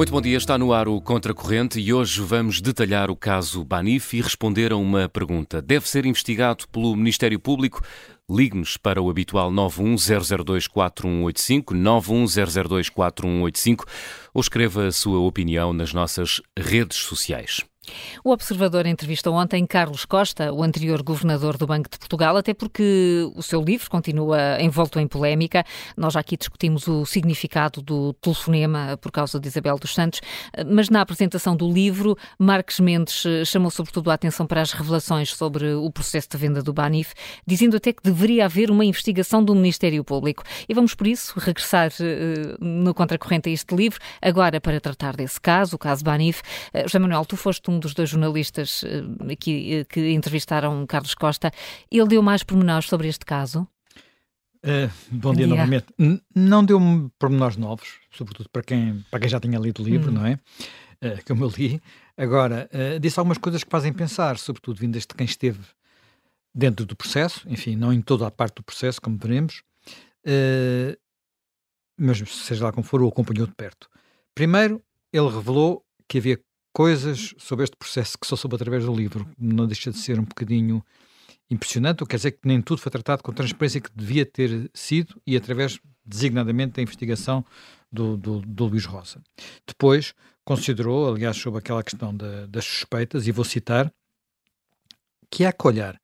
Muito 0.00 0.12
bom 0.12 0.20
dia, 0.22 0.38
está 0.38 0.56
no 0.56 0.72
ar 0.72 0.88
o 0.88 0.98
Contracorrente 0.98 1.78
e 1.78 1.92
hoje 1.92 2.22
vamos 2.22 2.62
detalhar 2.62 3.10
o 3.10 3.16
caso 3.16 3.62
Banif 3.62 4.16
e 4.16 4.22
responder 4.22 4.72
a 4.72 4.76
uma 4.76 5.10
pergunta. 5.10 5.60
Deve 5.60 5.86
ser 5.86 6.06
investigado 6.06 6.66
pelo 6.68 6.96
Ministério 6.96 7.38
Público? 7.38 7.82
Ligue-nos 8.26 8.78
para 8.78 9.02
o 9.02 9.10
habitual 9.10 9.52
910024185, 9.52 11.74
910024185 11.74 13.84
ou 14.32 14.40
escreva 14.40 14.86
a 14.86 14.90
sua 14.90 15.20
opinião 15.20 15.74
nas 15.74 15.92
nossas 15.92 16.40
redes 16.58 16.96
sociais. 16.96 17.60
O 18.24 18.30
Observador 18.30 18.86
entrevistou 18.86 19.34
ontem 19.34 19.66
Carlos 19.66 20.04
Costa, 20.04 20.52
o 20.52 20.62
anterior 20.62 21.02
governador 21.02 21.56
do 21.56 21.66
Banco 21.66 21.88
de 21.90 21.98
Portugal, 21.98 22.36
até 22.36 22.54
porque 22.54 23.30
o 23.34 23.42
seu 23.42 23.62
livro 23.62 23.90
continua 23.90 24.60
envolto 24.60 24.98
em 24.98 25.06
polémica. 25.06 25.64
Nós 25.96 26.14
já 26.14 26.20
aqui 26.20 26.36
discutimos 26.36 26.86
o 26.86 27.04
significado 27.04 27.82
do 27.82 28.12
telefonema 28.14 28.98
por 29.00 29.10
causa 29.10 29.40
de 29.40 29.48
Isabel 29.48 29.78
dos 29.78 29.94
Santos, 29.94 30.20
mas 30.66 30.88
na 30.88 31.00
apresentação 31.00 31.56
do 31.56 31.70
livro, 31.70 32.16
Marques 32.38 32.80
Mendes 32.80 33.24
eh, 33.26 33.44
chamou 33.44 33.70
sobretudo 33.70 34.10
a 34.10 34.14
atenção 34.14 34.46
para 34.46 34.60
as 34.60 34.72
revelações 34.72 35.34
sobre 35.34 35.74
o 35.74 35.90
processo 35.90 36.28
de 36.30 36.36
venda 36.36 36.62
do 36.62 36.72
Banif, 36.72 37.14
dizendo 37.46 37.76
até 37.76 37.92
que 37.92 38.02
deveria 38.02 38.44
haver 38.44 38.70
uma 38.70 38.84
investigação 38.84 39.42
do 39.42 39.54
Ministério 39.54 40.04
Público. 40.04 40.42
E 40.68 40.74
vamos, 40.74 40.94
por 40.94 41.06
isso, 41.06 41.38
regressar 41.38 41.90
uh, 41.90 42.64
no 42.64 42.94
contracorrente 42.94 43.48
a 43.48 43.52
este 43.52 43.74
livro, 43.74 43.98
agora 44.20 44.60
para 44.60 44.80
tratar 44.80 45.16
desse 45.16 45.40
caso, 45.40 45.76
o 45.76 45.78
caso 45.78 46.04
Banif. 46.04 46.42
Uh, 46.74 46.82
José 46.82 46.98
Manuel, 46.98 47.24
tu 47.24 47.36
foste 47.36 47.70
um 47.70 47.78
dos 47.80 47.94
dois 47.94 48.10
jornalistas 48.10 48.82
uh, 48.82 49.36
que, 49.36 49.84
que 49.86 50.10
entrevistaram 50.12 50.86
Carlos 50.86 51.14
Costa. 51.14 51.50
Ele 51.90 52.06
deu 52.06 52.22
mais 52.22 52.42
pormenores 52.44 52.88
sobre 52.88 53.08
este 53.08 53.24
caso? 53.24 53.66
Uh, 54.62 54.92
bom 55.10 55.34
dia, 55.34 55.46
dia, 55.46 55.56
novamente. 55.56 55.86
N 55.98 56.20
não 56.34 56.62
deu 56.62 56.78
pormenores 57.18 57.56
novos, 57.56 57.98
sobretudo 58.10 58.48
para 58.50 58.62
quem, 58.62 59.04
para 59.10 59.20
quem 59.20 59.28
já 59.28 59.40
tinha 59.40 59.58
lido 59.58 59.82
o 59.82 59.84
livro, 59.84 60.10
hum. 60.10 60.14
não 60.14 60.26
é? 60.26 60.34
Uh, 61.02 61.18
como 61.26 61.44
eu 61.44 61.52
li. 61.56 61.82
Agora, 62.16 62.68
uh, 62.72 63.00
disse 63.00 63.18
algumas 63.18 63.38
coisas 63.38 63.64
que 63.64 63.70
fazem 63.70 63.92
pensar, 63.92 64.36
sobretudo 64.36 64.78
vindas 64.78 65.02
de 65.02 65.14
quem 65.14 65.24
esteve 65.24 65.60
dentro 66.54 66.84
do 66.84 66.94
processo, 66.94 67.48
enfim, 67.48 67.74
não 67.74 67.90
em 67.90 68.02
toda 68.02 68.26
a 68.26 68.30
parte 68.30 68.56
do 68.56 68.62
processo, 68.62 69.00
como 69.00 69.16
veremos, 69.16 69.62
mas 71.96 72.18
seja 72.28 72.64
lá 72.64 72.72
como 72.72 72.84
for, 72.84 73.00
o 73.00 73.08
acompanhou 73.08 73.46
de 73.46 73.54
perto. 73.54 73.88
Primeiro, 74.34 74.82
ele 75.12 75.28
revelou 75.28 75.84
que 76.08 76.18
havia 76.18 76.40
coisas 76.72 77.34
sobre 77.38 77.64
este 77.64 77.76
processo 77.76 78.18
que 78.18 78.26
só 78.26 78.36
soube 78.36 78.56
através 78.56 78.84
do 78.84 78.94
livro. 78.94 79.28
Não 79.38 79.66
deixa 79.66 79.90
de 79.90 79.98
ser 79.98 80.18
um 80.18 80.24
bocadinho 80.24 80.84
impressionante, 81.50 82.04
quer 82.06 82.16
dizer 82.16 82.32
que 82.32 82.46
nem 82.46 82.62
tudo 82.62 82.80
foi 82.80 82.92
tratado 82.92 83.22
com 83.22 83.30
a 83.30 83.34
transparência 83.34 83.80
que 83.80 83.90
devia 83.94 84.24
ter 84.24 84.70
sido 84.72 85.20
e 85.26 85.36
através, 85.36 85.80
designadamente, 86.04 86.74
da 86.74 86.82
investigação 86.82 87.44
do, 87.90 88.16
do, 88.16 88.40
do 88.40 88.66
Luís 88.66 88.84
Rosa. 88.84 89.20
Depois, 89.66 90.14
considerou, 90.44 91.12
aliás, 91.12 91.36
sobre 91.36 91.58
aquela 91.58 91.82
questão 91.82 92.14
da, 92.14 92.46
das 92.46 92.64
suspeitas, 92.64 93.26
e 93.26 93.32
vou 93.32 93.44
citar, 93.44 93.92
que 95.28 95.44
há 95.44 95.52
que 95.52 95.66
olhar 95.66 96.00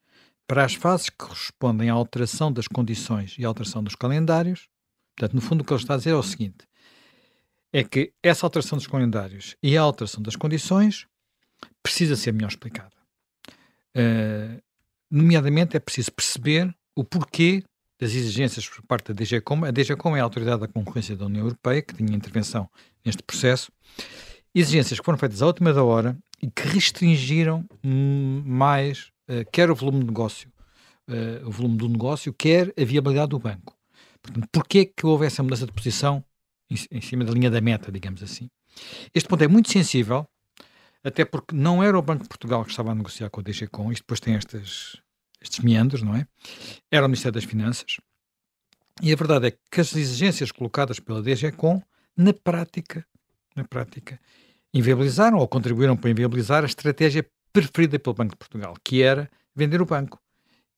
para 0.46 0.64
as 0.64 0.74
fases 0.74 1.10
que 1.10 1.16
correspondem 1.16 1.90
à 1.90 1.92
alteração 1.92 2.52
das 2.52 2.68
condições 2.68 3.36
e 3.38 3.44
alteração 3.44 3.82
dos 3.82 3.94
calendários. 3.94 4.68
Portanto, 5.16 5.34
no 5.34 5.40
fundo, 5.40 5.62
o 5.62 5.64
que 5.64 5.72
ele 5.72 5.80
está 5.80 5.94
a 5.94 5.96
dizer 5.96 6.10
é 6.10 6.14
o 6.14 6.22
seguinte: 6.22 6.66
é 7.72 7.84
que 7.84 8.12
essa 8.22 8.46
alteração 8.46 8.78
dos 8.78 8.86
calendários 8.86 9.56
e 9.62 9.76
a 9.76 9.82
alteração 9.82 10.22
das 10.22 10.36
condições 10.36 11.06
precisa 11.82 12.16
ser 12.16 12.32
melhor 12.32 12.48
explicada. 12.48 12.92
Uh, 13.96 14.60
nomeadamente, 15.10 15.76
é 15.76 15.80
preciso 15.80 16.12
perceber 16.12 16.74
o 16.94 17.04
porquê 17.04 17.62
das 17.98 18.12
exigências 18.12 18.68
por 18.68 18.82
parte 18.82 19.12
da 19.12 19.14
DGCOM. 19.14 19.64
A 19.64 19.70
DGCOM 19.70 20.16
é 20.16 20.20
a 20.20 20.24
Autoridade 20.24 20.60
da 20.60 20.68
Concorrência 20.68 21.16
da 21.16 21.26
União 21.26 21.44
Europeia, 21.44 21.80
que 21.80 21.94
tinha 21.94 22.14
intervenção 22.14 22.68
neste 23.04 23.22
processo. 23.22 23.72
Exigências 24.54 24.98
que 24.98 25.04
foram 25.04 25.18
feitas 25.18 25.42
à 25.42 25.46
última 25.46 25.72
da 25.72 25.82
hora 25.82 26.16
e 26.42 26.50
que 26.50 26.62
restringiram 26.68 27.64
mais 27.82 29.10
uh, 29.28 29.48
quer 29.50 29.70
o 29.70 29.74
volume 29.74 30.00
de 30.00 30.06
negócio, 30.06 30.50
uh, 31.08 31.46
o 31.46 31.50
volume 31.50 31.76
do 31.76 31.88
negócio, 31.88 32.32
quer 32.32 32.72
a 32.78 32.84
viabilidade 32.84 33.30
do 33.30 33.38
banco. 33.38 33.76
Portanto, 34.22 34.48
porquê 34.50 34.84
que 34.84 35.06
houve 35.06 35.26
essa 35.26 35.42
mudança 35.42 35.66
de 35.66 35.72
posição 35.72 36.24
em, 36.70 37.00
cima 37.00 37.24
da 37.24 37.32
linha 37.32 37.50
da 37.50 37.60
meta, 37.60 37.90
digamos 37.90 38.22
assim. 38.22 38.50
Este 39.14 39.28
ponto 39.28 39.42
é 39.42 39.48
muito 39.48 39.70
sensível, 39.70 40.26
até 41.02 41.24
porque 41.24 41.54
não 41.54 41.82
era 41.82 41.98
o 41.98 42.02
Banco 42.02 42.24
de 42.24 42.28
Portugal 42.28 42.64
que 42.64 42.70
estava 42.70 42.92
a 42.92 42.94
negociar 42.94 43.30
com 43.30 43.40
a 43.40 43.42
DGCOM, 43.42 43.92
isto 43.92 44.02
depois 44.02 44.20
tem 44.20 44.34
estas, 44.34 44.96
estes 45.40 45.60
meandros, 45.60 46.02
não 46.02 46.14
é? 46.14 46.26
Era 46.90 47.06
o 47.06 47.08
Ministério 47.08 47.34
das 47.34 47.44
Finanças. 47.44 47.98
E 49.02 49.12
a 49.12 49.16
verdade 49.16 49.48
é 49.48 49.58
que 49.70 49.80
as 49.80 49.94
exigências 49.94 50.50
colocadas 50.50 50.98
pela 50.98 51.22
DGCOM, 51.22 51.82
na 52.16 52.32
prática, 52.32 53.06
na 53.54 53.64
prática, 53.64 54.18
inviabilizaram 54.72 55.38
ou 55.38 55.46
contribuíram 55.46 55.96
para 55.96 56.10
inviabilizar 56.10 56.62
a 56.62 56.66
estratégia 56.66 57.26
preferida 57.52 57.98
pelo 57.98 58.14
Banco 58.14 58.32
de 58.32 58.38
Portugal, 58.38 58.74
que 58.82 59.02
era 59.02 59.30
vender 59.54 59.80
o 59.80 59.86
banco 59.86 60.20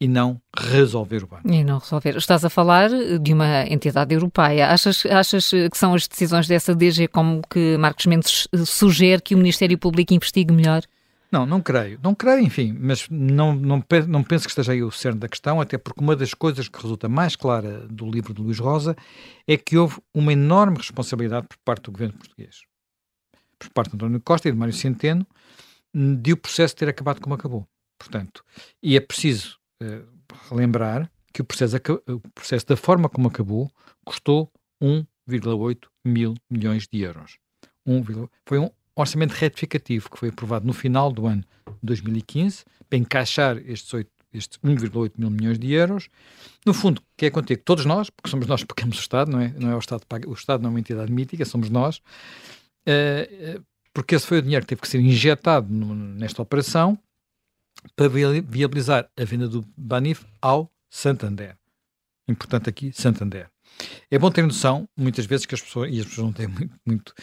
e 0.01 0.07
não 0.07 0.41
resolver 0.57 1.25
o 1.25 1.27
banco. 1.27 1.51
E 1.51 1.65
não 1.65 1.79
resolver. 1.79 2.17
Estás 2.17 2.45
a 2.45 2.51
falar 2.51 2.89
de 3.21 3.33
uma 3.33 3.67
entidade 3.67 4.15
europeia. 4.15 4.69
Achas, 4.69 5.05
achas 5.07 5.51
que 5.51 5.77
são 5.77 5.95
as 5.95 6.07
decisões 6.07 6.47
dessa 6.47 6.75
DG 6.75 7.09
como 7.09 7.43
que 7.49 7.77
Marcos 7.79 8.07
Mendes 8.07 8.49
sugere 8.65 9.21
que 9.21 9.35
o 9.35 9.39
Ministério 9.39 9.77
Público 9.77 10.15
investigue 10.15 10.53
melhor? 10.53 10.83
Não, 11.31 11.45
não 11.45 11.61
creio. 11.61 11.99
Não 12.03 12.15
creio, 12.15 12.41
enfim, 12.41 12.75
mas 12.79 13.07
não, 13.11 13.55
não, 13.55 13.85
não 14.07 14.25
penso 14.25 14.45
que 14.45 14.51
esteja 14.51 14.73
aí 14.73 14.83
o 14.83 14.91
cerne 14.91 15.21
da 15.21 15.29
questão, 15.29 15.61
até 15.61 15.77
porque 15.77 16.01
uma 16.01 16.17
das 16.17 16.33
coisas 16.33 16.69
que 16.69 16.81
resulta 16.81 17.09
mais 17.09 17.37
clara 17.37 17.87
do 17.87 18.11
livro 18.11 18.33
de 18.33 18.41
Luís 18.41 18.59
Rosa 18.59 18.97
é 19.47 19.57
que 19.57 19.77
houve 19.77 20.01
uma 20.15 20.33
enorme 20.33 20.79
responsabilidade 20.79 21.47
por 21.47 21.59
parte 21.59 21.85
do 21.85 21.93
governo 21.93 22.15
português, 22.15 22.63
por 23.59 23.69
parte 23.71 23.91
de 23.91 23.97
António 23.97 24.21
Costa 24.21 24.49
e 24.49 24.53
de 24.53 24.57
Mário 24.57 24.73
Centeno, 24.73 25.27
de 25.95 26.33
o 26.33 26.37
processo 26.37 26.75
ter 26.75 26.89
acabado 26.89 27.21
como 27.21 27.35
acabou. 27.35 27.67
Portanto, 27.99 28.43
e 28.83 28.97
é 28.97 29.01
preciso 29.01 29.59
relembrar 30.51 31.11
que 31.33 31.43
o 31.43 31.45
processo, 31.45 31.77
o 32.07 32.21
processo, 32.35 32.67
da 32.67 32.77
forma 32.77 33.09
como 33.09 33.29
acabou, 33.29 33.71
custou 34.05 34.51
1,8 34.83 35.79
mil 36.05 36.35
milhões 36.51 36.89
de 36.89 37.01
euros. 37.01 37.39
1, 37.87 38.03
foi 38.45 38.59
um 38.59 38.71
orçamento 38.97 39.33
retificativo 39.33 40.11
que 40.11 40.19
foi 40.19 40.31
aprovado 40.31 40.67
no 40.67 40.73
final 40.73 41.13
do 41.13 41.27
ano 41.27 41.45
2015 41.83 42.65
para 42.89 42.99
encaixar 42.99 43.59
estes, 43.59 44.07
estes 44.33 44.59
1,8 44.59 45.13
mil 45.17 45.31
milhões 45.31 45.59
de 45.59 45.73
euros. 45.73 46.09
No 46.67 46.75
fundo, 46.75 47.03
que 47.17 47.27
é 47.27 47.31
contigo, 47.31 47.63
todos 47.65 47.85
nós, 47.85 48.11
porque 48.11 48.31
somos 48.31 48.47
nós 48.47 48.63
que 48.63 48.75
pagamos 48.75 48.99
o 48.99 49.01
Estado, 49.01 49.31
não 49.31 49.41
é, 49.41 49.55
não 49.59 49.71
é 49.71 49.77
o 49.77 49.79
Estado 49.79 50.05
paga, 50.07 50.29
o 50.29 50.33
Estado 50.33 50.63
não 50.63 50.71
é 50.71 50.73
uma 50.73 50.81
entidade 50.81 51.13
mítica, 51.13 51.45
somos 51.45 51.71
nós, 51.71 51.99
uh, 51.99 53.63
porque 53.93 54.15
esse 54.15 54.27
foi 54.27 54.39
o 54.39 54.43
dinheiro 54.43 54.65
que 54.65 54.71
teve 54.71 54.81
que 54.81 54.89
ser 54.89 55.01
injetado 55.01 55.73
no, 55.73 55.95
nesta 55.95 56.43
operação 56.43 56.99
para 57.95 58.09
viabilizar 58.09 59.11
a 59.17 59.25
venda 59.25 59.49
do 59.49 59.65
Banif 59.77 60.25
ao 60.41 60.71
Santander. 60.91 61.57
Importante 62.29 62.69
aqui, 62.69 62.93
Santander. 62.93 63.51
É 64.11 64.19
bom 64.19 64.31
ter 64.31 64.43
noção, 64.43 64.89
muitas 64.97 65.27
vezes, 65.27 65.47
que 65.47 65.55
as 65.55 65.63
pessoas, 65.63 65.91
e 65.93 66.01
as 66.01 66.07
pessoas 66.07 66.27
não 66.27 66.33
têm 66.33 66.47
muito, 66.49 66.75
muito 66.85 67.15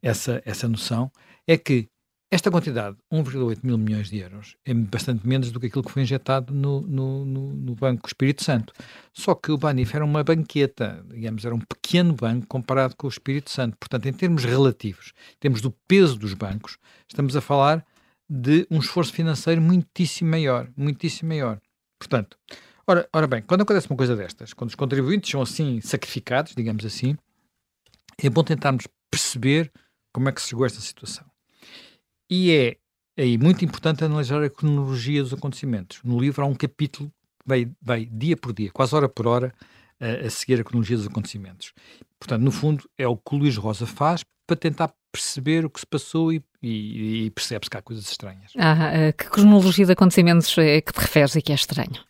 essa, 0.00 0.42
essa 0.44 0.68
noção, 0.68 1.10
é 1.46 1.56
que 1.56 1.88
esta 2.32 2.50
quantidade, 2.50 2.96
1,8 3.12 3.58
mil 3.62 3.76
milhões 3.76 4.08
de 4.08 4.16
euros, 4.16 4.56
é 4.64 4.72
bastante 4.72 5.28
menos 5.28 5.52
do 5.52 5.60
que 5.60 5.66
aquilo 5.66 5.84
que 5.84 5.92
foi 5.92 6.00
injetado 6.00 6.54
no, 6.54 6.80
no, 6.80 7.26
no, 7.26 7.74
Banco 7.74 8.06
Espírito 8.06 8.42
Santo. 8.42 8.72
Só 9.12 9.34
que 9.34 9.52
o 9.52 9.58
Banif 9.58 9.94
era 9.94 10.02
uma 10.02 10.24
banqueta, 10.24 11.04
digamos, 11.10 11.44
era 11.44 11.54
um 11.54 11.60
pequeno 11.60 12.14
banco 12.14 12.46
comparado 12.46 12.96
com 12.96 13.06
o 13.06 13.10
Espírito 13.10 13.50
Santo. 13.50 13.76
Portanto, 13.78 14.06
em 14.06 14.14
termos 14.14 14.44
relativos, 14.44 15.12
em 15.34 15.40
termos 15.40 15.60
do 15.60 15.70
peso 15.86 16.18
dos 16.18 16.32
bancos, 16.32 16.78
estamos 17.06 17.36
a 17.36 17.42
falar 17.42 17.84
de 18.28 18.66
um 18.70 18.78
esforço 18.78 19.12
financeiro 19.12 19.60
muitíssimo 19.60 20.30
maior, 20.30 20.68
muitíssimo 20.76 21.28
maior. 21.28 21.60
Portanto, 21.98 22.38
ora, 22.86 23.08
ora 23.12 23.26
bem, 23.26 23.42
quando 23.42 23.62
acontece 23.62 23.88
uma 23.88 23.96
coisa 23.96 24.16
destas, 24.16 24.52
quando 24.52 24.70
os 24.70 24.76
contribuintes 24.76 25.30
são 25.30 25.42
assim 25.42 25.80
sacrificados, 25.80 26.54
digamos 26.54 26.84
assim, 26.84 27.16
é 28.18 28.30
bom 28.30 28.42
tentarmos 28.42 28.86
perceber 29.10 29.70
como 30.12 30.28
é 30.28 30.32
que 30.32 30.40
se 30.40 30.48
chegou 30.48 30.64
a 30.64 30.66
esta 30.66 30.80
situação. 30.80 31.24
E 32.30 32.50
é 32.52 32.76
aí 33.22 33.36
muito 33.36 33.64
importante 33.64 34.04
analisar 34.04 34.42
a 34.42 34.50
cronologia 34.50 35.22
dos 35.22 35.32
acontecimentos. 35.32 36.00
No 36.02 36.18
livro 36.18 36.42
há 36.42 36.46
um 36.46 36.54
capítulo 36.54 37.08
que 37.08 37.46
vai, 37.46 37.70
vai 37.80 38.04
dia 38.06 38.36
por 38.36 38.52
dia, 38.52 38.70
quase 38.70 38.94
hora 38.94 39.08
por 39.08 39.26
hora, 39.26 39.52
a, 40.00 40.26
a 40.26 40.30
seguir 40.30 40.60
a 40.60 40.64
cronologia 40.64 40.96
dos 40.96 41.06
acontecimentos. 41.06 41.72
Portanto, 42.18 42.42
no 42.42 42.50
fundo, 42.50 42.88
é 42.96 43.06
o 43.06 43.16
que 43.16 43.34
o 43.34 43.38
Luís 43.38 43.56
Rosa 43.56 43.86
faz 43.86 44.24
para 44.46 44.56
tentar 44.56 44.92
perceber 45.10 45.64
o 45.64 45.70
que 45.70 45.80
se 45.80 45.86
passou 45.86 46.32
e, 46.32 46.42
e, 46.62 47.24
e 47.26 47.30
percebe-se 47.30 47.68
que 47.68 47.76
há 47.76 47.82
coisas 47.82 48.08
estranhas. 48.08 48.52
Ah, 48.56 48.92
eh, 48.94 49.12
que 49.12 49.28
cronologia 49.28 49.84
de 49.84 49.92
acontecimentos 49.92 50.56
é 50.58 50.80
que 50.80 50.92
te 50.92 51.00
referes 51.00 51.34
e 51.34 51.42
que 51.42 51.52
é 51.52 51.54
estranho? 51.54 52.04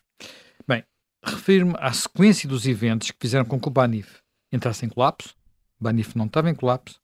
Bem, 0.69 0.85
refiro-me 1.25 1.75
à 1.79 1.93
sequência 1.93 2.49
dos 2.49 2.67
eventos 2.67 3.11
que 3.11 3.17
fizeram 3.21 3.45
com 3.45 3.59
que 3.59 3.69
o 3.69 3.71
Banif 3.71 4.21
entrasse 4.53 4.85
em 4.85 4.89
colapso. 4.89 5.35
O 5.81 5.85
Banif 5.85 6.17
não 6.17 6.27
estava 6.27 6.51
em 6.51 6.55
colapso, 6.55 7.01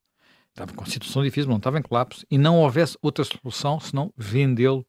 estava 0.50 0.72
com 0.72 0.84
situação 0.84 1.22
difícil, 1.22 1.48
não 1.48 1.56
estava 1.56 1.78
em 1.78 1.82
colapso, 1.82 2.24
e 2.30 2.36
não 2.36 2.58
houvesse 2.58 2.96
outra 3.00 3.24
solução 3.24 3.80
senão 3.80 4.12
vendê-lo 4.16 4.86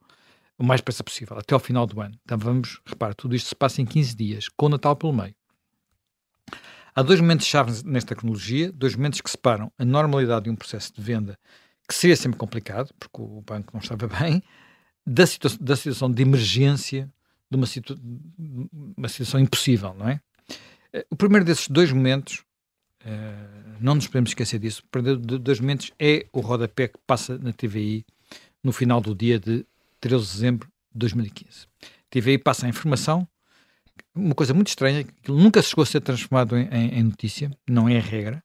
o 0.58 0.62
mais 0.62 0.80
depressa 0.80 1.02
possível, 1.02 1.38
até 1.38 1.54
ao 1.54 1.60
final 1.60 1.86
do 1.86 2.00
ano. 2.00 2.14
Então 2.22 2.36
vamos, 2.36 2.80
repara, 2.84 3.14
tudo 3.14 3.34
isto 3.34 3.48
se 3.48 3.54
passa 3.54 3.80
em 3.80 3.86
15 3.86 4.14
dias, 4.14 4.48
com 4.50 4.66
o 4.66 4.68
Natal 4.68 4.94
pelo 4.94 5.14
meio. 5.14 5.34
Há 6.94 7.02
dois 7.02 7.20
momentos-chave 7.20 7.82
nesta 7.84 8.14
cronologia, 8.14 8.70
dois 8.70 8.94
momentos 8.94 9.22
que 9.22 9.30
separam 9.30 9.72
a 9.78 9.84
normalidade 9.84 10.44
de 10.44 10.50
um 10.50 10.56
processo 10.56 10.92
de 10.92 11.00
venda, 11.00 11.38
que 11.90 11.94
seria 11.96 12.14
sempre 12.14 12.38
complicado, 12.38 12.94
porque 13.00 13.20
o 13.20 13.42
banco 13.44 13.70
não 13.72 13.80
estava 13.80 14.06
bem, 14.06 14.40
da, 15.04 15.26
situa 15.26 15.50
da 15.60 15.74
situação 15.74 16.08
de 16.08 16.22
emergência, 16.22 17.12
de 17.50 17.56
uma, 17.56 17.66
uma 18.96 19.08
situação 19.08 19.40
impossível, 19.40 19.92
não 19.98 20.08
é? 20.08 20.20
Eh, 20.92 21.04
o 21.10 21.16
primeiro 21.16 21.44
desses 21.44 21.66
dois 21.66 21.90
momentos, 21.90 22.44
uh, 23.04 23.76
não 23.80 23.96
nos 23.96 24.06
podemos 24.06 24.30
esquecer 24.30 24.60
disso, 24.60 24.84
o 24.86 24.88
primeiro 24.88 25.18
dos 25.18 25.40
dois 25.40 25.58
momentos 25.58 25.90
é 25.98 26.26
o 26.32 26.38
rodapé 26.38 26.86
que 26.86 26.98
passa 27.04 27.36
na 27.38 27.52
TVI 27.52 28.06
no 28.62 28.70
final 28.70 29.00
do 29.00 29.12
dia 29.12 29.40
de 29.40 29.66
13 30.00 30.24
de 30.24 30.32
dezembro 30.32 30.68
de 30.92 30.98
2015. 31.00 31.66
A 31.82 31.86
TVI 32.08 32.38
passa 32.38 32.66
a 32.66 32.68
informação, 32.68 33.26
uma 34.14 34.34
coisa 34.36 34.54
muito 34.54 34.68
estranha, 34.68 35.02
que 35.02 35.32
nunca 35.32 35.60
chegou 35.60 35.82
a 35.82 35.86
ser 35.86 36.02
transformado 36.02 36.56
em, 36.56 36.68
em, 36.68 37.00
em 37.00 37.02
notícia, 37.02 37.50
não 37.68 37.88
é 37.88 37.98
regra, 37.98 38.40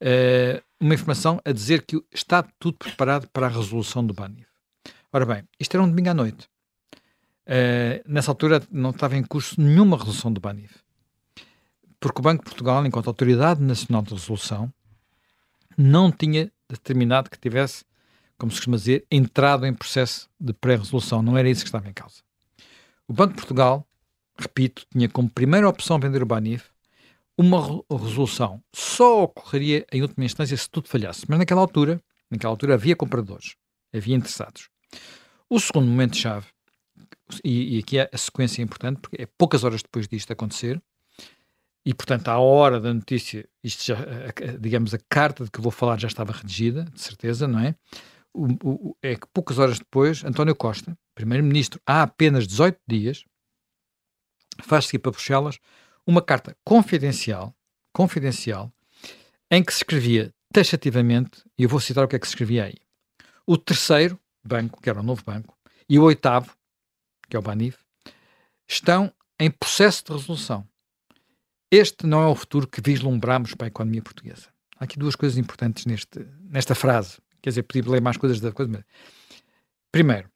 uh, 0.00 0.71
uma 0.82 0.94
informação 0.94 1.40
a 1.44 1.52
dizer 1.52 1.86
que 1.86 2.02
está 2.12 2.42
tudo 2.58 2.76
preparado 2.76 3.28
para 3.28 3.46
a 3.46 3.48
resolução 3.48 4.04
do 4.04 4.12
BANIF. 4.12 4.48
Ora 5.12 5.24
bem, 5.24 5.44
isto 5.60 5.76
era 5.76 5.82
um 5.84 5.88
domingo 5.88 6.10
à 6.10 6.14
noite. 6.14 6.48
Uh, 7.46 8.02
nessa 8.04 8.32
altura 8.32 8.60
não 8.68 8.90
estava 8.90 9.16
em 9.16 9.22
curso 9.22 9.60
nenhuma 9.60 9.96
resolução 9.96 10.32
do 10.32 10.40
BANIF. 10.40 10.74
Porque 12.00 12.18
o 12.18 12.22
Banco 12.22 12.42
de 12.42 12.50
Portugal, 12.50 12.84
enquanto 12.84 13.06
Autoridade 13.06 13.62
Nacional 13.62 14.02
de 14.02 14.12
Resolução, 14.12 14.74
não 15.78 16.10
tinha 16.10 16.50
determinado 16.68 17.30
que 17.30 17.38
tivesse, 17.38 17.84
como 18.36 18.50
se 18.50 18.58
costuma 18.58 18.76
dizer, 18.76 19.06
entrado 19.08 19.64
em 19.64 19.72
processo 19.72 20.28
de 20.40 20.52
pré-resolução. 20.52 21.22
Não 21.22 21.38
era 21.38 21.48
isso 21.48 21.62
que 21.62 21.68
estava 21.68 21.88
em 21.88 21.92
causa. 21.92 22.22
O 23.06 23.12
Banco 23.12 23.34
de 23.34 23.36
Portugal, 23.36 23.86
repito, 24.36 24.84
tinha 24.90 25.08
como 25.08 25.30
primeira 25.30 25.68
opção 25.68 26.00
vender 26.00 26.24
o 26.24 26.26
BANIF 26.26 26.71
uma 27.38 27.82
resolução. 27.90 28.62
Só 28.74 29.24
ocorreria 29.24 29.86
em 29.92 30.02
última 30.02 30.24
instância 30.24 30.56
se 30.56 30.68
tudo 30.68 30.88
falhasse. 30.88 31.24
Mas 31.28 31.38
naquela 31.38 31.60
altura, 31.60 32.02
naquela 32.30 32.52
altura 32.52 32.74
havia 32.74 32.96
compradores, 32.96 33.54
havia 33.94 34.16
interessados. 34.16 34.68
O 35.48 35.58
segundo 35.60 35.86
momento-chave, 35.86 36.46
e, 37.44 37.76
e, 37.76 37.78
aqui 37.78 37.98
é 37.98 38.10
a 38.12 38.18
sequência 38.18 38.62
importante, 38.62 39.00
porque 39.00 39.22
é 39.22 39.26
poucas 39.38 39.64
horas 39.64 39.82
depois 39.82 40.06
disto 40.06 40.32
acontecer, 40.32 40.82
e 41.84 41.92
portanto, 41.92 42.28
à 42.28 42.38
hora 42.38 42.80
da 42.80 42.94
notícia, 42.94 43.48
isto 43.62 43.84
já, 43.84 43.96
digamos, 44.60 44.94
a 44.94 44.98
carta 45.08 45.44
de 45.44 45.50
que 45.50 45.60
vou 45.60 45.72
falar 45.72 45.98
já 45.98 46.06
estava 46.06 46.32
redigida, 46.32 46.84
de 46.84 47.00
certeza, 47.00 47.48
não 47.48 47.58
é? 47.58 47.74
O, 48.32 48.46
o, 48.62 48.96
é 49.02 49.16
que 49.16 49.26
poucas 49.32 49.58
horas 49.58 49.78
depois, 49.78 50.24
António 50.24 50.54
Costa, 50.54 50.96
primeiro-ministro, 51.14 51.80
há 51.86 52.02
apenas 52.02 52.46
18 52.46 52.78
dias, 52.86 53.24
faz 54.62 54.86
seguir 54.86 55.00
para 55.00 55.10
Bruxelas 55.12 55.58
uma 56.06 56.22
carta 56.22 56.56
confidencial, 56.64 57.54
confidencial, 57.92 58.72
em 59.50 59.62
que 59.62 59.72
se 59.72 59.78
escrevia 59.78 60.32
taxativamente, 60.52 61.42
e 61.58 61.62
eu 61.64 61.68
vou 61.68 61.80
citar 61.80 62.04
o 62.04 62.08
que 62.08 62.16
é 62.16 62.18
que 62.18 62.26
se 62.26 62.32
escrevia 62.32 62.64
aí. 62.64 62.76
O 63.46 63.56
terceiro, 63.56 64.18
banco, 64.44 64.80
que 64.80 64.88
era 64.88 65.00
o 65.00 65.02
novo 65.02 65.22
banco, 65.24 65.56
e 65.88 65.98
o 65.98 66.04
oitavo, 66.04 66.54
que 67.28 67.36
é 67.36 67.38
o 67.38 67.42
Banif, 67.42 67.78
estão 68.68 69.12
em 69.38 69.50
processo 69.50 70.04
de 70.04 70.12
resolução. 70.12 70.66
Este 71.70 72.06
não 72.06 72.22
é 72.22 72.26
o 72.26 72.34
futuro 72.34 72.66
que 72.66 72.80
vislumbramos 72.80 73.54
para 73.54 73.66
a 73.66 73.68
economia 73.68 74.02
portuguesa. 74.02 74.48
Há 74.78 74.84
aqui 74.84 74.98
duas 74.98 75.16
coisas 75.16 75.38
importantes 75.38 75.86
neste, 75.86 76.26
nesta 76.40 76.74
frase. 76.74 77.18
Quer 77.40 77.50
dizer, 77.50 77.62
podia 77.62 77.90
ler 77.90 78.00
mais 78.00 78.16
coisas 78.16 78.40
da 78.40 78.52
coisa. 78.52 78.70
Mas... 78.70 78.84
Primeiro, 79.90 80.30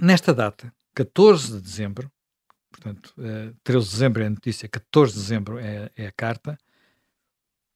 nesta 0.00 0.32
data, 0.32 0.72
14 0.94 1.54
de 1.54 1.60
dezembro, 1.60 2.10
portanto, 2.70 3.14
uh, 3.18 3.54
13 3.64 3.86
de 3.86 3.92
dezembro 3.92 4.22
é 4.22 4.26
a 4.26 4.30
notícia, 4.30 4.68
14 4.68 5.12
de 5.12 5.18
dezembro 5.18 5.58
é, 5.58 5.90
é 5.96 6.06
a 6.06 6.12
carta. 6.12 6.58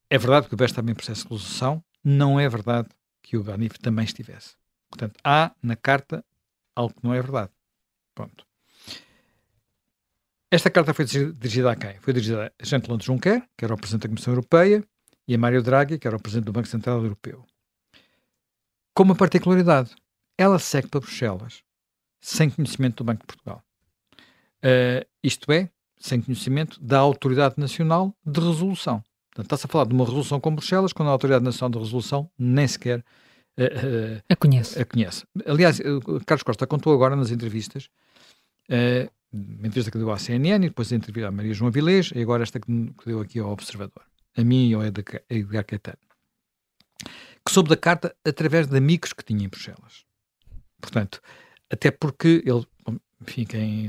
É 0.09 0.19
verdade 0.19 0.49
que 0.49 0.55
o 0.55 0.57
BES 0.57 0.71
estava 0.71 0.91
em 0.91 0.95
processo 0.95 1.23
de 1.23 1.35
resolução, 1.35 1.85
não 2.03 2.39
é 2.39 2.49
verdade 2.49 2.89
que 3.23 3.37
o 3.37 3.43
Banif 3.43 3.79
também 3.79 4.05
estivesse. 4.05 4.55
Portanto, 4.91 5.19
há 5.25 5.53
na 5.63 5.75
carta 5.75 6.25
algo 6.75 6.95
que 6.95 7.05
não 7.05 7.15
é 7.15 7.21
verdade. 7.21 7.51
Ponto. 8.15 8.47
Esta 10.51 10.71
carta 10.71 10.95
foi 10.95 11.05
dirigida 11.05 11.73
a 11.73 11.75
quem? 11.75 11.99
Foi 11.99 12.13
dirigida 12.13 12.53
a 12.61 12.65
Jean-Claude 12.65 13.05
Juncker, 13.05 13.43
que 13.57 13.65
era 13.65 13.75
o 13.75 13.77
Presidente 13.77 14.03
da 14.03 14.09
Comissão 14.09 14.33
Europeia, 14.33 14.85
e 15.27 15.35
a 15.35 15.39
Mário 15.39 15.63
Draghi, 15.63 15.99
que 15.99 16.07
era 16.07 16.17
o 16.17 16.21
Presidente 16.21 16.45
do 16.45 16.53
Banco 16.53 16.69
Central 16.69 17.03
Europeu. 17.03 17.45
Com 18.95 19.03
uma 19.03 19.17
particularidade, 19.17 19.97
ela 20.39 20.59
segue 20.61 20.87
para 20.87 21.01
Bruxelas, 21.01 21.65
sem 22.21 22.51
conhecimento 22.51 22.99
do 22.99 23.05
Banco 23.05 23.23
de 23.23 23.27
Portugal. 23.27 23.65
Uh, 24.65 25.07
isto 25.23 25.53
é, 25.53 25.69
sem 25.99 26.21
conhecimento 26.23 26.83
da 26.83 26.99
Autoridade 26.99 27.57
Nacional 27.59 28.15
de 28.25 28.41
Resolução. 28.41 29.03
Portanto, 29.31 29.47
está-se 29.47 29.67
a 29.67 29.69
falar 29.69 29.85
de 29.87 29.95
uma 29.95 30.05
resolução 30.05 30.41
com 30.41 30.55
Bruxelas, 30.55 30.93
quando 30.93 31.09
a 31.09 31.13
Autoridade 31.13 31.45
Nacional 31.45 31.71
de 31.71 31.79
Resolução 31.79 32.31
nem 32.39 32.67
sequer 32.67 33.01
uh, 33.01 34.23
a, 34.29 34.37
conhece. 34.37 34.81
a 34.81 34.85
conhece. 34.85 35.27
Aliás, 35.45 35.81
Carlos 36.25 36.43
Costa 36.43 36.67
contou 36.67 36.95
agora 36.95 37.15
nas 37.15 37.31
entrevistas, 37.31 37.91
uh, 38.71 39.11
uma 39.33 39.67
entrevista 39.67 39.91
que 39.91 39.99
deu 39.99 40.11
à 40.11 40.19
CNN, 40.19 40.65
e 40.65 40.69
depois 40.69 40.93
a 40.93 40.97
entrevista 40.97 41.29
à 41.29 41.31
Maria 41.33 41.53
João 41.53 41.69
Avilés, 41.69 42.11
e 42.15 42.23
agora 42.23 42.43
esta 42.43 42.61
que, 42.61 42.95
deu 43.05 43.21
aqui 43.21 43.41
ao 43.41 43.51
Observador, 43.51 44.05
a 44.37 44.45
mim 44.45 44.71
e 44.71 44.75
ao 44.75 44.83
Edgar 44.85 45.65
Caetano, 45.67 45.99
que 47.45 47.53
soube 47.53 47.69
da 47.69 47.77
carta 47.77 48.15
através 48.25 48.67
de 48.67 48.77
amigos 48.77 49.13
que 49.13 49.25
tinha 49.25 49.45
em 49.45 49.49
Bruxelas. 49.49 50.05
Portanto, 50.81 51.21
até 51.71 51.91
porque 51.91 52.43
ele, 52.47 52.65
enfim, 53.21 53.45
quem, 53.45 53.89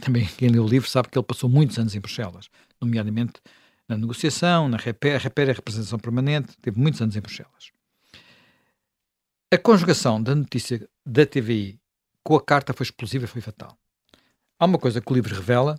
também 0.00 0.26
quem 0.26 0.48
leu 0.48 0.64
o 0.64 0.68
livro 0.68 0.88
sabe 0.88 1.08
que 1.08 1.18
ele 1.18 1.26
passou 1.26 1.48
muitos 1.48 1.78
anos 1.78 1.94
em 1.94 2.00
Bruxelas, 2.00 2.48
nomeadamente 2.80 3.34
na 3.88 3.96
negociação, 3.96 4.68
na 4.68 4.76
REPER, 4.76 5.16
a 5.16 5.18
REPER 5.18 5.50
é 5.50 5.52
representação 5.52 5.98
permanente, 5.98 6.56
teve 6.60 6.78
muitos 6.78 7.00
anos 7.00 7.16
em 7.16 7.20
Bruxelas. 7.20 7.70
A 9.52 9.58
conjugação 9.58 10.22
da 10.22 10.34
notícia 10.34 10.88
da 11.04 11.26
TVI 11.26 11.78
com 12.22 12.36
a 12.36 12.42
carta 12.42 12.72
foi 12.72 12.84
explosiva 12.84 13.24
e 13.24 13.28
foi 13.28 13.42
fatal. 13.42 13.76
Há 14.58 14.64
uma 14.64 14.78
coisa 14.78 15.00
que 15.00 15.12
o 15.12 15.14
livro 15.14 15.34
revela, 15.34 15.78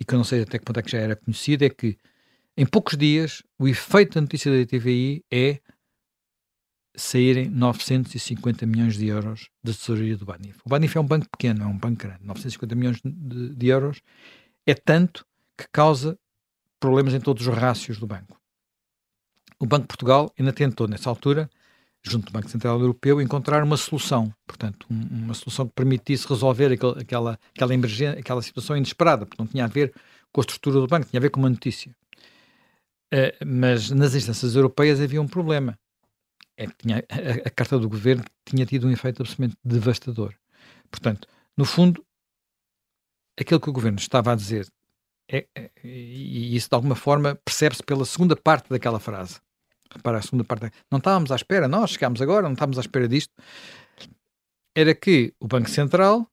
e 0.00 0.04
que 0.04 0.14
eu 0.14 0.16
não 0.16 0.24
sei 0.24 0.42
até 0.42 0.58
que 0.58 0.64
ponto 0.64 0.78
é 0.80 0.82
que 0.82 0.90
já 0.90 0.98
era 0.98 1.16
conhecida, 1.16 1.66
é 1.66 1.70
que 1.70 1.96
em 2.56 2.66
poucos 2.66 2.96
dias 2.96 3.42
o 3.58 3.68
efeito 3.68 4.14
da 4.14 4.20
notícia 4.20 4.50
da 4.50 4.66
TVI 4.66 5.24
é 5.30 5.60
saírem 6.94 7.48
950 7.48 8.66
milhões 8.66 8.96
de 8.96 9.06
euros 9.06 9.48
da 9.62 9.72
tesouraria 9.72 10.16
do 10.16 10.24
Banif. 10.24 10.58
O 10.64 10.68
Banif 10.68 10.96
é 10.96 11.00
um 11.00 11.06
banco 11.06 11.26
pequeno, 11.30 11.62
é 11.62 11.66
um 11.66 11.76
banco 11.76 12.02
grande. 12.02 12.24
950 12.24 12.74
milhões 12.74 13.00
de, 13.04 13.54
de 13.54 13.66
euros 13.68 14.00
é 14.66 14.74
tanto 14.74 15.24
que 15.56 15.66
causa 15.72 16.18
problemas 16.80 17.14
em 17.14 17.20
todos 17.20 17.46
os 17.46 17.54
rácios 17.54 17.98
do 17.98 18.06
banco. 18.06 18.38
O 19.60 19.66
Banco 19.66 19.82
de 19.82 19.88
Portugal 19.88 20.32
ainda 20.38 20.52
tentou, 20.52 20.86
nessa 20.86 21.10
altura, 21.10 21.50
junto 22.02 22.26
do 22.26 22.32
Banco 22.32 22.48
Central 22.48 22.78
Europeu, 22.80 23.20
encontrar 23.20 23.62
uma 23.64 23.76
solução, 23.76 24.32
portanto, 24.46 24.86
um, 24.88 25.24
uma 25.24 25.34
solução 25.34 25.66
que 25.66 25.74
permitisse 25.74 26.28
resolver 26.28 26.72
aquela, 27.00 27.38
aquela 27.54 27.74
emergência, 27.74 28.20
aquela 28.20 28.40
situação 28.40 28.76
inesperada, 28.76 29.26
porque 29.26 29.42
não 29.42 29.48
tinha 29.48 29.64
a 29.64 29.68
ver 29.68 29.92
com 30.32 30.40
a 30.40 30.42
estrutura 30.42 30.80
do 30.80 30.86
banco, 30.86 31.06
tinha 31.08 31.18
a 31.18 31.22
ver 31.22 31.30
com 31.30 31.40
uma 31.40 31.50
notícia. 31.50 31.90
Uh, 33.12 33.44
mas 33.44 33.90
nas 33.90 34.14
instâncias 34.14 34.54
europeias 34.54 35.00
havia 35.00 35.20
um 35.20 35.26
problema. 35.26 35.78
É 36.58 36.66
que 36.66 36.74
tinha, 36.76 36.96
a, 37.08 37.48
a, 37.48 37.50
carta 37.50 37.78
do 37.78 37.88
governo 37.88 38.24
tinha 38.44 38.66
tido 38.66 38.86
um 38.86 38.90
efeito 38.90 39.22
absolutamente 39.22 39.56
devastador. 39.64 40.34
Portanto, 40.90 41.28
no 41.56 41.64
fundo, 41.64 42.04
aquilo 43.40 43.60
que 43.60 43.70
o 43.70 43.72
governo 43.72 43.98
estava 43.98 44.32
a 44.32 44.34
dizer, 44.34 44.66
é, 45.30 45.46
é, 45.54 45.70
e 45.84 46.56
isso 46.56 46.68
de 46.68 46.74
alguma 46.74 46.96
forma 46.96 47.36
percebe-se 47.44 47.82
pela 47.82 48.04
segunda 48.04 48.34
parte 48.34 48.68
daquela 48.68 48.98
frase 48.98 49.40
repara 49.90 50.18
a 50.18 50.22
segunda 50.22 50.44
parte, 50.44 50.70
não 50.90 50.98
estávamos 50.98 51.30
à 51.32 51.36
espera, 51.36 51.66
nós 51.66 51.90
chegámos 51.90 52.20
agora, 52.20 52.42
não 52.42 52.52
estávamos 52.52 52.78
à 52.78 52.80
espera 52.80 53.08
disto, 53.08 53.32
era 54.76 54.94
que 54.94 55.34
o 55.40 55.46
Banco 55.46 55.70
Central 55.70 56.30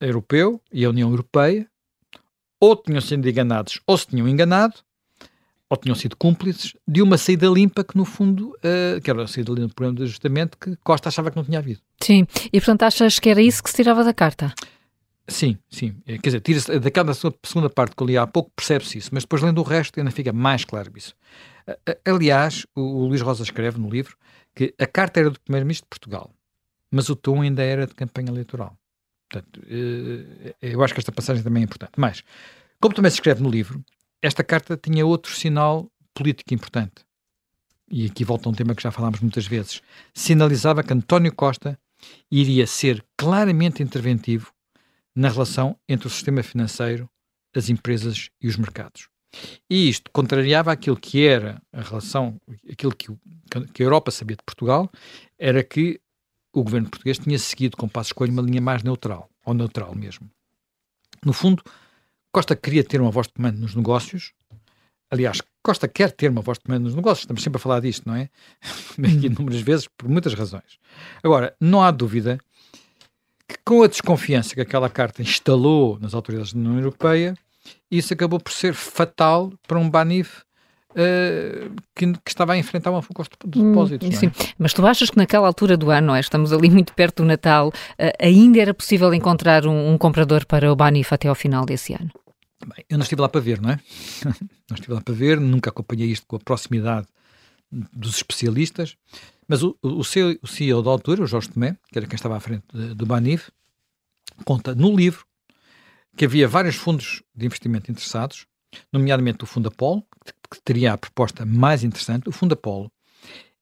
Europeu 0.00 0.60
e 0.72 0.84
a 0.84 0.90
União 0.90 1.10
Europeia 1.10 1.68
ou 2.60 2.76
tinham 2.76 3.00
sido 3.00 3.28
enganados 3.28 3.80
ou 3.86 3.96
se 3.96 4.06
tinham 4.06 4.28
enganado 4.28 4.80
ou 5.68 5.76
tinham 5.76 5.94
sido 5.94 6.16
cúmplices 6.16 6.74
de 6.86 7.02
uma 7.02 7.18
saída 7.18 7.46
limpa 7.48 7.82
que, 7.82 7.96
no 7.96 8.04
fundo, 8.04 8.50
uh, 8.50 9.00
que 9.02 9.10
era 9.10 9.24
a 9.24 9.26
saída 9.26 9.52
limpa 9.52 9.68
do 9.68 9.74
problema 9.74 9.96
de 9.96 10.04
ajustamento 10.04 10.56
que 10.58 10.76
Costa 10.76 11.08
achava 11.08 11.30
que 11.30 11.36
não 11.36 11.44
tinha 11.44 11.58
havido. 11.58 11.80
Sim, 12.00 12.26
e 12.52 12.60
portanto 12.60 12.82
achas 12.82 13.18
que 13.18 13.28
era 13.28 13.42
isso 13.42 13.62
que 13.62 13.70
se 13.70 13.76
tirava 13.76 14.04
da 14.04 14.14
carta? 14.14 14.54
Sim, 15.28 15.58
sim. 15.68 15.94
Eh, 16.06 16.18
quer 16.18 16.28
dizer, 16.28 16.40
tira 16.40 16.78
daquela 16.78 17.12
segunda 17.12 17.68
parte 17.68 17.96
que 17.96 18.02
eu 18.02 18.06
li 18.06 18.16
há 18.16 18.26
pouco, 18.26 18.50
percebe-se 18.54 18.98
isso, 18.98 19.10
mas 19.12 19.24
depois 19.24 19.42
lendo 19.42 19.58
o 19.58 19.64
resto 19.64 19.98
ainda 19.98 20.10
fica 20.12 20.32
mais 20.32 20.64
claro 20.64 20.92
isso. 20.94 21.14
Aliás, 22.04 22.64
o, 22.76 22.80
o 22.80 23.06
Luís 23.08 23.20
Rosa 23.20 23.42
escreve 23.42 23.78
no 23.78 23.90
livro 23.90 24.16
que 24.54 24.72
a 24.78 24.86
carta 24.86 25.18
era 25.18 25.30
do 25.30 25.40
Primeiro-Ministro 25.40 25.84
de 25.84 25.88
Portugal, 25.88 26.30
mas 26.90 27.08
o 27.08 27.16
tom 27.16 27.42
ainda 27.42 27.62
era 27.62 27.86
de 27.86 27.94
campanha 27.94 28.30
eleitoral. 28.30 28.78
Portanto, 29.28 29.60
eh, 29.68 30.54
eu 30.62 30.82
acho 30.82 30.94
que 30.94 31.00
esta 31.00 31.10
passagem 31.10 31.42
também 31.42 31.62
é 31.62 31.64
importante. 31.64 31.92
Mas, 31.96 32.22
como 32.80 32.94
também 32.94 33.10
se 33.10 33.16
escreve 33.16 33.42
no 33.42 33.50
livro, 33.50 33.84
esta 34.22 34.42
carta 34.42 34.76
tinha 34.76 35.06
outro 35.06 35.34
sinal 35.34 35.90
político 36.14 36.54
importante. 36.54 37.04
E 37.88 38.06
aqui 38.06 38.24
volta 38.24 38.48
a 38.48 38.52
um 38.52 38.54
tema 38.54 38.74
que 38.74 38.82
já 38.82 38.90
falámos 38.90 39.20
muitas 39.20 39.46
vezes. 39.46 39.80
Sinalizava 40.12 40.82
que 40.82 40.92
António 40.92 41.32
Costa 41.34 41.78
iria 42.30 42.66
ser 42.66 43.04
claramente 43.16 43.82
interventivo 43.82 44.52
na 45.14 45.28
relação 45.28 45.78
entre 45.88 46.06
o 46.06 46.10
sistema 46.10 46.42
financeiro, 46.42 47.08
as 47.54 47.68
empresas 47.68 48.28
e 48.40 48.48
os 48.48 48.56
mercados. 48.56 49.08
E 49.68 49.88
isto 49.88 50.10
contrariava 50.10 50.72
aquilo 50.72 50.96
que 50.96 51.26
era 51.26 51.60
a 51.72 51.80
relação, 51.80 52.40
aquilo 52.70 52.94
que, 52.94 53.08
que 53.72 53.82
a 53.82 53.86
Europa 53.86 54.10
sabia 54.10 54.36
de 54.36 54.42
Portugal, 54.44 54.90
era 55.38 55.62
que 55.62 56.00
o 56.52 56.62
governo 56.62 56.88
português 56.88 57.18
tinha 57.18 57.38
seguido 57.38 57.76
com 57.76 57.88
passo 57.88 58.08
escolho 58.08 58.32
uma 58.32 58.42
linha 58.42 58.60
mais 58.60 58.82
neutral, 58.82 59.28
ou 59.44 59.54
neutral 59.54 59.94
mesmo. 59.94 60.30
No 61.24 61.32
fundo, 61.32 61.62
Costa 62.36 62.54
queria 62.54 62.84
ter 62.84 63.00
uma 63.00 63.10
voz 63.10 63.28
de 63.28 63.32
comando 63.32 63.58
nos 63.58 63.74
negócios, 63.74 64.34
aliás, 65.10 65.40
Costa 65.62 65.88
quer 65.88 66.12
ter 66.12 66.30
uma 66.30 66.42
voz 66.42 66.58
de 66.58 66.64
comando 66.64 66.82
nos 66.82 66.94
negócios, 66.94 67.20
estamos 67.20 67.42
sempre 67.42 67.56
a 67.56 67.60
falar 67.60 67.80
disto, 67.80 68.06
não 68.06 68.14
é? 68.14 68.28
Inúmeras 69.24 69.62
vezes, 69.62 69.88
por 69.96 70.06
muitas 70.06 70.34
razões. 70.34 70.78
Agora, 71.22 71.56
não 71.58 71.82
há 71.82 71.90
dúvida 71.90 72.38
que 73.48 73.56
com 73.64 73.82
a 73.82 73.86
desconfiança 73.86 74.54
que 74.54 74.60
aquela 74.60 74.90
carta 74.90 75.22
instalou 75.22 75.98
nas 75.98 76.12
autoridades 76.12 76.52
da 76.52 76.58
União 76.58 76.76
Europeia, 76.76 77.34
isso 77.90 78.12
acabou 78.12 78.38
por 78.38 78.52
ser 78.52 78.74
fatal 78.74 79.50
para 79.66 79.78
um 79.78 79.88
Banif 79.88 80.44
Uh, 80.92 81.76
que, 81.94 82.10
que, 82.10 82.30
estava 82.30 82.54
a 82.54 82.56
enfrentar 82.56 82.90
uma 82.90 83.02
fuga 83.02 83.22
de 83.44 83.60
hum, 83.60 83.68
depósitos. 83.68 84.08
Hum, 84.08 84.12
sim, 84.12 84.26
é? 84.28 84.54
mas 84.58 84.72
tu 84.72 84.86
achas 84.86 85.10
que 85.10 85.18
naquela 85.18 85.46
altura 85.46 85.76
do 85.76 85.90
ano, 85.90 86.14
é? 86.14 86.20
estamos 86.20 86.54
ali 86.54 86.70
muito 86.70 86.94
perto 86.94 87.22
do 87.22 87.26
Natal, 87.26 87.68
uh, 87.68 87.72
ainda 88.18 88.58
era 88.58 88.72
possível 88.72 89.12
encontrar 89.12 89.66
um, 89.66 89.90
um, 89.90 89.98
comprador 89.98 90.46
para 90.46 90.72
o 90.72 90.74
Banif 90.74 91.12
até 91.12 91.28
ao 91.28 91.34
final 91.34 91.66
desse 91.66 91.92
ano? 91.92 92.10
Bem, 92.64 92.84
eu 92.88 92.96
não 92.96 93.02
estive 93.02 93.20
lá 93.20 93.28
para 93.28 93.40
ver, 93.40 93.60
não 93.60 93.70
é? 93.70 93.80
não 94.68 94.74
estive 94.74 94.92
lá 94.92 95.00
para 95.00 95.14
ver, 95.14 95.40
nunca 95.40 95.70
acompanhei 95.70 96.08
isto 96.08 96.26
com 96.26 96.36
a 96.36 96.40
proximidade 96.40 97.06
dos 97.92 98.16
especialistas, 98.16 98.96
mas 99.48 99.62
o, 99.62 99.76
o, 99.82 100.02
CEO, 100.04 100.36
o 100.42 100.46
CEO 100.46 100.82
da 100.82 100.90
altura, 100.90 101.22
o 101.22 101.26
Jorge 101.26 101.50
Tomé, 101.50 101.76
que 101.90 101.98
era 101.98 102.06
quem 102.06 102.16
estava 102.16 102.36
à 102.36 102.40
frente 102.40 102.64
do 102.72 103.06
Banif, 103.06 103.50
conta 104.44 104.74
no 104.74 104.94
livro 104.94 105.24
que 106.16 106.24
havia 106.24 106.48
vários 106.48 106.76
fundos 106.76 107.22
de 107.34 107.44
investimento 107.44 107.90
interessados, 107.90 108.46
nomeadamente 108.92 109.44
o 109.44 109.46
Fundo 109.46 109.68
Apolo, 109.68 110.02
que 110.50 110.60
teria 110.64 110.94
a 110.94 110.98
proposta 110.98 111.44
mais 111.44 111.84
interessante. 111.84 112.28
O 112.28 112.32
Fundo 112.32 112.54
Apolo 112.54 112.90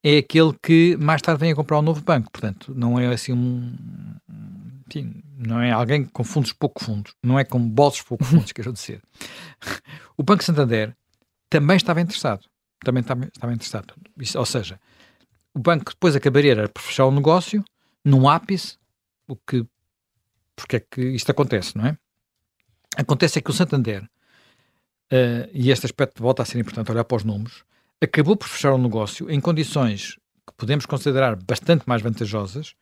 é 0.03 0.19
aquele 0.19 0.53
que 0.63 0.97
mais 0.99 1.21
tarde 1.21 1.41
vem 1.41 1.53
a 1.53 1.57
comprar 1.57 1.79
um 1.79 1.83
novo 1.83 2.01
banco, 2.03 2.31
portanto, 2.31 2.73
não 2.75 2.99
é 2.99 3.09
assim 3.09 3.33
um. 3.33 3.75
Enfim, 4.95 5.25
não 5.37 5.61
é 5.61 5.73
alguém 5.73 6.05
com 6.05 6.23
fundos 6.23 6.53
pouco 6.53 6.83
fundos, 6.85 7.15
não 7.21 7.37
é 7.37 7.45
com 7.45 7.59
bolsos 7.59 8.03
pouco 8.03 8.23
fundos, 8.25 8.53
quero 8.53 8.73
dizer. 8.73 9.03
O 10.17 10.23
Banco 10.23 10.45
Santander 10.45 10.97
também 11.51 11.77
estava 11.77 12.01
interessado, 12.01 12.47
também 12.85 13.01
estava, 13.01 13.25
estava 13.25 13.53
interessado. 13.53 13.93
Isso, 14.17 14.39
ou 14.39 14.47
seja, 14.47 14.81
o 15.53 15.59
banco 15.59 15.91
depois 15.91 16.15
acabaria 16.15 16.69
por 16.69 16.81
fechar 16.81 17.07
o 17.07 17.11
negócio 17.11 17.65
num 18.05 18.29
ápice, 18.29 18.79
o 19.27 19.35
que. 19.35 19.67
Porque 20.55 20.77
é 20.77 20.81
que 20.81 21.01
isto 21.01 21.31
acontece, 21.31 21.77
não 21.77 21.87
é? 21.87 21.99
Acontece 22.97 23.41
é 23.41 23.43
que 23.43 23.51
o 23.51 23.53
Santander, 23.53 24.05
uh, 24.05 25.51
e 25.53 25.73
este 25.73 25.87
aspecto 25.87 26.23
volta 26.23 26.45
a 26.45 26.47
ser 26.47 26.61
importante 26.61 26.93
olhar 26.93 27.03
para 27.03 27.17
os 27.17 27.25
números, 27.25 27.65
acabou 28.01 28.37
por 28.37 28.47
fechar 28.47 28.73
o 28.73 28.79
negócio 28.79 29.29
em 29.29 29.41
condições 29.41 30.17
que 30.47 30.55
podemos 30.57 30.87
considerar 30.87 31.35
bastante 31.35 31.89
mais 31.89 32.01
vantajosas 32.03 32.77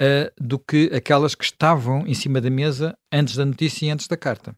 uh, 0.00 0.32
do 0.38 0.58
que 0.58 0.90
aquelas 0.94 1.34
que 1.34 1.44
estavam 1.44 2.06
em 2.06 2.14
cima 2.14 2.40
da 2.40 2.50
mesa 2.50 2.96
antes 3.12 3.36
da 3.36 3.44
notícia 3.44 3.86
e 3.86 3.90
antes 3.90 4.06
da 4.06 4.16
carta. 4.16 4.56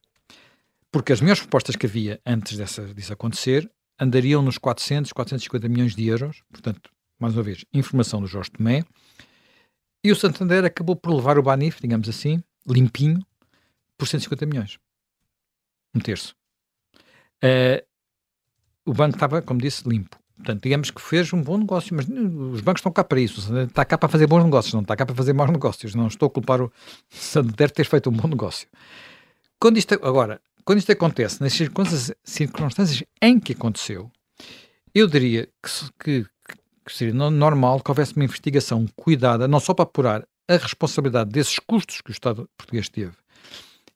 Porque 0.91 1.13
as 1.13 1.21
melhores 1.21 1.41
propostas 1.41 1.77
que 1.77 1.87
havia 1.87 2.21
antes 2.25 2.57
dessa, 2.57 2.83
disso 2.95 3.13
acontecer 3.13 3.71
andariam 3.99 4.43
nos 4.43 4.59
400, 4.59 5.13
450 5.13 5.69
milhões 5.69 5.95
de 5.95 6.07
euros, 6.07 6.43
portanto, 6.51 6.91
mais 7.19 7.35
uma 7.35 7.43
vez, 7.43 7.65
informação 7.73 8.21
do 8.21 8.27
Jorge 8.27 8.51
Tomé, 8.51 8.85
e 10.05 10.13
o 10.13 10.17
Santander 10.17 10.65
acabou 10.65 10.95
por 10.95 11.15
levar 11.15 11.39
o 11.39 11.43
Banif, 11.43 11.81
digamos 11.81 12.09
assim, 12.09 12.43
limpinho, 12.67 13.21
por 13.97 14.07
150 14.07 14.47
milhões 14.47 14.79
um 15.97 16.01
terço. 16.01 16.37
Uh, 17.43 17.85
o 18.85 18.93
banco 18.93 19.17
estava, 19.17 19.43
como 19.43 19.61
disse, 19.61 19.89
limpo. 19.89 20.19
Portanto, 20.37 20.63
digamos 20.63 20.91
que 20.91 21.01
fez 21.01 21.33
um 21.33 21.43
bom 21.43 21.57
negócio, 21.59 21.95
mas 21.95 22.07
os 22.07 22.61
bancos 22.61 22.81
estão 22.81 22.93
cá 22.93 23.03
para 23.03 23.19
isso. 23.21 23.41
Está 23.65 23.85
cá 23.85 23.97
para 23.97 24.09
fazer 24.09 24.27
bons 24.27 24.45
negócios, 24.45 24.75
não 24.75 24.83
está 24.83 24.95
cá 24.95 25.07
para 25.07 25.15
fazer 25.15 25.33
maus 25.33 25.51
negócios. 25.51 25.95
Não 25.95 26.07
estou 26.07 26.27
a 26.27 26.31
culpar 26.31 26.61
o 26.61 26.71
Santander 27.09 27.71
ter 27.71 27.87
feito 27.87 28.11
um 28.11 28.13
bom 28.13 28.29
negócio. 28.29 28.69
Quando 29.59 29.79
isto, 29.79 29.95
agora, 29.95 30.41
quando 30.65 30.79
isto 30.79 30.93
acontece, 30.93 31.41
nas 31.41 31.55
circunstâncias, 31.55 33.03
em 33.23 33.41
que 33.41 33.53
aconteceu, 33.53 34.11
eu 34.95 35.07
diria 35.07 35.49
que, 35.63 35.71
que, 35.99 36.27
que 36.85 36.93
seria 36.93 37.15
normal 37.15 37.81
que 37.81 37.91
houvesse 37.91 38.15
uma 38.15 38.25
investigação 38.25 38.87
cuidada, 38.95 39.49
não 39.49 39.59
só 39.59 39.73
para 39.73 39.85
apurar 39.85 40.27
a 40.49 40.57
responsabilidade 40.57 41.31
desses 41.31 41.59
custos 41.59 42.01
que 42.01 42.11
o 42.11 42.13
Estado 42.13 42.49
português 42.57 42.89
teve, 42.89 43.13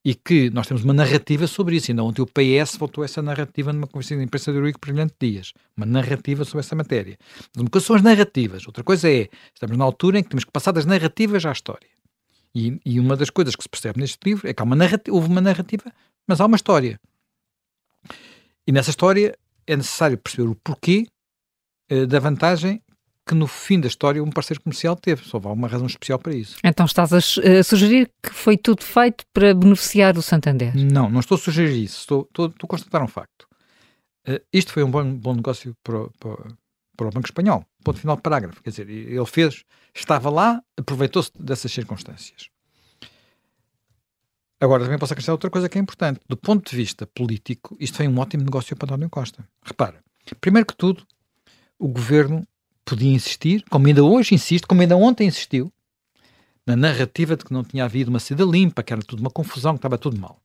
e 0.04 0.14
que 0.14 0.48
nós 0.50 0.66
temos 0.66 0.82
uma 0.82 0.94
narrativa 0.94 1.46
sobre 1.46 1.76
isso. 1.76 1.90
Ainda 1.90 2.02
ontem 2.02 2.22
o 2.22 2.26
PS 2.26 2.76
voltou 2.76 3.04
essa 3.04 3.20
narrativa 3.20 3.72
numa 3.72 3.86
conversa 3.86 4.16
de 4.16 4.22
imprensa 4.22 4.52
do 4.52 4.58
Eurico 4.58 4.80
Brilhante 4.80 5.14
Dias. 5.20 5.52
Uma 5.76 5.86
narrativa 5.86 6.44
sobre 6.44 6.60
essa 6.60 6.74
matéria. 6.74 7.18
Uma 7.56 7.68
coisa 7.68 7.86
são 7.86 7.96
as 7.96 8.02
narrativas, 8.02 8.66
outra 8.66 8.82
coisa 8.82 9.10
é, 9.10 9.28
estamos 9.54 9.76
na 9.76 9.84
altura 9.84 10.18
em 10.18 10.22
que 10.22 10.30
temos 10.30 10.44
que 10.44 10.50
passar 10.50 10.72
das 10.72 10.86
narrativas 10.86 11.44
à 11.44 11.52
história. 11.52 11.88
E, 12.54 12.80
e 12.84 12.98
uma 12.98 13.16
das 13.16 13.30
coisas 13.30 13.54
que 13.54 13.62
se 13.62 13.68
percebe 13.68 14.00
neste 14.00 14.18
livro 14.24 14.48
é 14.48 14.54
que 14.54 14.62
uma 14.62 14.76
houve 15.10 15.28
uma 15.28 15.40
narrativa, 15.40 15.92
mas 16.26 16.40
há 16.40 16.46
uma 16.46 16.56
história. 16.56 16.98
E 18.66 18.72
nessa 18.72 18.90
história 18.90 19.36
é 19.66 19.76
necessário 19.76 20.18
perceber 20.18 20.48
o 20.48 20.54
porquê 20.54 21.06
eh, 21.88 22.06
da 22.06 22.18
vantagem 22.18 22.82
que 23.30 23.34
no 23.36 23.46
fim 23.46 23.78
da 23.78 23.86
história 23.86 24.20
um 24.20 24.28
parceiro 24.28 24.60
comercial 24.60 24.96
teve. 24.96 25.24
Só 25.24 25.36
há 25.36 25.52
uma 25.52 25.68
razão 25.68 25.86
especial 25.86 26.18
para 26.18 26.34
isso. 26.34 26.56
Então 26.64 26.84
estás 26.84 27.12
a, 27.12 27.20
sugerir 27.62 28.10
que 28.20 28.34
foi 28.34 28.56
tudo 28.56 28.82
feito 28.82 29.24
para 29.32 29.54
beneficiar 29.54 30.18
o 30.18 30.22
Santander? 30.22 30.74
Não, 30.74 31.08
não 31.08 31.20
estou 31.20 31.36
a 31.36 31.38
sugerir 31.38 31.80
isso. 31.84 32.00
Estou, 32.00 32.22
estou, 32.22 32.46
estou 32.46 32.66
a 32.66 32.68
constatar 32.68 33.00
um 33.04 33.06
facto. 33.06 33.46
Uh, 34.28 34.40
isto 34.52 34.72
foi 34.72 34.82
um 34.82 34.90
bom, 34.90 35.14
bom 35.14 35.34
negócio 35.36 35.76
para, 35.84 36.08
para, 36.18 36.54
para, 36.96 37.06
o 37.06 37.10
Banco 37.12 37.28
Espanhol. 37.28 37.64
Ponto 37.84 38.00
final 38.00 38.16
de 38.16 38.22
parágrafo. 38.22 38.60
Quer 38.64 38.70
dizer, 38.70 38.90
ele 38.90 39.26
fez, 39.26 39.62
estava 39.94 40.28
lá, 40.28 40.60
aproveitou-se 40.76 41.30
dessas 41.38 41.70
circunstâncias. 41.70 42.48
Agora, 44.60 44.82
também 44.82 44.98
posso 44.98 45.12
acrescentar 45.12 45.34
outra 45.34 45.50
coisa 45.50 45.68
que 45.68 45.78
é 45.78 45.80
importante. 45.80 46.20
Do 46.28 46.36
ponto 46.36 46.68
de 46.68 46.76
vista 46.76 47.06
político, 47.06 47.76
isto 47.78 47.96
foi 47.96 48.08
um 48.08 48.18
ótimo 48.18 48.42
negócio 48.42 48.74
para 48.76 48.86
António 48.86 49.08
Costa. 49.08 49.48
Repara, 49.64 50.02
primeiro 50.40 50.66
que 50.66 50.76
tudo, 50.76 51.06
o 51.78 51.86
governo 51.86 52.44
podia 52.90 53.12
insistir, 53.12 53.64
como 53.70 53.86
ainda 53.86 54.02
hoje 54.02 54.34
insiste, 54.34 54.66
como 54.66 54.80
ainda 54.80 54.96
ontem 54.96 55.28
insistiu, 55.28 55.72
na 56.66 56.74
narrativa 56.74 57.36
de 57.36 57.44
que 57.44 57.52
não 57.52 57.62
tinha 57.62 57.84
havido 57.84 58.10
uma 58.10 58.18
saída 58.18 58.44
limpa, 58.44 58.82
que 58.82 58.92
era 58.92 59.00
tudo 59.02 59.20
uma 59.20 59.30
confusão, 59.30 59.74
que 59.74 59.78
estava 59.78 59.96
tudo 59.96 60.18
mal. 60.18 60.40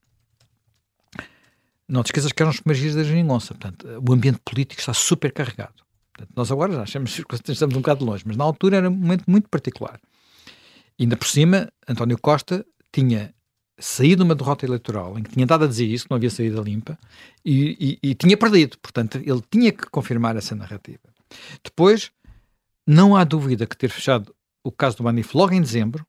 Não 1.88 2.04
te 2.04 2.08
esqueças 2.08 2.32
que 2.32 2.42
eram 2.42 2.52
os 2.52 2.60
primeiros 2.60 2.82
dias 2.82 2.96
da 2.96 3.04
geringonça. 3.04 3.54
Portanto, 3.54 3.88
o 4.08 4.14
ambiente 4.14 4.40
político 4.46 4.80
está 4.80 4.94
super 4.94 5.32
carregado. 5.32 5.84
Portanto, 6.14 6.32
nós 6.36 6.52
agora 6.52 6.74
já 6.74 6.84
achamos 6.84 7.16
que 7.16 7.36
estamos 7.52 7.76
um 7.76 7.82
bocado 7.82 8.06
longe, 8.06 8.24
mas 8.26 8.38
na 8.38 8.44
altura 8.44 8.78
era 8.78 8.90
um 8.90 8.94
momento 8.94 9.24
muito 9.28 9.50
particular. 9.50 10.00
E 10.98 11.04
ainda 11.04 11.18
por 11.18 11.28
cima, 11.28 11.72
António 11.88 12.18
Costa 12.20 12.66
tinha 12.92 13.34
saído 13.78 14.24
de 14.24 14.30
uma 14.30 14.36
derrota 14.36 14.66
eleitoral 14.66 15.20
em 15.20 15.24
que 15.24 15.32
tinha 15.32 15.46
dado 15.46 15.66
a 15.66 15.68
dizer 15.68 15.86
isso, 15.86 16.06
que 16.06 16.12
não 16.12 16.18
havia 16.18 16.30
saída 16.30 16.62
limpa, 16.62 16.98
e, 17.44 18.00
e, 18.04 18.10
e 18.12 18.16
tinha 18.16 18.38
perdido. 18.38 18.78
Portanto, 18.80 19.18
ele 19.18 19.44
tinha 19.52 19.72
que 19.72 19.90
confirmar 19.90 20.36
essa 20.38 20.56
narrativa. 20.56 21.02
Depois, 21.64 22.12
não 22.86 23.16
há 23.16 23.24
dúvida 23.24 23.66
que 23.66 23.78
ter 23.78 23.90
fechado 23.90 24.36
o 24.64 24.72
caso 24.72 24.98
do 24.98 25.04
Banif 25.04 25.36
logo 25.36 25.54
em 25.54 25.62
dezembro, 25.62 26.06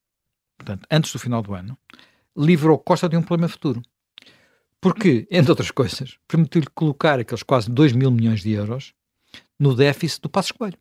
portanto, 0.57 0.87
antes 0.91 1.13
do 1.13 1.19
final 1.19 1.43
do 1.43 1.55
ano, 1.55 1.79
livrou 2.37 2.79
Costa 2.79 3.09
de 3.09 3.17
um 3.17 3.23
problema 3.23 3.49
futuro. 3.49 3.83
Porque, 4.81 5.27
entre 5.31 5.51
outras 5.51 5.71
coisas, 5.71 6.19
permitiu-lhe 6.29 6.69
colocar 6.75 7.19
aqueles 7.19 7.43
quase 7.43 7.71
2 7.71 7.93
mil 7.93 8.11
milhões 8.11 8.43
de 8.43 8.53
euros 8.53 8.93
no 9.59 9.75
déficit 9.75 10.23
do 10.23 10.29
Passo 10.29 10.55
Coelho. 10.55 10.79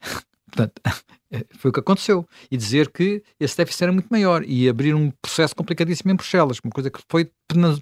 Portanto, 0.50 0.80
foi 1.56 1.70
o 1.70 1.72
que 1.72 1.80
aconteceu. 1.80 2.26
E 2.50 2.56
dizer 2.56 2.90
que 2.90 3.22
esse 3.38 3.56
déficit 3.56 3.84
era 3.84 3.92
muito 3.92 4.08
maior 4.08 4.42
e 4.44 4.68
abrir 4.68 4.94
um 4.94 5.10
processo 5.10 5.54
complicadíssimo 5.54 6.10
em 6.10 6.16
Bruxelas, 6.16 6.58
uma 6.64 6.72
coisa 6.72 6.90
que 6.90 7.00
foi 7.08 7.30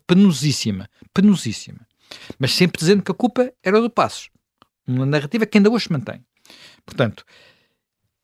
penosíssima, 0.07 0.89
penosíssima. 1.13 1.87
Mas 2.39 2.53
sempre 2.53 2.79
dizendo 2.79 3.03
que 3.03 3.11
a 3.11 3.15
culpa 3.15 3.53
era 3.63 3.81
do 3.81 3.89
Passos. 3.91 4.31
Uma 4.87 5.07
narrativa 5.07 5.47
que 5.47 5.59
ainda 5.59 5.71
hoje 5.71 5.87
se 5.87 5.93
mantém. 5.93 6.25
Portanto, 6.85 7.25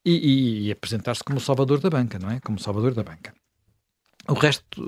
e, 0.04 0.12
e, 0.12 0.66
e 0.66 0.72
apresentar-se 0.72 1.22
como 1.22 1.40
salvador 1.40 1.80
da 1.80 1.90
banca, 1.90 2.18
não 2.18 2.30
é? 2.30 2.40
Como 2.40 2.58
salvador 2.58 2.94
da 2.94 3.02
banca. 3.02 3.34
O 4.28 4.34
resto, 4.34 4.82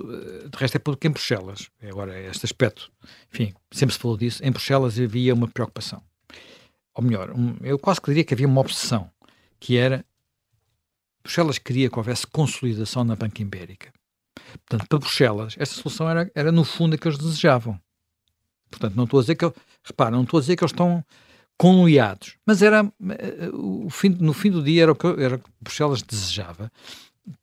de 0.48 0.56
resto 0.56 0.76
é 0.76 0.78
público 0.78 1.06
em 1.06 1.10
Bruxelas. 1.10 1.70
É 1.80 1.88
agora, 1.88 2.18
este 2.20 2.44
aspecto, 2.44 2.92
enfim, 3.32 3.54
sempre 3.70 3.94
se 3.94 3.98
falou 3.98 4.16
disso. 4.16 4.44
Em 4.44 4.50
Bruxelas 4.50 4.98
havia 4.98 5.34
uma 5.34 5.48
preocupação. 5.48 6.02
Ou 6.94 7.02
melhor, 7.02 7.30
um, 7.30 7.56
eu 7.62 7.78
quase 7.78 8.00
que 8.00 8.10
diria 8.10 8.24
que 8.24 8.34
havia 8.34 8.46
uma 8.46 8.60
obsessão, 8.60 9.10
que 9.58 9.76
era 9.76 10.04
Bruxelas 11.22 11.58
queria 11.58 11.88
que 11.88 11.98
houvesse 11.98 12.26
consolidação 12.26 13.04
na 13.04 13.16
banca 13.16 13.40
ibérica. 13.40 13.92
Portanto, 14.66 14.88
para 14.88 14.98
Bruxelas, 14.98 15.54
essa 15.58 15.74
solução 15.74 16.08
era, 16.08 16.30
era 16.34 16.52
no 16.52 16.64
fundo 16.64 16.94
a 16.94 16.98
que 16.98 17.06
eles 17.06 17.18
desejavam. 17.18 17.80
Portanto, 18.70 18.94
não 18.94 19.04
estou 19.04 19.20
a 19.20 19.22
dizer 19.22 19.36
que, 19.36 19.52
repara, 19.84 20.10
não 20.10 20.24
estou 20.24 20.38
a 20.38 20.40
dizer 20.40 20.56
que 20.56 20.64
eles 20.64 20.72
estão 20.72 21.04
conluiados. 21.62 22.34
Mas 22.44 22.60
era 22.60 22.92
eh, 23.10 23.48
o 23.52 23.88
fim, 23.88 24.08
no 24.18 24.32
fim 24.32 24.50
do 24.50 24.60
dia 24.60 24.82
era 24.82 24.90
o 24.90 24.96
que, 24.96 25.06
era 25.06 25.36
o 25.36 25.38
que 25.38 25.48
Bruxelas 25.60 26.02
desejava. 26.02 26.72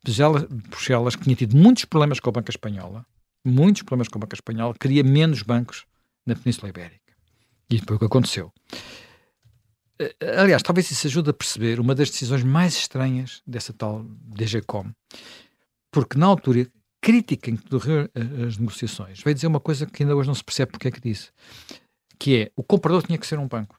Bruxelas, 0.03 0.43
Bruxelas, 0.43 1.15
que 1.15 1.23
tinha 1.23 1.37
tido 1.37 1.55
muitos 1.55 1.85
problemas 1.85 2.19
com 2.19 2.29
a 2.29 2.33
banca 2.33 2.51
espanhola, 2.51 3.05
muitos 3.45 3.83
problemas 3.83 4.09
com 4.09 4.19
a 4.19 4.21
banca 4.21 4.35
espanhola, 4.35 4.75
queria 4.77 5.05
menos 5.05 5.41
bancos 5.41 5.85
na 6.25 6.35
Península 6.35 6.67
Ibérica. 6.67 6.99
E 7.69 7.79
foi 7.79 7.95
o 7.95 7.99
que 7.99 8.05
aconteceu. 8.07 8.51
Eh, 9.97 10.13
aliás, 10.37 10.61
talvez 10.63 10.91
isso 10.91 11.07
ajude 11.07 11.29
a 11.29 11.33
perceber 11.33 11.79
uma 11.79 11.95
das 11.95 12.09
decisões 12.09 12.43
mais 12.43 12.75
estranhas 12.75 13.41
dessa 13.47 13.71
tal 13.71 14.03
DGCOM, 14.03 14.91
porque 15.93 16.19
na 16.19 16.25
altura 16.25 16.67
crítica 16.99 17.51
em 17.51 17.55
que 17.55 17.69
decorreram 17.69 18.09
as 18.45 18.57
negociações 18.57 19.23
veio 19.23 19.33
dizer 19.33 19.47
uma 19.47 19.61
coisa 19.61 19.85
que 19.85 20.03
ainda 20.03 20.13
hoje 20.13 20.27
não 20.27 20.35
se 20.35 20.43
percebe 20.43 20.73
porque 20.73 20.89
é 20.89 20.91
que 20.91 20.99
disse, 20.99 21.29
que 22.19 22.35
é 22.35 22.51
o 22.57 22.63
comprador 22.63 23.01
tinha 23.01 23.17
que 23.17 23.25
ser 23.25 23.39
um 23.39 23.47
banco. 23.47 23.78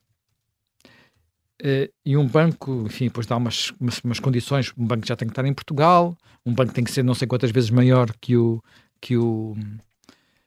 Uh, 1.61 1.93
e 2.07 2.17
um 2.17 2.27
banco, 2.27 2.85
enfim, 2.87 3.05
depois 3.07 3.27
dá 3.27 3.37
umas, 3.37 3.71
umas, 3.79 4.01
umas, 4.03 4.19
condições, 4.19 4.73
um 4.79 4.87
banco 4.87 5.07
já 5.07 5.15
tem 5.15 5.29
que 5.29 5.33
estar 5.33 5.45
em 5.45 5.53
Portugal, 5.53 6.17
um 6.45 6.55
banco 6.55 6.73
tem 6.73 6.83
que 6.83 6.91
ser 6.91 7.03
não 7.03 7.13
sei 7.13 7.29
quantas 7.29 7.51
vezes 7.51 7.69
maior 7.69 8.11
que 8.19 8.35
o 8.35 8.63
que 8.99 9.15
o 9.17 9.55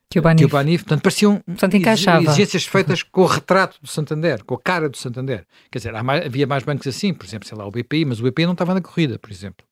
que 0.10 0.18
o 0.18 0.22
Banif, 0.24 0.40
que 0.40 0.46
o 0.46 0.50
Banif 0.50 0.84
portanto 0.84 1.02
pareciam 1.04 1.40
portanto, 1.40 1.76
exigências 1.76 2.66
feitas 2.66 3.04
com 3.04 3.22
o 3.22 3.26
retrato 3.26 3.80
do 3.80 3.88
Santander, 3.88 4.44
com 4.44 4.56
a 4.56 4.60
cara 4.60 4.90
do 4.90 4.98
Santander. 4.98 5.46
Quer 5.72 5.80
dizer, 5.80 6.04
mais, 6.04 6.26
havia 6.26 6.48
mais 6.48 6.64
bancos 6.64 6.88
assim, 6.88 7.14
por 7.14 7.26
exemplo, 7.26 7.48
sei 7.48 7.58
lá, 7.58 7.66
o 7.66 7.72
BPI, 7.72 8.06
mas 8.06 8.20
o 8.20 8.24
BPI 8.24 8.46
não 8.46 8.54
estava 8.54 8.74
na 8.74 8.82
corrida, 8.82 9.20
por 9.20 9.32
exemplo. 9.32 9.66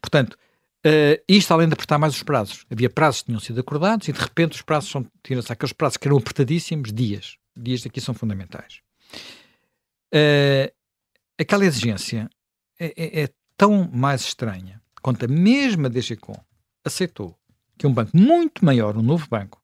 Portanto, 0.00 0.34
uh, 0.84 1.22
isto 1.28 1.52
além 1.52 1.68
de 1.68 1.74
apertar 1.74 1.98
mais 1.98 2.14
os 2.14 2.22
prazos. 2.22 2.64
Havia 2.70 2.90
prazos 2.90 3.22
que 3.22 3.26
tinham 3.26 3.40
sido 3.40 3.60
acordados 3.60 4.08
e 4.08 4.12
de 4.12 4.20
repente 4.20 4.52
os 4.52 4.62
prazos 4.62 4.90
são, 4.90 5.06
tiram-se 5.22 5.52
aqueles 5.52 5.72
prazos 5.72 5.96
que 5.96 6.06
eram 6.06 6.16
apertadíssimos, 6.16 6.92
dias. 6.92 7.36
Dias 7.56 7.84
aqui 7.86 8.00
são 8.00 8.14
fundamentais. 8.14 8.85
Uh, 10.14 10.72
aquela 11.38 11.64
exigência 11.64 12.28
é, 12.78 12.86
é, 12.96 13.22
é, 13.24 13.28
tão 13.56 13.90
mais 13.92 14.22
estranha 14.22 14.80
quanto 15.02 15.24
a 15.24 15.28
mesma 15.28 15.88
DGCOM 15.88 16.36
aceitou 16.84 17.38
que 17.78 17.86
um 17.86 17.92
banco 17.92 18.16
muito 18.16 18.64
maior, 18.64 18.96
um 18.96 19.02
novo 19.02 19.26
banco, 19.28 19.62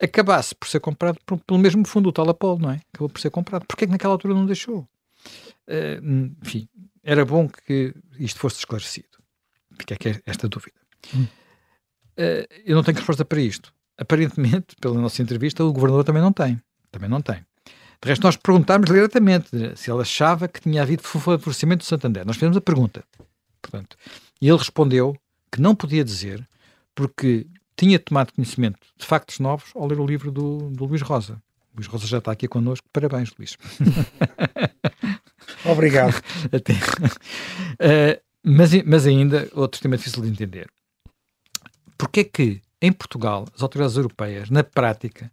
acabasse 0.00 0.54
por 0.54 0.68
ser 0.68 0.80
comprado 0.80 1.18
por, 1.26 1.38
pelo 1.38 1.60
mesmo 1.60 1.86
fundo, 1.86 2.08
o 2.08 2.12
tal 2.12 2.28
Apolo, 2.28 2.58
não 2.58 2.70
é? 2.70 2.80
Acabou 2.92 3.08
por 3.08 3.20
ser 3.20 3.30
comprado. 3.30 3.66
Porquê 3.66 3.84
é 3.84 3.86
que 3.86 3.92
naquela 3.92 4.14
altura 4.14 4.34
não 4.34 4.46
deixou? 4.46 4.88
Uh, 5.68 6.34
enfim, 6.42 6.68
era 7.02 7.24
bom 7.24 7.48
que 7.48 7.94
isto 8.18 8.40
fosse 8.40 8.58
esclarecido. 8.58 9.08
Fica 9.78 9.94
aqui 9.94 10.20
esta 10.26 10.48
dúvida. 10.48 10.80
Hum. 11.14 11.26
Uh, 12.18 12.46
eu 12.64 12.74
não 12.74 12.82
tenho 12.82 12.96
resposta 12.96 13.24
para 13.24 13.40
isto. 13.40 13.72
Aparentemente, 13.96 14.74
pela 14.80 15.00
nossa 15.00 15.22
entrevista, 15.22 15.64
o 15.64 15.72
governador 15.72 16.04
também 16.04 16.22
não 16.22 16.32
tem. 16.32 16.60
Também 16.90 17.08
não 17.08 17.20
tem. 17.22 17.44
De 18.02 18.08
resto, 18.08 18.24
nós 18.24 18.36
perguntámos 18.36 18.90
diretamente 18.90 19.48
se 19.76 19.90
ele 19.90 20.02
achava 20.02 20.48
que 20.48 20.60
tinha 20.60 20.82
havido 20.82 21.02
favorecimento 21.02 21.84
do 21.84 21.88
Santander. 21.88 22.26
Nós 22.26 22.34
fizemos 22.36 22.56
a 22.56 22.60
pergunta. 22.60 23.04
Portanto, 23.60 23.96
e 24.40 24.48
ele 24.48 24.58
respondeu 24.58 25.16
que 25.52 25.60
não 25.60 25.74
podia 25.74 26.02
dizer 26.02 26.46
porque 26.96 27.46
tinha 27.76 27.98
tomado 27.98 28.32
conhecimento 28.32 28.78
de 28.98 29.06
factos 29.06 29.38
novos 29.38 29.70
ao 29.74 29.86
ler 29.86 30.00
o 30.00 30.06
livro 30.06 30.32
do, 30.32 30.70
do 30.70 30.84
Luís 30.84 31.00
Rosa. 31.00 31.40
O 31.72 31.76
Luís 31.76 31.86
Rosa 31.86 32.06
já 32.06 32.18
está 32.18 32.32
aqui 32.32 32.48
connosco. 32.48 32.88
Parabéns, 32.92 33.32
Luís. 33.38 33.56
Obrigado. 35.64 36.20
Até. 36.52 36.72
Uh, 36.72 38.20
mas, 38.42 38.70
mas 38.84 39.06
ainda, 39.06 39.48
outro 39.54 39.80
tema 39.80 39.96
difícil 39.96 40.22
de 40.22 40.28
entender. 40.28 40.68
Porquê 41.96 42.20
é 42.20 42.24
que, 42.24 42.60
em 42.80 42.92
Portugal, 42.92 43.46
as 43.54 43.62
autoridades 43.62 43.96
europeias, 43.96 44.50
na 44.50 44.64
prática, 44.64 45.30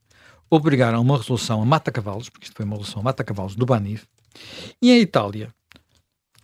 obrigaram 0.50 1.01
uma 1.01 1.18
resolução 1.18 1.62
a 1.62 1.65
mata-cavalos, 1.65 2.29
porque 2.29 2.46
isto 2.46 2.56
foi 2.56 2.65
uma 2.65 2.75
resolução 2.75 3.01
a 3.01 3.03
mata-cavalos 3.03 3.56
do 3.56 3.65
Banif, 3.65 4.06
e 4.82 4.91
em 4.91 5.01
Itália, 5.01 5.53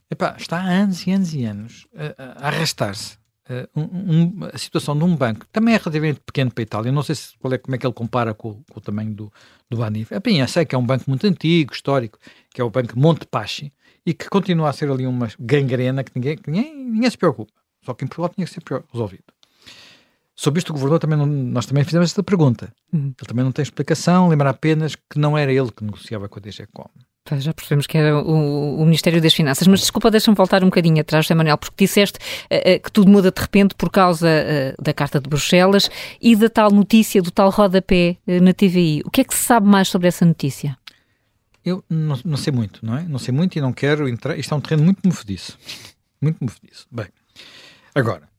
epá, 0.10 0.36
está 0.38 0.58
há 0.58 0.68
anos 0.68 1.06
e 1.06 1.12
anos 1.12 1.34
e 1.34 1.46
anos 1.46 1.88
a, 1.96 2.46
a 2.46 2.48
arrastar-se 2.48 3.18
uh, 3.50 3.80
um, 3.80 4.46
a 4.54 4.58
situação 4.58 4.98
de 4.98 5.04
um 5.04 5.16
banco, 5.16 5.46
também 5.52 5.74
é 5.74 5.78
relativamente 5.78 6.20
pequeno 6.20 6.52
para 6.52 6.62
a 6.62 6.64
Itália, 6.64 6.92
não 6.92 7.04
sei 7.04 7.16
se, 7.16 7.38
qual 7.38 7.54
é, 7.54 7.58
como 7.58 7.76
é 7.76 7.78
que 7.78 7.86
ele 7.86 7.94
compara 7.94 8.34
com, 8.34 8.64
com 8.72 8.80
o 8.80 8.82
tamanho 8.82 9.14
do, 9.14 9.34
do 9.70 9.78
Banif. 9.78 10.14
É 10.14 10.20
bem, 10.20 10.40
eu 10.40 10.48
sei 10.48 10.66
que 10.66 10.76
é 10.76 10.78
um 10.78 10.86
banco 10.86 11.06
muito 11.08 11.26
antigo, 11.26 11.74
histórico, 11.74 12.20
que 12.54 12.62
é 12.62 12.64
o 12.64 12.70
Banco 12.70 12.98
Montepaschi, 12.98 13.74
e 14.06 14.14
que 14.14 14.30
continua 14.30 14.70
a 14.70 14.74
ser 14.74 14.90
ali 14.90 15.08
uma 15.08 15.28
gangrena 15.40 16.04
que 16.04 16.12
ninguém, 16.16 16.38
que 16.38 16.52
ninguém, 16.52 16.76
ninguém 16.76 17.10
se 17.10 17.18
preocupa. 17.18 17.52
Só 17.84 17.94
que 17.94 18.04
em 18.04 18.08
Portugal 18.08 18.30
tinha 18.30 18.46
que 18.46 18.54
ser 18.54 18.64
resolvido. 18.92 19.24
Sobre 20.36 20.60
isto, 20.60 20.70
o 20.70 20.74
governador 20.74 21.00
também 21.00 21.18
não, 21.18 21.26
nós 21.26 21.66
também 21.66 21.84
fizemos 21.84 22.10
esta 22.10 22.22
pergunta. 22.22 22.74
Uhum. 22.92 23.14
Ele 23.18 23.28
também 23.28 23.46
não 23.46 23.52
tem 23.52 23.64
explicação, 23.64 24.28
lembra 24.28 24.50
apenas 24.50 24.96
que 24.96 25.18
não 25.18 25.38
era 25.38 25.52
ele 25.52 25.72
que 25.72 25.84
negociava 25.84 26.28
com 26.28 26.40
a 26.40 26.42
DGCOM. 26.42 26.90
Já 27.40 27.54
percebemos 27.56 27.88
que 27.88 27.98
era 27.98 28.22
o, 28.22 28.80
o, 28.80 28.86
Ministério 28.86 29.20
das 29.20 29.34
Finanças, 29.34 29.66
mas 29.66 29.80
desculpa, 29.80 30.12
deixa-me 30.12 30.38
voltar 30.38 30.62
um 30.62 30.68
bocadinho 30.68 31.02
atrás, 31.02 31.26
José 31.26 31.34
Manuel, 31.34 31.58
porque 31.58 31.86
disseste 31.86 32.20
uh, 32.20 32.76
uh, 32.76 32.80
que 32.80 32.92
tudo 32.92 33.10
muda 33.10 33.32
de 33.32 33.42
repente 33.42 33.74
por 33.74 33.90
causa 33.90 34.28
uh, 34.28 34.84
da 34.84 34.94
Carta 34.94 35.20
de 35.20 35.28
Bruxelas 35.28 35.90
e 36.22 36.36
da 36.36 36.50
tal 36.50 36.70
notícia, 36.70 37.24
do 37.24 37.32
tal 37.32 37.50
rodapé 37.50 38.18
na 38.28 38.54
TVI. 38.54 39.02
O 39.06 39.10
que 39.10 39.22
é 39.22 39.24
que 39.24 39.34
se 39.34 39.44
sabe 39.44 39.68
mais 39.68 39.88
sobre 39.88 40.08
essa 40.08 40.24
notícia? 40.24 40.78
Eu 41.64 41.84
não, 41.90 42.20
não, 42.24 42.38
sei 42.38 42.54
muito, 42.54 42.86
não 42.86 42.96
é? 42.96 43.04
Não 43.04 43.18
sei 43.18 43.34
muito 43.34 43.58
e 43.58 43.62
não 43.62 43.74
quero 43.74 44.08
entrar. 44.08 44.38
Isto 44.38 44.54
é 44.54 44.58
um 44.58 44.62
terreno 44.62 44.84
muito 44.84 45.00
movediço. 45.04 45.58
Muito 46.22 46.38
movediço. 46.40 46.86
Bem, 46.92 47.08
agora, 47.96 48.30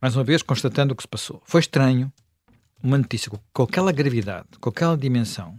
mais 0.00 0.16
uma 0.16 0.24
vez, 0.24 0.42
constatando 0.42 0.92
o 0.92 0.96
que 0.96 1.02
se 1.02 1.08
passou. 1.08 1.42
Foi 1.44 1.60
estranho 1.60 2.12
uma 2.82 2.96
notícia 2.96 3.30
com, 3.52 3.62
aquela 3.62 3.92
gravidade, 3.92 4.48
com 4.60 4.70
aquela 4.70 4.96
dimensão, 4.96 5.58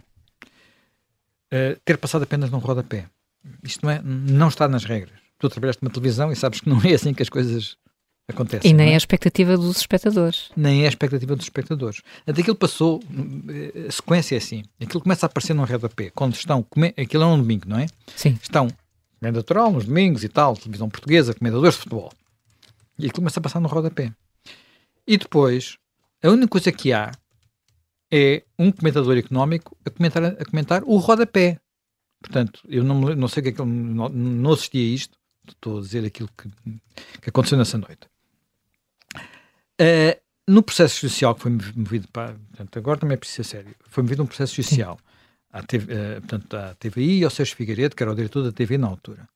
uh, 1.52 1.78
ter 1.84 1.96
passado 1.96 2.22
apenas 2.22 2.50
num 2.50 2.58
rodapé. 2.58 3.06
Isto 3.62 3.84
não, 3.84 3.92
é, 3.92 4.00
não 4.02 4.48
está 4.48 4.68
nas 4.68 4.84
regras. 4.84 5.18
Tu 5.38 5.48
trabalhaste 5.48 5.82
numa 5.82 5.92
televisão 5.92 6.30
e 6.32 6.36
sabes 6.36 6.60
que 6.60 6.68
não 6.68 6.80
é 6.84 6.94
assim 6.94 7.14
que 7.14 7.22
as 7.22 7.28
coisas 7.28 7.76
acontecem. 8.28 8.70
E 8.70 8.74
nem 8.74 8.88
é? 8.88 8.90
é 8.92 8.94
a 8.94 8.98
expectativa 8.98 9.56
dos 9.56 9.76
espectadores. 9.76 10.50
Nem 10.56 10.82
é 10.82 10.86
a 10.86 10.88
expectativa 10.88 11.36
dos 11.36 11.46
espectadores. 11.46 12.02
Aquilo 12.26 12.56
passou, 12.56 13.00
eh, 13.48 13.86
a 13.88 13.92
sequência 13.92 14.34
é 14.34 14.38
assim. 14.38 14.64
Aquilo 14.80 15.00
começa 15.00 15.26
a 15.26 15.28
aparecer 15.28 15.54
num 15.54 15.64
rodapé. 15.64 16.10
Quando 16.10 16.34
estão, 16.34 16.66
aquilo 16.96 17.22
é 17.22 17.26
um 17.26 17.38
domingo, 17.38 17.68
não 17.68 17.78
é? 17.78 17.86
Sim. 18.16 18.38
Estão, 18.42 18.68
é 19.20 19.30
natural, 19.30 19.72
nos 19.72 19.84
domingos 19.84 20.24
e 20.24 20.28
tal, 20.28 20.56
televisão 20.56 20.88
portuguesa, 20.88 21.34
comendadores 21.34 21.74
de 21.74 21.80
futebol. 21.80 22.12
E 22.98 23.06
aquilo 23.06 23.16
começa 23.16 23.40
a 23.40 23.42
passar 23.42 23.60
no 23.60 23.68
rodapé. 23.68 24.12
E 25.06 25.16
depois, 25.16 25.76
a 26.22 26.28
única 26.28 26.48
coisa 26.48 26.70
que 26.70 26.92
há 26.92 27.12
é 28.12 28.44
um 28.58 28.70
comentador 28.70 29.16
económico 29.16 29.76
a 29.84 29.90
comentar, 29.90 30.24
a 30.24 30.44
comentar 30.44 30.82
o 30.84 30.96
rodapé. 30.98 31.58
Portanto, 32.20 32.60
eu 32.68 32.84
não, 32.84 33.00
não 33.00 33.26
sei 33.26 33.40
o 33.40 33.44
que 33.44 33.48
é 33.48 33.52
que 33.52 33.62
não, 33.62 34.08
não 34.08 34.52
assisti 34.52 34.78
a 34.78 34.94
isto, 34.94 35.18
estou 35.48 35.78
a 35.78 35.80
dizer 35.80 36.04
aquilo 36.04 36.28
que, 36.36 36.48
que 37.20 37.30
aconteceu 37.30 37.58
nessa 37.58 37.78
noite. 37.78 38.06
Uh, 39.80 40.20
no 40.46 40.62
processo 40.62 41.00
judicial 41.00 41.34
que 41.34 41.40
foi 41.40 41.50
movido 41.50 42.06
para. 42.08 42.34
Portanto, 42.34 42.78
agora 42.78 43.00
também 43.00 43.14
é 43.14 43.18
preciso 43.18 43.44
ser 43.48 43.56
sério. 43.56 43.74
Foi 43.88 44.02
movido 44.02 44.22
um 44.22 44.26
processo 44.26 44.54
judicial 44.54 44.98
à, 45.50 45.62
TV, 45.62 45.92
uh, 45.92 45.96
eh, 45.96 46.20
portanto, 46.20 46.54
à 46.54 46.74
TVI 46.74 47.20
e 47.20 47.24
ao 47.24 47.30
Sérgio 47.30 47.56
Figueiredo, 47.56 47.96
que 47.96 48.02
era 48.02 48.12
o 48.12 48.14
diretor 48.14 48.42
da 48.42 48.52
TV 48.52 48.76
na 48.76 48.88
altura. 48.88 49.28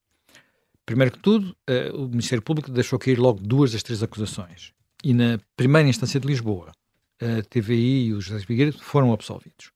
Primeiro 0.85 1.13
que 1.13 1.19
tudo, 1.19 1.57
uh, 1.69 1.97
o 1.97 2.09
Ministério 2.09 2.43
Público 2.43 2.71
deixou 2.71 2.99
cair 2.99 3.19
logo 3.19 3.41
duas 3.41 3.73
das 3.73 3.83
três 3.83 4.03
acusações. 4.03 4.76
E 5.05 5.13
na 5.13 5.39
primeira 5.57 5.89
instância 5.89 6.19
de 6.19 6.27
Lisboa, 6.27 6.73
a 7.21 7.43
TVI 7.43 8.07
e 8.07 8.13
os 8.13 8.25
José 8.25 8.45
Figueiredo 8.45 8.83
foram 8.83 9.13
absolvidos. 9.13 9.73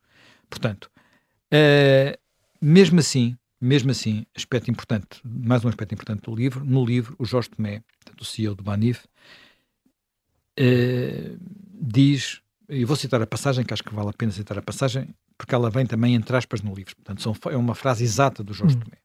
Portanto, 0.48 0.90
uh, 1.52 2.18
mesmo 2.60 3.00
assim, 3.00 3.36
mesmo 3.60 3.90
assim, 3.90 4.26
aspecto 4.34 4.70
importante, 4.70 5.20
mais 5.24 5.64
um 5.64 5.68
aspecto 5.68 5.94
importante 5.94 6.22
do 6.22 6.34
livro, 6.34 6.64
no 6.64 6.84
livro, 6.84 7.14
o 7.18 7.24
Jorge 7.24 7.50
Tomé, 7.50 7.82
o 8.20 8.24
CEO 8.24 8.54
do 8.54 8.62
Banif, 8.62 9.04
uh, 10.58 11.38
diz, 11.80 12.40
e 12.68 12.84
vou 12.84 12.96
citar 12.96 13.22
a 13.22 13.26
passagem, 13.26 13.64
que 13.64 13.72
acho 13.72 13.84
que 13.84 13.94
vale 13.94 14.10
a 14.10 14.12
pena 14.12 14.32
citar 14.32 14.58
a 14.58 14.62
passagem, 14.62 15.14
porque 15.36 15.54
ela 15.54 15.70
vem 15.70 15.86
também 15.86 16.14
entre 16.14 16.36
aspas 16.36 16.60
no 16.60 16.74
livro, 16.74 16.94
portanto 16.96 17.22
são, 17.22 17.34
é 17.50 17.56
uma 17.56 17.74
frase 17.74 18.04
exata 18.04 18.42
do 18.42 18.52
Jorge 18.52 18.76
hum. 18.76 18.80
Tomé. 18.80 18.98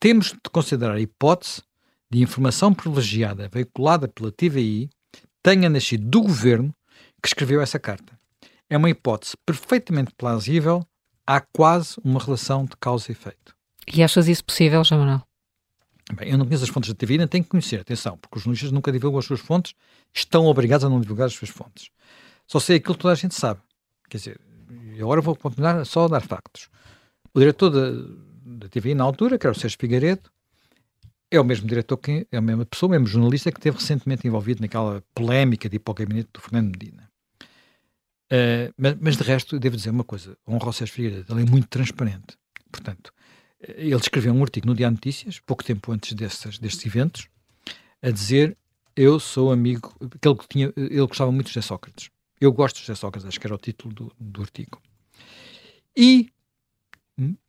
Temos 0.00 0.32
de 0.32 0.50
considerar 0.52 0.94
a 0.94 1.00
hipótese 1.00 1.62
de 2.10 2.22
informação 2.22 2.72
privilegiada 2.72 3.48
veiculada 3.48 4.06
pela 4.08 4.30
TVI 4.30 4.88
tenha 5.48 5.70
nascido 5.70 6.06
do 6.06 6.20
governo 6.20 6.74
que 7.22 7.28
escreveu 7.28 7.62
essa 7.62 7.78
carta. 7.78 8.12
É 8.68 8.76
uma 8.76 8.90
hipótese 8.90 9.34
perfeitamente 9.46 10.12
plausível, 10.14 10.86
há 11.26 11.40
quase 11.40 11.96
uma 12.04 12.20
relação 12.20 12.66
de 12.66 12.76
causa 12.78 13.10
e 13.10 13.12
efeito. 13.12 13.56
E 13.90 14.02
achas 14.02 14.28
isso 14.28 14.44
possível, 14.44 14.84
Jamanel? 14.84 15.22
Bem, 16.12 16.32
eu 16.32 16.36
não 16.36 16.44
conheço 16.44 16.64
as 16.64 16.68
fontes 16.68 16.90
da 16.90 16.94
TV, 16.94 17.26
tenho 17.26 17.44
que 17.44 17.48
conhecer, 17.48 17.80
atenção, 17.80 18.18
porque 18.18 18.36
os 18.36 18.42
jornalistas 18.42 18.72
nunca 18.72 18.92
divulgam 18.92 19.18
as 19.18 19.24
suas 19.24 19.40
fontes, 19.40 19.72
estão 20.12 20.44
obrigados 20.44 20.84
a 20.84 20.90
não 20.90 21.00
divulgar 21.00 21.28
as 21.28 21.32
suas 21.32 21.50
fontes. 21.50 21.88
Só 22.46 22.60
sei 22.60 22.76
aquilo 22.76 22.94
que 22.94 23.00
toda 23.00 23.12
a 23.12 23.16
gente 23.16 23.34
sabe. 23.34 23.60
Quer 24.10 24.18
dizer, 24.18 24.40
agora 25.00 25.22
vou 25.22 25.34
continuar 25.34 25.82
só 25.86 26.04
a 26.04 26.08
dar 26.08 26.20
factos. 26.20 26.68
O 27.32 27.38
diretor 27.38 27.70
da, 27.70 27.90
da 28.44 28.68
TV 28.68 28.94
na 28.94 29.04
altura, 29.04 29.38
que 29.38 29.46
era 29.46 29.56
o 29.56 29.58
Sérgio 29.58 29.78
Figueiredo, 29.80 30.30
é 31.30 31.40
o 31.40 31.44
mesmo 31.44 31.66
diretor, 31.66 31.96
que 31.96 32.26
é 32.30 32.36
a 32.36 32.40
mesma 32.40 32.64
pessoa, 32.64 32.88
o 32.88 32.90
mesmo 32.90 33.06
jornalista 33.06 33.52
que 33.52 33.58
esteve 33.58 33.76
recentemente 33.76 34.26
envolvido 34.26 34.60
naquela 34.60 35.02
polémica 35.14 35.68
de 35.68 35.76
ir 35.76 35.80
o 35.80 35.94
do 36.32 36.40
Fernando 36.40 36.70
Medina. 36.70 37.08
Uh, 38.30 38.72
mas, 38.76 38.96
mas, 39.00 39.16
de 39.16 39.22
resto, 39.22 39.58
devo 39.58 39.76
dizer 39.76 39.90
uma 39.90 40.04
coisa: 40.04 40.36
honra 40.46 40.66
ao 40.66 40.72
Sérgio 40.72 40.94
Figueiredo, 40.94 41.32
ele 41.32 41.42
é 41.42 41.50
muito 41.50 41.68
transparente. 41.68 42.36
Portanto, 42.70 43.12
ele 43.60 43.94
escreveu 43.96 44.32
um 44.32 44.42
artigo 44.42 44.66
no 44.66 44.74
Diário 44.74 44.94
Notícias, 44.94 45.40
pouco 45.40 45.64
tempo 45.64 45.90
antes 45.92 46.12
destes, 46.12 46.58
destes 46.58 46.84
eventos, 46.86 47.28
a 48.02 48.10
dizer: 48.10 48.56
Eu 48.94 49.18
sou 49.18 49.50
amigo, 49.50 49.94
que 50.20 50.28
ele, 50.28 50.38
tinha, 50.48 50.72
ele 50.76 51.06
gostava 51.06 51.32
muito 51.32 51.50
de 51.50 51.62
Sócrates. 51.62 52.10
Eu 52.40 52.52
gosto 52.52 52.84
de 52.84 52.96
Sócrates, 52.96 53.26
acho 53.26 53.40
que 53.40 53.46
era 53.46 53.54
o 53.54 53.58
título 53.58 53.94
do, 53.94 54.12
do 54.18 54.42
artigo. 54.42 54.80
E 55.96 56.30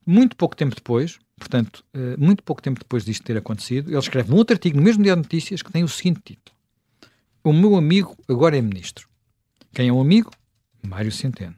muito 0.05 0.35
pouco 0.35 0.55
tempo 0.55 0.75
depois, 0.75 1.19
portanto, 1.39 1.83
uh, 1.95 2.19
muito 2.19 2.43
pouco 2.43 2.61
tempo 2.61 2.79
depois 2.79 3.03
disto 3.05 3.23
ter 3.23 3.37
acontecido, 3.37 3.89
ele 3.89 3.97
escreve 3.97 4.31
um 4.31 4.35
outro 4.35 4.53
artigo 4.53 4.77
no 4.77 4.83
mesmo 4.83 5.03
dia 5.03 5.13
de 5.15 5.21
notícias 5.21 5.61
que 5.61 5.71
tem 5.71 5.83
o 5.83 5.87
seguinte 5.87 6.21
título: 6.23 6.55
O 7.43 7.53
meu 7.53 7.75
amigo 7.75 8.15
agora 8.27 8.57
é 8.57 8.61
ministro. 8.61 9.07
Quem 9.73 9.87
é 9.87 9.91
o 9.91 9.99
amigo? 9.99 10.31
Mário 10.85 11.11
Centeno. 11.11 11.55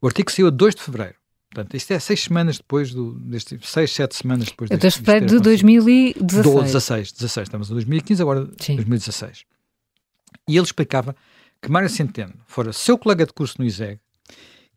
O 0.00 0.06
artigo 0.06 0.30
saiu 0.30 0.48
a 0.48 0.50
2 0.50 0.74
de 0.74 0.82
fevereiro. 0.82 1.14
Portanto, 1.52 1.74
isto 1.76 1.92
é 1.92 1.98
seis 1.98 2.22
semanas 2.22 2.56
depois 2.56 2.94
do, 2.94 3.12
deste, 3.20 3.58
seis, 3.62 3.92
sete 3.92 4.16
semanas 4.16 4.46
depois 4.46 4.70
deste, 4.70 4.82
2 4.82 4.94
de 4.94 5.00
fevereiro 5.00 5.26
de 5.26 5.40
2016. 5.40 6.44
12, 6.44 6.64
16, 6.64 7.12
16, 7.12 7.46
estamos 7.46 7.70
em 7.70 7.74
2015, 7.74 8.22
agora 8.22 8.50
Sim. 8.58 8.76
2016. 8.76 9.44
E 10.48 10.56
ele 10.56 10.64
explicava 10.64 11.14
que 11.60 11.70
Mário 11.70 11.90
Centeno 11.90 12.34
fora 12.46 12.72
seu 12.72 12.96
colega 12.96 13.26
de 13.26 13.32
curso 13.34 13.56
no 13.58 13.66
ISEG, 13.66 14.00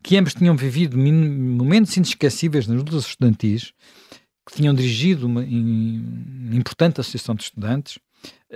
que 0.02 0.16
ambos 0.18 0.34
tinham 0.34 0.54
vivido 0.54 0.96
momentos 0.98 1.96
inesquecíveis 1.96 2.66
nas 2.66 2.76
lutas 2.76 3.06
estudantis, 3.06 3.72
que 4.46 4.54
tinham 4.54 4.72
dirigido 4.72 5.26
uma 5.26 5.44
importante 5.44 7.00
associação 7.00 7.34
de 7.34 7.42
estudantes. 7.42 7.98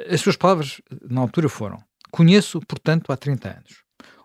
As 0.09 0.20
suas 0.20 0.37
palavras 0.37 0.81
na 1.09 1.20
altura 1.20 1.48
foram: 1.48 1.83
Conheço, 2.11 2.61
portanto, 2.61 3.12
há 3.12 3.16
30 3.16 3.48
anos. 3.48 3.83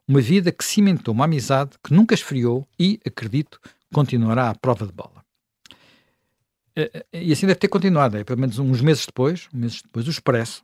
Uma 0.08 0.22
vida 0.22 0.52
que 0.52 0.64
cimentou 0.64 1.14
uma 1.14 1.26
amizade 1.26 1.72
que 1.84 1.92
nunca 1.92 2.14
esfriou 2.14 2.68
e, 2.80 3.00
acredito, 3.06 3.60
continuará 3.92 4.50
à 4.50 4.56
prova 4.56 4.86
de 4.86 4.94
bola. 4.94 5.26
E 7.12 7.32
assim 7.32 7.48
deve 7.48 7.60
ter 7.60 7.68
continuado. 7.68 8.18
É, 8.18 8.24
pelo 8.24 8.40
menos 8.40 8.60
uns 8.60 8.82
meses 8.82 9.06
depois, 9.06 9.48
um 9.54 9.58
meses 9.58 9.82
depois, 9.82 10.08
o 10.08 10.12
Expresso 10.12 10.64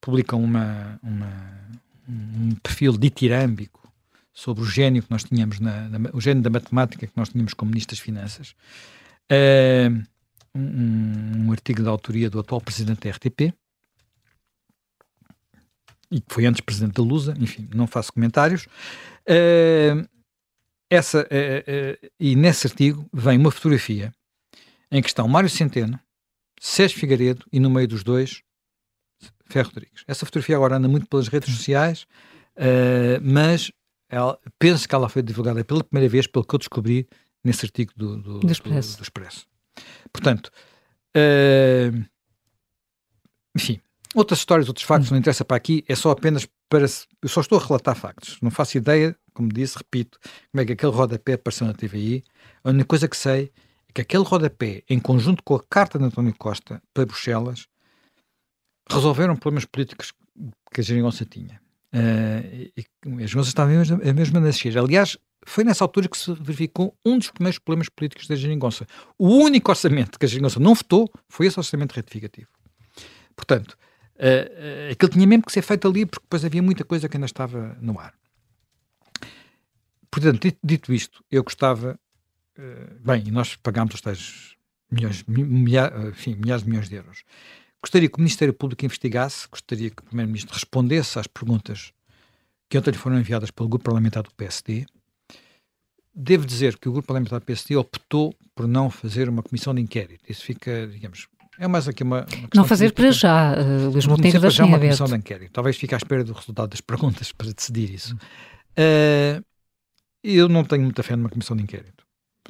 publica 0.00 0.34
uma, 0.34 0.98
uma, 1.02 1.70
um 2.08 2.54
perfil 2.62 2.96
ditirâmbico 2.96 3.92
sobre 4.32 4.62
o 4.62 4.66
gênio 4.66 5.02
que 5.02 5.10
nós 5.10 5.24
tínhamos, 5.24 5.60
na, 5.60 5.88
na, 5.88 6.10
o 6.12 6.20
gênio 6.20 6.42
da 6.42 6.50
matemática 6.50 7.06
que 7.06 7.12
nós 7.16 7.28
tínhamos 7.28 7.54
como 7.54 7.70
Ministro 7.70 7.96
das 7.96 8.02
Finanças, 8.02 8.54
uh, 9.30 10.06
um, 10.56 11.46
um, 11.46 11.52
artigo 11.52 11.82
da 11.82 11.90
autoria 11.90 12.30
do 12.30 12.38
atual 12.38 12.60
Presidente 12.60 13.00
da 13.00 13.10
RTP, 13.10 13.52
e 16.10 16.20
que 16.20 16.34
foi 16.34 16.46
antes 16.46 16.60
Presidente 16.60 16.94
da 16.94 17.02
Lusa, 17.02 17.34
enfim, 17.38 17.68
não 17.74 17.86
faço 17.86 18.12
comentários. 18.12 18.66
Uh, 19.28 20.08
essa, 20.88 21.22
uh, 21.22 22.10
e 22.18 22.36
nesse 22.36 22.66
artigo 22.66 23.08
vem 23.12 23.38
uma 23.38 23.50
fotografia 23.50 24.12
em 24.90 25.02
que 25.02 25.08
estão 25.08 25.26
Mário 25.26 25.50
Centeno, 25.50 25.98
Sérgio 26.60 26.98
Figueiredo 26.98 27.44
e 27.52 27.58
no 27.58 27.68
meio 27.68 27.88
dos 27.88 28.04
dois, 28.04 28.42
Ferro 29.46 29.68
Rodrigues. 29.68 30.04
Essa 30.06 30.24
fotografia 30.24 30.56
agora 30.56 30.76
anda 30.76 30.88
muito 30.88 31.06
pelas 31.06 31.28
redes 31.28 31.54
sociais, 31.54 32.06
mas 33.20 33.70
ela, 34.08 34.38
penso 34.58 34.88
que 34.88 34.94
ela 34.94 35.08
foi 35.08 35.22
divulgada 35.22 35.64
pela 35.64 35.82
primeira 35.82 36.08
vez, 36.08 36.26
pelo 36.26 36.44
que 36.44 36.54
eu 36.54 36.58
descobri 36.58 37.08
nesse 37.44 37.64
artigo 37.64 37.92
do, 37.96 38.16
do, 38.16 38.40
do, 38.40 38.52
Expresso. 38.52 38.92
do, 38.92 38.98
do 38.98 39.02
Expresso. 39.02 39.46
Portanto, 40.12 40.50
uh, 41.16 42.04
enfim, 43.54 43.80
outras 44.14 44.40
histórias, 44.40 44.68
outros 44.68 44.84
factos, 44.84 45.10
hum. 45.10 45.14
não 45.14 45.18
interessa 45.18 45.44
para 45.44 45.56
aqui, 45.56 45.84
é 45.88 45.94
só 45.94 46.10
apenas 46.10 46.46
para. 46.68 46.86
Eu 47.22 47.28
só 47.28 47.40
estou 47.40 47.58
a 47.58 47.64
relatar 47.64 47.94
factos. 47.94 48.38
Não 48.40 48.50
faço 48.50 48.76
ideia, 48.76 49.16
como 49.32 49.48
disse, 49.48 49.78
repito, 49.78 50.18
como 50.50 50.62
é 50.62 50.64
que 50.64 50.72
aquele 50.72 50.92
rodapé 50.92 51.34
apareceu 51.34 51.66
na 51.66 51.74
TVI. 51.74 52.24
A 52.64 52.70
única 52.70 52.86
coisa 52.86 53.08
que 53.08 53.16
sei 53.16 53.52
é 53.88 53.92
que 53.92 54.00
aquele 54.00 54.24
rodapé, 54.24 54.82
em 54.88 54.98
conjunto 54.98 55.42
com 55.42 55.54
a 55.54 55.62
carta 55.62 55.98
de 55.98 56.04
António 56.04 56.34
Costa 56.36 56.82
para 56.92 57.06
Bruxelas, 57.06 57.66
resolveram 58.88 59.36
problemas 59.36 59.64
políticos 59.64 60.12
que 60.72 60.80
a 60.80 60.84
Geringonça 60.84 61.24
tinha. 61.24 61.60
Uh, 61.94 62.70
e 62.76 63.24
as 63.24 63.32
coisas 63.32 63.48
estavam 63.48 63.74
a 63.80 64.12
mesma 64.12 64.40
nascer. 64.40 64.76
Aliás, 64.76 65.16
foi 65.46 65.64
nessa 65.64 65.84
altura 65.84 66.08
que 66.08 66.18
se 66.18 66.32
verificou 66.34 66.94
um 67.04 67.18
dos 67.18 67.30
primeiros 67.30 67.58
problemas 67.58 67.88
políticos 67.88 68.26
da 68.26 68.34
Geringonça. 68.34 68.86
O 69.16 69.28
único 69.28 69.70
orçamento 69.70 70.18
que 70.18 70.26
a 70.26 70.28
Geringonça 70.28 70.58
não 70.58 70.74
votou 70.74 71.10
foi 71.28 71.46
esse 71.46 71.58
orçamento 71.58 71.92
retificativo. 71.92 72.48
Portanto, 73.34 73.72
uh, 74.16 74.88
uh, 74.88 74.92
aquilo 74.92 75.12
tinha 75.12 75.26
mesmo 75.26 75.44
que 75.44 75.52
ser 75.52 75.62
feito 75.62 75.86
ali, 75.86 76.04
porque 76.04 76.24
depois 76.24 76.44
havia 76.44 76.62
muita 76.62 76.84
coisa 76.84 77.08
que 77.08 77.16
ainda 77.16 77.26
estava 77.26 77.76
no 77.80 77.98
ar. 77.98 78.12
Portanto, 80.10 80.42
dito, 80.42 80.58
dito 80.64 80.92
isto, 80.92 81.24
eu 81.30 81.44
gostava. 81.44 81.98
Uh, 82.58 82.98
bem, 83.04 83.24
e 83.26 83.30
nós 83.30 83.54
pagámos 83.56 83.94
os 83.94 84.00
tais 84.00 84.56
milhões, 84.90 85.24
enfim, 86.08 86.34
milhares 86.34 86.64
de 86.64 86.70
milhões 86.70 86.88
de 86.88 86.96
euros. 86.96 87.22
Gostaria 87.80 88.08
que 88.08 88.16
o 88.16 88.20
Ministério 88.20 88.54
Público 88.54 88.84
investigasse, 88.84 89.46
gostaria 89.48 89.90
que 89.90 90.02
o 90.02 90.06
Primeiro-Ministro 90.06 90.54
respondesse 90.54 91.18
às 91.18 91.26
perguntas 91.26 91.92
que 92.68 92.76
ontem 92.76 92.90
lhe 92.90 92.98
foram 92.98 93.18
enviadas 93.18 93.50
pelo 93.50 93.68
Grupo 93.68 93.84
Parlamentar 93.84 94.22
do 94.22 94.34
PSD. 94.34 94.86
Devo 96.18 96.46
dizer 96.46 96.78
que 96.78 96.88
o 96.88 96.92
Grupo 96.92 97.08
Parlamentar 97.08 97.40
PSD 97.42 97.76
optou 97.76 98.34
por 98.54 98.66
não 98.66 98.88
fazer 98.88 99.28
uma 99.28 99.42
comissão 99.42 99.74
de 99.74 99.82
inquérito. 99.82 100.24
Isso 100.28 100.44
fica, 100.44 100.86
digamos, 100.86 101.28
é 101.58 101.68
mais 101.68 101.86
aqui 101.86 102.02
uma. 102.02 102.26
uma 102.38 102.48
não 102.54 102.64
fazer 102.64 102.92
para 102.92 103.10
já, 103.10 103.52
uh, 103.52 103.90
Luís 103.90 104.06
Montenegro 104.06 104.40
deixa 104.40 104.64
uma 104.64 104.76
aberto. 104.76 104.96
comissão 104.98 105.06
de 105.06 105.20
inquérito. 105.20 105.52
Talvez 105.52 105.76
fique 105.76 105.94
à 105.94 105.98
espera 105.98 106.24
do 106.24 106.32
resultado 106.32 106.70
das 106.70 106.80
perguntas 106.80 107.32
para 107.32 107.52
decidir 107.52 107.92
isso. 107.92 108.14
Uh, 108.78 109.44
eu 110.24 110.48
não 110.48 110.64
tenho 110.64 110.82
muita 110.82 111.02
fé 111.02 111.14
numa 111.16 111.28
comissão 111.28 111.56
de 111.56 111.62
inquérito, 111.62 112.04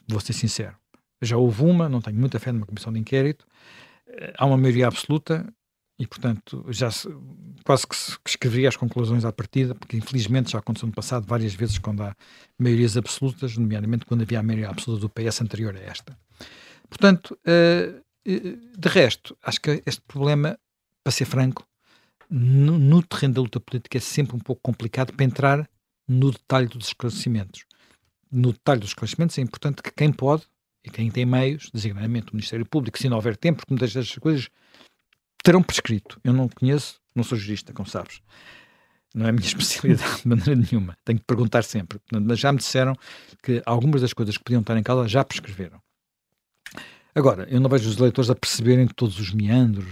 vou 0.08 0.20
ser 0.20 0.32
sincero. 0.32 0.76
Já 1.20 1.36
houve 1.36 1.62
uma, 1.62 1.88
não 1.88 2.00
tenho 2.00 2.16
muita 2.16 2.38
fé 2.38 2.52
numa 2.52 2.66
comissão 2.66 2.92
de 2.92 2.98
inquérito 2.98 3.44
há 4.36 4.46
uma 4.46 4.56
maioria 4.56 4.86
absoluta 4.86 5.46
e, 5.98 6.06
portanto, 6.06 6.64
já 6.68 6.90
se, 6.90 7.08
quase 7.64 7.86
que, 7.86 7.96
se, 7.96 8.18
que 8.20 8.30
escreveria 8.30 8.68
as 8.68 8.76
conclusões 8.76 9.24
à 9.24 9.32
partida, 9.32 9.74
porque 9.74 9.96
infelizmente 9.96 10.52
já 10.52 10.58
aconteceu 10.58 10.86
no 10.86 10.94
passado 10.94 11.26
várias 11.26 11.54
vezes 11.54 11.78
quando 11.78 12.02
há 12.02 12.14
maiorias 12.58 12.96
absolutas, 12.96 13.56
nomeadamente 13.56 14.04
quando 14.04 14.22
havia 14.22 14.40
a 14.40 14.42
maioria 14.42 14.68
absoluta 14.68 15.02
do 15.02 15.08
PS 15.08 15.40
anterior 15.40 15.74
a 15.74 15.80
esta. 15.80 16.18
Portanto, 16.88 17.38
uh, 17.46 18.06
de 18.26 18.88
resto, 18.88 19.36
acho 19.42 19.60
que 19.60 19.82
este 19.86 20.02
problema, 20.02 20.58
para 21.02 21.12
ser 21.12 21.24
franco, 21.24 21.66
no, 22.28 22.78
no, 22.78 23.02
terreno 23.02 23.34
da 23.34 23.40
luta 23.40 23.60
política 23.60 23.98
é 23.98 24.00
sempre 24.00 24.36
um 24.36 24.40
pouco 24.40 24.60
complicado 24.62 25.12
para 25.14 25.24
entrar 25.24 25.70
no 26.06 26.30
detalhe 26.30 26.66
dos 26.66 26.88
esclarecimentos. 26.88 27.64
No 28.30 28.52
detalhe 28.52 28.80
dos 28.80 28.90
esclarecimentos 28.90 29.38
é 29.38 29.42
importante 29.42 29.82
que 29.82 29.92
quem 29.92 30.12
pode 30.12 30.42
e 30.84 30.90
quem 30.90 31.10
tem 31.10 31.24
meios, 31.24 31.70
designadamente 31.72 32.32
o 32.32 32.36
Ministério 32.36 32.66
Público, 32.66 32.98
se 32.98 33.08
não 33.08 33.16
houver 33.16 33.36
tempo, 33.36 33.58
porque 33.58 33.72
muitas 33.72 33.94
destas 33.94 34.18
coisas 34.18 34.48
terão 35.46 35.62
prescrito. 35.62 36.20
Eu 36.24 36.32
não 36.32 36.48
conheço, 36.48 37.00
não 37.14 37.22
sou 37.22 37.38
jurista, 37.38 37.72
como 37.72 37.88
sabes. 37.88 38.20
Não 39.14 39.26
é 39.26 39.28
a 39.28 39.32
minha 39.32 39.46
especialidade 39.46 40.22
de 40.22 40.28
maneira 40.28 40.56
nenhuma. 40.56 40.96
Tenho 41.04 41.20
que 41.20 41.24
perguntar 41.24 41.62
sempre. 41.62 42.00
Mas 42.12 42.40
já 42.40 42.50
me 42.50 42.58
disseram 42.58 42.94
que 43.40 43.62
algumas 43.64 44.00
das 44.00 44.12
coisas 44.12 44.36
que 44.36 44.42
podiam 44.42 44.60
estar 44.60 44.76
em 44.76 44.82
causa 44.82 45.06
já 45.06 45.24
prescreveram. 45.24 45.80
Agora, 47.14 47.46
eu 47.48 47.60
não 47.60 47.70
vejo 47.70 47.88
os 47.88 47.96
eleitores 47.96 48.28
a 48.28 48.34
perceberem 48.34 48.88
todos 48.88 49.20
os 49.20 49.32
meandros, 49.32 49.86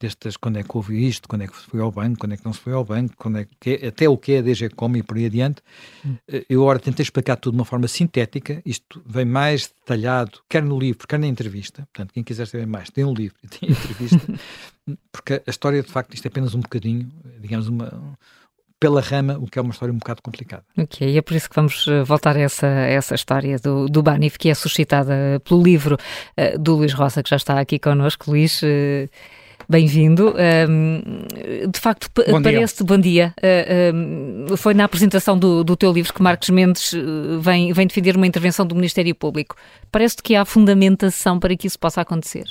destas, 0.00 0.36
quando 0.36 0.58
é 0.58 0.62
que 0.62 0.76
houve 0.76 1.06
isto, 1.06 1.28
quando 1.28 1.42
é 1.42 1.46
que 1.46 1.56
foi 1.56 1.80
ao 1.80 1.90
banco, 1.90 2.18
quando 2.18 2.32
é 2.32 2.36
que 2.36 2.44
não 2.44 2.52
se 2.52 2.60
foi 2.60 2.72
ao 2.72 2.84
banco, 2.84 3.14
quando 3.16 3.38
é 3.38 3.46
que, 3.60 3.78
é, 3.82 3.88
até 3.88 4.08
o 4.08 4.16
que 4.16 4.32
é 4.32 4.38
a 4.38 4.42
DGCOM 4.42 4.96
e 4.96 5.02
por 5.02 5.16
aí 5.16 5.26
adiante. 5.26 5.62
Hum. 6.04 6.16
Eh, 6.28 6.44
eu 6.48 6.62
agora 6.62 6.78
tentei 6.78 7.02
explicar 7.02 7.36
tudo 7.36 7.54
de 7.54 7.60
uma 7.60 7.64
forma 7.64 7.88
sintética, 7.88 8.60
isto 8.64 9.02
vem 9.06 9.24
mais 9.24 9.68
detalhado, 9.68 10.40
quer 10.48 10.62
no 10.62 10.78
livro, 10.78 11.06
quer 11.06 11.18
na 11.18 11.26
entrevista, 11.26 11.88
portanto, 11.92 12.12
quem 12.12 12.22
quiser 12.22 12.46
saber 12.46 12.66
mais, 12.66 12.90
tem 12.90 13.04
um 13.04 13.14
livro 13.14 13.36
e 13.42 13.48
tem 13.48 13.68
a 13.68 13.72
entrevista, 13.72 14.34
porque 15.10 15.42
a 15.46 15.50
história, 15.50 15.82
de 15.82 15.90
facto, 15.90 16.14
isto 16.14 16.26
é 16.26 16.28
apenas 16.28 16.54
um 16.54 16.60
bocadinho, 16.60 17.08
digamos, 17.40 17.68
uma, 17.68 18.16
pela 18.78 19.00
rama, 19.00 19.38
o 19.40 19.46
que 19.46 19.58
é 19.58 19.62
uma 19.62 19.72
história 19.72 19.92
um 19.92 19.98
bocado 19.98 20.22
complicada. 20.22 20.64
Ok, 20.78 21.08
e 21.08 21.16
é 21.16 21.22
por 21.22 21.34
isso 21.34 21.48
que 21.48 21.56
vamos 21.56 21.86
eh, 21.88 22.04
voltar 22.04 22.36
a 22.36 22.40
essa, 22.40 22.66
a 22.66 22.86
essa 22.86 23.14
história 23.14 23.58
do, 23.58 23.86
do 23.88 24.02
Banif, 24.02 24.38
que 24.38 24.48
é 24.48 24.54
suscitada 24.54 25.40
pelo 25.44 25.62
livro 25.62 25.96
uh, 25.96 26.58
do 26.58 26.76
Luís 26.76 26.92
Rosa, 26.92 27.22
que 27.22 27.30
já 27.30 27.36
está 27.36 27.58
aqui 27.58 27.78
connosco. 27.78 28.30
Luís, 28.30 28.62
uh, 28.62 29.08
Bem-vindo. 29.68 30.32
Um, 30.68 31.00
de 31.68 31.80
facto, 31.80 32.08
parece-te, 32.40 32.84
bom 32.84 32.98
dia, 32.98 33.34
uh, 33.38 34.56
foi 34.56 34.74
na 34.74 34.84
apresentação 34.84 35.36
do, 35.36 35.64
do, 35.64 35.76
teu 35.76 35.92
livro 35.92 36.14
que 36.14 36.22
Marcos 36.22 36.50
Mendes 36.50 36.94
eh, 36.94 36.98
vem, 37.40 37.72
vem 37.72 37.86
defender 37.88 38.16
uma 38.16 38.28
intervenção 38.28 38.64
do 38.64 38.76
Ministério 38.76 39.12
Público. 39.12 39.56
Parece-te 39.90 40.22
que 40.22 40.36
há 40.36 40.44
fundamentação 40.44 41.40
para 41.40 41.56
que 41.56 41.66
isso 41.66 41.78
possa 41.80 42.00
acontecer? 42.00 42.44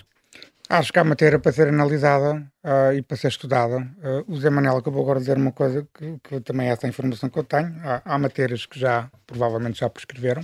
Acho 0.69 0.91
que 0.91 0.97
há 0.97 1.03
matéria 1.03 1.37
para 1.37 1.51
ser 1.51 1.67
analisada 1.67 2.41
uh, 2.63 2.93
e 2.93 3.01
para 3.01 3.17
ser 3.17 3.27
estudada. 3.27 3.77
Uh, 3.77 4.33
o 4.33 4.37
Zé 4.37 4.49
Manel 4.49 4.77
acabou 4.77 5.03
agora 5.03 5.19
de 5.19 5.25
dizer 5.25 5.37
uma 5.37 5.51
coisa 5.51 5.87
que, 5.93 6.17
que 6.23 6.39
também 6.41 6.69
é 6.69 6.71
essa 6.71 6.87
informação 6.87 7.29
que 7.29 7.37
eu 7.37 7.43
tenho. 7.43 7.75
Há, 7.83 8.01
há 8.03 8.17
matérias 8.17 8.65
que 8.65 8.79
já, 8.79 9.09
provavelmente, 9.27 9.79
já 9.79 9.89
prescreveram. 9.89 10.43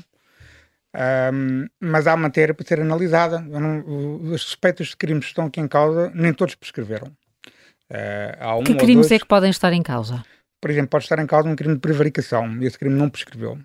Um, 1.33 1.67
mas 1.79 2.05
há 2.05 2.15
matéria 2.15 2.53
para 2.53 2.67
ser 2.67 2.81
analisada. 2.81 3.39
Não, 3.39 4.33
as 4.33 4.41
suspeitas 4.41 4.87
de 4.87 4.97
crimes 4.97 5.25
que 5.25 5.31
estão 5.31 5.45
aqui 5.45 5.59
em 5.59 5.67
causa, 5.67 6.11
nem 6.13 6.33
todos 6.33 6.53
prescreveram. 6.55 7.07
Uh, 7.89 8.59
um 8.59 8.63
que 8.63 8.75
crimes 8.75 9.11
é 9.11 9.19
que 9.19 9.25
podem 9.25 9.49
estar 9.49 9.73
em 9.73 9.81
causa? 9.81 10.23
Por 10.61 10.69
exemplo, 10.69 10.89
pode 10.89 11.05
estar 11.05 11.17
em 11.19 11.25
causa 11.25 11.49
um 11.49 11.55
crime 11.55 11.75
de 11.75 11.81
prevaricação. 11.81 12.61
Esse 12.61 12.77
crime 12.77 12.95
não 12.95 13.09
prescreveu. 13.09 13.57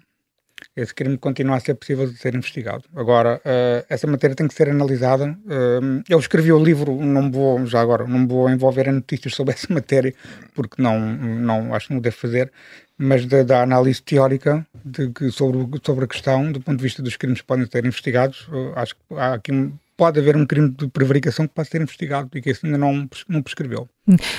Esse 0.74 0.94
crime 0.94 1.16
continua 1.18 1.56
a 1.56 1.60
ser 1.60 1.74
possível 1.74 2.06
de 2.06 2.16
ser 2.16 2.34
investigado. 2.34 2.84
Agora, 2.94 3.40
uh, 3.44 3.86
essa 3.88 4.06
matéria 4.06 4.34
tem 4.36 4.48
que 4.48 4.54
ser 4.54 4.68
analisada. 4.68 5.36
Uh, 5.44 6.02
eu 6.08 6.18
escrevi 6.18 6.52
o 6.52 6.62
livro, 6.62 6.94
não 7.02 7.30
vou, 7.30 7.64
já 7.66 7.80
agora, 7.80 8.06
não 8.06 8.26
vou 8.26 8.48
envolver 8.50 8.88
em 8.88 8.92
notícias 8.92 9.34
sobre 9.34 9.54
essa 9.54 9.72
matéria, 9.72 10.14
porque 10.54 10.80
não, 10.80 10.98
não 10.98 11.74
acho 11.74 11.88
que 11.88 11.94
não 11.94 12.00
devo 12.00 12.16
fazer. 12.16 12.52
mas 12.98 13.26
da, 13.26 13.42
da 13.42 13.62
análise 13.62 14.02
teórica 14.02 14.66
de 14.84 15.30
sobre, 15.30 15.80
sobre 15.84 16.04
a 16.04 16.08
questão, 16.08 16.50
do 16.50 16.60
ponto 16.60 16.78
de 16.78 16.82
vista 16.82 17.02
dos 17.02 17.16
crimes 17.16 17.40
que 17.40 17.46
podem 17.46 17.66
ser 17.66 17.84
investigados, 17.84 18.48
acho 18.74 18.94
que 18.94 19.14
há 19.14 19.34
aqui 19.34 19.52
pode 19.96 20.20
haver 20.20 20.36
um 20.36 20.44
crime 20.46 20.70
de 20.70 20.88
prevaricação 20.88 21.46
que 21.46 21.54
pode 21.54 21.68
ser 21.68 21.80
investigado 21.80 22.28
e 22.34 22.42
que 22.42 22.50
isso 22.50 22.66
ainda 22.66 22.76
não, 22.76 23.08
não 23.28 23.42
prescreveu. 23.42 23.88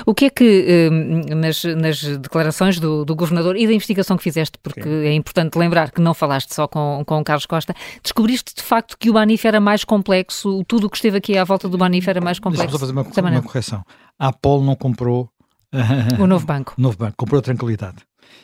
O 0.06 0.14
que 0.14 0.26
é 0.26 0.30
que, 0.30 0.90
hum, 0.92 1.36
nas, 1.36 1.64
nas 1.64 2.02
declarações 2.20 2.80
do, 2.80 3.04
do, 3.04 3.16
governador 3.16 3.58
e 3.58 3.66
da 3.66 3.74
investigação 3.74 4.16
que 4.16 4.24
fizeste, 4.24 4.58
porque 4.62 4.84
Sim. 4.84 5.06
é 5.06 5.14
importante 5.14 5.58
lembrar 5.58 5.92
que 5.92 6.00
não 6.00 6.14
falaste 6.14 6.54
só 6.54 6.68
com, 6.68 7.04
com 7.06 7.20
o 7.20 7.24
Carlos 7.24 7.46
Costa, 7.46 7.74
descobriste 8.02 8.54
de 8.56 8.62
facto 8.62 8.98
que 8.98 9.10
o 9.10 9.14
Banif 9.14 9.46
era 9.46 9.60
mais 9.60 9.84
complexo, 9.84 10.64
tudo 10.66 10.88
o 10.88 10.90
que 10.90 10.98
esteve 10.98 11.18
aqui 11.18 11.38
à 11.38 11.44
volta 11.44 11.68
do 11.68 11.78
Banif 11.78 12.08
era 12.08 12.22
mais 12.22 12.40
complexo? 12.40 12.78
Deixa-me 12.78 13.04
fazer 13.04 13.22
uma, 13.22 13.32
uma 13.32 13.42
correção. 13.42 13.84
A 14.20 14.28
Apple 14.28 14.62
não 14.62 14.76
comprou... 14.76 15.30
O 16.18 16.26
Novo 16.26 16.46
Banco. 16.46 16.74
o 16.78 16.82
Novo 16.82 16.98
Banco, 16.98 17.16
comprou 17.18 17.40
a 17.40 17.42
Tranquilidade. 17.42 17.98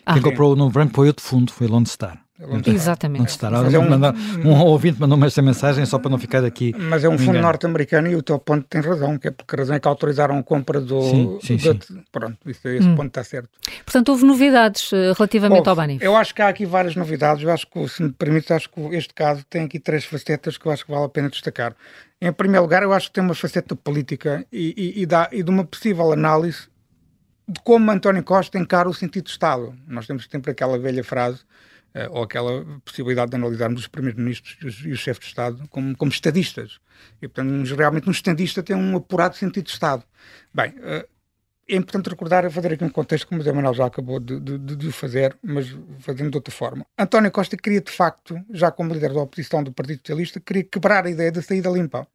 Ah, 0.05 0.13
Quem 0.13 0.21
comprou 0.21 0.51
o 0.51 0.55
Novo 0.55 0.73
Banco 0.73 0.93
foi 0.93 1.07
outro 1.07 1.23
fundo, 1.23 1.53
foi 1.53 1.67
Lone 1.67 1.85
Star. 1.85 2.22
Exatamente. 2.65 3.29
Estará. 3.29 3.59
É 3.71 3.79
um, 3.79 3.89
mandar, 3.89 4.13
um 4.43 4.51
ouvinte 4.61 4.99
mandou-me 4.99 5.25
esta 5.25 5.41
mensagem 5.41 5.85
só 5.85 5.99
para 5.99 6.09
não 6.09 6.17
ficar 6.17 6.43
aqui. 6.43 6.73
Mas 6.77 7.03
é 7.03 7.09
um 7.09 7.17
fundo 7.17 7.39
norte-americano 7.39 8.07
e 8.09 8.15
o 8.15 8.21
teu 8.21 8.39
ponto 8.39 8.65
tem 8.67 8.81
razão, 8.81 9.17
que 9.17 9.27
é 9.27 9.31
porque 9.31 9.55
a 9.55 9.59
razão 9.59 9.75
é 9.75 9.79
que 9.79 9.87
autorizaram 9.87 10.37
a 10.37 10.43
compra 10.43 10.79
do. 10.81 11.01
Sim, 11.01 11.39
sim, 11.41 11.57
do, 11.57 11.83
sim. 11.83 12.03
Pronto, 12.11 12.37
isso, 12.45 12.67
esse 12.67 12.87
hum. 12.87 12.95
ponto 12.95 13.07
está 13.07 13.23
certo. 13.23 13.49
Portanto, 13.85 14.09
houve 14.09 14.25
novidades 14.25 14.91
uh, 14.91 15.13
relativamente 15.17 15.59
houve. 15.59 15.69
ao 15.69 15.75
Banif? 15.75 16.03
Eu 16.03 16.15
acho 16.15 16.33
que 16.33 16.41
há 16.41 16.49
aqui 16.49 16.65
várias 16.65 16.95
novidades. 16.95 17.43
Eu 17.43 17.51
acho 17.51 17.67
que, 17.67 17.87
se 17.87 18.03
me 18.03 18.11
permite, 18.11 18.51
acho 18.53 18.69
que 18.69 18.81
este 18.95 19.13
caso 19.13 19.43
tem 19.49 19.65
aqui 19.65 19.79
três 19.79 20.05
facetas 20.05 20.57
que 20.57 20.65
eu 20.65 20.71
acho 20.71 20.85
que 20.85 20.91
vale 20.91 21.05
a 21.05 21.09
pena 21.09 21.29
destacar. 21.29 21.75
Em 22.21 22.31
primeiro 22.31 22.63
lugar, 22.63 22.83
eu 22.83 22.93
acho 22.93 23.07
que 23.07 23.13
tem 23.13 23.23
uma 23.23 23.35
faceta 23.35 23.75
política 23.75 24.45
e, 24.51 24.73
e, 24.97 25.01
e, 25.01 25.05
dá, 25.05 25.29
e 25.31 25.43
de 25.43 25.49
uma 25.49 25.65
possível 25.65 26.11
análise 26.11 26.67
de 27.47 27.59
como 27.61 27.91
António 27.91 28.23
Costa 28.23 28.57
encara 28.57 28.89
o 28.89 28.93
sentido 28.93 29.25
de 29.25 29.31
Estado. 29.31 29.73
Nós 29.87 30.07
temos 30.07 30.27
sempre 30.31 30.51
aquela 30.51 30.79
velha 30.79 31.03
frase 31.03 31.41
ou 32.11 32.23
aquela 32.23 32.65
possibilidade 32.83 33.31
de 33.31 33.37
analisarmos 33.37 33.81
os 33.81 33.87
primeiros-ministros 33.87 34.57
e 34.61 34.67
os, 34.67 34.85
os, 34.85 34.99
chefes 34.99 35.21
de 35.21 35.27
Estado 35.27 35.67
como, 35.69 35.95
como 35.95 36.11
estadistas. 36.11 36.79
E, 37.21 37.27
portanto, 37.27 37.75
realmente 37.75 38.07
um 38.07 38.11
estadista 38.11 38.63
tem 38.63 38.75
um 38.75 38.95
apurado 38.95 39.35
sentido 39.35 39.65
de 39.65 39.71
Estado. 39.71 40.03
Bem, 40.53 40.69
uh, 40.71 41.07
é 41.67 41.75
importante 41.75 42.09
recordar, 42.09 42.49
fazer 42.51 42.73
aqui 42.73 42.83
um 42.83 42.89
contexto 42.89 43.27
como 43.27 43.39
o 43.39 43.43
Zé 43.43 43.51
Manuel 43.51 43.73
já 43.73 43.85
acabou 43.85 44.19
de, 44.19 44.39
de, 44.39 44.57
de, 44.57 44.91
fazer, 44.91 45.37
mas 45.41 45.67
fazendo 45.99 46.31
de 46.31 46.37
outra 46.37 46.53
forma. 46.53 46.85
António 46.97 47.31
Costa 47.31 47.55
queria, 47.55 47.79
de 47.79 47.91
facto, 47.91 48.39
já 48.51 48.69
como 48.69 48.93
líder 48.93 49.13
da 49.13 49.21
oposição 49.21 49.63
do 49.63 49.71
Partido 49.71 49.99
Socialista, 49.99 50.39
queria 50.39 50.63
quebrar 50.63 51.05
a 51.05 51.09
ideia 51.09 51.31
da 51.31 51.41
saída 51.41 51.69
limpa. 51.69 52.07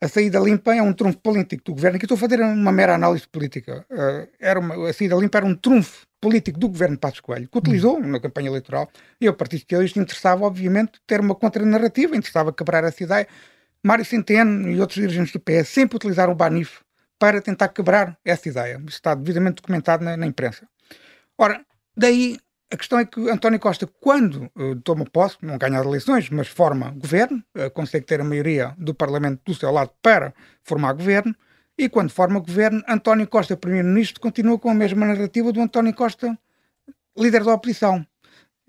A 0.00 0.08
saída 0.08 0.38
limpa 0.38 0.74
é 0.74 0.82
um 0.82 0.92
trunfo 0.92 1.18
político 1.18 1.64
do 1.64 1.74
governo. 1.74 1.96
Aqui 1.96 2.04
estou 2.04 2.16
a 2.16 2.18
fazer 2.18 2.40
uma 2.40 2.70
mera 2.70 2.94
análise 2.94 3.26
política. 3.26 3.84
Uh, 3.90 4.28
era 4.38 4.60
uma, 4.60 4.88
a 4.88 4.92
saída 4.92 5.16
limpa 5.16 5.38
era 5.38 5.46
um 5.46 5.54
trunfo 5.54 6.05
político 6.20 6.58
do 6.58 6.68
governo 6.68 6.98
Passos 6.98 7.20
Coelho, 7.20 7.48
que 7.48 7.58
utilizou 7.58 8.00
na 8.00 8.20
campanha 8.20 8.48
eleitoral, 8.48 8.90
e 9.20 9.28
o 9.28 9.34
Partido 9.34 9.60
Socialista 9.60 10.00
interessava, 10.00 10.44
obviamente, 10.44 11.00
ter 11.06 11.20
uma 11.20 11.34
contranarrativa, 11.34 12.16
interessava 12.16 12.52
quebrar 12.52 12.84
essa 12.84 13.02
ideia. 13.02 13.28
Mário 13.82 14.04
Centeno 14.04 14.68
e 14.70 14.80
outros 14.80 15.00
dirigentes 15.00 15.32
do 15.32 15.40
PS 15.40 15.68
sempre 15.68 15.96
utilizaram 15.96 16.32
o 16.32 16.36
Banif 16.36 16.80
para 17.18 17.40
tentar 17.40 17.68
quebrar 17.68 18.18
essa 18.24 18.48
ideia. 18.48 18.76
Isso 18.86 18.96
está 18.96 19.14
devidamente 19.14 19.56
documentado 19.56 20.04
na, 20.04 20.16
na 20.16 20.26
imprensa. 20.26 20.66
Ora, 21.38 21.64
daí 21.96 22.38
a 22.72 22.76
questão 22.76 22.98
é 22.98 23.04
que 23.04 23.30
António 23.30 23.60
Costa, 23.60 23.86
quando 24.00 24.50
uh, 24.56 24.74
toma 24.82 25.04
posse, 25.04 25.36
não 25.40 25.56
ganha 25.56 25.78
as 25.78 25.86
eleições, 25.86 26.28
mas 26.30 26.48
forma 26.48 26.90
governo, 26.90 27.42
uh, 27.56 27.70
consegue 27.70 28.06
ter 28.06 28.20
a 28.20 28.24
maioria 28.24 28.74
do 28.76 28.92
Parlamento 28.92 29.40
do 29.44 29.54
seu 29.54 29.70
lado 29.70 29.92
para 30.02 30.34
formar 30.64 30.92
governo, 30.94 31.34
e 31.78 31.88
quando 31.88 32.10
forma 32.10 32.40
governo, 32.40 32.82
António 32.88 33.26
Costa, 33.26 33.56
primeiro-ministro, 33.56 34.20
continua 34.20 34.58
com 34.58 34.70
a 34.70 34.74
mesma 34.74 35.04
narrativa 35.06 35.52
do 35.52 35.60
António 35.60 35.94
Costa, 35.94 36.38
líder 37.16 37.44
da 37.44 37.54
oposição. 37.54 38.06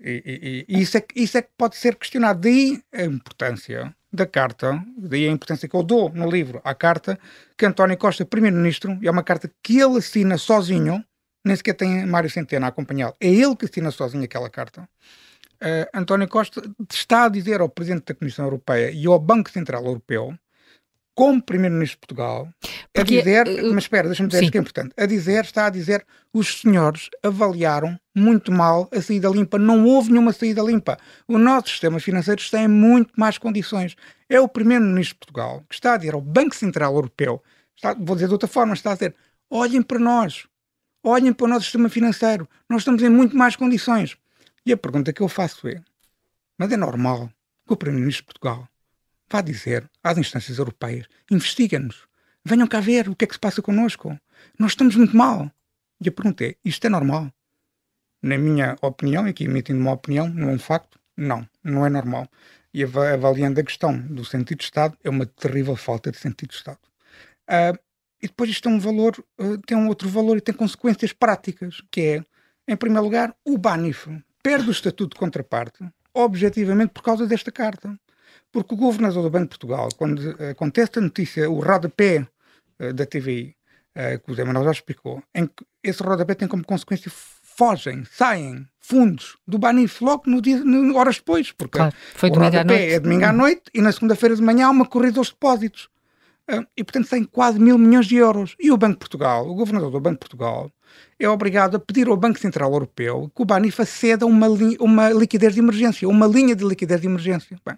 E, 0.00 0.64
e, 0.68 0.76
e 0.76 0.82
isso, 0.82 0.96
é, 0.98 1.04
isso 1.14 1.38
é 1.38 1.42
que 1.42 1.50
pode 1.56 1.76
ser 1.76 1.96
questionado. 1.96 2.40
Daí 2.40 2.82
a 2.92 3.02
importância 3.02 3.94
da 4.12 4.26
carta, 4.26 4.82
daí 4.96 5.26
a 5.26 5.32
importância 5.32 5.68
que 5.68 5.74
eu 5.74 5.82
dou 5.82 6.10
no 6.10 6.30
livro 6.30 6.60
à 6.64 6.74
carta, 6.74 7.18
que 7.56 7.66
António 7.66 7.96
Costa, 7.96 8.24
primeiro-ministro, 8.24 8.98
é 9.02 9.10
uma 9.10 9.22
carta 9.22 9.50
que 9.62 9.78
ele 9.78 9.98
assina 9.98 10.36
sozinho, 10.38 11.04
nem 11.44 11.56
sequer 11.56 11.74
tem 11.74 12.06
Mário 12.06 12.30
Centeno 12.30 12.66
a 12.66 12.68
acompanhá-lo, 12.68 13.16
é 13.20 13.28
ele 13.28 13.56
que 13.56 13.64
assina 13.64 13.90
sozinho 13.90 14.24
aquela 14.24 14.50
carta. 14.50 14.88
Uh, 15.60 15.88
António 15.92 16.28
Costa 16.28 16.62
está 16.92 17.24
a 17.24 17.28
dizer 17.28 17.60
ao 17.60 17.68
Presidente 17.68 18.04
da 18.04 18.14
Comissão 18.14 18.44
Europeia 18.44 18.92
e 18.92 19.06
ao 19.06 19.18
Banco 19.18 19.50
Central 19.50 19.84
Europeu 19.84 20.38
como 21.18 21.42
Primeiro-Ministro 21.42 21.96
de 21.96 22.06
Portugal, 22.06 22.48
Porque, 22.92 23.18
a 23.18 23.18
dizer, 23.18 23.48
uh, 23.48 23.74
mas 23.74 23.82
espera, 23.82 24.06
deixa-me 24.06 24.28
dizer 24.28 24.44
isto 24.44 24.52
que 24.52 24.58
é 24.58 24.60
importante, 24.60 24.94
a 24.96 25.04
dizer, 25.04 25.44
está 25.44 25.66
a 25.66 25.70
dizer, 25.70 26.06
os 26.32 26.60
senhores 26.60 27.10
avaliaram 27.24 27.98
muito 28.14 28.52
mal 28.52 28.88
a 28.94 29.02
saída 29.02 29.28
limpa, 29.28 29.58
não 29.58 29.84
houve 29.84 30.12
nenhuma 30.12 30.32
saída 30.32 30.62
limpa. 30.62 30.96
O 31.26 31.36
nosso 31.36 31.70
sistema 31.70 31.98
financeiro 31.98 32.40
está 32.40 32.62
em 32.62 32.68
muito 32.68 33.18
mais 33.18 33.36
condições. 33.36 33.96
É 34.28 34.40
o 34.40 34.46
Primeiro-Ministro 34.46 35.14
de 35.14 35.18
Portugal 35.18 35.64
que 35.68 35.74
está 35.74 35.94
a 35.94 35.96
dizer 35.96 36.14
ao 36.14 36.20
Banco 36.20 36.54
Central 36.54 36.94
Europeu, 36.94 37.42
está, 37.74 37.94
vou 37.94 38.14
dizer 38.14 38.28
de 38.28 38.34
outra 38.34 38.48
forma, 38.48 38.74
está 38.74 38.92
a 38.92 38.94
dizer, 38.94 39.16
olhem 39.50 39.82
para 39.82 39.98
nós, 39.98 40.46
olhem 41.02 41.32
para 41.32 41.46
o 41.46 41.48
nosso 41.48 41.64
sistema 41.64 41.88
financeiro, 41.88 42.48
nós 42.68 42.82
estamos 42.82 43.02
em 43.02 43.08
muito 43.08 43.36
mais 43.36 43.56
condições. 43.56 44.16
E 44.64 44.72
a 44.72 44.76
pergunta 44.76 45.12
que 45.12 45.20
eu 45.20 45.28
faço 45.28 45.66
é, 45.66 45.80
mas 46.56 46.70
é 46.70 46.76
normal 46.76 47.28
que 47.66 47.72
o 47.72 47.76
Primeiro-Ministro 47.76 48.22
de 48.22 48.38
Portugal 48.38 48.68
vá 49.30 49.40
dizer 49.40 49.88
às 50.02 50.18
instâncias 50.18 50.58
europeias: 50.58 51.06
investiguem-nos, 51.30 52.06
venham 52.44 52.66
cá 52.66 52.80
ver 52.80 53.08
o 53.08 53.16
que 53.16 53.24
é 53.24 53.28
que 53.28 53.34
se 53.34 53.40
passa 53.40 53.62
connosco. 53.62 54.18
Nós 54.58 54.72
estamos 54.72 54.96
muito 54.96 55.16
mal. 55.16 55.50
E 56.00 56.08
a 56.08 56.12
pergunta 56.12 56.44
é: 56.44 56.54
isto 56.64 56.86
é 56.86 56.90
normal? 56.90 57.32
Na 58.22 58.36
minha 58.36 58.76
opinião, 58.82 59.26
e 59.26 59.30
aqui 59.30 59.44
emitindo 59.44 59.80
uma 59.80 59.92
opinião, 59.92 60.28
não 60.28 60.50
é 60.50 60.52
um 60.52 60.58
facto, 60.58 60.98
não, 61.16 61.48
não 61.62 61.86
é 61.86 61.88
normal. 61.88 62.28
E 62.72 62.82
avaliando 62.82 63.60
a 63.60 63.64
questão 63.64 63.98
do 63.98 64.24
sentido 64.24 64.58
de 64.58 64.64
Estado, 64.64 64.96
é 65.02 65.08
uma 65.08 65.24
terrível 65.24 65.76
falta 65.76 66.10
de 66.10 66.18
sentido 66.18 66.50
de 66.50 66.56
Estado. 66.56 66.80
Uh, 67.48 67.78
e 68.20 68.26
depois 68.26 68.50
isto 68.50 68.64
tem 68.64 68.72
um 68.72 68.80
valor, 68.80 69.16
uh, 69.40 69.58
tem 69.58 69.76
um 69.76 69.88
outro 69.88 70.08
valor 70.08 70.36
e 70.36 70.40
tem 70.40 70.54
consequências 70.54 71.12
práticas, 71.12 71.80
que 71.90 72.00
é, 72.00 72.24
em 72.66 72.76
primeiro 72.76 73.04
lugar, 73.04 73.34
o 73.44 73.56
BANIF 73.56 74.08
perde 74.42 74.68
o 74.68 74.72
estatuto 74.72 75.14
de 75.14 75.20
contraparte, 75.20 75.88
objetivamente 76.12 76.92
por 76.92 77.02
causa 77.02 77.26
desta 77.26 77.52
carta. 77.52 77.98
Porque 78.52 78.74
o 78.74 78.76
governador 78.76 79.22
do 79.22 79.30
Banco 79.30 79.44
de 79.44 79.50
Portugal, 79.50 79.88
quando 79.96 80.36
acontece 80.50 80.92
a 80.98 81.02
notícia, 81.02 81.50
o 81.50 81.60
rodapé 81.60 82.26
uh, 82.80 82.92
da 82.92 83.04
TVI, 83.04 83.54
eh, 83.94 84.18
que 84.18 84.30
o 84.30 84.34
Zé 84.34 84.44
Manuel 84.44 84.64
já 84.66 84.70
explicou, 84.70 85.22
em 85.34 85.46
que 85.46 85.66
esse 85.82 86.02
rodapé 86.02 86.34
tem 86.34 86.46
como 86.46 86.64
consequência 86.64 87.10
fogem, 87.12 88.04
saem 88.04 88.64
fundos 88.78 89.36
do 89.46 89.58
Banif 89.58 90.00
logo 90.02 90.22
no 90.26 90.40
dia, 90.40 90.62
no, 90.64 90.96
horas 90.96 91.16
depois, 91.16 91.50
porque 91.50 91.78
claro, 91.78 91.94
foi 92.14 92.30
o 92.30 92.34
rodapé 92.34 92.92
é 92.92 93.00
domingo 93.00 93.24
à 93.24 93.32
noite 93.32 93.64
e 93.74 93.80
na 93.80 93.90
segunda-feira 93.90 94.36
de 94.36 94.42
manhã 94.42 94.68
há 94.68 94.70
uma 94.70 94.86
corrida 94.86 95.18
aos 95.18 95.30
depósitos. 95.30 95.88
E, 96.76 96.82
portanto, 96.82 97.10
tem 97.10 97.24
quase 97.24 97.58
mil 97.58 97.76
milhões 97.76 98.06
de 98.06 98.16
euros. 98.16 98.56
E 98.58 98.72
o 98.72 98.76
Banco 98.78 98.94
de 98.94 99.00
Portugal, 99.00 99.46
o 99.46 99.54
governador 99.54 99.90
do 99.90 100.00
Banco 100.00 100.14
de 100.14 100.20
Portugal, 100.20 100.72
é 101.18 101.28
obrigado 101.28 101.76
a 101.76 101.80
pedir 101.80 102.08
ao 102.08 102.16
Banco 102.16 102.38
Central 102.38 102.72
Europeu 102.72 103.30
que 103.34 103.42
o 103.42 103.44
Banif 103.44 103.82
aceda 103.82 104.24
uma, 104.24 104.46
uma 104.80 105.10
liquidez 105.10 105.52
de 105.52 105.60
emergência, 105.60 106.08
uma 106.08 106.26
linha 106.26 106.56
de 106.56 106.64
liquidez 106.64 107.00
de 107.02 107.06
emergência. 107.06 107.58
Bem, 107.66 107.76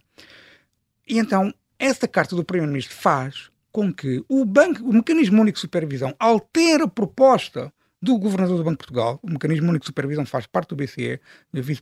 e 1.11 1.19
então, 1.19 1.53
essa 1.77 2.07
carta 2.07 2.37
do 2.37 2.45
Primeiro-Ministro 2.45 2.97
faz 2.97 3.51
com 3.73 3.93
que 3.93 4.25
o, 4.29 4.45
banco, 4.45 4.83
o 4.83 4.93
Mecanismo 4.93 5.41
Único 5.41 5.57
de 5.57 5.61
Supervisão 5.61 6.15
altere 6.19 6.85
a 6.85 6.89
proposta 6.89 7.73
do 8.01 8.17
Governador 8.17 8.57
do 8.57 8.65
Banco 8.65 8.77
de 8.77 8.87
Portugal, 8.87 9.19
o 9.23 9.31
Mecanismo 9.31 9.69
Único 9.69 9.83
de 9.83 9.89
Supervisão 9.89 10.25
faz 10.25 10.47
parte 10.47 10.69
do 10.69 10.77
BCE, 10.77 11.21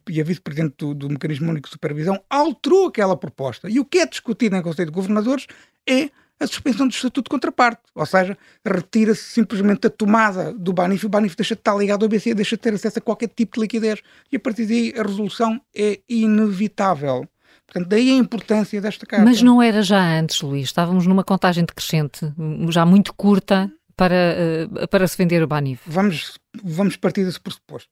e 0.09 0.21
a 0.21 0.25
Vice-Presidente 0.25 0.75
do, 0.79 0.95
do, 0.95 1.11
Mecanismo 1.11 1.51
Único 1.51 1.69
de 1.69 1.73
Supervisão 1.73 2.23
alterou 2.29 2.89
aquela 2.89 3.17
proposta. 3.17 3.69
E 3.71 3.79
o 3.79 3.85
que 3.85 3.99
é 3.99 4.07
discutido 4.07 4.57
em 4.57 4.63
Conselho 4.63 4.91
de 4.91 4.95
Governadores 4.95 5.47
é 5.87 6.11
a 6.41 6.47
suspensão 6.47 6.89
do 6.89 6.93
Estatuto 6.93 7.29
de 7.29 7.31
Contraparte. 7.31 7.83
Ou 7.95 8.07
seja, 8.07 8.37
retira-se 8.65 9.25
simplesmente 9.25 9.87
a 9.87 9.91
tomada 9.91 10.53
do 10.53 10.73
Banif, 10.73 11.05
o 11.05 11.09
Banif 11.09 11.37
deixa 11.37 11.55
de 11.55 11.61
estar 11.61 11.77
ligado 11.77 12.05
ao 12.05 12.09
BCE, 12.09 12.35
deixa 12.35 12.57
de 12.57 12.63
ter 12.63 12.75
acesso 12.75 12.99
a 12.99 13.03
qualquer 13.03 13.29
tipo 13.29 13.57
de 13.57 13.61
liquidez. 13.61 14.01
E 14.33 14.37
a 14.37 14.41
partir 14.41 14.67
daí 14.67 14.95
a 14.97 15.03
resolução 15.03 15.61
é 15.75 16.01
inevitável. 16.09 17.29
Portanto, 17.69 17.89
daí 17.89 18.11
a 18.11 18.15
importância 18.15 18.81
desta 18.81 19.05
carta. 19.05 19.25
Mas 19.25 19.43
não 19.43 19.63
era 19.63 19.83
já 19.83 20.01
antes, 20.01 20.41
Luís? 20.41 20.65
Estávamos 20.69 21.07
numa 21.07 21.23
contagem 21.23 21.65
decrescente, 21.65 22.33
já 22.71 22.87
muito 22.87 23.13
curta, 23.13 23.71
para, 23.99 24.15
eh, 24.15 24.87
para 24.89 25.07
se 25.09 25.19
vender 25.19 25.43
o 25.43 25.47
Banif. 25.49 25.83
Vamos, 25.87 26.39
vamos 26.63 26.97
partir 26.97 27.25
desse 27.25 27.41
pressuposto, 27.41 27.91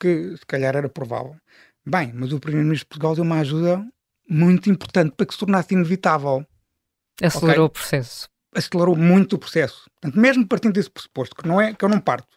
que 0.00 0.36
se 0.36 0.46
calhar 0.46 0.76
era 0.76 0.88
provável. 0.88 1.36
Bem, 1.84 2.12
mas 2.14 2.32
o 2.32 2.38
Primeiro-Ministro 2.38 2.86
de 2.86 2.88
Portugal 2.88 3.14
deu 3.16 3.24
uma 3.24 3.40
ajuda 3.40 3.84
muito 4.28 4.70
importante 4.70 5.12
para 5.16 5.26
que 5.26 5.34
se 5.34 5.40
tornasse 5.40 5.74
inevitável. 5.74 6.46
Acelerou 7.20 7.66
okay? 7.66 7.66
o 7.66 7.68
processo. 7.68 8.28
Acelerou 8.54 8.96
muito 8.96 9.34
o 9.34 9.38
processo. 9.38 9.90
Portanto, 10.00 10.20
mesmo 10.20 10.46
partindo 10.46 10.74
desse 10.74 10.90
pressuposto, 10.90 11.34
que, 11.34 11.46
não 11.46 11.60
é, 11.60 11.74
que 11.74 11.84
eu 11.84 11.88
não 11.88 12.00
parto, 12.00 12.28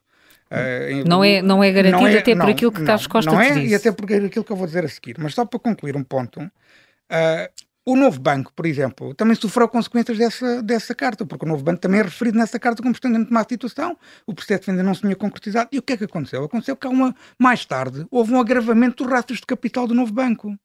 Uh, 0.52 1.08
não, 1.08 1.24
é, 1.24 1.42
não 1.42 1.64
é 1.64 1.72
garantido 1.72 2.02
não 2.02 2.08
é, 2.08 2.18
até 2.18 2.36
não, 2.36 2.46
por 2.46 2.52
aquilo 2.52 2.72
que 2.72 2.80
não, 2.80 2.86
Carlos 2.86 3.08
Costa 3.08 3.32
não 3.32 3.42
é, 3.42 3.54
disse. 3.54 3.68
E 3.68 3.76
até 3.76 3.92
por 3.92 4.06
aquilo 4.06 4.44
que 4.44 4.52
eu 4.52 4.56
vou 4.56 4.68
dizer 4.68 4.86
a 4.86 4.90
seguir. 4.90 5.16
Mas 5.20 5.34
só 5.34 5.46
para 5.46 5.60
concluir 5.60 5.96
um 5.96 6.04
ponto, 6.04 6.40
uh, 6.42 7.64
o 7.86 7.98
novo 7.98 8.18
banco, 8.20 8.54
por 8.56 8.66
exemplo, 8.66 9.14
também 9.14 9.36
sofreu 9.36 9.68
consequências 9.68 10.18
dessa, 10.18 10.64
dessa 10.64 10.96
carta, 10.96 11.26
porque 11.26 11.44
o 11.44 11.48
novo 11.48 11.64
banco 11.64 11.82
também 11.82 12.00
é 12.00 12.04
referido 12.04 12.38
nessa 12.38 12.58
carta 12.58 12.82
como 12.82 12.94
estando 12.94 13.20
em 13.20 13.28
má 13.30 13.44
situação, 13.44 13.98
o 14.26 14.34
processo 14.34 14.72
ainda 14.72 14.82
não 14.82 14.94
se 14.94 15.02
tinha 15.02 15.16
concretizado. 15.16 15.70
E 15.72 15.80
o 15.80 15.82
que 15.82 15.94
é 15.94 15.98
que 15.98 16.06
aconteceu? 16.06 16.44
Aconteceu 16.46 16.78
que 16.78 16.88
uma, 16.88 17.14
mais 17.38 17.66
tarde 17.66 18.06
houve 18.10 18.34
um 18.34 18.40
agravamento 18.40 19.04
dos 19.04 19.12
rácios 19.12 19.40
de 19.40 19.46
capital 19.46 19.86
do 19.86 19.94
novo 19.94 20.14
banco. 20.14 20.58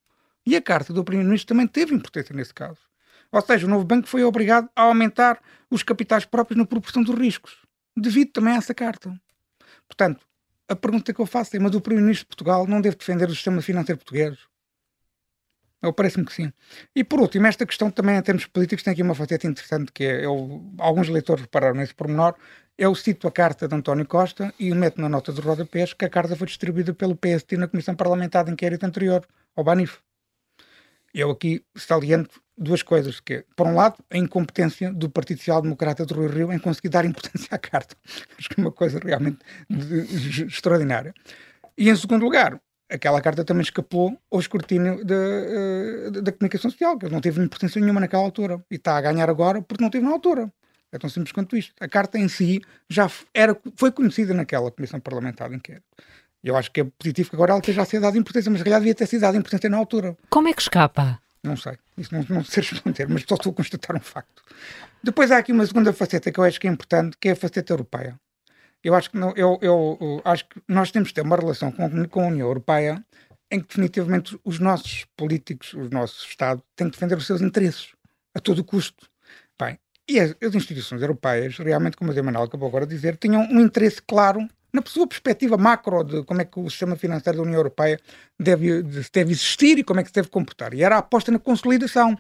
E 0.46 0.54
a 0.54 0.62
carta 0.62 0.92
do 0.92 1.02
Primeiro-Ministro 1.02 1.48
também 1.48 1.66
teve 1.66 1.92
importância 1.92 2.34
nesse 2.34 2.54
caso. 2.54 2.78
Ou 3.32 3.42
seja, 3.42 3.66
o 3.66 3.70
novo 3.70 3.84
banco 3.84 4.08
foi 4.08 4.22
obrigado 4.22 4.68
a 4.74 4.82
aumentar 4.82 5.40
os 5.70 5.82
capitais 5.82 6.24
próprios 6.24 6.56
na 6.56 6.64
proporção 6.64 7.02
dos 7.02 7.18
riscos, 7.18 7.56
devido 7.96 8.30
também 8.30 8.54
a 8.54 8.56
essa 8.58 8.72
carta. 8.72 9.12
Portanto, 9.88 10.26
a 10.68 10.76
pergunta 10.76 11.12
que 11.12 11.20
eu 11.20 11.26
faço 11.26 11.56
é: 11.56 11.58
mas 11.58 11.74
o 11.74 11.80
Primeiro-Ministro 11.80 12.24
de 12.24 12.28
Portugal 12.28 12.66
não 12.66 12.80
deve 12.80 12.96
defender 12.96 13.28
o 13.28 13.34
sistema 13.34 13.62
financeiro 13.62 13.98
português? 13.98 14.38
Eu 15.80 15.92
parece-me 15.92 16.26
que 16.26 16.32
sim. 16.32 16.52
E 16.94 17.04
por 17.04 17.20
último, 17.20 17.46
esta 17.46 17.64
questão 17.64 17.90
também 17.90 18.16
em 18.16 18.22
termos 18.22 18.46
políticos 18.46 18.82
tem 18.82 18.92
aqui 18.92 19.02
uma 19.02 19.14
faceta 19.14 19.46
interessante 19.46 19.92
que 19.92 20.04
é, 20.04 20.24
eu, 20.24 20.62
alguns 20.78 21.08
leitores 21.08 21.42
repararam 21.42 21.76
nesse 21.76 21.94
pormenor, 21.94 22.34
eu 22.76 22.94
cito 22.94 23.28
a 23.28 23.32
carta 23.32 23.68
de 23.68 23.74
António 23.74 24.06
Costa 24.06 24.52
e 24.58 24.74
meto 24.74 25.00
na 25.00 25.08
nota 25.08 25.32
de 25.32 25.40
rodapés 25.40 25.92
que 25.92 26.04
a 26.04 26.08
carta 26.10 26.34
foi 26.34 26.48
distribuída 26.48 26.92
pelo 26.92 27.16
PST 27.16 27.56
na 27.56 27.68
Comissão 27.68 27.94
Parlamentar 27.94 28.44
de 28.44 28.50
Inquérito 28.52 28.84
anterior, 28.84 29.26
ao 29.54 29.62
BANIF. 29.64 29.98
Eu 31.14 31.30
aqui 31.30 31.64
saliento 31.76 32.40
duas 32.58 32.82
coisas, 32.82 33.20
que 33.20 33.34
é, 33.34 33.44
por 33.54 33.66
um 33.66 33.74
lado, 33.74 33.96
a 34.10 34.18
incompetência 34.18 34.92
do 34.92 35.08
Partido 35.08 35.38
Social 35.38 35.62
Democrata 35.62 36.04
do 36.04 36.14
Rio 36.14 36.28
Rio 36.28 36.52
em 36.52 36.58
conseguir 36.58 36.88
dar 36.88 37.04
importância 37.04 37.48
à 37.50 37.58
carta. 37.58 37.96
Acho 38.38 38.48
que 38.48 38.60
é 38.60 38.62
uma 38.62 38.72
coisa 38.72 38.98
realmente 38.98 39.38
de, 39.68 40.06
de, 40.06 40.44
extraordinária. 40.44 41.14
E 41.76 41.88
em 41.88 41.96
segundo 41.96 42.22
lugar, 42.24 42.60
aquela 42.90 43.20
carta 43.20 43.44
também 43.44 43.62
escapou 43.62 44.18
ao 44.30 44.40
escrutínio 44.40 45.04
da, 45.04 45.14
uh, 45.14 46.22
da 46.22 46.32
comunicação 46.32 46.70
social, 46.70 46.98
que 46.98 47.08
não 47.08 47.20
teve 47.20 47.42
importância 47.42 47.80
nenhuma 47.80 48.00
naquela 48.00 48.22
altura. 48.22 48.62
E 48.70 48.74
está 48.74 48.96
a 48.96 49.00
ganhar 49.00 49.30
agora 49.30 49.62
porque 49.62 49.82
não 49.82 49.90
teve 49.90 50.04
na 50.04 50.12
altura. 50.12 50.52
É 50.90 50.98
tão 50.98 51.08
simples 51.08 51.32
quanto 51.32 51.56
isto. 51.56 51.74
A 51.80 51.88
carta 51.88 52.18
em 52.18 52.28
si 52.28 52.62
já 52.88 53.10
era, 53.34 53.56
foi 53.76 53.92
conhecida 53.92 54.32
naquela 54.32 54.70
Comissão 54.70 54.98
Parlamentar 54.98 55.50
de 55.50 55.56
Inquérito. 55.56 55.84
Eu 56.42 56.56
acho 56.56 56.70
que 56.70 56.80
é 56.80 56.84
positivo 56.84 57.30
que 57.30 57.36
agora 57.36 57.52
ela 57.52 57.60
esteja 57.60 57.82
a 57.82 57.84
ser 57.84 58.00
dada 58.00 58.16
importância, 58.16 58.50
mas 58.50 58.60
se 58.60 58.64
calhar 58.64 58.80
devia 58.80 58.94
ter 58.94 59.06
sido 59.06 59.20
dada 59.20 59.36
importância 59.36 59.68
na 59.68 59.76
altura. 59.76 60.16
Como 60.30 60.48
é 60.48 60.52
que 60.52 60.62
escapa? 60.62 61.20
Não 61.42 61.56
sei. 61.56 61.78
Isso 61.96 62.14
não, 62.14 62.24
não 62.28 62.44
sei 62.44 62.62
responder, 62.62 63.08
mas 63.08 63.24
só 63.28 63.34
estou 63.34 63.52
a 63.52 63.54
constatar 63.54 63.96
um 63.96 64.00
facto. 64.00 64.42
Depois 65.02 65.30
há 65.30 65.38
aqui 65.38 65.52
uma 65.52 65.66
segunda 65.66 65.92
faceta 65.92 66.30
que 66.32 66.38
eu 66.38 66.44
acho 66.44 66.60
que 66.60 66.66
é 66.66 66.70
importante, 66.70 67.16
que 67.20 67.28
é 67.28 67.32
a 67.32 67.36
faceta 67.36 67.72
europeia. 67.72 68.18
Eu 68.82 68.94
acho 68.94 69.10
que, 69.10 69.16
não, 69.16 69.32
eu, 69.36 69.58
eu, 69.60 69.98
eu, 70.00 70.22
acho 70.24 70.48
que 70.48 70.60
nós 70.68 70.90
temos 70.90 71.08
de 71.08 71.14
ter 71.14 71.22
uma 71.22 71.36
relação 71.36 71.72
com, 71.72 72.06
com 72.08 72.22
a 72.22 72.26
União 72.26 72.46
Europeia 72.46 73.04
em 73.50 73.60
que 73.60 73.68
definitivamente 73.68 74.38
os 74.44 74.58
nossos 74.58 75.06
políticos, 75.16 75.72
o 75.72 75.88
nosso 75.90 76.26
Estado, 76.26 76.62
têm 76.76 76.88
que 76.88 76.94
defender 76.94 77.16
os 77.16 77.26
seus 77.26 77.40
interesses 77.40 77.92
a 78.34 78.40
todo 78.40 78.62
custo. 78.62 79.08
Bem, 79.58 79.78
e 80.08 80.20
as, 80.20 80.34
as 80.42 80.54
instituições 80.54 81.00
europeias, 81.00 81.56
realmente, 81.58 81.96
como 81.96 82.12
a 82.12 82.22
Manuel 82.22 82.44
acabou 82.44 82.68
agora 82.68 82.86
de 82.86 82.94
dizer, 82.94 83.16
tinham 83.16 83.42
um 83.42 83.60
interesse 83.60 84.02
claro 84.02 84.46
na 84.72 84.82
sua 84.84 85.06
perspectiva 85.06 85.56
macro 85.56 86.04
de 86.04 86.24
como 86.24 86.40
é 86.40 86.44
que 86.44 86.58
o 86.58 86.68
sistema 86.68 86.96
financeiro 86.96 87.38
da 87.38 87.42
União 87.42 87.58
Europeia 87.58 87.98
deve, 88.38 88.82
deve 88.82 89.32
existir 89.32 89.78
e 89.78 89.84
como 89.84 90.00
é 90.00 90.02
que 90.02 90.10
se 90.10 90.14
deve 90.14 90.28
comportar. 90.28 90.74
E 90.74 90.82
era 90.82 90.96
a 90.96 90.98
aposta 90.98 91.32
na 91.32 91.38
consolidação. 91.38 92.16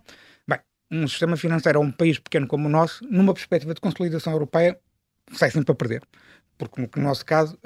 Bem, 0.46 0.58
um 0.90 1.06
sistema 1.06 1.36
financeiro 1.36 1.78
a 1.78 1.82
um 1.82 1.90
país 1.90 2.18
pequeno 2.18 2.46
como 2.46 2.66
o 2.66 2.70
nosso, 2.70 3.04
numa 3.04 3.34
perspectiva 3.34 3.74
de 3.74 3.80
consolidação 3.80 4.32
europeia, 4.32 4.78
sai 5.32 5.50
sempre 5.50 5.72
a 5.72 5.74
perder 5.74 6.02
porque 6.58 6.82
no 6.96 7.04
nosso 7.04 7.24
caso 7.24 7.56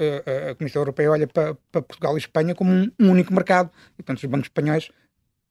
a, 0.50 0.54
Comissão 0.54 0.82
Europeia 0.82 1.10
olha 1.10 1.26
para, 1.26 1.54
para, 1.72 1.80
Portugal 1.80 2.14
e 2.14 2.18
Espanha 2.18 2.54
como 2.54 2.70
um, 2.70 2.92
único 3.00 3.32
mercado 3.32 3.70
e 3.94 4.02
portanto 4.02 4.18
os 4.18 4.24
bancos 4.26 4.46
espanhóis 4.48 4.90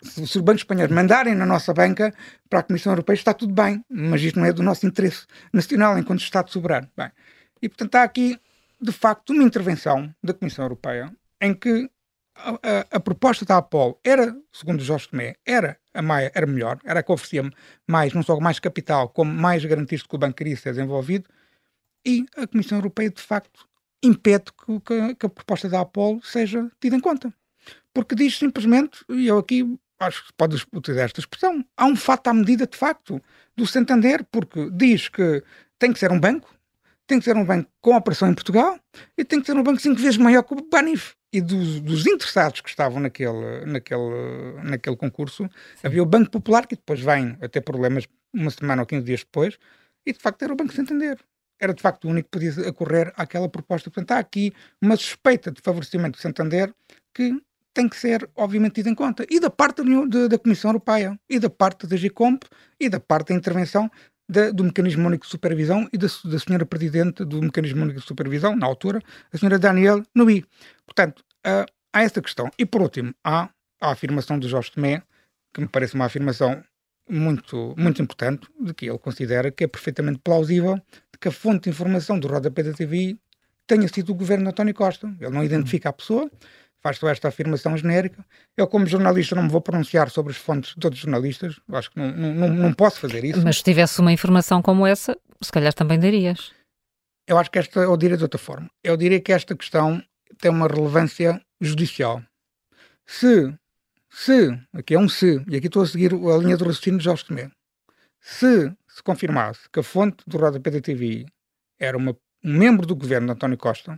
se, 0.02 0.28
se, 0.28 0.38
os 0.38 0.44
bancos 0.44 0.62
espanhóis 0.62 0.92
mandarem 0.92 1.36
na 1.36 1.46
nossa 1.46 1.74
banca 1.74 2.14
para 2.50 2.60
a 2.60 2.64
Comissão 2.64 2.92
Europeia 2.94 3.16
está 3.16 3.34
tudo 3.34 3.54
bem, 3.54 3.84
mas 3.90 4.22
isto 4.22 4.40
não 4.40 4.46
é 4.46 4.54
do 4.54 4.64
nosso 4.64 4.86
interesse 4.86 5.26
nacional 5.52 5.98
enquanto 5.98 6.22
Estado 6.22 6.50
soberano. 6.50 6.88
Bem, 6.96 7.12
e 7.62 7.70
portanto 7.70 7.96
há 7.96 8.04
aqui 8.04 8.40
de 8.82 8.92
facto 8.92 9.32
uma 9.32 9.44
intervenção 9.44 10.14
da 10.24 10.34
Comissão 10.34 10.66
Europeia 10.66 11.16
em 11.40 11.54
que 11.54 11.90
a, 12.36 12.50
a, 12.52 12.80
a 12.92 13.00
proposta 13.00 13.46
da 13.46 13.58
Apolo 13.58 14.00
era, 14.04 14.36
segundo 14.52 14.84
Jorge 14.84 15.10
Tomé, 15.10 15.36
era 15.46 15.78
a 15.94 16.02
Maia 16.02 16.32
era 16.34 16.48
melhor, 16.48 16.80
era 16.84 17.02
a 17.02 17.04
que 17.04 17.12
oferecia 17.12 17.52
mais, 17.88 18.14
não 18.14 18.24
só 18.24 18.40
mais 18.40 18.60
capital, 18.60 19.10
como 19.10 19.32
mais 19.32 19.64
garantias 19.64 20.02
de 20.02 20.08
que 20.08 20.16
o 20.16 20.18
banco 20.18 20.38
queria 20.38 20.56
ser 20.56 20.74
desenvolvido, 20.74 21.30
e 22.06 22.26
a 22.36 22.48
Comissão 22.48 22.78
Europeia, 22.78 23.10
de 23.10 23.22
facto, 23.22 23.68
impede 24.02 24.46
que, 24.54 24.80
que, 24.80 25.16
que 25.16 25.26
a 25.26 25.30
proposta 25.30 25.70
da 25.70 25.82
Apolo 25.82 26.22
seja 26.24 26.72
tida 26.80 26.96
em 26.96 27.00
conta. 27.00 27.32
Porque 27.94 28.16
diz 28.16 28.38
simplesmente, 28.38 29.04
e 29.10 29.28
eu 29.28 29.38
aqui 29.38 29.78
acho 30.00 30.26
que 30.26 30.34
pode 30.34 30.56
utilizar 30.74 31.06
esta 31.06 31.20
expressão, 31.20 31.64
há 31.78 31.86
um 31.86 31.96
fato 31.96 32.28
à 32.28 32.34
medida, 32.34 32.66
de 32.66 32.76
facto, 32.76 33.22
do 33.56 33.68
Santander, 33.68 34.26
porque 34.32 34.70
diz 34.72 35.10
que 35.10 35.44
tem 35.78 35.94
que 35.94 36.00
ser 36.00 36.12
um 36.12 36.20
banco, 36.20 36.50
tem 37.12 37.20
que 37.20 37.26
ser 37.26 37.36
um 37.36 37.44
banco 37.44 37.70
com 37.82 37.94
operação 37.94 38.30
em 38.30 38.34
Portugal 38.34 38.80
e 39.18 39.26
tem 39.26 39.42
que 39.42 39.46
ser 39.46 39.58
um 39.58 39.64
banco 39.64 39.82
cinco 39.82 40.00
vezes 40.00 40.16
maior 40.16 40.44
que 40.44 40.54
o 40.54 40.70
Banif. 40.72 41.14
E 41.34 41.42
dos, 41.42 41.82
dos 41.82 42.08
interessados 42.08 42.62
que 42.62 42.70
estavam 42.70 43.02
naquele, 43.02 43.66
naquele, 43.66 44.62
naquele 44.64 44.96
concurso, 44.96 45.44
Sim. 45.44 45.88
havia 45.88 46.02
o 46.02 46.06
Banco 46.06 46.32
Popular, 46.32 46.66
que 46.66 46.76
depois 46.76 47.02
vem 47.02 47.38
a 47.42 47.50
ter 47.50 47.60
problemas 47.60 48.08
uma 48.34 48.50
semana 48.50 48.82
ou 48.82 48.86
15 48.86 49.06
dias 49.06 49.20
depois, 49.20 49.58
e 50.06 50.14
de 50.14 50.20
facto 50.20 50.42
era 50.44 50.54
o 50.54 50.56
Banco 50.56 50.74
Santander 50.74 51.18
era 51.60 51.76
de 51.76 51.82
facto 51.82 52.06
o 52.06 52.10
único 52.10 52.28
que 52.32 52.40
podia 52.40 52.70
ocorrer 52.70 53.14
àquela 53.16 53.48
proposta. 53.48 53.92
Portanto, 53.92 54.14
há 54.14 54.18
aqui 54.18 54.52
uma 54.82 54.96
suspeita 54.96 55.52
de 55.52 55.62
favorecimento 55.62 56.18
do 56.18 56.22
Santander 56.22 56.74
que 57.14 57.40
tem 57.74 57.88
que 57.88 57.96
ser, 57.96 58.28
obviamente, 58.36 58.76
tida 58.76 58.90
em 58.90 58.96
conta. 58.96 59.26
E 59.30 59.40
da 59.40 59.50
parte 59.50 59.84
da, 60.08 60.28
da 60.28 60.40
Comissão 60.40 60.72
Europeia, 60.72 61.20
e 61.30 61.40
da 61.40 61.50
parte 61.50 61.86
da 61.86 61.96
GCOMP, 61.96 62.46
e 62.80 62.90
da 62.90 63.00
parte 63.00 63.30
da 63.30 63.36
intervenção 63.36 63.90
da, 64.32 64.50
do 64.50 64.64
Mecanismo 64.64 65.06
Único 65.06 65.26
de 65.26 65.32
Supervisão 65.32 65.90
e 65.92 65.98
da, 65.98 66.08
da 66.08 66.40
senhora 66.40 66.66
Presidente 66.66 67.26
do 67.26 67.42
Mecanismo 67.42 67.84
Único 67.84 68.00
de 68.00 68.06
Supervisão, 68.06 68.56
na 68.56 68.66
altura, 68.66 69.02
a 69.32 69.38
senhora 69.38 69.60
Daniel 69.60 70.02
Nui. 70.16 70.46
Portanto, 70.86 71.20
uh, 71.46 71.66
há 71.92 72.02
essa 72.02 72.22
questão. 72.22 72.50
E, 72.58 72.66
por 72.66 72.82
último, 72.82 73.14
há 73.24 73.50
a 73.82 73.92
afirmação 73.92 74.40
de 74.40 74.48
Jorge 74.48 74.72
Tomé, 74.72 75.04
que 75.54 75.60
me 75.60 75.68
parece 75.68 75.96
uma 75.96 76.06
afirmação 76.06 76.64
muito, 77.10 77.76
muito 77.78 78.02
importante, 78.02 78.48
de 78.58 78.74
que 78.74 78.90
ele 78.90 78.98
considera 78.98 79.52
que 79.52 79.66
é 79.66 79.68
perfeitamente 79.68 80.20
plausível 80.24 80.82
que 81.20 81.28
a 81.28 81.32
fonte 81.32 81.66
de 81.66 81.70
informação 81.70 82.18
do 82.18 82.28
rodapé 82.28 82.64
da 82.64 82.74
TV 82.74 83.18
tenha 83.68 83.88
sido 83.88 84.12
o 84.12 84.16
governo 84.16 84.46
de 84.46 84.50
António 84.50 84.74
Costa. 84.74 85.14
Ele 85.20 85.30
não 85.30 85.44
identifica 85.44 85.90
a 85.90 85.94
pessoa, 85.94 86.32
faz 86.82 86.98
só 86.98 87.10
esta 87.10 87.28
afirmação 87.28 87.78
genérica. 87.78 88.26
Eu, 88.58 88.68
como 88.68 88.86
jornalista, 88.86 89.36
não 89.36 89.44
me 89.44 89.50
vou 89.50 89.62
pronunciar 89.62 90.10
sobre 90.10 90.32
as 90.32 90.38
fontes 90.38 90.74
de 90.76 90.86
outros 90.86 91.02
jornalistas, 91.02 91.60
acho 91.72 91.92
que 91.92 92.00
não, 92.00 92.12
não, 92.12 92.50
não 92.50 92.74
posso 92.74 93.00
fazer 93.00 93.24
isso. 93.24 93.42
Mas 93.44 93.58
se 93.58 93.64
tivesse 93.64 94.00
uma 94.00 94.12
informação 94.12 94.62
como 94.62 94.86
essa, 94.86 95.18
se 95.42 95.52
calhar 95.52 95.74
também 95.74 96.00
darias. 96.00 96.52
Eu 97.28 97.38
acho 97.38 97.52
que 97.52 97.60
esta, 97.60 97.80
eu 97.80 97.96
diria 97.96 98.18
de 98.18 98.24
outra 98.24 98.40
forma. 98.40 98.70
Eu 98.84 98.98
diria 98.98 99.20
que 99.20 99.32
esta 99.32 99.56
questão 99.56 100.04
tem 100.40 100.50
uma 100.52 100.68
relevância 100.68 101.42
judicial. 101.62 102.22
Se 103.06 103.54
se, 104.14 104.52
aqui 104.74 104.94
é 104.94 105.00
um 105.00 105.08
se, 105.08 105.42
e 105.48 105.56
aqui 105.56 105.68
estou 105.68 105.84
a 105.84 105.88
seguir 105.88 106.14
a 106.14 106.38
linha 106.38 106.58
do 106.58 106.66
raciocínio 106.66 107.00
de 107.00 107.06
Jorge 107.06 107.26
Tomé, 107.26 107.50
se 108.20 108.76
se 108.86 109.02
confirmasse 109.02 109.70
que 109.70 109.80
a 109.80 109.84
fonte 109.84 110.22
do 110.28 110.38
rodapé 110.38 110.70
da 110.70 110.82
TV 110.82 111.26
era 111.80 111.98
uma, 111.98 112.12
um 112.44 112.58
membro 112.58 112.86
do 112.86 112.94
governo 112.94 113.28
de 113.28 113.34
António 113.34 113.58
Costa, 113.58 113.98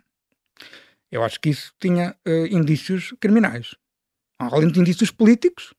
eu 1.13 1.23
acho 1.23 1.39
que 1.39 1.49
isso 1.49 1.71
tinha 1.79 2.15
uh, 2.27 2.47
indícios 2.47 3.13
criminais. 3.19 3.75
Além 4.39 4.71
de 4.71 4.79
indícios 4.79 5.11
políticos, 5.11 5.71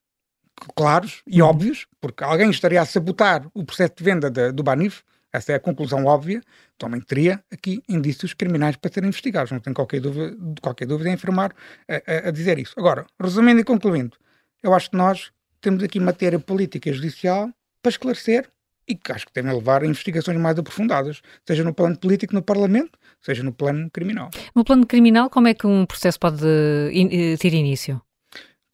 claros 0.77 1.23
e 1.27 1.42
uhum. 1.42 1.49
óbvios, 1.49 1.87
porque 2.01 2.23
alguém 2.23 2.51
estaria 2.51 2.81
a 2.81 2.87
sabotar 2.87 3.44
o 3.53 3.64
processo 3.64 3.94
de 3.97 4.05
venda 4.05 4.31
de, 4.31 4.53
do 4.53 4.62
Banif, 4.62 5.03
essa 5.33 5.51
é 5.51 5.57
a 5.57 5.61
conclusão 5.61 6.05
óbvia, 6.05 6.40
também 6.79 7.01
teria 7.01 7.42
aqui 7.51 7.83
indícios 7.88 8.33
criminais 8.33 8.77
para 8.77 8.92
serem 8.92 9.09
investigados. 9.09 9.51
Não 9.51 9.59
tenho 9.59 9.75
qualquer 9.75 10.01
dúvida, 10.01 10.37
qualquer 10.62 10.87
dúvida 10.87 11.11
em 11.11 11.14
afirmar, 11.14 11.53
a, 11.88 11.94
a, 11.94 12.29
a 12.29 12.31
dizer 12.31 12.57
isso. 12.61 12.73
Agora, 12.79 13.05
resumindo 13.20 13.61
e 13.61 13.64
concluindo, 13.64 14.16
eu 14.62 14.73
acho 14.73 14.90
que 14.90 14.97
nós 14.97 15.33
temos 15.61 15.83
aqui 15.83 15.99
matéria 15.99 16.38
política 16.38 16.88
e 16.88 16.92
judicial 16.92 17.51
para 17.83 17.90
esclarecer 17.90 18.49
e 18.87 18.94
que 18.94 19.12
acho 19.12 19.27
que 19.27 19.33
devem 19.33 19.53
levar 19.53 19.83
a 19.83 19.87
investigações 19.87 20.38
mais 20.38 20.59
aprofundadas, 20.59 21.23
seja 21.47 21.64
no 21.64 21.74
plano 21.74 21.97
político 21.97 22.35
no 22.35 22.43
Parlamento, 22.43 22.99
seja 23.20 23.43
no 23.43 23.53
plano 23.53 23.91
criminal. 23.91 24.30
No 24.55 24.64
plano 24.64 24.87
criminal, 24.87 25.30
como 25.30 25.49
é 25.49 25.55
que 25.55 25.66
um 25.66 25.87
processo 25.87 26.18
pode 26.18 26.45
in 26.93 27.37
ter 27.37 27.55
início? 27.55 28.01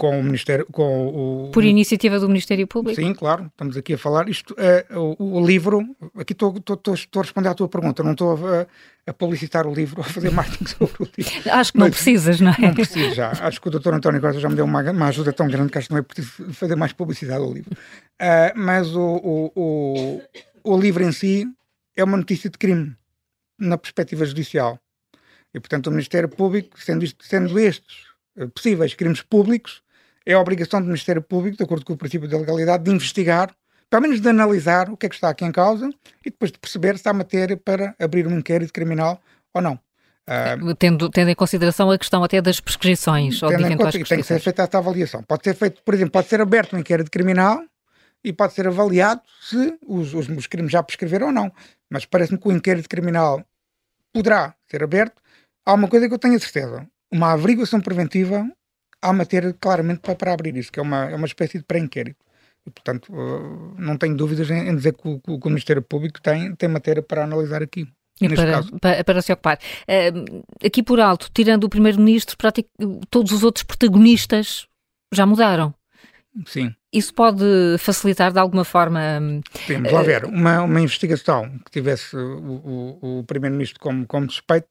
Com 0.01 0.19
o 0.19 0.25
Ministério. 0.25 0.67
Com 0.73 1.09
o, 1.09 1.51
Por 1.51 1.63
iniciativa 1.63 2.19
do 2.19 2.27
Ministério 2.27 2.67
Público? 2.67 2.99
Sim, 2.99 3.13
claro, 3.13 3.49
estamos 3.49 3.77
aqui 3.77 3.93
a 3.93 3.99
falar. 3.99 4.31
Isto 4.31 4.57
é 4.57 4.87
o, 4.97 5.37
o 5.37 5.47
livro. 5.47 5.95
Aqui 6.17 6.33
estou, 6.33 6.57
estou, 6.57 6.95
estou, 6.95 7.21
a 7.21 7.23
responder 7.23 7.51
à 7.51 7.55
tua 7.55 7.69
pergunta, 7.69 8.03
não 8.03 8.13
estou 8.13 8.33
a, 8.33 8.67
a 9.07 9.13
publicitar 9.13 9.67
o 9.67 9.75
livro, 9.75 10.01
a 10.01 10.05
fazer 10.05 10.31
marketing 10.31 10.65
sobre 10.65 11.03
o 11.03 11.09
livro. 11.19 11.51
Acho 11.53 11.73
que 11.73 11.79
não 11.79 11.91
precisas, 11.91 12.41
não 12.41 12.51
é? 12.51 12.57
Não 12.59 12.73
preciso 12.73 13.15
já. 13.15 13.31
Acho 13.43 13.61
que 13.61 13.69
o 13.69 13.71
Dr. 13.71 13.93
António 13.93 14.23
Costa 14.23 14.41
já 14.41 14.49
me 14.49 14.55
deu 14.55 14.65
uma, 14.65 14.91
uma 14.91 15.09
ajuda 15.09 15.35
tão 15.35 15.47
grande 15.49 15.71
que 15.71 15.77
acho 15.77 15.89
que 15.89 15.93
não 15.93 16.01
é 16.01 16.03
preciso 16.03 16.51
fazer 16.55 16.77
mais 16.77 16.95
publicidade 16.95 17.43
ao 17.43 17.53
livro. 17.53 17.73
Uh, 17.75 18.57
mas 18.57 18.97
o, 18.97 19.03
o, 19.03 19.53
o, 19.55 20.23
o 20.65 20.81
livro 20.81 21.05
em 21.05 21.13
si 21.13 21.47
é 21.95 22.03
uma 22.03 22.17
notícia 22.17 22.49
de 22.49 22.57
crime, 22.57 22.97
na 23.59 23.77
perspectiva 23.77 24.25
judicial. 24.25 24.79
E, 25.53 25.61
portanto, 25.61 25.89
o 25.89 25.91
Ministério 25.91 26.29
Público, 26.31 26.81
sendo, 26.81 27.05
isto, 27.05 27.23
sendo 27.23 27.59
estes 27.59 28.09
possíveis 28.55 28.95
crimes 28.95 29.21
públicos, 29.21 29.83
é 30.27 30.35
a 30.35 30.41
obrigação 30.41 30.81
do 30.81 30.87
Ministério 30.87 31.23
Público, 31.23 31.57
de 31.57 31.63
acordo 31.63 31.85
com 31.85 31.93
o 31.93 31.97
princípio 31.97 32.29
da 32.29 32.39
legalidade, 32.39 32.85
de 32.85 32.91
investigar, 32.91 33.55
pelo 33.89 34.03
menos 34.03 34.21
de 34.21 34.29
analisar 34.29 34.91
o 34.91 34.97
que 34.97 35.07
é 35.07 35.09
que 35.09 35.15
está 35.15 35.31
aqui 35.31 35.45
em 35.45 35.53
causa 35.53 35.89
e 36.25 36.31
depois 36.31 36.53
de 36.53 36.59
perceber 36.59 36.99
se 36.99 37.09
há 37.09 37.13
matéria 37.13 37.57
para 37.57 37.95
abrir 37.99 38.27
um 38.27 38.39
inquérito 38.39 38.73
criminal 38.73 39.21
ou 39.53 39.61
não. 39.61 39.79
Uh, 40.29 40.75
tendo, 40.77 41.11
tendo 41.11 41.31
em 41.31 41.35
consideração 41.35 41.91
a 41.91 41.99
questão 41.99 42.23
até 42.23 42.41
das 42.41 42.61
prescrições 42.61 43.43
ou 43.43 43.49
de 43.49 43.55
eventuais 43.55 43.97
prescrições. 43.97 44.09
Tem 44.09 44.19
que 44.19 44.25
ser 44.25 44.39
feita 44.39 44.63
essa 44.63 44.79
avaliação. 44.79 45.25
Pode 45.25 45.43
ser 45.43 45.55
feito, 45.55 45.83
por 45.83 45.93
exemplo, 45.93 46.13
pode 46.13 46.29
ser 46.29 46.41
aberto 46.41 46.77
um 46.77 46.79
inquérito 46.79 47.11
criminal 47.11 47.61
e 48.23 48.33
pode 48.33 48.53
ser 48.53 48.69
avaliado 48.69 49.23
se 49.41 49.77
os, 49.85 50.15
os, 50.15 50.29
os 50.29 50.47
crimes 50.47 50.71
já 50.71 50.83
prescreveram 50.85 51.29
ou 51.29 51.33
não. 51.33 51.51
Mas 51.91 52.05
parece-me 52.05 52.39
que 52.39 52.47
o 52.47 52.53
inquérito 52.53 52.89
criminal 52.89 53.45
poderá 54.13 54.55
ser 54.71 54.85
aberto. 54.85 55.21
Há 55.67 55.75
uma 55.75 55.89
coisa 55.89 56.07
que 56.07 56.15
eu 56.15 56.19
tenho 56.19 56.37
a 56.37 56.39
certeza: 56.39 56.87
uma 57.11 57.33
averiguação 57.33 57.81
preventiva 57.81 58.49
há 59.03 59.13
matéria 59.13 59.55
claramente 59.59 60.01
para, 60.01 60.15
para 60.15 60.33
abrir 60.33 60.57
isso, 60.57 60.71
que 60.71 60.79
é 60.79 60.83
uma, 60.83 61.11
é 61.11 61.15
uma 61.15 61.27
espécie 61.27 61.59
de 61.59 61.65
pré-inquérito. 61.65 62.25
E, 62.67 62.71
portanto, 62.71 63.13
uh, 63.13 63.75
não 63.79 63.97
tenho 63.97 64.17
dúvidas 64.17 64.51
em, 64.51 64.69
em 64.69 64.77
dizer 64.77 64.95
que 64.95 65.09
o, 65.09 65.21
que 65.21 65.47
o, 65.47 65.51
Ministério 65.51 65.83
Público 65.83 66.21
tem, 66.21 66.55
tem 66.55 66.69
matéria 66.69 67.03
para 67.03 67.25
analisar 67.25 67.63
aqui. 67.63 67.89
Para, 68.19 68.63
para, 68.81 69.05
para, 69.05 69.23
se 69.23 69.33
ocupar. 69.33 69.59
Uh, 69.89 70.45
aqui 70.65 70.83
por 70.83 71.01
alto, 71.01 71.31
tirando 71.33 71.65
o 71.65 71.71
Primeiro-Ministro, 71.71 72.37
todos 73.09 73.33
os 73.33 73.43
outros 73.43 73.65
protagonistas 73.65 74.67
já 75.13 75.25
mudaram. 75.25 75.75
Sim. 76.47 76.75
Isso 76.93 77.15
pode 77.15 77.45
facilitar 77.79 78.33
de 78.33 78.39
alguma 78.41 78.65
forma. 78.65 79.01
Temos 79.67 79.93
lá 79.93 80.03
ver, 80.03 80.25
uma, 80.25 80.63
uma 80.63 80.81
investigação 80.81 81.49
que 81.65 81.71
tivesse 81.71 82.17
o, 82.17 82.99
o, 83.01 83.19
o 83.21 83.25
Primeiro-Ministro 83.25 83.79
como, 83.79 84.05
como 84.07 84.29
suspeito, 84.29 84.69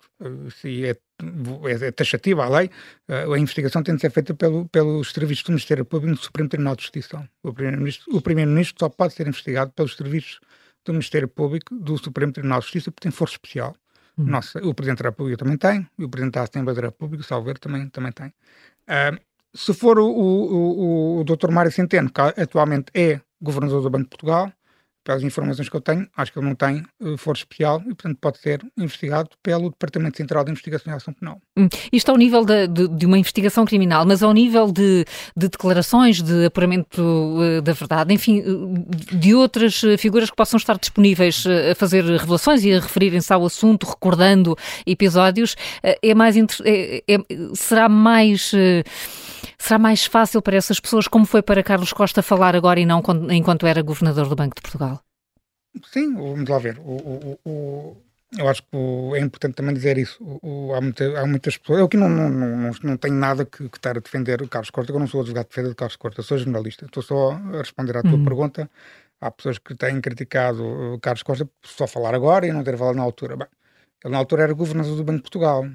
se 0.60 0.86
é, 0.86 0.90
é, 0.92 1.88
é 1.88 1.92
taxativa 1.92 2.44
a 2.44 2.50
lei, 2.50 2.70
a 3.08 3.40
investigação 3.40 3.82
tem 3.82 3.96
de 3.96 4.02
ser 4.02 4.12
feita 4.12 4.34
pelo, 4.34 4.68
pelos 4.68 5.12
serviços 5.12 5.46
do 5.46 5.52
Ministério 5.52 5.86
Público 5.86 6.12
no 6.12 6.22
Supremo 6.22 6.50
Tribunal 6.50 6.76
de 6.76 6.82
Justiça. 6.82 7.30
O 7.42 7.54
Primeiro-Ministro 7.54 8.14
o 8.14 8.22
Primeiro 8.22 8.52
só 8.78 8.90
pode 8.90 9.14
ser 9.14 9.26
investigado 9.26 9.72
pelos 9.72 9.96
serviços 9.96 10.42
do 10.84 10.92
Ministério 10.92 11.28
Público 11.30 11.74
do 11.74 11.98
Supremo 11.98 12.34
Tribunal 12.34 12.60
de 12.60 12.66
Justiça 12.66 12.92
porque 12.92 13.04
tem 13.04 13.12
força 13.14 13.36
especial. 13.36 13.76
Hum. 14.18 14.26
Nossa, 14.26 14.60
o 14.60 14.74
Presidente 14.74 15.04
da 15.04 15.10
República 15.10 15.38
também 15.38 15.58
tem, 15.58 15.88
e 15.98 16.04
o 16.04 16.10
Presidente 16.10 16.34
da 16.34 16.44
Assembleia 16.44 16.76
da 16.76 16.88
República, 16.88 17.24
Salver, 17.24 17.58
também, 17.58 17.88
também 17.88 18.12
tem. 18.12 18.28
Uh, 18.28 19.29
se 19.54 19.74
for 19.74 20.00
o, 20.00 20.08
o, 20.08 21.20
o, 21.20 21.20
o 21.20 21.24
Dr. 21.24 21.52
Mário 21.52 21.72
Centeno, 21.72 22.10
que 22.10 22.22
atualmente 22.22 22.92
é 22.94 23.20
governador 23.42 23.82
do 23.82 23.90
Banco 23.90 24.04
de 24.06 24.10
Portugal, 24.10 24.52
pelas 25.04 25.24
informações 25.24 25.68
que 25.68 25.76
eu 25.76 25.82
tenho, 25.82 26.08
acho 26.16 26.32
que 26.32 26.38
ele 26.38 26.48
não 26.48 26.54
tem 26.54 26.84
uh, 27.02 27.18
força 27.18 27.42
especial 27.42 27.82
e, 27.82 27.96
portanto, 27.96 28.18
pode 28.22 28.38
ser 28.38 28.62
investigado 28.78 29.30
pelo 29.42 29.70
Departamento 29.70 30.18
Central 30.18 30.44
de 30.44 30.52
Investigação 30.52 30.94
e 30.94 30.96
Ação 30.96 31.14
Penal. 31.14 31.42
Hum, 31.58 31.68
isto 31.92 32.10
ao 32.10 32.18
nível 32.18 32.46
de, 32.46 32.68
de, 32.68 32.88
de, 32.88 33.06
uma 33.08 33.18
investigação 33.18 33.66
criminal, 33.66 34.06
mas 34.06 34.22
ao 34.22 34.32
nível 34.34 34.72
de, 34.72 35.06
de 35.36 35.48
declarações, 35.48 36.22
de 36.22 36.46
apuramento 36.46 37.02
uh, 37.02 37.62
da 37.62 37.74
verdade, 37.74 38.14
enfim, 38.14 38.42
uh, 38.42 39.16
de 39.16 39.34
outras 39.34 39.82
figuras 39.98 40.30
que 40.30 40.36
possam 40.36 40.58
estar 40.58 40.78
disponíveis 40.78 41.44
a 41.72 41.74
fazer 41.74 42.04
revelações 42.04 42.64
e 42.64 42.72
a 42.72 42.80
referirem-se 42.80 43.34
ao 43.34 43.46
assunto, 43.46 43.88
recordando 43.88 44.56
episódios, 44.86 45.56
é 45.82 46.14
mais 46.14 46.36
é, 46.38 47.04
é, 47.08 47.18
será 47.56 47.90
mais 47.90 48.52
será 49.60 49.78
mais 49.78 50.06
fácil 50.06 50.42
para 50.42 50.56
essas 50.56 50.80
pessoas, 50.80 51.08
como 51.08 51.26
foi 51.26 51.42
para 51.42 51.62
Carlos 51.62 51.94
Costa 51.94 52.24
falar 52.24 52.56
agora 52.56 52.80
e 52.80 52.86
não 52.86 53.04
enquanto 53.30 53.68
era 53.68 53.82
governador 53.82 54.28
do 54.28 54.36
Banco 54.36 54.56
de 54.56 54.62
Portugal? 54.62 55.04
Sim, 55.92 56.16
vamos 56.16 56.50
lá 56.50 56.58
ver. 56.58 56.80
O, 56.80 56.92
o, 56.92 57.40
o, 57.46 57.98
eu 58.38 58.48
acho 58.48 58.64
que 58.64 58.78
é 59.16 59.20
importante 59.20 59.56
também 59.56 59.74
dizer 59.74 59.98
isso. 59.98 60.24
há, 60.76 60.82
muita, 60.82 61.20
há, 61.20 61.26
muitas 61.26 61.58
pessoas. 61.58 61.80
Eu 61.80 61.86
aqui 61.86 61.98
não, 61.98 62.10
não, 62.10 62.30
não, 62.30 62.72
não 62.84 62.98
tenho 62.98 63.16
nada 63.16 63.46
que, 63.46 63.70
que, 63.70 63.78
estar 63.78 63.98
a 63.98 64.00
defender 64.00 64.42
o 64.42 64.48
Carlos 64.48 64.70
Costa, 64.70 64.92
eu 64.92 65.00
não 65.00 65.08
sou 65.08 65.22
advogado 65.22 65.46
de 65.46 65.50
defesa 65.50 65.70
de 65.70 65.76
Carlos 65.76 65.96
Costa, 65.96 66.22
sou 66.22 66.38
jornalista. 66.38 66.86
Estou 66.86 67.04
só 67.04 67.32
a 67.32 67.58
responder 67.58 67.98
à 67.98 68.02
tua 68.02 68.14
uhum. 68.14 68.24
pergunta. 68.24 68.70
Há 69.22 69.32
pessoas 69.32 69.58
que 69.58 69.76
têm 69.76 70.00
criticado 70.00 70.64
o 70.64 71.00
Carlos 71.00 71.24
Costa 71.24 71.46
por 71.46 71.70
só 71.70 71.86
falar 71.86 72.16
agora 72.16 72.48
e 72.48 72.52
não 72.52 72.64
ter 72.64 72.78
falado 72.78 72.96
na 72.96 73.04
altura. 73.04 73.36
Bem, 73.36 73.48
ele, 74.04 74.14
na 74.14 74.18
altura, 74.18 74.44
era 74.44 74.54
governador 74.54 74.96
do 74.96 75.04
Banco 75.04 75.18
de 75.18 75.24
Portugal. 75.24 75.66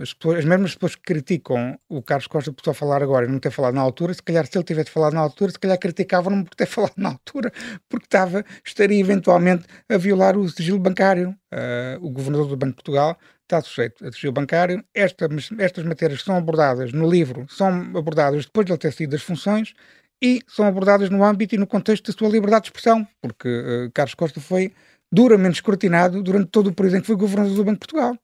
As, 0.00 0.12
pessoas, 0.12 0.38
as 0.40 0.44
mesmas 0.44 0.74
pessoas 0.74 0.94
que 0.94 1.02
criticam 1.02 1.78
o 1.88 2.02
Carlos 2.02 2.26
Costa 2.26 2.52
por 2.52 2.62
só 2.62 2.74
falar 2.74 3.02
agora 3.02 3.26
e 3.26 3.28
não 3.28 3.38
ter 3.38 3.50
falado 3.50 3.74
na 3.74 3.80
altura, 3.80 4.12
se 4.12 4.22
calhar, 4.22 4.46
se 4.46 4.56
ele 4.56 4.64
tivesse 4.64 4.90
falado 4.90 5.14
na 5.14 5.20
altura, 5.20 5.52
se 5.52 5.58
calhar 5.58 5.78
criticavam-no 5.78 6.44
por 6.44 6.54
ter 6.54 6.66
falado 6.66 6.94
na 6.96 7.10
altura, 7.10 7.50
porque 7.88 8.06
estava, 8.06 8.44
estaria 8.64 9.00
eventualmente 9.00 9.64
a 9.88 9.96
violar 9.96 10.36
o 10.36 10.48
sigilo 10.48 10.78
bancário. 10.78 11.34
Uh, 11.52 12.06
o 12.06 12.10
governador 12.10 12.48
do 12.48 12.56
Banco 12.56 12.72
de 12.72 12.76
Portugal 12.76 13.18
está 13.42 13.60
sujeito 13.60 14.06
a 14.06 14.12
sigilo 14.12 14.32
bancário. 14.32 14.84
Esta, 14.94 15.28
estas 15.58 15.84
matérias 15.84 16.22
são 16.22 16.36
abordadas 16.36 16.92
no 16.92 17.08
livro 17.08 17.46
são 17.48 17.68
abordadas 17.96 18.46
depois 18.46 18.66
de 18.66 18.72
ele 18.72 18.78
ter 18.78 18.92
sido 18.92 19.10
das 19.10 19.22
funções 19.22 19.74
e 20.22 20.40
são 20.46 20.66
abordadas 20.66 21.10
no 21.10 21.24
âmbito 21.24 21.54
e 21.54 21.58
no 21.58 21.66
contexto 21.66 22.12
da 22.12 22.16
sua 22.16 22.28
liberdade 22.28 22.62
de 22.62 22.68
expressão, 22.68 23.06
porque 23.20 23.48
uh, 23.48 23.90
Carlos 23.92 24.14
Costa 24.14 24.40
foi 24.40 24.72
duramente 25.12 25.56
escrutinado 25.56 26.22
durante 26.22 26.48
todo 26.48 26.68
o 26.68 26.72
período 26.72 26.96
em 26.96 27.00
que 27.02 27.06
foi 27.06 27.16
governador 27.16 27.54
do 27.54 27.64
Banco 27.64 27.74
de 27.74 27.86
Portugal. 27.86 28.18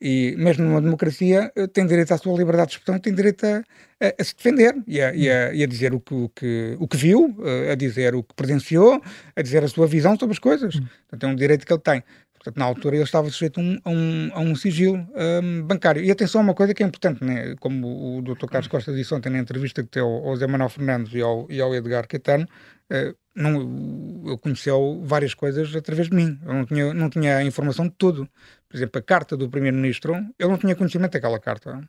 E 0.00 0.34
mesmo 0.36 0.64
numa 0.66 0.82
democracia 0.82 1.50
eh, 1.56 1.66
tem 1.66 1.86
direito 1.86 2.12
à 2.12 2.18
sua 2.18 2.36
liberdade 2.36 2.68
de 2.68 2.76
expressão, 2.76 3.00
tem 3.00 3.14
direito 3.14 3.46
a, 3.46 3.62
a, 4.00 4.14
a 4.20 4.24
se 4.24 4.36
defender 4.36 4.74
e 4.86 5.00
a, 5.00 5.14
e, 5.14 5.24
e 5.56 5.62
a, 5.62 5.66
dizer 5.66 5.94
o 5.94 6.00
que, 6.00 6.14
o, 6.14 6.28
que, 6.28 6.76
o 6.78 6.86
que 6.86 6.96
viu, 6.98 7.34
eh, 7.42 7.72
a 7.72 7.74
dizer 7.74 8.14
o 8.14 8.22
que 8.22 8.34
presenciou, 8.34 9.00
a 9.34 9.40
dizer 9.40 9.64
a 9.64 9.68
sua 9.68 9.86
visão 9.86 10.18
sobre 10.18 10.34
as 10.34 10.38
coisas. 10.38 10.74
Hum. 10.74 10.84
Portanto, 11.08 11.30
é 11.30 11.32
um 11.32 11.36
direito 11.36 11.64
que 11.64 11.72
ele 11.72 11.80
tem. 11.80 12.04
Portanto, 12.34 12.58
na 12.58 12.66
altura 12.66 12.96
ele 12.96 13.04
estava 13.04 13.30
sujeito 13.30 13.58
a 13.58 13.62
um, 13.62 13.78
a 13.82 13.90
um, 13.90 14.30
a 14.34 14.40
um 14.40 14.54
sigilo 14.54 15.08
um, 15.42 15.62
bancário. 15.62 16.04
E 16.04 16.10
atenção 16.10 16.42
a 16.42 16.44
uma 16.44 16.54
coisa 16.54 16.74
que 16.74 16.82
é 16.82 16.86
importante, 16.86 17.24
né? 17.24 17.54
como 17.58 18.18
o 18.18 18.22
Dr. 18.22 18.46
Carlos 18.46 18.68
Costa 18.68 18.92
disse 18.92 19.14
ontem 19.14 19.30
na 19.30 19.38
entrevista 19.38 19.82
que 19.82 19.88
deu 19.90 20.06
ao 20.06 20.36
Zé 20.36 20.46
Manuel 20.46 20.68
Fernandes 20.68 21.14
e 21.14 21.22
ao, 21.22 21.46
e 21.48 21.58
ao 21.58 21.74
Edgar 21.74 22.06
Caetano, 22.06 22.46
uh, 22.92 23.16
não, 23.34 24.22
eu 24.26 24.38
conheceu 24.38 25.02
várias 25.04 25.34
coisas 25.34 25.74
através 25.74 26.08
de 26.08 26.14
mim. 26.14 26.38
Eu 26.44 26.54
não 26.54 26.64
tinha, 26.64 26.94
não 26.94 27.10
tinha 27.10 27.36
a 27.38 27.44
informação 27.44 27.86
de 27.86 27.94
tudo. 27.96 28.28
Por 28.68 28.76
exemplo, 28.76 28.98
a 28.98 29.02
carta 29.02 29.36
do 29.36 29.48
Primeiro-Ministro, 29.48 30.14
ele 30.14 30.48
não 30.48 30.58
tinha 30.58 30.76
conhecimento 30.76 31.12
daquela 31.12 31.38
carta 31.38 31.88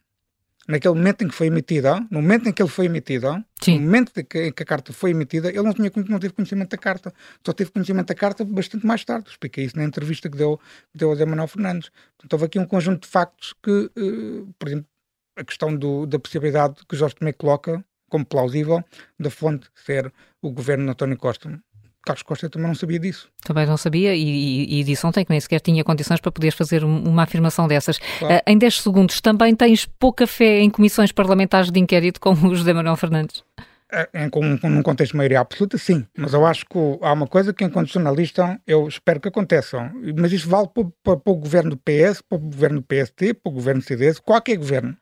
naquele 0.67 0.95
momento 0.95 1.23
em 1.23 1.27
que 1.27 1.35
foi 1.35 1.47
emitida, 1.47 1.99
no 2.09 2.21
momento 2.21 2.49
em 2.49 2.51
que 2.51 2.61
ele 2.61 2.69
foi 2.69 2.85
emitida, 2.85 3.43
Sim. 3.61 3.75
no 3.75 3.81
momento 3.81 4.11
em 4.19 4.23
que, 4.23 4.47
em 4.47 4.51
que, 4.51 4.63
a 4.63 4.65
carta 4.65 4.91
foi 4.91 5.11
emitida, 5.11 5.49
ele 5.49 5.61
não, 5.61 5.73
tinha, 5.73 5.91
não 6.07 6.19
teve 6.19 6.33
conhecimento 6.33 6.71
da 6.71 6.77
carta. 6.77 7.13
Só 7.45 7.53
teve 7.53 7.71
conhecimento 7.71 8.07
da 8.07 8.15
carta 8.15 8.43
bastante 8.43 8.85
mais 8.85 9.03
tarde. 9.05 9.29
Expliquei 9.29 9.65
isso 9.65 9.77
na 9.77 9.83
entrevista 9.83 10.29
que 10.29 10.37
deu, 10.37 10.59
que 10.91 10.97
deu 10.97 11.11
a 11.11 11.15
Zé 11.15 11.25
Manuel 11.25 11.47
Fernandes. 11.47 11.91
Portanto, 12.17 12.33
houve 12.33 12.45
aqui 12.45 12.59
um 12.59 12.65
conjunto 12.65 13.03
de 13.03 13.07
factos 13.07 13.53
que, 13.61 13.91
uh, 13.97 14.53
por 14.57 14.67
exemplo, 14.67 14.87
a 15.35 15.43
questão 15.43 15.75
do, 15.75 16.05
da 16.05 16.17
possibilidade 16.17 16.75
que 16.87 16.95
Jorge 16.95 17.15
Tomé 17.15 17.33
coloca 17.33 17.83
como 18.09 18.25
plausível 18.25 18.83
da 19.19 19.29
fonte 19.29 19.67
ser 19.75 20.11
o 20.41 20.51
governo 20.51 20.85
de 20.85 20.91
António 20.91 21.17
Costa. 21.17 21.59
Carlos 22.05 22.21
Costa 22.21 22.49
também 22.49 22.67
não 22.67 22.75
sabia 22.75 22.99
disso. 22.99 23.27
Também 23.43 23.65
não 23.65 23.77
sabia 23.77 24.13
e, 24.13 24.21
e, 24.21 24.79
e 24.79 24.83
disse 24.83 25.05
ontem 25.05 25.25
que 25.25 25.31
nem 25.31 25.39
sequer 25.39 25.59
tinha 25.59 25.83
condições 25.83 26.21
para 26.21 26.31
poder 26.31 26.51
fazer 26.51 26.83
uma 26.83 27.23
afirmação 27.23 27.67
dessas. 27.67 27.97
Claro. 28.19 28.35
Uh, 28.35 28.41
em 28.45 28.57
10 28.57 28.81
segundos, 28.81 29.19
também 29.19 29.55
tens 29.55 29.85
pouca 29.85 30.27
fé 30.27 30.59
em 30.59 30.69
comissões 30.69 31.11
parlamentares 31.11 31.71
de 31.71 31.79
inquérito 31.79 32.19
como 32.19 32.49
o 32.49 32.55
José 32.55 32.73
Manuel 32.73 32.95
Fernandes? 32.95 33.43
É, 33.91 34.07
em, 34.13 34.29
com, 34.29 34.57
com, 34.57 34.69
num 34.69 34.83
contexto 34.83 35.11
de 35.11 35.17
maioria 35.17 35.39
absoluta, 35.39 35.77
sim. 35.77 36.05
Mas 36.15 36.33
eu 36.33 36.45
acho 36.45 36.65
que 36.65 36.77
há 37.01 37.13
uma 37.13 37.27
coisa 37.27 37.53
que, 37.53 37.63
enquanto 37.63 37.91
jornalista, 37.91 38.59
eu 38.67 38.87
espero 38.87 39.19
que 39.19 39.27
aconteça. 39.27 39.91
Mas 40.17 40.31
isso 40.31 40.47
vale 40.47 40.67
para, 40.67 40.85
para, 41.03 41.17
para 41.17 41.33
o 41.33 41.35
governo 41.35 41.71
do 41.71 41.77
PS, 41.77 42.21
para 42.21 42.37
o 42.37 42.41
governo 42.41 42.81
do 42.81 42.85
PST, 42.85 43.33
para 43.35 43.49
o 43.49 43.53
governo 43.53 43.81
do 43.81 43.85
CDS, 43.85 44.19
qualquer 44.19 44.57
governo. 44.57 44.95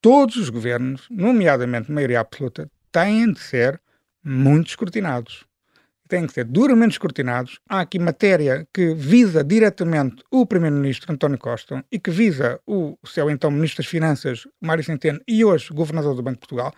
Todos 0.00 0.36
os 0.36 0.48
governos, 0.48 1.06
nomeadamente 1.10 1.92
maioria 1.92 2.20
absoluta, 2.20 2.70
têm 2.90 3.32
de 3.32 3.40
ser 3.40 3.80
muito 4.24 4.68
escrutinados 4.68 5.44
têm 6.10 6.26
que 6.26 6.32
ser 6.32 6.44
duramente 6.44 6.92
escrutinados. 6.92 7.60
Há 7.68 7.80
aqui 7.80 7.98
matéria 7.98 8.66
que 8.74 8.92
visa 8.94 9.42
diretamente 9.42 10.22
o 10.30 10.44
Primeiro-Ministro 10.44 11.12
António 11.12 11.38
Costa 11.38 11.84
e 11.90 11.98
que 11.98 12.10
visa 12.10 12.60
o 12.66 12.98
seu 13.06 13.30
então 13.30 13.50
Ministro 13.50 13.82
das 13.82 13.86
Finanças, 13.86 14.46
Mário 14.60 14.84
Centeno, 14.84 15.20
e 15.26 15.44
hoje 15.44 15.72
Governador 15.72 16.14
do 16.14 16.22
Banco 16.22 16.34
de 16.34 16.40
Portugal. 16.40 16.74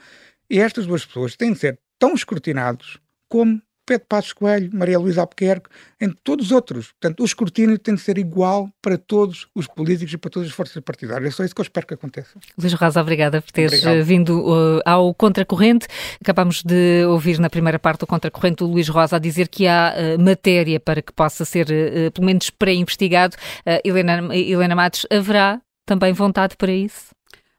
E 0.49 0.61
estas 0.61 0.87
duas 0.87 1.05
pessoas 1.05 1.35
têm 1.35 1.55
de 1.55 1.59
ser 1.59 1.81
tão 1.99 2.13
escrutinados 2.13 2.99
como 3.29 3.61
Pedro 3.85 4.07
Passos 4.09 4.33
Coelho, 4.33 4.71
Maria 4.73 4.99
Luísa 4.99 5.21
Albuquerque, 5.21 5.69
entre 6.01 6.19
todos 6.23 6.47
os 6.47 6.53
outros. 6.53 6.93
Portanto, 6.93 7.21
o 7.21 7.25
escrutínio 7.25 7.79
tem 7.79 7.95
de 7.95 8.01
ser 8.01 8.19
igual 8.19 8.69
para 8.81 8.97
todos 8.97 9.49
os 9.55 9.67
políticos 9.67 10.13
e 10.15 10.19
para 10.19 10.31
todas 10.31 10.49
as 10.49 10.55
forças 10.55 10.83
partidárias. 10.83 11.35
É 11.35 11.37
só 11.37 11.45
isso 11.45 11.55
que 11.55 11.61
eu 11.61 11.65
espero 11.65 11.87
que 11.87 11.95
aconteça. 11.95 12.39
Luís 12.59 12.73
Rosa, 12.75 13.01
obrigada 13.01 13.43
por 13.43 13.51
teres 13.51 13.83
Obrigado. 13.83 14.05
vindo 14.05 14.41
uh, 14.41 14.81
ao 14.85 15.13
Contracorrente. 15.15 15.87
Acabamos 16.21 16.63
de 16.63 17.05
ouvir 17.07 17.39
na 17.39 17.51
primeira 17.51 17.79
parte 17.79 18.01
do 18.01 18.07
Contracorrente 18.07 18.63
o 18.63 18.67
Luís 18.67 18.89
Rosa 18.89 19.17
a 19.17 19.19
dizer 19.19 19.49
que 19.49 19.67
há 19.67 19.95
uh, 19.95 20.23
matéria 20.23 20.79
para 20.79 21.03
que 21.03 21.13
possa 21.13 21.45
ser, 21.45 21.67
uh, 21.67 22.11
pelo 22.13 22.27
menos, 22.27 22.51
pré-investigado. 22.51 23.37
Uh, 23.67 23.81
Helena, 23.85 24.35
Helena 24.35 24.77
Matos, 24.77 25.07
haverá 25.11 25.61
também 25.85 26.13
vontade 26.13 26.57
para 26.57 26.73
isso? 26.73 27.13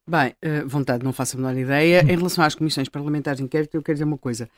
Bem, 0.09 0.33
uh, 0.43 0.67
vontade 0.67 1.03
não 1.03 1.13
faço 1.13 1.37
a 1.37 1.39
menor 1.39 1.57
ideia. 1.57 2.01
Em 2.01 2.17
relação 2.17 2.43
às 2.43 2.55
comissões 2.55 2.89
parlamentares 2.89 3.37
de 3.37 3.43
inquérito, 3.43 3.75
eu 3.75 3.81
quero 3.81 3.95
dizer 3.95 4.03
uma 4.03 4.17
coisa 4.17 4.49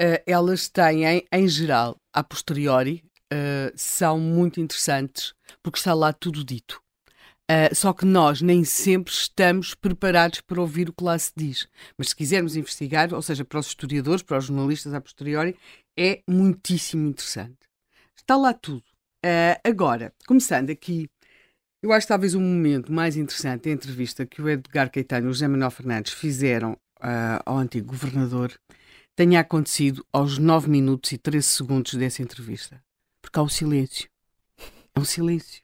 uh, 0.00 0.22
elas 0.26 0.68
têm, 0.68 1.26
em 1.30 1.48
geral, 1.48 1.96
a 2.12 2.22
posteriori, 2.22 3.04
uh, 3.32 3.72
são 3.74 4.18
muito 4.18 4.60
interessantes 4.60 5.34
porque 5.62 5.78
está 5.78 5.94
lá 5.94 6.12
tudo 6.12 6.44
dito. 6.44 6.82
Uh, 7.50 7.74
só 7.74 7.92
que 7.92 8.04
nós 8.04 8.40
nem 8.40 8.64
sempre 8.64 9.12
estamos 9.12 9.74
preparados 9.74 10.40
para 10.40 10.60
ouvir 10.60 10.88
o 10.88 10.92
que 10.92 11.04
lá 11.04 11.18
se 11.18 11.32
diz. 11.36 11.68
Mas 11.98 12.10
se 12.10 12.16
quisermos 12.16 12.56
investigar, 12.56 13.12
ou 13.12 13.20
seja, 13.20 13.44
para 13.44 13.58
os 13.58 13.66
historiadores, 13.66 14.22
para 14.22 14.38
os 14.38 14.46
jornalistas 14.46 14.94
a 14.94 15.00
posteriori, 15.00 15.56
é 15.98 16.22
muitíssimo 16.26 17.08
interessante. 17.08 17.58
Está 18.16 18.36
lá 18.36 18.54
tudo. 18.54 18.84
Uh, 19.24 19.58
agora, 19.64 20.12
começando 20.26 20.70
aqui, 20.70 21.10
eu 21.82 21.92
acho 21.92 22.06
talvez 22.06 22.34
o 22.34 22.40
momento 22.40 22.92
mais 22.92 23.16
interessante 23.16 23.64
da 23.64 23.70
entrevista 23.70 24.24
que 24.24 24.40
o 24.40 24.48
Edgar 24.48 24.90
Caetano 24.90 25.26
e 25.26 25.30
o 25.30 25.32
José 25.32 25.48
Manuel 25.48 25.70
Fernandes 25.70 26.12
fizeram 26.12 26.72
uh, 26.72 27.42
ao 27.44 27.58
antigo 27.58 27.88
governador 27.88 28.52
tenha 29.14 29.40
acontecido 29.40 30.04
aos 30.12 30.38
9 30.38 30.68
minutos 30.68 31.12
e 31.12 31.18
13 31.18 31.46
segundos 31.46 31.94
dessa 31.94 32.22
entrevista. 32.22 32.82
Porque 33.20 33.38
há 33.38 33.42
o 33.42 33.48
silêncio. 33.48 34.08
É 34.94 35.00
um 35.00 35.04
silêncio. 35.04 35.62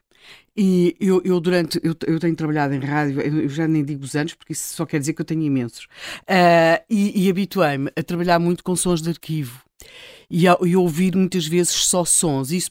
E 0.56 0.96
eu, 0.98 1.22
eu 1.24 1.40
durante. 1.40 1.80
Eu, 1.82 1.94
eu, 2.06 2.18
tenho 2.18 2.34
trabalhado 2.34 2.74
em 2.74 2.80
rádio, 2.80 3.20
eu 3.20 3.48
já 3.48 3.68
nem 3.68 3.84
digo 3.84 4.04
os 4.04 4.16
anos, 4.16 4.34
porque 4.34 4.52
isso 4.52 4.74
só 4.74 4.84
quer 4.84 4.98
dizer 4.98 5.12
que 5.12 5.20
eu 5.20 5.24
tenho 5.24 5.42
imensos. 5.42 5.84
Uh, 6.22 6.82
e, 6.90 7.26
e 7.26 7.30
habituei-me 7.30 7.92
a 7.96 8.02
trabalhar 8.02 8.40
muito 8.40 8.64
com 8.64 8.74
sons 8.74 9.00
de 9.00 9.10
arquivo 9.10 9.62
e, 10.28 10.48
a, 10.48 10.58
e 10.62 10.74
ouvir 10.74 11.14
muitas 11.14 11.46
vezes 11.46 11.72
só 11.72 12.04
sons. 12.04 12.50
Isso 12.50 12.70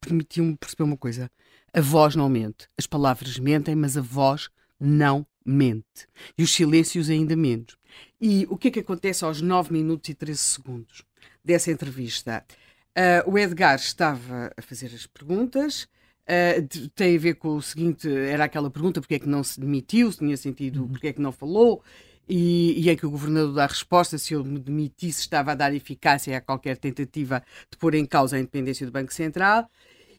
permitiu-me 0.00 0.56
perceber 0.56 0.84
uma 0.84 0.96
coisa: 0.96 1.28
a 1.72 1.80
voz 1.80 2.14
não 2.14 2.28
mente. 2.28 2.68
As 2.78 2.86
palavras 2.86 3.38
mentem, 3.38 3.74
mas 3.74 3.96
a 3.96 4.00
voz 4.00 4.48
não 4.78 5.26
mente. 5.44 6.06
E 6.38 6.44
os 6.44 6.52
silêncios 6.52 7.10
ainda 7.10 7.34
menos. 7.34 7.76
E 8.20 8.46
o 8.50 8.56
que 8.56 8.68
é 8.68 8.70
que 8.70 8.80
acontece 8.80 9.24
aos 9.24 9.40
9 9.40 9.72
minutos 9.72 10.08
e 10.08 10.14
13 10.14 10.38
segundos 10.38 11.04
dessa 11.44 11.70
entrevista? 11.70 12.44
Uh, 12.90 13.30
o 13.30 13.38
Edgar 13.38 13.76
estava 13.76 14.52
a 14.56 14.62
fazer 14.62 14.86
as 14.86 15.06
perguntas. 15.06 15.88
Uh, 16.24 16.88
tem 16.94 17.16
a 17.16 17.18
ver 17.18 17.34
com 17.34 17.56
o 17.56 17.62
seguinte: 17.62 18.08
era 18.08 18.44
aquela 18.44 18.70
pergunta, 18.70 19.00
porque 19.00 19.14
é 19.14 19.18
que 19.18 19.28
não 19.28 19.42
se 19.42 19.58
demitiu, 19.60 20.10
se 20.10 20.18
tinha 20.18 20.36
sentido, 20.36 20.82
uhum. 20.82 20.88
porque 20.88 21.08
é 21.08 21.12
que 21.12 21.20
não 21.20 21.32
falou, 21.32 21.82
e, 22.28 22.80
e 22.80 22.88
é 22.88 22.94
que 22.94 23.04
o 23.04 23.10
governador 23.10 23.54
dá 23.54 23.64
a 23.64 23.66
resposta 23.66 24.16
se 24.16 24.34
eu 24.34 24.44
me 24.44 24.60
demitisse 24.60 25.20
estava 25.20 25.50
a 25.50 25.54
dar 25.56 25.74
eficácia 25.74 26.36
a 26.36 26.40
qualquer 26.40 26.76
tentativa 26.76 27.42
de 27.68 27.76
pôr 27.76 27.94
em 27.94 28.06
causa 28.06 28.36
a 28.36 28.38
independência 28.38 28.86
do 28.86 28.92
Banco 28.92 29.12
Central. 29.12 29.68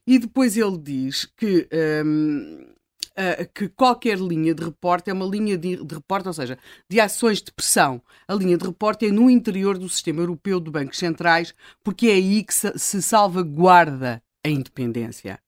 E 0.05 0.19
depois 0.19 0.57
ele 0.57 0.78
diz 0.78 1.26
que, 1.26 1.69
um, 2.05 2.74
uh, 3.18 3.49
que 3.53 3.70
qualquer 3.70 4.18
linha 4.18 4.53
de 4.53 4.64
reporte 4.64 5.09
é 5.09 5.14
uma 5.14 5.26
linha 5.26 5.57
de, 5.57 5.84
de 5.84 5.95
reporte, 5.95 6.28
ou 6.28 6.34
seja, 6.34 6.57
de 6.89 6.99
ações 6.99 7.41
de 7.41 7.51
pressão. 7.51 8.01
A 8.28 8.34
linha 8.34 8.57
de 8.57 8.66
reporte 8.66 9.05
é 9.05 9.12
no 9.12 9.30
interior 9.30 9.78
do 9.78 9.89
sistema 9.89 10.22
europeu 10.22 10.59
de 10.59 10.72
bancos 10.72 10.97
centrais, 10.97 11.53
porque 11.84 12.07
é 12.07 12.14
aí 12.14 12.43
que 12.43 12.53
se, 12.53 12.78
se 12.78 13.01
salvaguarda 13.01 14.22
a 14.43 14.49
independência. 14.49 15.39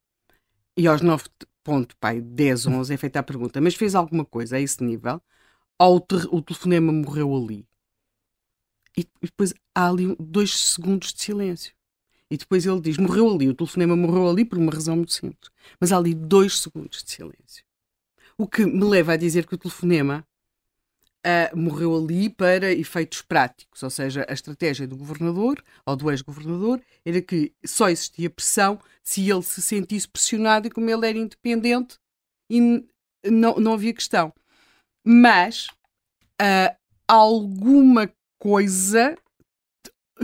E 0.77 0.87
aos 0.87 1.01
9 1.01 1.25
ponto, 1.63 1.95
pai, 1.97 2.19
10, 2.21 2.67
11 2.67 2.93
é 2.93 2.97
feita 2.97 3.19
a 3.19 3.23
pergunta, 3.23 3.61
mas 3.61 3.75
fez 3.75 3.95
alguma 3.95 4.25
coisa 4.25 4.57
a 4.57 4.59
esse 4.59 4.83
nível? 4.83 5.21
ou 5.79 5.97
o 6.31 6.41
telefonema 6.41 6.91
morreu 6.91 7.35
ali. 7.35 7.67
E, 8.97 9.05
depois 9.21 9.53
há 9.75 9.89
ali 9.89 10.15
dois 10.19 10.53
segundos 10.53 11.13
de 11.13 11.21
silêncio. 11.21 11.73
E 12.33 12.37
depois 12.37 12.65
ele 12.65 12.81
diz: 12.81 12.97
morreu 12.97 13.29
ali, 13.29 13.47
o 13.47 13.53
telefonema 13.53 13.95
morreu 13.95 14.27
ali 14.27 14.43
por 14.43 14.57
uma 14.57 14.71
razão 14.71 14.95
muito 14.95 15.13
simples. 15.13 15.51
Mas 15.79 15.91
há 15.91 15.97
ali 15.97 16.15
dois 16.15 16.59
segundos 16.59 17.03
de 17.03 17.11
silêncio. 17.11 17.63
O 18.35 18.47
que 18.47 18.65
me 18.65 18.83
leva 18.83 19.13
a 19.13 19.17
dizer 19.17 19.45
que 19.45 19.53
o 19.53 19.57
telefonema 19.57 20.25
uh, 21.23 21.55
morreu 21.55 21.95
ali 21.95 22.31
para 22.31 22.71
efeitos 22.71 23.21
práticos, 23.21 23.83
ou 23.83 23.89
seja, 23.91 24.25
a 24.27 24.33
estratégia 24.33 24.87
do 24.87 24.97
governador 24.97 25.63
ou 25.85 25.95
do 25.95 26.09
ex-governador 26.09 26.81
era 27.05 27.21
que 27.21 27.53
só 27.63 27.87
existia 27.87 28.31
pressão 28.31 28.79
se 29.03 29.29
ele 29.29 29.43
se 29.43 29.61
sentisse 29.61 30.07
pressionado 30.07 30.65
e 30.65 30.71
como 30.71 30.89
ele 30.89 31.07
era 31.07 31.17
independente 31.17 31.99
e 32.49 32.83
não, 33.29 33.55
não 33.57 33.73
havia 33.73 33.93
questão 33.93 34.33
mas 35.03 35.67
uh, 36.41 36.75
alguma 37.07 38.11
coisa 38.39 39.15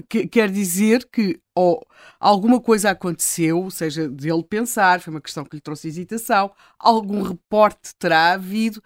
que, 0.08 0.28
quer 0.28 0.50
dizer 0.50 1.08
que 1.12 1.40
ou 1.56 1.86
alguma 2.20 2.62
coisa 2.62 2.92
aconteceu, 2.92 3.70
seja 3.70 4.08
dele 4.08 4.44
pensar, 4.44 5.02
foi 5.02 5.12
uma 5.12 5.22
questão 5.22 5.44
que 5.44 5.58
lhe 5.58 5.62
trouxe 5.62 5.88
hesitação, 5.88 6.52
algum 6.78 7.22
reporte 7.22 7.94
terá 7.98 8.34
havido. 8.34 8.82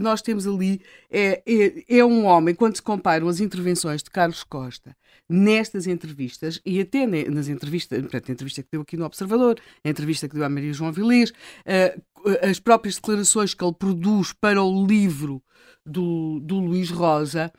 Nós 0.00 0.20
temos 0.20 0.46
ali, 0.46 0.82
é, 1.10 1.42
é, 1.46 1.98
é 1.98 2.04
um 2.04 2.26
homem, 2.26 2.54
quando 2.54 2.76
se 2.76 2.82
comparam 2.82 3.26
as 3.26 3.40
intervenções 3.40 4.02
de 4.02 4.10
Carlos 4.10 4.44
Costa 4.44 4.94
nestas 5.28 5.86
entrevistas 5.86 6.60
e 6.64 6.80
até 6.80 7.06
nas 7.06 7.48
entrevistas, 7.48 7.98
portanto, 8.02 8.28
a 8.28 8.32
entrevista 8.32 8.62
que 8.62 8.68
deu 8.70 8.82
aqui 8.82 8.96
no 8.96 9.06
Observador, 9.06 9.58
a 9.82 9.88
entrevista 9.88 10.28
que 10.28 10.34
deu 10.34 10.44
à 10.44 10.48
Maria 10.48 10.74
João 10.74 10.92
Vilês, 10.92 11.30
uh, 11.30 12.02
as 12.48 12.60
próprias 12.60 12.96
declarações 12.96 13.54
que 13.54 13.64
ele 13.64 13.72
produz 13.72 14.32
para 14.32 14.62
o 14.62 14.86
livro 14.86 15.42
do, 15.84 16.38
do 16.40 16.58
Luís 16.60 16.90
Rosa, 16.90 17.50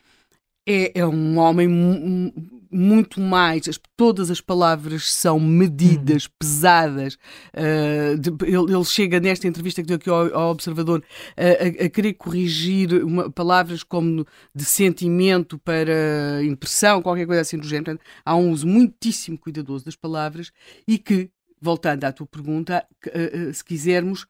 é, 0.65 0.99
é 0.99 1.05
um 1.05 1.37
homem 1.37 1.67
muito 2.73 3.21
mais. 3.21 3.67
As, 3.67 3.79
todas 3.95 4.31
as 4.31 4.41
palavras 4.41 5.11
são 5.11 5.39
medidas, 5.39 6.25
hum. 6.25 6.29
pesadas. 6.39 7.17
Uh, 7.53 8.17
de, 8.17 8.29
ele, 8.45 8.73
ele, 8.73 8.85
chega 8.85 9.19
nesta 9.19 9.47
entrevista 9.47 9.81
que 9.81 9.87
deu 9.87 9.97
aqui 9.97 10.09
ao, 10.09 10.33
ao 10.33 10.51
Observador 10.51 10.99
uh, 10.99 11.81
a, 11.81 11.85
a, 11.85 11.89
querer 11.89 12.13
corrigir 12.13 13.03
uma, 13.03 13.29
palavras 13.29 13.83
como 13.83 14.25
de 14.53 14.65
sentimento 14.65 15.57
para 15.59 16.43
impressão, 16.43 17.01
qualquer 17.01 17.25
coisa 17.25 17.41
assim 17.41 17.57
do 17.57 17.67
género. 17.67 17.85
Portanto, 17.85 18.05
há 18.25 18.35
um 18.35 18.51
uso 18.51 18.67
muitíssimo 18.67 19.37
cuidadoso 19.37 19.85
das 19.85 19.95
palavras 19.95 20.51
e 20.87 20.97
que, 20.97 21.29
voltando 21.61 22.03
à 22.05 22.11
tua 22.11 22.25
pergunta, 22.25 22.85
uh, 23.07 23.53
se 23.53 23.63
quisermos 23.63 24.25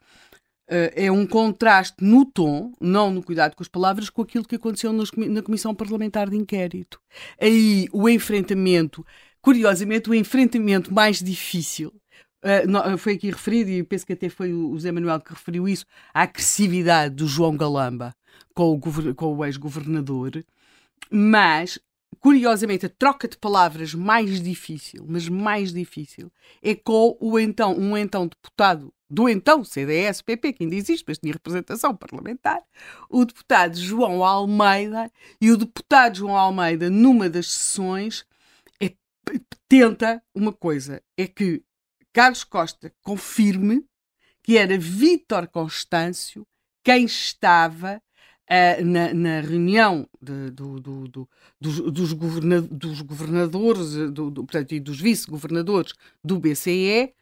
é 0.67 1.11
um 1.11 1.25
contraste 1.27 1.97
no 2.01 2.25
tom, 2.25 2.71
não 2.79 3.11
no 3.11 3.21
cuidado 3.21 3.55
com 3.55 3.63
as 3.63 3.67
palavras, 3.67 4.09
com 4.09 4.21
aquilo 4.21 4.45
que 4.45 4.55
aconteceu 4.55 4.93
na 4.93 5.41
Comissão 5.41 5.75
Parlamentar 5.75 6.29
de 6.29 6.37
Inquérito. 6.37 6.99
Aí 7.39 7.87
o 7.91 8.07
enfrentamento, 8.07 9.05
curiosamente, 9.41 10.09
o 10.09 10.15
enfrentamento 10.15 10.93
mais 10.93 11.21
difícil. 11.21 11.93
Uh, 12.43 12.97
foi 12.97 13.13
aqui 13.13 13.29
referido, 13.29 13.69
e 13.69 13.83
penso 13.83 14.05
que 14.05 14.13
até 14.13 14.27
foi 14.27 14.53
o 14.53 14.77
Zé 14.77 14.91
Manuel 14.91 15.21
que 15.21 15.31
referiu 15.31 15.67
isso, 15.67 15.85
a 16.13 16.23
agressividade 16.23 17.15
do 17.15 17.25
João 17.25 17.55
Galamba 17.55 18.13
com 18.53 18.73
o, 18.73 19.37
o 19.37 19.45
ex-governador, 19.45 20.43
mas 21.09 21.79
curiosamente, 22.19 22.85
a 22.85 22.89
troca 22.89 23.27
de 23.27 23.37
palavras 23.37 23.93
mais 23.93 24.41
difícil, 24.41 25.05
mas 25.07 25.27
mais 25.27 25.73
difícil, 25.73 26.31
é 26.61 26.73
com 26.75 27.17
o 27.19 27.37
então, 27.39 27.77
um 27.77 27.97
então 27.97 28.27
deputado 28.27 28.93
do 29.13 29.29
então 29.29 29.63
CDS-PP, 29.63 30.53
que 30.53 30.63
ainda 30.63 30.75
existe, 30.75 31.05
mas 31.07 31.19
tinha 31.19 31.33
representação 31.33 31.95
parlamentar, 31.95 32.59
o 33.07 33.23
deputado 33.23 33.77
João 33.77 34.23
Almeida, 34.23 35.11
e 35.39 35.51
o 35.51 35.57
deputado 35.57 36.17
João 36.17 36.35
Almeida, 36.35 36.89
numa 36.89 37.29
das 37.29 37.47
sessões, 37.47 38.25
é, 38.81 38.91
tenta 39.69 40.21
uma 40.33 40.51
coisa, 40.51 40.99
é 41.15 41.27
que 41.27 41.63
Carlos 42.11 42.43
Costa 42.43 42.91
confirme 43.03 43.85
que 44.41 44.57
era 44.57 44.77
Vítor 44.79 45.47
Constâncio 45.47 46.45
quem 46.83 47.05
estava 47.05 48.01
uh, 48.49 48.85
na, 48.85 49.13
na, 49.13 49.41
reunião 49.41 50.09
de, 50.19 50.49
do, 50.49 50.79
do, 50.79 51.07
do, 51.07 51.29
dos, 51.61 51.79
dos, 51.79 52.13
governa, 52.13 52.61
dos, 52.61 53.01
governadores 53.01 53.95
portanto, 54.35 54.73
e 54.73 54.79
dos 54.79 54.99
vice-governadores 54.99 55.93
do 56.23 56.39
BCE 56.39 57.13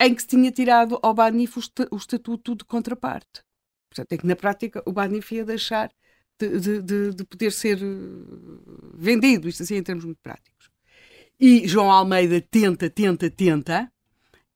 em 0.00 0.14
que 0.14 0.22
se 0.22 0.28
tinha 0.28 0.50
tirado 0.50 0.98
ao 1.02 1.12
Banif 1.12 1.58
o, 1.90 1.96
estatuto 1.96 2.54
de 2.54 2.64
contraparte. 2.64 3.42
Portanto, 3.90 4.12
é 4.12 4.18
que 4.18 4.26
na 4.26 4.36
prática 4.36 4.82
o 4.86 4.92
Banif 4.92 5.34
ia 5.34 5.44
deixar 5.44 5.90
de, 6.38 6.60
de, 6.60 6.82
de, 6.82 7.14
de, 7.14 7.24
poder 7.24 7.50
ser 7.50 7.78
eh, 7.78 8.94
vendido, 8.94 9.48
isto 9.48 9.62
assim 9.62 9.74
em 9.74 9.82
termos 9.82 10.04
muito 10.04 10.20
práticos. 10.22 10.70
E 11.40 11.66
João 11.66 11.90
Almeida 11.90 12.40
tenta, 12.40 12.88
tenta, 12.88 13.28
tenta, 13.28 13.90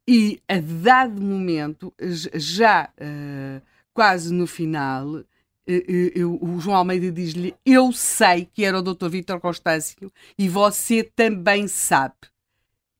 e 0.07 0.40
a 0.49 0.59
dado 0.61 1.20
momento, 1.20 1.93
já 2.34 2.90
uh, 2.99 3.62
quase 3.95 4.34
no 4.34 4.49
final, 4.49 5.07
uh, 5.07 5.22
uh, 6.26 6.55
o 6.55 6.61
João 6.61 6.76
Almeida 6.76 7.11
diz-lhe: 7.11 7.55
Eu 7.64 7.93
sei 7.93 8.47
que 8.53 8.64
era 8.64 8.78
o 8.78 8.82
Dr. 8.82 9.09
Vítor 9.09 9.40
Constâncio 9.40 10.12
e 10.36 10.49
você 10.49 11.05
também 11.05 11.68
sabe. 11.68 12.14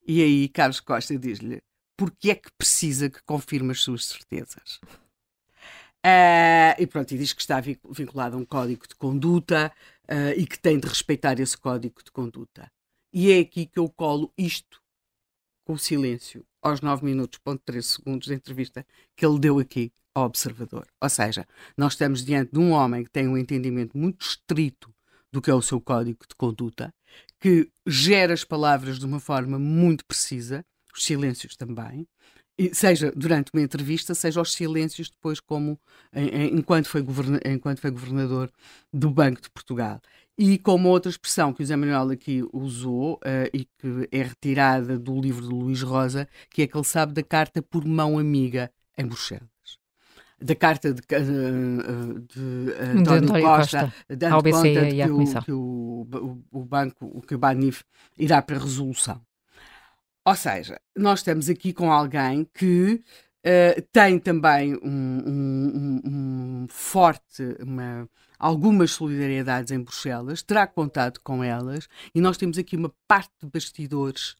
E 0.07 0.21
aí 0.21 0.47
Carlos 0.47 0.79
Costa 0.79 1.17
diz-lhe: 1.17 1.61
porque 1.97 2.31
é 2.31 2.35
que 2.35 2.49
precisa 2.57 3.09
que 3.09 3.21
confirme 3.23 3.71
as 3.71 3.81
suas 3.81 4.05
certezas. 4.05 4.79
Uh, 6.05 6.75
e 6.77 6.85
pronto, 6.85 7.13
e 7.13 7.17
diz 7.17 7.31
que 7.31 7.41
está 7.41 7.61
vinculado 7.61 8.35
a 8.35 8.39
um 8.39 8.45
código 8.45 8.85
de 8.87 8.95
conduta 8.95 9.71
uh, 10.09 10.37
e 10.37 10.45
que 10.45 10.59
tem 10.59 10.77
de 10.77 10.87
respeitar 10.87 11.39
esse 11.39 11.57
código 11.57 12.03
de 12.03 12.11
conduta. 12.11 12.69
E 13.13 13.31
é 13.31 13.39
aqui 13.39 13.65
que 13.65 13.79
eu 13.79 13.89
colo 13.89 14.33
isto 14.37 14.81
com 15.65 15.77
silêncio 15.77 16.45
aos 16.61 16.81
9 16.81 17.05
minutos, 17.05 17.39
ponto 17.39 17.61
13 17.63 17.87
segundos 17.87 18.27
da 18.27 18.33
entrevista 18.33 18.85
que 19.15 19.25
ele 19.25 19.39
deu 19.39 19.59
aqui 19.59 19.93
ao 20.13 20.25
Observador. 20.25 20.87
Ou 21.01 21.09
seja, 21.09 21.47
nós 21.77 21.93
estamos 21.93 22.23
diante 22.23 22.51
de 22.51 22.59
um 22.59 22.71
homem 22.71 23.03
que 23.03 23.09
tem 23.09 23.27
um 23.27 23.37
entendimento 23.37 23.97
muito 23.97 24.25
estrito 24.25 24.93
do 25.31 25.41
que 25.41 25.49
é 25.49 25.53
o 25.53 25.61
seu 25.61 25.81
código 25.81 26.19
de 26.27 26.35
conduta, 26.35 26.93
que 27.39 27.69
gera 27.87 28.33
as 28.33 28.43
palavras 28.43 28.99
de 28.99 29.05
uma 29.05 29.19
forma 29.19 29.57
muito 29.57 30.05
precisa, 30.05 30.63
os 30.93 31.03
silêncios 31.03 31.55
também, 31.55 32.07
seja 32.71 33.11
durante 33.15 33.51
uma 33.53 33.63
entrevista, 33.63 34.13
seja 34.13 34.39
aos 34.39 34.53
silêncios 34.53 35.09
depois, 35.09 35.39
como 35.39 35.79
enquanto 36.51 36.87
foi, 36.87 37.03
enquanto 37.45 37.79
foi 37.79 37.91
governador 37.91 38.51
do 38.91 39.09
Banco 39.09 39.41
de 39.41 39.49
Portugal. 39.49 39.99
E 40.37 40.57
como 40.57 40.89
outra 40.89 41.11
expressão 41.11 41.53
que 41.53 41.61
o 41.61 41.65
Zé 41.65 41.75
Manuel 41.75 42.09
aqui 42.09 42.43
usou 42.51 43.15
uh, 43.15 43.49
e 43.53 43.65
que 43.65 44.09
é 44.11 44.23
retirada 44.23 44.97
do 44.97 45.19
livro 45.19 45.43
de 45.43 45.53
Luís 45.53 45.81
Rosa, 45.83 46.27
que 46.49 46.63
é 46.63 46.67
que 46.67 46.75
ele 46.75 46.83
sabe 46.83 47.13
da 47.13 47.21
carta 47.21 47.61
por 47.61 47.85
mão 47.85 48.17
amiga 48.17 48.71
em 48.97 49.05
Bruxelas. 49.05 49.43
Da 50.41 50.55
carta 50.55 50.91
de, 50.93 51.01
de, 51.01 52.21
de 52.33 52.73
António 52.99 53.29
Costa, 53.29 53.81
Costa 53.81 53.93
dando 54.09 54.43
conta 54.43 54.85
de 54.85 54.95
que, 54.95 55.09
o, 55.09 55.41
que 55.43 55.51
o, 55.51 56.07
o, 56.11 56.59
o, 56.59 56.65
banco, 56.65 57.21
que 57.21 57.35
o 57.35 57.37
Banif 57.37 57.83
irá 58.17 58.41
para 58.41 58.57
resolução. 58.57 59.21
Ou 60.25 60.35
seja, 60.35 60.79
nós 60.95 61.19
estamos 61.19 61.49
aqui 61.49 61.73
com 61.73 61.91
alguém 61.91 62.45
que 62.53 63.03
uh, 63.45 63.81
tem 63.91 64.17
também 64.17 64.73
um, 64.75 65.21
um, 65.27 66.01
um, 66.05 66.67
forte, 66.69 67.43
uma, 67.59 68.09
algumas 68.39 68.91
solidariedades 68.91 69.71
em 69.71 69.81
Bruxelas, 69.81 70.41
terá 70.41 70.65
contado 70.65 71.19
com 71.21 71.43
elas, 71.43 71.89
e 72.15 72.21
nós 72.21 72.37
temos 72.37 72.57
aqui 72.57 72.77
uma 72.77 72.93
parte 73.05 73.33
de 73.41 73.49
bastidores, 73.49 74.37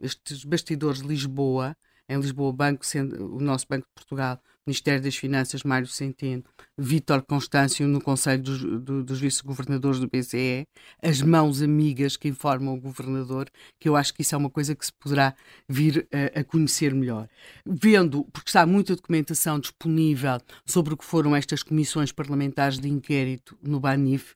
estes 0.00 0.44
bastidores 0.44 1.00
de 1.00 1.06
Lisboa, 1.06 1.76
em 2.08 2.18
Lisboa, 2.18 2.52
banco, 2.52 2.84
o 3.20 3.40
nosso 3.40 3.66
Banco 3.68 3.86
de 3.86 3.94
Portugal, 3.94 4.42
Ministério 4.66 5.02
das 5.02 5.16
Finanças, 5.16 5.62
Mário 5.62 5.86
Centeno, 5.86 6.44
Vítor 6.76 7.22
Constâncio, 7.22 7.86
no 7.88 8.00
Conselho 8.00 8.42
dos, 8.42 8.60
do, 8.60 9.02
dos 9.02 9.20
Vice-Governadores 9.20 9.98
do 9.98 10.08
BCE, 10.08 10.66
as 11.02 11.22
mãos 11.22 11.62
amigas 11.62 12.16
que 12.16 12.28
informam 12.28 12.74
o 12.74 12.80
Governador, 12.80 13.48
que 13.78 13.88
eu 13.88 13.96
acho 13.96 14.14
que 14.14 14.22
isso 14.22 14.34
é 14.34 14.38
uma 14.38 14.50
coisa 14.50 14.74
que 14.74 14.84
se 14.84 14.92
poderá 14.92 15.34
vir 15.68 16.06
a, 16.12 16.40
a 16.40 16.44
conhecer 16.44 16.94
melhor. 16.94 17.28
Vendo, 17.66 18.24
porque 18.32 18.48
está 18.48 18.64
muita 18.66 18.94
documentação 18.94 19.58
disponível 19.58 20.40
sobre 20.66 20.94
o 20.94 20.96
que 20.96 21.04
foram 21.04 21.34
estas 21.34 21.62
comissões 21.62 22.12
parlamentares 22.12 22.78
de 22.78 22.88
inquérito 22.88 23.58
no 23.62 23.80
BANIF, 23.80 24.34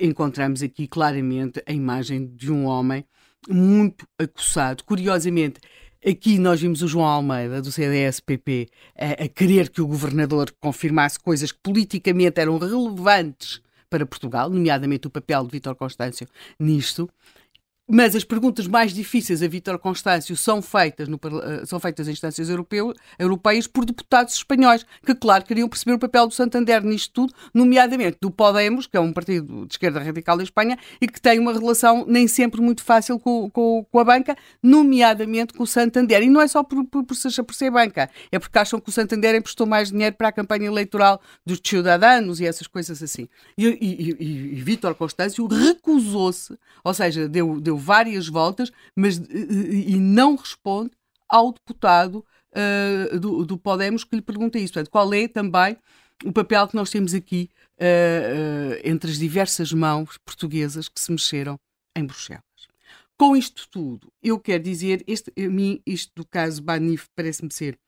encontramos 0.00 0.62
aqui 0.62 0.86
claramente 0.86 1.62
a 1.66 1.72
imagem 1.72 2.26
de 2.26 2.50
um 2.50 2.66
homem 2.66 3.04
muito 3.48 4.06
acossado. 4.18 4.84
Curiosamente, 4.84 5.60
Aqui 6.06 6.38
nós 6.38 6.60
vimos 6.60 6.82
o 6.82 6.86
João 6.86 7.06
Almeida, 7.06 7.62
do 7.62 7.72
CDS-PP, 7.72 8.68
a, 8.94 9.24
a 9.24 9.28
querer 9.28 9.70
que 9.70 9.80
o 9.80 9.86
governador 9.86 10.54
confirmasse 10.60 11.18
coisas 11.18 11.50
que 11.50 11.58
politicamente 11.62 12.38
eram 12.38 12.58
relevantes 12.58 13.62
para 13.88 14.04
Portugal, 14.04 14.50
nomeadamente 14.50 15.06
o 15.06 15.10
papel 15.10 15.44
de 15.44 15.52
Vítor 15.52 15.74
Constâncio 15.74 16.28
nisto. 16.60 17.08
Mas 17.86 18.16
as 18.16 18.24
perguntas 18.24 18.66
mais 18.66 18.94
difíceis 18.94 19.42
a 19.42 19.46
Vítor 19.46 19.78
Constâncio 19.78 20.34
são 20.38 20.62
feitas, 20.62 21.06
no, 21.06 21.20
eh, 21.42 21.66
são 21.66 21.78
feitas 21.78 22.08
em 22.08 22.12
instâncias 22.12 22.48
europeu, 22.48 22.94
europeias 23.18 23.66
por 23.66 23.84
deputados 23.84 24.32
espanhóis, 24.32 24.86
que, 25.04 25.14
claro, 25.14 25.44
queriam 25.44 25.68
perceber 25.68 25.92
o 25.92 25.98
papel 25.98 26.26
do 26.26 26.32
Santander 26.32 26.82
nisto 26.82 27.12
tudo, 27.12 27.34
nomeadamente 27.52 28.16
do 28.22 28.30
Podemos, 28.30 28.86
que 28.86 28.96
é 28.96 29.00
um 29.00 29.12
partido 29.12 29.66
de 29.66 29.74
esquerda 29.74 30.00
radical 30.00 30.34
da 30.34 30.42
Espanha, 30.42 30.78
e 30.98 31.06
que 31.06 31.20
tem 31.20 31.38
uma 31.38 31.52
relação 31.52 32.06
nem 32.08 32.26
sempre 32.26 32.58
muito 32.62 32.82
fácil 32.82 33.18
com, 33.18 33.50
com, 33.50 33.84
com 33.92 33.98
a 33.98 34.04
banca, 34.04 34.34
nomeadamente 34.62 35.52
com 35.52 35.64
o 35.64 35.66
Santander. 35.66 36.22
E 36.22 36.30
não 36.30 36.40
é 36.40 36.48
só 36.48 36.62
por, 36.62 36.82
por, 36.86 37.04
por, 37.04 37.14
por 37.14 37.54
ser 37.54 37.70
banca, 37.70 38.08
é 38.32 38.38
porque 38.38 38.58
acham 38.58 38.80
que 38.80 38.88
o 38.88 38.92
Santander 38.92 39.34
emprestou 39.34 39.66
mais 39.66 39.90
dinheiro 39.90 40.16
para 40.16 40.28
a 40.28 40.32
campanha 40.32 40.68
eleitoral 40.68 41.20
dos 41.44 41.60
cidadãos 41.62 42.40
e 42.40 42.46
essas 42.46 42.66
coisas 42.66 43.02
assim. 43.02 43.28
E, 43.58 43.66
e, 43.66 44.24
e, 44.24 44.58
e 44.58 44.62
Vítor 44.62 44.94
Constâncio 44.94 45.46
recusou-se, 45.46 46.58
ou 46.82 46.94
seja, 46.94 47.28
deu, 47.28 47.60
deu 47.60 47.73
deu 47.74 47.76
várias 47.76 48.28
voltas, 48.28 48.70
mas 48.96 49.16
e 49.16 49.96
não 49.96 50.36
responde 50.36 50.92
ao 51.28 51.52
deputado 51.52 52.24
uh, 52.54 53.18
do, 53.18 53.44
do 53.44 53.58
Podemos 53.58 54.04
que 54.04 54.16
lhe 54.16 54.22
pergunta 54.22 54.58
isso. 54.58 54.72
Portanto, 54.72 54.90
qual 54.90 55.12
é 55.12 55.26
também 55.28 55.76
o 56.24 56.32
papel 56.32 56.68
que 56.68 56.76
nós 56.76 56.90
temos 56.90 57.12
aqui 57.12 57.50
uh, 57.78 58.74
uh, 58.74 58.80
entre 58.84 59.10
as 59.10 59.18
diversas 59.18 59.72
mãos 59.72 60.18
portuguesas 60.24 60.88
que 60.88 61.00
se 61.00 61.10
mexeram 61.10 61.58
em 61.96 62.04
Bruxelas. 62.04 62.42
Com 63.16 63.36
isto 63.36 63.68
tudo, 63.70 64.12
eu 64.22 64.38
quero 64.38 64.62
dizer, 64.62 65.04
este, 65.06 65.32
a 65.36 65.48
mim, 65.48 65.80
isto 65.86 66.12
do 66.16 66.26
caso 66.26 66.62
Banif 66.62 67.06
parece-me 67.14 67.52
ser 67.52 67.78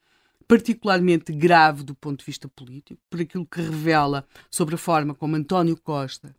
particularmente 0.46 1.32
grave 1.32 1.82
do 1.82 1.94
ponto 1.94 2.20
de 2.20 2.24
vista 2.24 2.48
político, 2.48 3.00
por 3.10 3.20
aquilo 3.20 3.44
que 3.44 3.60
revela 3.60 4.24
sobre 4.48 4.76
a 4.76 4.78
forma 4.78 5.14
como 5.14 5.34
António 5.34 5.76
Costa 5.76 6.34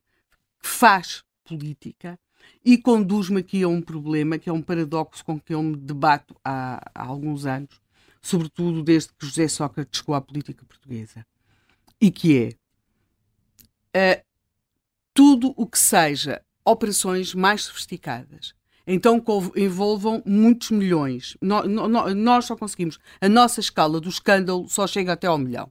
faz 0.59 1.23
política 1.43 2.17
e 2.63 2.77
conduz-me 2.77 3.39
aqui 3.39 3.63
a 3.63 3.67
um 3.67 3.81
problema 3.81 4.37
que 4.37 4.49
é 4.49 4.53
um 4.53 4.61
paradoxo 4.61 5.23
com 5.23 5.39
que 5.39 5.53
eu 5.53 5.63
me 5.63 5.75
debato 5.75 6.35
há, 6.43 6.81
há 6.93 7.03
alguns 7.03 7.45
anos, 7.45 7.81
sobretudo 8.21 8.83
desde 8.83 9.09
que 9.13 9.25
José 9.25 9.47
Sócrates 9.47 9.99
chegou 9.99 10.15
à 10.15 10.21
política 10.21 10.65
portuguesa, 10.65 11.25
e 11.99 12.11
que 12.11 12.57
é 13.93 14.19
uh, 14.19 14.25
tudo 15.13 15.53
o 15.55 15.65
que 15.65 15.79
seja 15.79 16.41
operações 16.63 17.33
mais 17.33 17.63
sofisticadas, 17.63 18.53
então 18.85 19.21
envolvam 19.55 20.23
muitos 20.25 20.71
milhões. 20.71 21.35
No, 21.41 21.63
no, 21.63 22.15
nós 22.15 22.45
só 22.45 22.55
conseguimos, 22.55 22.97
a 23.19 23.27
nossa 23.27 23.59
escala 23.59 23.99
do 23.99 24.07
escândalo 24.07 24.67
só 24.69 24.87
chega 24.87 25.13
até 25.13 25.27
ao 25.27 25.37
milhão. 25.37 25.69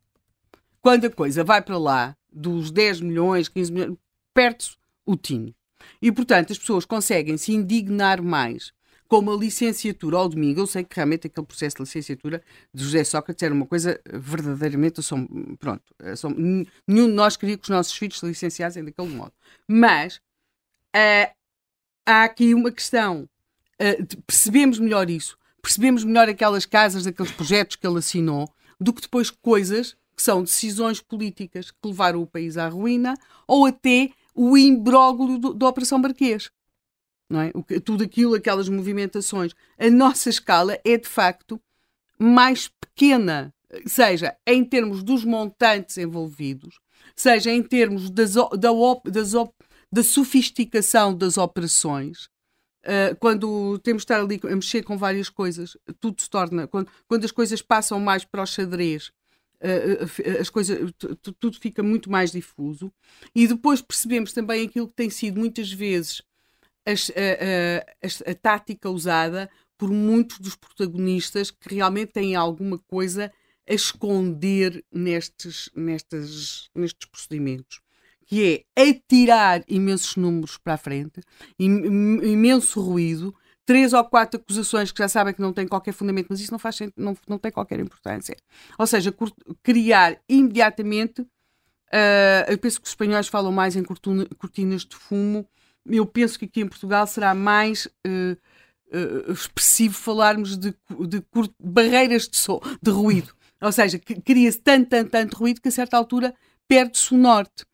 Quando 0.83 1.07
a 1.07 1.11
coisa 1.11 1.43
vai 1.43 1.63
para 1.63 1.79
lá, 1.79 2.17
dos 2.31 2.71
10 2.71 3.01
milhões, 3.01 3.49
15 3.49 3.73
milhões, 3.73 3.99
perde-se 4.35 4.77
o 5.07 5.17
tino. 5.17 5.55
E, 6.01 6.11
portanto, 6.13 6.53
as 6.53 6.59
pessoas 6.59 6.85
conseguem 6.85 7.37
se 7.37 7.53
indignar 7.53 8.23
mais 8.23 8.73
com 9.09 9.19
uma 9.19 9.35
licenciatura 9.35 10.17
ao 10.17 10.29
domingo. 10.29 10.61
Eu 10.61 10.67
sei 10.67 10.85
que 10.85 10.95
realmente 10.97 11.27
aquele 11.27 11.47
processo 11.47 11.77
de 11.77 11.83
licenciatura 11.83 12.43
de 12.73 12.85
José 12.85 13.05
Sócrates 13.05 13.43
era 13.43 13.55
uma 13.55 13.67
coisa 13.67 14.01
verdadeiramente. 14.13 15.03
Som, 15.03 15.27
pronto, 15.59 15.83
som, 16.17 16.31
nenhum 16.87 17.07
de 17.07 17.15
nós 17.15 17.37
queria 17.37 17.57
que 17.57 17.65
os 17.65 17.69
nossos 17.69 17.93
filhos 17.93 18.19
se 18.19 18.27
licenciassem 18.27 18.85
daquele 18.85 19.09
modo. 19.09 19.33
Mas 19.69 20.17
uh, 20.97 21.33
há 22.05 22.25
aqui 22.25 22.55
uma 22.55 22.71
questão. 22.71 23.29
Uh, 23.81 24.23
percebemos 24.27 24.79
melhor 24.79 25.11
isso, 25.11 25.39
percebemos 25.61 26.03
melhor 26.03 26.29
aquelas 26.29 26.65
casas, 26.65 27.07
aqueles 27.07 27.31
projetos 27.31 27.77
que 27.77 27.87
ele 27.87 27.99
assinou, 27.99 28.49
do 28.81 28.93
que 28.93 29.03
depois 29.03 29.31
coisas 29.31 29.97
que 30.17 30.23
são 30.23 30.43
decisões 30.43 30.99
políticas 30.99 31.71
que 31.71 31.77
levaram 31.85 32.23
o 32.23 32.27
país 32.27 32.57
à 32.57 32.69
ruína 32.69 33.15
ou 33.47 33.67
até 33.67 34.11
o 34.37 34.57
imbróglio 34.57 35.39
da 35.55 35.69
Operação 35.69 35.99
Marquês. 35.99 36.51
Não 37.29 37.41
é? 37.41 37.53
Tudo 37.85 38.05
aquilo, 38.05 38.35
aquelas 38.35 38.69
movimentações. 38.69 39.53
A 39.79 39.91
nossa 39.91 40.29
escala 40.29 40.79
é, 40.85 40.97
de 40.97 41.09
facto, 41.09 41.61
mais 42.19 42.69
pequena, 42.69 43.53
seja 43.87 44.37
em 44.47 44.65
termos 44.65 45.03
dos 45.03 45.25
montantes 45.25 45.99
envolvidos, 45.99 46.79
seja 47.17 47.51
em 47.51 47.63
termos 47.63 48.11
das, 48.11 48.35
da, 48.35 48.71
das, 49.05 49.33
da 49.91 50.03
sofisticação 50.05 51.17
das 51.17 51.37
operações. 51.37 52.29
Uh, 52.85 53.17
quando 53.19 53.81
temos 53.81 54.03
de 54.03 54.05
estar 54.05 54.21
ali 54.21 54.41
a 54.45 54.55
mexer 54.55 54.85
com 54.85 54.97
várias 54.97 55.29
coisas, 55.29 55.77
tudo 55.99 56.23
se 56.23 56.31
torna. 56.31 56.69
Quando, 56.69 56.89
quando 57.09 57.25
as 57.25 57.33
coisas 57.33 57.61
passam 57.61 57.99
mais 57.99 58.25
para 58.25 58.43
o 58.43 58.47
xadrez 58.47 59.11
as 60.41 60.51
coisas, 60.51 60.93
tudo 61.41 61.59
fica 61.59 61.83
muito 61.83 62.11
mais 62.11 62.33
difuso. 62.33 62.93
E 63.35 63.47
depois 63.47 63.81
percebemos 63.81 64.33
também 64.33 64.67
aquilo 64.67 64.89
que 64.89 64.95
tem 64.95 65.11
sido 65.11 65.39
muitas 65.39 65.73
vezes 65.73 66.23
as, 66.87 67.11
a, 67.11 68.29
a, 68.29 68.31
a, 68.31 68.35
tática 68.35 68.89
usada 68.89 69.51
por 69.77 69.91
muitos 69.91 70.39
dos 70.39 70.55
protagonistas 70.55 71.51
que 71.51 71.75
realmente 71.75 72.13
têm 72.13 72.37
alguma 72.37 72.79
coisa 72.79 73.33
a 73.69 73.75
esconder 73.75 74.85
nestes, 74.93 75.69
nestes, 75.75 76.71
nestes 76.75 77.09
procedimentos. 77.09 77.81
Que 78.25 78.67
é 78.77 78.89
atirar 78.89 79.65
imensos 79.69 80.17
números 80.17 80.59
para 80.59 80.75
a 80.75 80.79
frente, 80.79 81.21
imenso 81.59 82.81
ruído, 82.81 83.35
três 83.67 83.93
ou 83.93 84.05
quatro 84.05 84.41
acusações 84.41 84.93
que 84.93 84.99
já 84.99 85.09
sabem 85.09 85.35
que 85.35 85.41
não 85.41 85.53
têm 85.53 85.67
qualquer 85.67 85.93
fundamento, 85.93 86.29
mas 86.31 86.41
isso 86.41 86.53
não, 86.53 86.59
faz, 86.59 86.79
não, 86.97 87.17
não 87.29 87.37
tem 87.37 87.51
qualquer 87.51 87.81
importância. 87.81 88.37
Ou 88.79 88.87
seja, 88.87 89.13
criar 89.63 90.19
imediatamente, 90.29 91.21
uh, 91.23 92.47
eu 92.49 92.57
penso 92.57 92.81
que 92.81 92.87
os 92.87 92.93
espanhóis 92.93 93.27
falam 93.27 93.51
mais 93.51 93.75
em 93.75 93.83
cortinas 93.83 94.85
de 94.85 94.97
fumo, 94.97 95.47
eu 95.85 96.07
penso 96.07 96.39
que 96.39 96.45
aqui 96.45 96.61
em 96.61 96.69
Portugal 96.69 97.07
será 97.07 97.35
mais 97.35 97.87
uh, 97.87 98.37
uh, 98.97 99.33
expressivo 99.33 99.95
falarmos 99.95 100.57
de, 100.57 100.75
de 101.09 101.23
barreiras 101.61 102.29
de, 102.29 102.37
so, 102.37 102.61
de 102.81 102.91
ruído. 102.91 103.35
Ou 103.61 103.73
seja, 103.73 103.99
cria-se 103.99 104.59
tanto, 104.59 104.91
tanto, 104.91 105.11
tanto 105.11 105.37
ruído 105.37 105.61
que 105.61 105.69
a 105.69 105.73
certa 105.73 105.97
altura 105.97 106.35
perde-se 106.69 107.13
o 107.15 107.19
norte. 107.19 107.65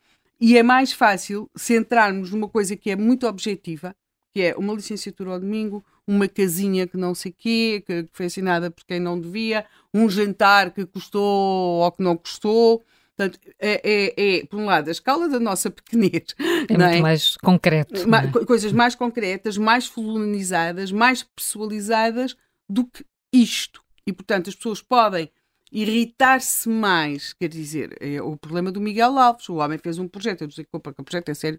E 0.40 0.56
é 0.56 0.62
mais 0.62 0.92
fácil 0.92 1.50
centrarmos 1.54 2.30
numa 2.30 2.48
coisa 2.48 2.76
que 2.76 2.90
é 2.90 2.96
muito 2.96 3.26
objetiva, 3.26 3.94
que 4.32 4.40
é 4.42 4.56
uma 4.56 4.74
licenciatura 4.74 5.32
ao 5.32 5.40
domingo, 5.40 5.84
uma 6.06 6.26
casinha 6.26 6.86
que 6.86 6.96
não 6.96 7.14
sei 7.14 7.32
quê, 7.36 7.82
que 7.86 8.08
foi 8.12 8.26
assinada 8.26 8.70
por 8.70 8.84
quem 8.84 8.98
não 8.98 9.20
devia, 9.20 9.64
um 9.94 10.08
jantar 10.08 10.72
que 10.72 10.86
custou 10.86 11.82
ou 11.82 11.92
que 11.92 12.02
não 12.02 12.16
custou. 12.16 12.82
Portanto, 13.16 13.38
é, 13.58 13.80
é, 13.84 14.38
é 14.38 14.46
por 14.46 14.58
um 14.58 14.64
lado, 14.64 14.88
a 14.88 14.90
escala 14.90 15.28
da 15.28 15.38
nossa 15.38 15.70
pequenez. 15.70 16.34
É 16.38 16.76
muito 16.76 16.82
é? 16.82 17.00
mais 17.00 17.36
concreto. 17.36 18.08
Ma 18.08 18.22
é? 18.22 18.28
Coisas 18.28 18.72
mais 18.72 18.94
concretas, 18.94 19.58
mais 19.58 19.86
fulanizadas, 19.86 20.90
mais 20.90 21.22
pessoalizadas 21.22 22.34
do 22.68 22.84
que 22.86 23.04
isto. 23.32 23.82
E, 24.06 24.12
portanto, 24.12 24.48
as 24.48 24.56
pessoas 24.56 24.82
podem 24.82 25.30
irritar-se 25.70 26.68
mais. 26.68 27.32
Quer 27.32 27.48
dizer, 27.48 27.96
é 28.00 28.20
o 28.20 28.36
problema 28.36 28.72
do 28.72 28.80
Miguel 28.80 29.18
Alves. 29.18 29.48
O 29.48 29.56
homem 29.56 29.78
fez 29.78 29.98
um 29.98 30.08
projeto. 30.08 30.42
Eu 30.42 30.48
disse, 30.48 30.64
que 30.64 30.70
o 30.72 30.80
projeto 30.80 31.28
é 31.28 31.34
sério. 31.34 31.58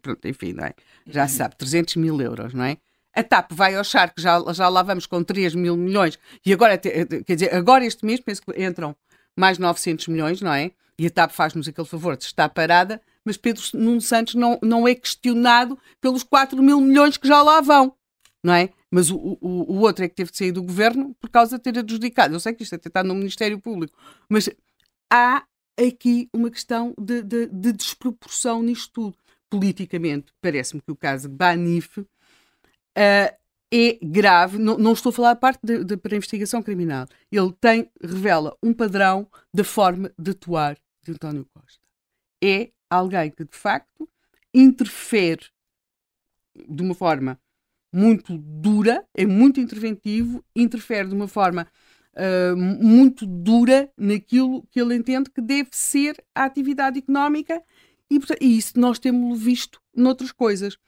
Pronto, 0.00 0.26
enfim, 0.26 0.52
não 0.52 0.64
é? 0.64 0.74
já 1.06 1.28
se 1.28 1.36
sabe, 1.36 1.56
300 1.56 1.96
mil 1.96 2.20
euros, 2.20 2.52
não 2.52 2.64
é? 2.64 2.78
A 3.14 3.22
TAP 3.22 3.52
vai 3.52 3.74
ao 3.74 3.84
charco, 3.84 4.20
já, 4.20 4.38
já 4.52 4.68
lá 4.68 4.82
vamos 4.82 5.06
com 5.06 5.22
3 5.22 5.54
mil 5.54 5.76
milhões, 5.76 6.18
e 6.44 6.52
agora, 6.52 6.76
quer 6.76 7.06
dizer, 7.34 7.54
agora 7.54 7.84
este 7.84 8.04
mês 8.04 8.20
penso 8.20 8.42
que 8.42 8.62
entram 8.62 8.94
mais 9.34 9.58
900 9.58 10.08
milhões, 10.08 10.40
não 10.42 10.52
é? 10.52 10.70
E 10.98 11.06
a 11.06 11.10
TAP 11.10 11.30
faz-nos 11.30 11.68
aquele 11.68 11.86
favor 11.86 12.16
de 12.16 12.24
estar 12.24 12.48
parada, 12.50 13.00
mas 13.24 13.36
Pedro 13.36 13.62
Nuno 13.74 14.00
Santos 14.00 14.34
não, 14.34 14.58
não 14.62 14.86
é 14.86 14.94
questionado 14.94 15.78
pelos 16.00 16.22
4 16.22 16.62
mil 16.62 16.80
milhões 16.80 17.16
que 17.16 17.26
já 17.26 17.42
lá 17.42 17.60
vão, 17.60 17.94
não 18.42 18.54
é? 18.54 18.70
Mas 18.90 19.10
o, 19.10 19.16
o, 19.40 19.74
o 19.74 19.80
outro 19.80 20.04
é 20.04 20.08
que 20.08 20.14
teve 20.14 20.30
de 20.30 20.36
sair 20.36 20.52
do 20.52 20.62
governo 20.62 21.14
por 21.20 21.28
causa 21.28 21.56
de 21.58 21.62
ter 21.62 21.78
adjudicado. 21.78 22.34
Eu 22.34 22.40
sei 22.40 22.54
que 22.54 22.62
isto 22.62 22.74
é 22.74 22.78
tentado 22.78 23.08
no 23.08 23.14
Ministério 23.14 23.58
Público, 23.58 23.96
mas 24.28 24.48
há 25.12 25.44
aqui 25.78 26.28
uma 26.32 26.50
questão 26.50 26.94
de, 26.98 27.22
de, 27.22 27.46
de 27.46 27.72
desproporção 27.72 28.62
nisto 28.62 28.92
tudo. 28.92 29.16
Politicamente, 29.50 30.32
parece-me 30.40 30.80
que 30.80 30.90
o 30.90 30.96
caso 30.96 31.28
Banif 31.28 31.98
uh, 31.98 32.06
é 32.96 33.98
grave. 34.02 34.58
Não, 34.58 34.78
não, 34.78 34.92
estou 34.92 35.10
a 35.10 35.12
falar 35.12 35.30
a 35.32 35.36
parte 35.36 35.60
para 36.02 36.14
a 36.14 36.16
investigação 36.16 36.62
criminal. 36.62 37.06
Ele 37.30 37.52
tem, 37.60 37.90
revela 38.02 38.56
um 38.62 38.72
padrão 38.72 39.28
da 39.52 39.64
forma 39.64 40.12
de 40.18 40.32
atuar 40.32 40.76
de 41.02 41.12
António 41.12 41.46
Costa. 41.52 41.80
É 42.42 42.70
alguém 42.90 43.30
que, 43.30 43.44
de 43.44 43.56
facto, 43.56 44.08
interfere 44.52 45.44
de 46.68 46.82
uma 46.82 46.94
forma 46.94 47.38
muito 47.92 48.36
dura, 48.36 49.04
é 49.14 49.24
muito 49.24 49.60
interventivo, 49.60 50.44
interfere 50.54 51.08
de 51.08 51.14
uma 51.14 51.28
forma 51.28 51.66
uh, 52.14 52.56
muito 52.56 53.26
dura 53.26 53.90
naquilo 53.96 54.66
que 54.70 54.80
ele 54.80 54.94
entende 54.94 55.30
que 55.30 55.40
deve 55.40 55.70
ser 55.72 56.22
a 56.34 56.44
atividade 56.44 56.98
económica 56.98 57.62
e, 58.10 58.20
e 58.40 58.58
isso 58.58 58.78
nós 58.78 58.98
temos 58.98 59.40
visto 59.40 59.80
noutras 59.94 60.32
coisas. 60.32 60.78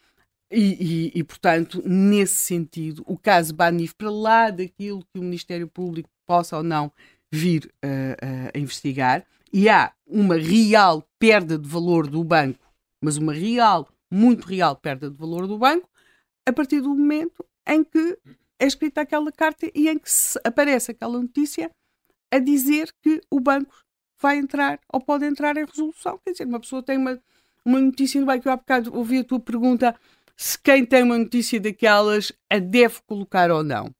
E, 0.50 1.12
e, 1.12 1.18
e, 1.20 1.24
portanto, 1.24 1.82
nesse 1.84 2.36
sentido, 2.36 3.02
o 3.06 3.18
caso 3.18 3.54
Banif, 3.54 3.94
para 3.94 4.10
lá 4.10 4.50
daquilo 4.50 5.04
que 5.12 5.20
o 5.20 5.22
Ministério 5.22 5.68
Público 5.68 6.08
possa 6.26 6.56
ou 6.56 6.62
não 6.62 6.90
vir 7.30 7.70
uh, 7.84 7.86
uh, 7.86 8.50
a 8.54 8.58
investigar, 8.58 9.26
e 9.52 9.68
há 9.68 9.92
uma 10.06 10.36
real 10.36 11.06
perda 11.18 11.58
de 11.58 11.68
valor 11.68 12.08
do 12.08 12.24
banco, 12.24 12.64
mas 13.02 13.16
uma 13.18 13.32
real, 13.32 13.88
muito 14.10 14.46
real 14.46 14.74
perda 14.76 15.10
de 15.10 15.16
valor 15.16 15.46
do 15.46 15.58
banco, 15.58 15.88
a 16.46 16.52
partir 16.52 16.80
do 16.80 16.88
momento 16.88 17.44
em 17.66 17.84
que 17.84 18.18
é 18.58 18.66
escrita 18.66 19.02
aquela 19.02 19.30
carta 19.30 19.70
e 19.74 19.88
em 19.88 19.98
que 19.98 20.10
aparece 20.42 20.90
aquela 20.90 21.20
notícia 21.20 21.70
a 22.32 22.38
dizer 22.38 22.92
que 23.02 23.20
o 23.30 23.40
banco 23.40 23.74
vai 24.20 24.38
entrar 24.38 24.80
ou 24.92 25.00
pode 25.00 25.24
entrar 25.24 25.56
em 25.56 25.64
resolução. 25.64 26.18
Quer 26.24 26.32
dizer, 26.32 26.44
uma 26.44 26.60
pessoa 26.60 26.82
tem 26.82 26.96
uma, 26.96 27.20
uma 27.64 27.80
notícia 27.80 28.20
no 28.20 28.26
banco, 28.26 28.48
eu 28.48 28.52
há 28.52 28.56
bocado 28.56 28.94
ouvi 28.94 29.18
a 29.18 29.24
tua 29.24 29.40
pergunta 29.40 29.94
se 30.36 30.58
quem 30.58 30.86
tem 30.86 31.02
uma 31.02 31.18
notícia 31.18 31.60
daquelas 31.60 32.32
a 32.48 32.58
deve 32.58 33.00
colocar 33.06 33.50
ou 33.50 33.64
não. 33.64 33.92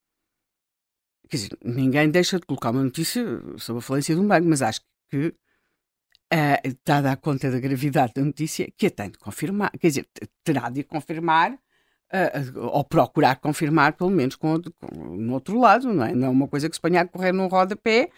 Quer 1.29 1.37
dizer, 1.37 1.59
ninguém 1.65 2.11
deixa 2.11 2.39
de 2.39 2.47
colocar 2.47 2.71
uma 2.71 2.85
notícia 2.85 3.25
sobre 3.59 3.81
a 3.81 3.83
falência 3.83 4.15
de 4.15 4.21
um 4.21 4.27
banco, 4.27 4.47
mas 4.47 4.63
acho 4.63 4.81
que, 5.11 5.29
uh, 5.29 6.79
dada 6.85 7.13
a 7.13 7.17
conta 7.17 7.51
da 7.51 7.59
gravidade 7.59 8.15
da 8.15 8.23
notícia, 8.23 8.71
que 8.77 8.87
a 8.87 8.91
tem 8.91 9.11
de 9.11 9.19
confirmar. 9.19 9.71
Quer 9.73 9.89
dizer, 9.89 10.09
terá 10.45 10.71
de 10.71 10.85
confirmar 10.85 11.53
uh, 11.53 12.61
ou 12.73 12.85
procurar 12.85 13.37
confirmar, 13.37 13.95
pelo 13.95 14.11
menos 14.11 14.37
com, 14.37 14.61
com, 14.63 15.17
no 15.17 15.35
outro 15.35 15.59
lado, 15.59 15.93
não 15.93 16.05
é? 16.05 16.15
Não 16.15 16.29
é 16.29 16.31
uma 16.31 16.49
coisa 16.49 16.69
que 16.69 16.77
se 16.77 16.81
ponha 16.81 17.03
a 17.03 17.07
correr 17.07 17.33
num 17.33 17.49
rodapé, 17.49 18.11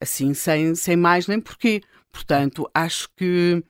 assim, 0.00 0.34
sem, 0.34 0.74
sem 0.74 0.96
mais 0.96 1.26
nem 1.26 1.40
porquê. 1.40 1.82
Portanto, 2.10 2.68
acho 2.74 3.08
que 3.16 3.62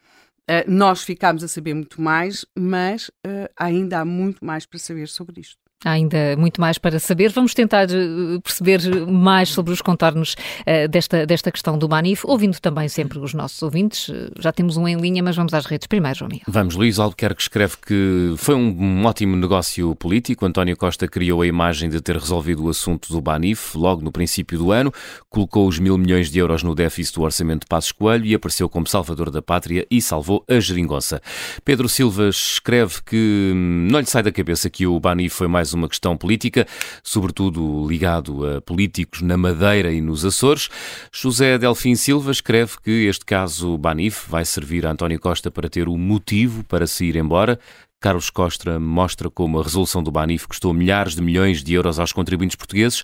uh, 0.48 0.70
nós 0.70 1.02
ficámos 1.02 1.42
a 1.44 1.48
saber 1.48 1.74
muito 1.74 2.00
mais, 2.00 2.44
mas 2.56 3.08
uh, 3.08 3.48
ainda 3.56 4.00
há 4.00 4.04
muito 4.04 4.44
mais 4.44 4.64
para 4.66 4.78
saber 4.78 5.08
sobre 5.08 5.40
isto. 5.40 5.67
Há 5.84 5.92
ainda 5.92 6.36
muito 6.36 6.60
mais 6.60 6.76
para 6.76 6.98
saber. 6.98 7.30
Vamos 7.30 7.54
tentar 7.54 7.84
eh, 7.84 8.40
perceber 8.42 8.80
mais 9.06 9.50
sobre 9.50 9.72
os 9.72 9.80
contornos 9.80 10.34
uh, 10.62 10.88
desta, 10.88 11.24
desta 11.24 11.52
questão 11.52 11.78
do 11.78 11.88
Manif, 11.88 12.26
ouvindo 12.26 12.58
também 12.58 12.88
sempre 12.88 13.20
os 13.20 13.32
nossos 13.32 13.62
ouvintes. 13.62 14.10
Eh, 14.10 14.28
já 14.40 14.50
temos 14.50 14.76
um 14.76 14.88
em 14.88 14.96
linha, 14.96 15.22
mas 15.22 15.36
vamos 15.36 15.54
às 15.54 15.66
redes 15.66 15.86
primeiro, 15.86 16.18
João 16.18 16.30
Miguel. 16.30 16.46
Vamos. 16.48 16.74
Luís 16.74 16.98
Albuquerque 16.98 17.42
escreve 17.42 17.76
que 17.76 18.34
foi 18.38 18.56
um, 18.56 18.76
um, 18.76 19.04
ótimo 19.04 19.36
negócio 19.36 19.94
político. 19.94 20.44
António 20.44 20.76
Costa 20.76 21.06
criou 21.06 21.42
a 21.42 21.46
imagem 21.46 21.88
de 21.88 22.00
ter 22.00 22.16
resolvido 22.16 22.64
o 22.64 22.68
assunto 22.68 23.12
do 23.12 23.20
Banif 23.20 23.78
logo 23.78 24.02
no 24.02 24.10
princípio 24.10 24.58
do 24.58 24.72
ano, 24.72 24.92
colocou 25.30 25.68
os 25.68 25.78
mil 25.78 25.96
milhões 25.96 26.28
de 26.28 26.40
euros 26.40 26.64
no 26.64 26.74
déficit 26.74 27.14
do 27.14 27.22
orçamento 27.22 27.60
de 27.60 27.66
Passos 27.68 27.92
Coelho 27.92 28.26
e 28.26 28.34
apareceu 28.34 28.68
como 28.68 28.88
salvador 28.88 29.30
da 29.30 29.40
pátria 29.40 29.86
e 29.88 30.02
salvou 30.02 30.44
a 30.48 30.58
geringonça. 30.58 31.22
Pedro 31.64 31.88
Silva 31.88 32.28
escreve 32.30 32.96
que 33.06 33.52
hum, 33.54 33.86
não 33.88 34.00
lhe 34.00 34.06
sai 34.06 34.24
da 34.24 34.32
cabeça 34.32 34.68
que 34.68 34.84
o 34.84 34.98
Banif 34.98 35.36
foi 35.36 35.46
mais 35.46 35.67
mais 35.68 35.74
uma 35.74 35.88
questão 35.88 36.16
política, 36.16 36.66
sobretudo 37.02 37.86
ligado 37.86 38.46
a 38.46 38.60
políticos 38.60 39.20
na 39.20 39.36
Madeira 39.36 39.92
e 39.92 40.00
nos 40.00 40.24
Açores. 40.24 40.68
José 41.12 41.58
Delfim 41.58 41.94
Silva 41.94 42.30
escreve 42.30 42.76
que 42.82 43.06
este 43.06 43.24
caso 43.24 43.76
Banif 43.76 44.28
vai 44.28 44.44
servir 44.44 44.86
a 44.86 44.90
António 44.90 45.20
Costa 45.20 45.50
para 45.50 45.68
ter 45.68 45.88
o 45.88 45.96
motivo 45.96 46.64
para 46.64 46.86
se 46.86 47.04
ir 47.04 47.16
embora. 47.16 47.58
Carlos 48.00 48.30
Costa 48.30 48.78
mostra 48.78 49.28
como 49.28 49.58
a 49.58 49.62
resolução 49.62 50.02
do 50.02 50.10
Banif 50.10 50.46
custou 50.46 50.72
milhares 50.72 51.14
de 51.14 51.20
milhões 51.20 51.62
de 51.62 51.74
euros 51.74 51.98
aos 51.98 52.12
contribuintes 52.12 52.56
portugueses 52.56 53.02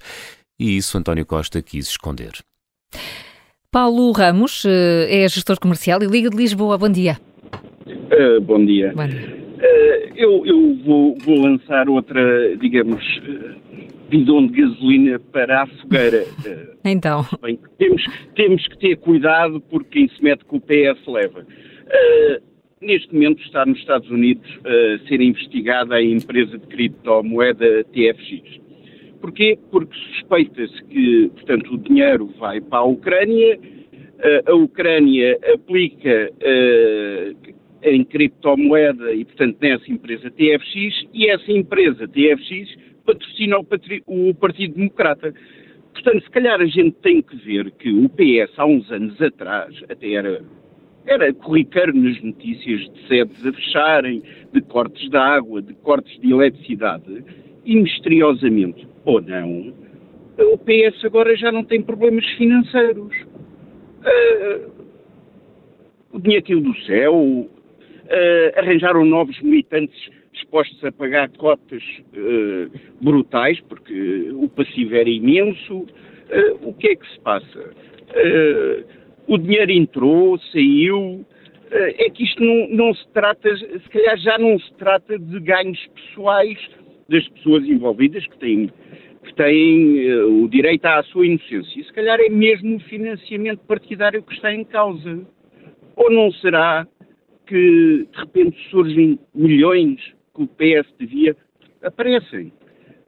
e 0.59 0.77
isso 0.77 0.97
António 0.97 1.27
Costa 1.27 1.61
quis 1.61 1.89
esconder. 1.89 2.33
Paulo 3.71 4.13
Ramos 4.13 4.65
eh, 4.65 5.25
é 5.25 5.29
gestor 5.29 5.59
comercial 5.59 6.01
e 6.03 6.07
Liga 6.07 6.31
de 6.31 6.37
Lisboa. 6.37 6.79
Bom 6.79 6.89
dia. 6.89 7.19
Uh, 7.87 8.41
bom 8.41 8.65
dia. 8.65 8.93
Bom 8.95 9.09
dia. 9.09 9.44
Uh, 9.65 10.13
eu, 10.15 10.45
eu 10.45 10.75
vou, 10.85 11.17
vou, 11.25 11.41
lançar 11.41 11.89
outra, 11.89 12.55
digamos, 12.59 13.03
uh, 13.19 14.11
bidão 14.11 14.47
de 14.47 14.61
gasolina 14.61 15.19
para 15.19 15.63
a 15.63 15.67
fogueira. 15.67 16.25
Uh, 16.45 16.77
então. 16.85 17.25
Bem, 17.41 17.59
temos, 17.79 18.05
temos 18.35 18.69
que 18.69 18.79
ter 18.79 18.97
cuidado 18.97 19.63
porque 19.63 20.01
quem 20.01 20.09
se 20.09 20.23
mete 20.23 20.45
com 20.45 20.59
o 20.59 20.61
PS 20.61 21.07
leva. 21.07 21.47
Neste 22.83 23.15
momento 23.15 23.43
está 23.43 23.65
nos 23.65 23.79
Estados 23.79 24.11
Unidos 24.11 24.47
a 24.67 25.09
ser 25.09 25.23
investigada 25.23 25.95
a 25.95 26.03
empresa 26.03 26.59
de 26.59 26.67
criptomoeda 26.67 27.85
TFX. 27.85 28.61
Porquê? 29.23 29.59
Porque 29.71 29.97
suspeita-se 30.11 30.85
que, 30.85 31.31
portanto, 31.35 31.73
o 31.73 31.79
dinheiro 31.79 32.27
vai 32.39 32.61
para 32.61 32.81
a 32.81 32.85
Ucrânia, 32.85 33.59
a 34.47 34.55
Ucrânia 34.55 35.39
aplica 35.55 36.31
em 37.85 38.05
criptomoeda 38.05 39.13
e, 39.13 39.25
portanto, 39.25 39.59
nessa 39.61 39.91
empresa 39.91 40.31
TFX, 40.31 41.07
e 41.13 41.29
essa 41.29 41.53
empresa 41.53 42.09
TFX 42.09 42.77
patrocina 43.05 43.59
o, 43.59 44.31
o 44.31 44.35
Partido 44.35 44.75
Democrata. 44.75 45.35
Portanto, 45.93 46.25
se 46.25 46.31
calhar 46.31 46.61
a 46.61 46.67
gente 46.67 46.97
tem 47.03 47.23
que 47.23 47.37
ver 47.37 47.71
que 47.73 47.91
o 47.91 48.09
PS, 48.09 48.59
há 48.59 48.67
uns 48.67 48.91
anos 48.91 49.21
atrás, 49.21 49.75
até 49.89 50.13
era, 50.13 50.43
era 51.07 51.33
corriqueiro 51.35 51.95
nas 51.95 52.21
notícias 52.23 52.81
de 52.91 53.07
sedes 53.07 53.47
a 53.47 53.53
fecharem, 53.53 54.23
de 54.53 54.61
cortes 54.63 55.09
de 55.09 55.17
água, 55.17 55.63
de 55.63 55.75
cortes 55.75 56.19
de 56.21 56.33
eletricidade, 56.33 57.25
e 57.65 57.77
misteriosamente, 57.77 58.87
ou 59.05 59.21
não, 59.21 59.73
o 60.37 60.59
PS 60.59 61.05
agora 61.05 61.37
já 61.37 61.53
não 61.53 61.63
tem 61.63 61.81
problemas 61.81 62.27
financeiros. 62.37 63.15
Uh, 64.03 64.71
o 66.13 66.19
dinheiro 66.19 66.45
caiu 66.45 66.61
do 66.61 66.77
céu, 66.83 67.49
uh, 68.05 68.59
arranjaram 68.59 69.05
novos 69.05 69.41
militantes 69.41 70.11
dispostos 70.33 70.83
a 70.85 70.93
pagar 70.93 71.29
cotas 71.31 71.83
uh, 72.13 72.71
brutais, 73.01 73.61
porque 73.69 74.31
o 74.33 74.49
passivo 74.49 74.95
era 74.97 75.09
imenso. 75.09 75.79
Uh, 75.79 76.69
o 76.69 76.75
que 76.75 76.89
é 76.89 76.97
que 76.97 77.09
se 77.11 77.21
passa? 77.21 77.71
o 79.27 79.37
dinheiro 79.37 79.73
entrou, 79.73 80.39
saiu. 80.53 81.25
é 81.73 82.09
que 82.11 82.23
isto 82.23 82.41
não, 82.45 82.69
não 82.69 82.95
se 82.95 83.09
trata, 83.09 83.57
se 83.57 83.89
calhar 83.91 84.17
já 84.19 84.39
não 84.39 84.57
se 84.57 84.73
trata 84.75 85.19
de 85.19 85.41
ganhos 85.41 85.85
pessoais 85.89 86.59
das 87.09 87.27
pessoas 87.31 87.65
envolvidas 87.65 88.25
que 88.29 88.39
têm 88.39 88.71
que 89.25 89.35
têm 89.35 90.13
uh, 90.13 90.45
o 90.45 90.49
direito 90.49 90.85
à 90.85 91.03
sua 91.05 91.27
inocência. 91.27 91.81
E 91.81 91.85
se 91.85 91.93
calhar 91.93 92.21
é 92.21 92.29
mesmo 92.29 92.77
o 92.77 92.81
financiamento 92.81 93.61
partidário 93.61 94.23
que 94.23 94.35
está 94.35 94.55
em 94.55 94.65
causa. 94.65 95.27
Ou 95.97 96.11
não 96.11 96.31
será 96.33 96.87
que 97.47 98.09
de 98.11 98.19
repente 98.19 98.57
surgem 98.71 99.19
milhões 99.35 100.01
que 100.35 100.43
o 100.43 100.49
PS 100.49 100.93
devia, 100.99 101.37
aparecem. 101.83 102.53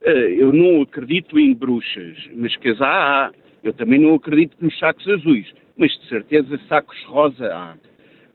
Eh, 0.02 0.36
eu 0.38 0.52
não 0.52 0.82
acredito 0.82 1.38
em 1.38 1.54
bruxas, 1.54 2.16
mas 2.34 2.56
que 2.56 2.68
as 2.68 2.80
há, 2.80 3.26
há. 3.26 3.32
Eu 3.62 3.72
também 3.72 3.98
não 3.98 4.14
acredito 4.14 4.56
nos 4.60 4.78
sacos 4.78 5.06
azuis, 5.08 5.52
mas 5.76 5.90
de 5.98 6.08
certeza 6.08 6.58
sacos 6.68 7.02
rosa 7.04 7.52
há. 7.52 7.76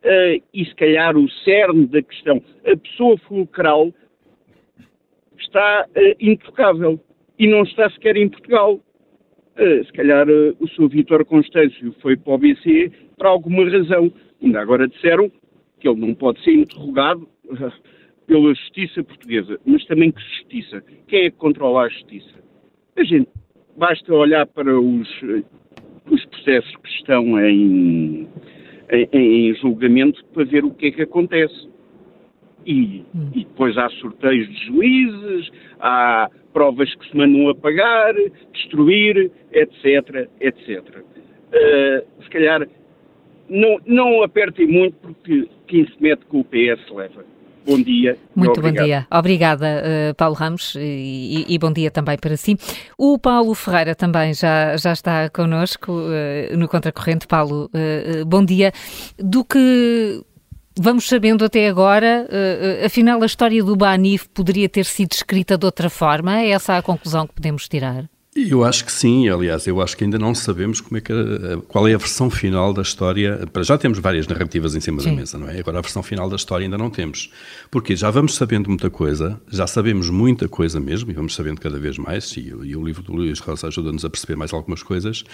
Eh, 0.03 0.41
e 0.53 0.65
se 0.65 0.75
calhar 0.75 1.15
o 1.15 1.29
cerne 1.43 1.87
da 1.87 2.01
questão, 2.01 2.41
a 2.65 2.75
pessoa 2.75 3.17
fulcral 3.19 3.93
está 5.39 5.87
uh, 5.89 6.15
intocável 6.19 6.99
e 7.37 7.47
não 7.47 7.63
está 7.63 7.89
sequer 7.89 8.15
em 8.15 8.29
Portugal. 8.29 8.79
se 9.57 9.93
calhar 9.93 10.27
o 10.29 10.67
Sr. 10.67 10.87
Vítor 10.89 11.25
Constâncio 11.25 11.93
foi 12.01 12.15
para 12.15 12.33
o 12.33 12.37
BC 12.37 12.91
por 13.17 13.27
alguma 13.27 13.69
razão. 13.69 14.11
Ainda 14.41 14.61
agora 14.61 14.87
disseram 14.87 15.31
que 15.81 15.89
ele 15.89 15.99
não 15.99 16.13
pode 16.13 16.41
ser 16.43 16.53
interrogado 16.53 17.27
uh, 17.45 17.71
pela 18.27 18.53
justiça 18.53 19.03
portuguesa. 19.03 19.59
Mas 19.65 19.83
também 19.85 20.11
que 20.11 20.21
justiça? 20.21 20.83
Quem 21.07 21.25
é 21.25 21.31
que 21.31 21.37
controla 21.37 21.83
a 21.83 21.89
justiça? 21.89 22.41
A 22.95 23.03
gente, 23.03 23.29
basta 23.75 24.13
olhar 24.13 24.45
para 24.45 24.79
os, 24.79 25.09
os 26.09 26.25
processos 26.25 26.75
que 26.77 26.89
estão 26.89 27.39
em, 27.39 28.27
em, 28.91 29.09
em 29.11 29.55
julgamento 29.55 30.23
para 30.27 30.45
ver 30.45 30.63
o 30.63 30.71
que 30.71 30.87
é 30.87 30.91
que 30.91 31.01
acontece. 31.01 31.69
E, 32.63 33.03
hum. 33.15 33.31
e, 33.33 33.43
depois 33.43 33.75
há 33.75 33.89
sorteios 33.89 34.47
de 34.47 34.65
juízes, 34.67 35.49
há 35.79 36.29
provas 36.53 36.93
que 36.93 37.09
se 37.09 37.17
mandam 37.17 37.49
apagar, 37.49 38.13
destruir, 38.53 39.31
etc, 39.51 40.29
etc. 40.39 41.03
Uh, 41.51 42.23
se 42.23 42.29
calhar 42.29 42.67
não, 43.51 43.77
não 43.85 44.23
apertem 44.23 44.65
muito 44.65 44.95
porque 45.01 45.47
quem 45.67 45.85
se 45.85 45.93
mete 45.99 46.25
com 46.25 46.39
o 46.39 46.43
PS 46.45 46.89
leva. 46.89 47.25
Bom 47.65 47.79
dia. 47.79 48.17
Muito 48.35 48.59
bom 48.59 48.71
dia. 48.71 49.05
Obrigada, 49.11 49.83
uh, 49.83 50.15
Paulo 50.15 50.33
Ramos, 50.33 50.75
e, 50.75 51.45
e, 51.47 51.59
bom 51.59 51.71
dia 51.71 51.91
também 51.91 52.17
para 52.17 52.35
si. 52.35 52.57
O 52.97 53.19
Paulo 53.19 53.53
Ferreira 53.53 53.93
também 53.93 54.33
já, 54.33 54.75
já 54.77 54.93
está 54.93 55.29
connosco 55.29 55.91
uh, 55.91 56.57
no 56.57 56.67
Contracorrente. 56.67 57.27
Paulo, 57.27 57.65
uh, 57.65 58.25
bom 58.25 58.43
dia. 58.43 58.71
Do 59.19 59.45
que 59.45 60.23
vamos 60.79 61.07
sabendo 61.07 61.45
até 61.45 61.67
agora, 61.67 62.27
afinal 62.83 63.21
a 63.21 63.25
história 63.25 63.63
do 63.63 63.75
Banif 63.75 64.27
poderia 64.29 64.69
ter 64.69 64.85
sido 64.85 65.11
escrita 65.11 65.57
de 65.57 65.65
outra 65.65 65.89
forma? 65.89 66.39
É 66.39 66.49
essa 66.49 66.77
a 66.77 66.81
conclusão 66.81 67.27
que 67.27 67.35
podemos 67.35 67.67
tirar? 67.67 68.09
Eu 68.33 68.63
acho 68.63 68.85
que 68.85 68.91
sim, 68.93 69.27
aliás, 69.27 69.67
eu 69.67 69.81
acho 69.81 69.97
que 69.97 70.05
ainda 70.05 70.17
não 70.17 70.33
sabemos 70.33 70.81
é 70.93 71.01
que, 71.01 71.13
qual 71.67 71.85
é 71.85 71.93
a 71.93 71.97
versão 71.97 72.29
final 72.29 72.73
da 72.73 72.81
história. 72.81 73.45
Para 73.51 73.61
já 73.61 73.77
temos 73.77 73.99
várias 73.99 74.25
narrativas 74.25 74.73
em 74.73 74.79
cima 74.79 75.01
sim. 75.01 75.09
da 75.09 75.15
mesa, 75.17 75.37
não 75.37 75.49
é? 75.49 75.59
Agora 75.59 75.79
a 75.79 75.81
versão 75.81 76.01
final 76.01 76.29
da 76.29 76.37
história 76.37 76.65
ainda 76.65 76.77
não 76.77 76.89
temos. 76.89 77.29
Porque 77.69 77.93
já 77.93 78.09
vamos 78.09 78.35
sabendo 78.35 78.69
muita 78.69 78.89
coisa, 78.89 79.39
já 79.49 79.67
sabemos 79.67 80.09
muita 80.09 80.47
coisa 80.47 80.79
mesmo, 80.79 81.11
e 81.11 81.13
vamos 81.13 81.35
sabendo 81.35 81.59
cada 81.59 81.77
vez 81.77 81.97
mais, 81.97 82.31
e, 82.37 82.53
e 82.63 82.73
o 82.73 82.85
livro 82.85 83.03
do 83.03 83.11
Luís 83.11 83.39
Rosa 83.39 83.67
ajuda-nos 83.67 84.05
a 84.05 84.09
perceber 84.09 84.37
mais 84.37 84.53
algumas 84.53 84.81
coisas, 84.81 85.25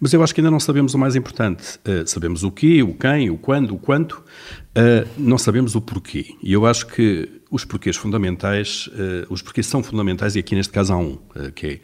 mas 0.00 0.14
eu 0.14 0.22
acho 0.22 0.34
que 0.34 0.40
ainda 0.40 0.50
não 0.50 0.60
sabemos 0.60 0.94
o 0.94 0.98
mais 0.98 1.14
importante. 1.14 1.78
Uh, 1.86 2.06
sabemos 2.06 2.42
o 2.42 2.50
quê, 2.50 2.82
o 2.82 2.94
quem, 2.94 3.28
o 3.28 3.36
quando, 3.36 3.74
o 3.74 3.78
quanto, 3.78 4.14
uh, 4.14 5.06
não 5.18 5.36
sabemos 5.36 5.74
o 5.74 5.80
porquê. 5.82 6.34
E 6.42 6.54
eu 6.54 6.64
acho 6.64 6.86
que 6.86 7.28
os 7.50 7.66
porquês 7.66 7.96
fundamentais, 7.96 8.88
uh, 8.88 9.26
os 9.28 9.42
porquês 9.42 9.66
são 9.66 9.82
fundamentais, 9.82 10.36
e 10.36 10.38
aqui 10.38 10.54
neste 10.54 10.72
caso 10.72 10.94
há 10.94 10.96
um, 10.96 11.18
que 11.54 11.66
é 11.66 11.80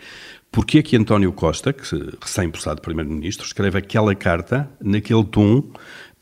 Porquê 0.53 0.81
é 0.81 0.83
que 0.83 0.95
António 0.97 1.33
Costa, 1.33 1.73
que 1.73 1.83
recém-possado 2.21 2.83
Primeiro-Ministro, 2.83 3.47
escreve 3.47 3.79
aquela 3.79 4.15
carta 4.15 4.71
naquele 4.81 5.25
tom 5.25 5.65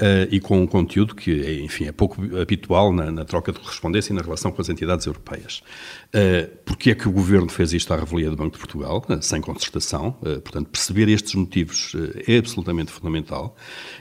Uh, 0.01 0.25
e 0.31 0.41
com 0.41 0.59
um 0.59 0.67
conteúdo 0.67 1.15
que, 1.15 1.43
é, 1.43 1.61
enfim, 1.61 1.85
é 1.85 1.93
pouco 1.93 2.23
habitual 2.41 2.91
na, 2.91 3.13
na, 3.13 3.23
troca 3.23 3.53
de 3.53 3.59
correspondência 3.59 4.15
e 4.15 4.17
na 4.17 4.23
relação 4.23 4.51
com 4.51 4.63
as 4.63 4.71
entidades 4.71 5.05
europeias. 5.05 5.63
Uh, 6.11 6.59
Porquê 6.65 6.91
é 6.91 6.95
que 6.95 7.09
o 7.09 7.13
Governo 7.13 7.49
fez 7.49 7.73
isto 7.73 7.93
à 7.93 7.97
revelia 7.97 8.31
do 8.31 8.37
Banco 8.37 8.53
de 8.53 8.59
Portugal, 8.59 9.05
uh, 9.09 9.23
sem 9.23 9.41
concertação? 9.41 10.17
Uh, 10.21 10.41
portanto, 10.41 10.69
perceber 10.69 11.09
estes 11.09 11.35
motivos 11.35 11.95
é 12.27 12.39
absolutamente 12.39 12.91
fundamental. 12.91 13.57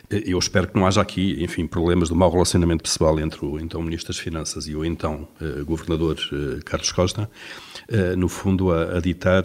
eu 0.09 0.39
espero 0.39 0.67
que 0.67 0.75
não 0.75 0.87
haja 0.87 1.01
aqui, 1.01 1.37
enfim, 1.43 1.67
problemas 1.67 2.09
do 2.09 2.15
mau 2.15 2.31
relacionamento 2.31 2.83
pessoal 2.83 3.19
entre 3.19 3.45
o 3.45 3.59
então 3.59 3.81
Ministro 3.81 4.11
das 4.11 4.19
Finanças 4.19 4.67
e 4.67 4.75
o 4.75 4.83
então 4.83 5.27
Governador 5.65 6.17
Carlos 6.65 6.91
Costa, 6.91 7.29
no 8.17 8.27
fundo, 8.27 8.71
a, 8.71 8.97
a 8.97 8.99
ditar 8.99 9.43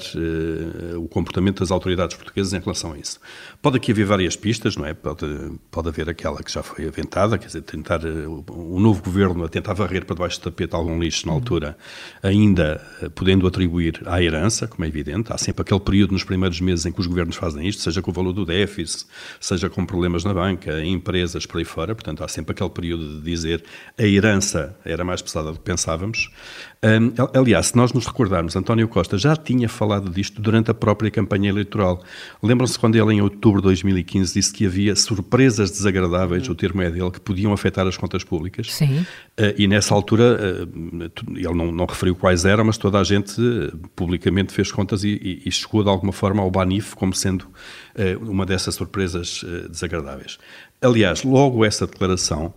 o 0.97 1.09
comportamento 1.09 1.61
das 1.61 1.71
autoridades 1.71 2.17
portuguesas 2.17 2.53
em 2.53 2.61
relação 2.61 2.93
a 2.93 2.99
isso. 2.99 3.21
Pode 3.61 3.77
aqui 3.77 3.93
haver 3.93 4.07
várias 4.07 4.37
pistas, 4.37 4.77
não 4.77 4.87
é? 4.87 4.95
Pode, 4.95 5.27
pode 5.71 5.89
haver 5.89 6.09
aquela 6.09 6.43
que 6.43 6.53
já 6.53 6.63
foi 6.63 6.87
aventada, 6.87 7.37
quer 7.39 7.47
dizer, 7.47 7.63
tentar 7.63 8.01
o 8.05 8.81
novo 8.81 9.03
Governo 9.03 9.45
a 9.45 9.49
tentar 9.49 9.75
varrer 9.75 10.05
para 10.05 10.15
debaixo 10.15 10.41
do 10.41 10.45
tapete 10.45 10.75
algum 10.75 10.99
lixo 10.99 11.27
na 11.27 11.33
altura, 11.33 11.77
ainda 12.23 12.54
podendo 13.15 13.47
atribuir 13.47 14.03
à 14.07 14.23
herança, 14.23 14.67
como 14.67 14.85
é 14.85 14.89
evidente. 14.89 15.33
Há 15.33 15.39
sempre 15.39 15.63
aquele 15.63 15.81
período 15.81 16.13
nos 16.13 16.25
primeiros 16.25 16.61
meses 16.61 16.87
em 16.87 16.93
que 16.93 17.01
os 17.01 17.07
governos 17.07 17.37
fazem 17.37 17.67
isto, 17.67 17.83
seja 17.83 18.03
com 18.03 18.11
o 18.11 18.15
valor 18.15 18.33
do 18.33 18.45
déficit, 18.45 19.07
seja 19.41 19.69
com 19.69 19.85
problemas 19.87 20.25
na 20.25 20.35
banca, 20.35 20.81
em 20.81 20.93
empresas, 20.93 21.47
por 21.47 21.59
aí 21.59 21.65
fora. 21.65 21.95
Portanto, 21.95 22.25
há 22.25 22.29
sempre 22.29 22.53
aquele 22.53 22.71
período 22.71 23.19
de 23.19 23.23
dizer 23.23 23.65
a 23.99 24.03
herança 24.03 24.77
era 24.85 25.05
mais 25.05 25.23
pesada 25.23 25.51
do 25.53 25.59
que 25.59 25.65
pensávamos. 25.65 26.31
Um, 26.85 27.15
aliás, 27.33 27.69
se 27.69 27.77
nós 27.77 27.95
nos 27.95 28.05
recordarmos, 28.07 28.55
António 28.55 28.87
Costa 28.87 29.17
já 29.17 29.35
tinha 29.35 29.71
falado 29.71 30.11
disto 30.11 30.43
durante 30.43 30.71
a 30.71 30.75
própria 30.75 31.11
campanha 31.11 31.49
eleitoral. 31.49 32.03
Lembram-se 32.43 32.79
quando 32.79 32.97
ele, 32.97 33.15
em 33.15 33.23
outubro 33.23 33.63
de 33.63 33.69
2015, 33.69 34.35
disse 34.35 34.53
que 34.53 34.67
havia 34.67 34.95
surpresas 34.95 35.71
desagradáveis, 35.71 36.47
o 36.47 36.55
termo 36.55 36.83
é 36.83 36.91
dele, 36.91 37.11
que 37.11 37.21
podiam 37.21 37.55
afetar 37.55 37.87
as 37.87 37.97
contas 37.97 38.23
públicas? 38.23 38.71
Sim. 38.71 38.99
Uh, 38.99 39.55
e 39.57 39.67
nessa 39.67 39.95
altura, 39.95 40.39
uh, 40.69 41.35
ele 41.35 41.55
não, 41.55 41.73
não 41.73 41.87
referiu 41.87 42.15
quais 42.15 42.45
eram, 42.45 42.67
mas 42.67 42.77
toda 42.77 43.01
a 43.01 43.05
gente 43.05 43.35
publicamente 43.97 44.53
fez 44.53 44.71
contas 44.71 45.05
e, 45.05 45.09
e, 45.09 45.49
e 45.49 45.51
chegou 45.51 45.83
de 45.83 45.89
alguma 45.89 46.13
forma 46.13 46.43
ao 46.43 46.51
Banif 46.51 46.95
como 46.95 47.15
sendo 47.15 47.43
uh, 47.43 48.31
uma 48.31 48.45
dessas 48.45 48.75
surpresas 48.75 49.43
desagradáveis. 49.71 50.39
Aliás, 50.83 51.25
logo 51.25 51.65
essa 51.65 51.87
declaração 51.87 52.53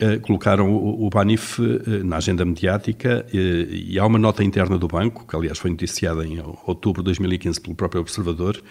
eh, 0.00 0.18
colocaram 0.18 0.72
o, 0.72 1.10
Banif 1.10 1.60
uh, 1.60 2.04
na 2.04 2.18
agenda 2.18 2.44
mediática 2.44 3.26
uh, 3.26 3.36
e 3.36 3.98
há 3.98 4.06
uma 4.06 4.16
nota 4.16 4.44
interna 4.44 4.78
do 4.78 4.86
banco, 4.86 5.26
que 5.26 5.34
aliás 5.34 5.58
foi 5.58 5.72
noticiada 5.72 6.24
em 6.24 6.38
outubro 6.64 7.02
de 7.02 7.06
2015 7.06 7.60
pelo 7.60 7.74
próprio 7.74 8.00
Observador, 8.00 8.62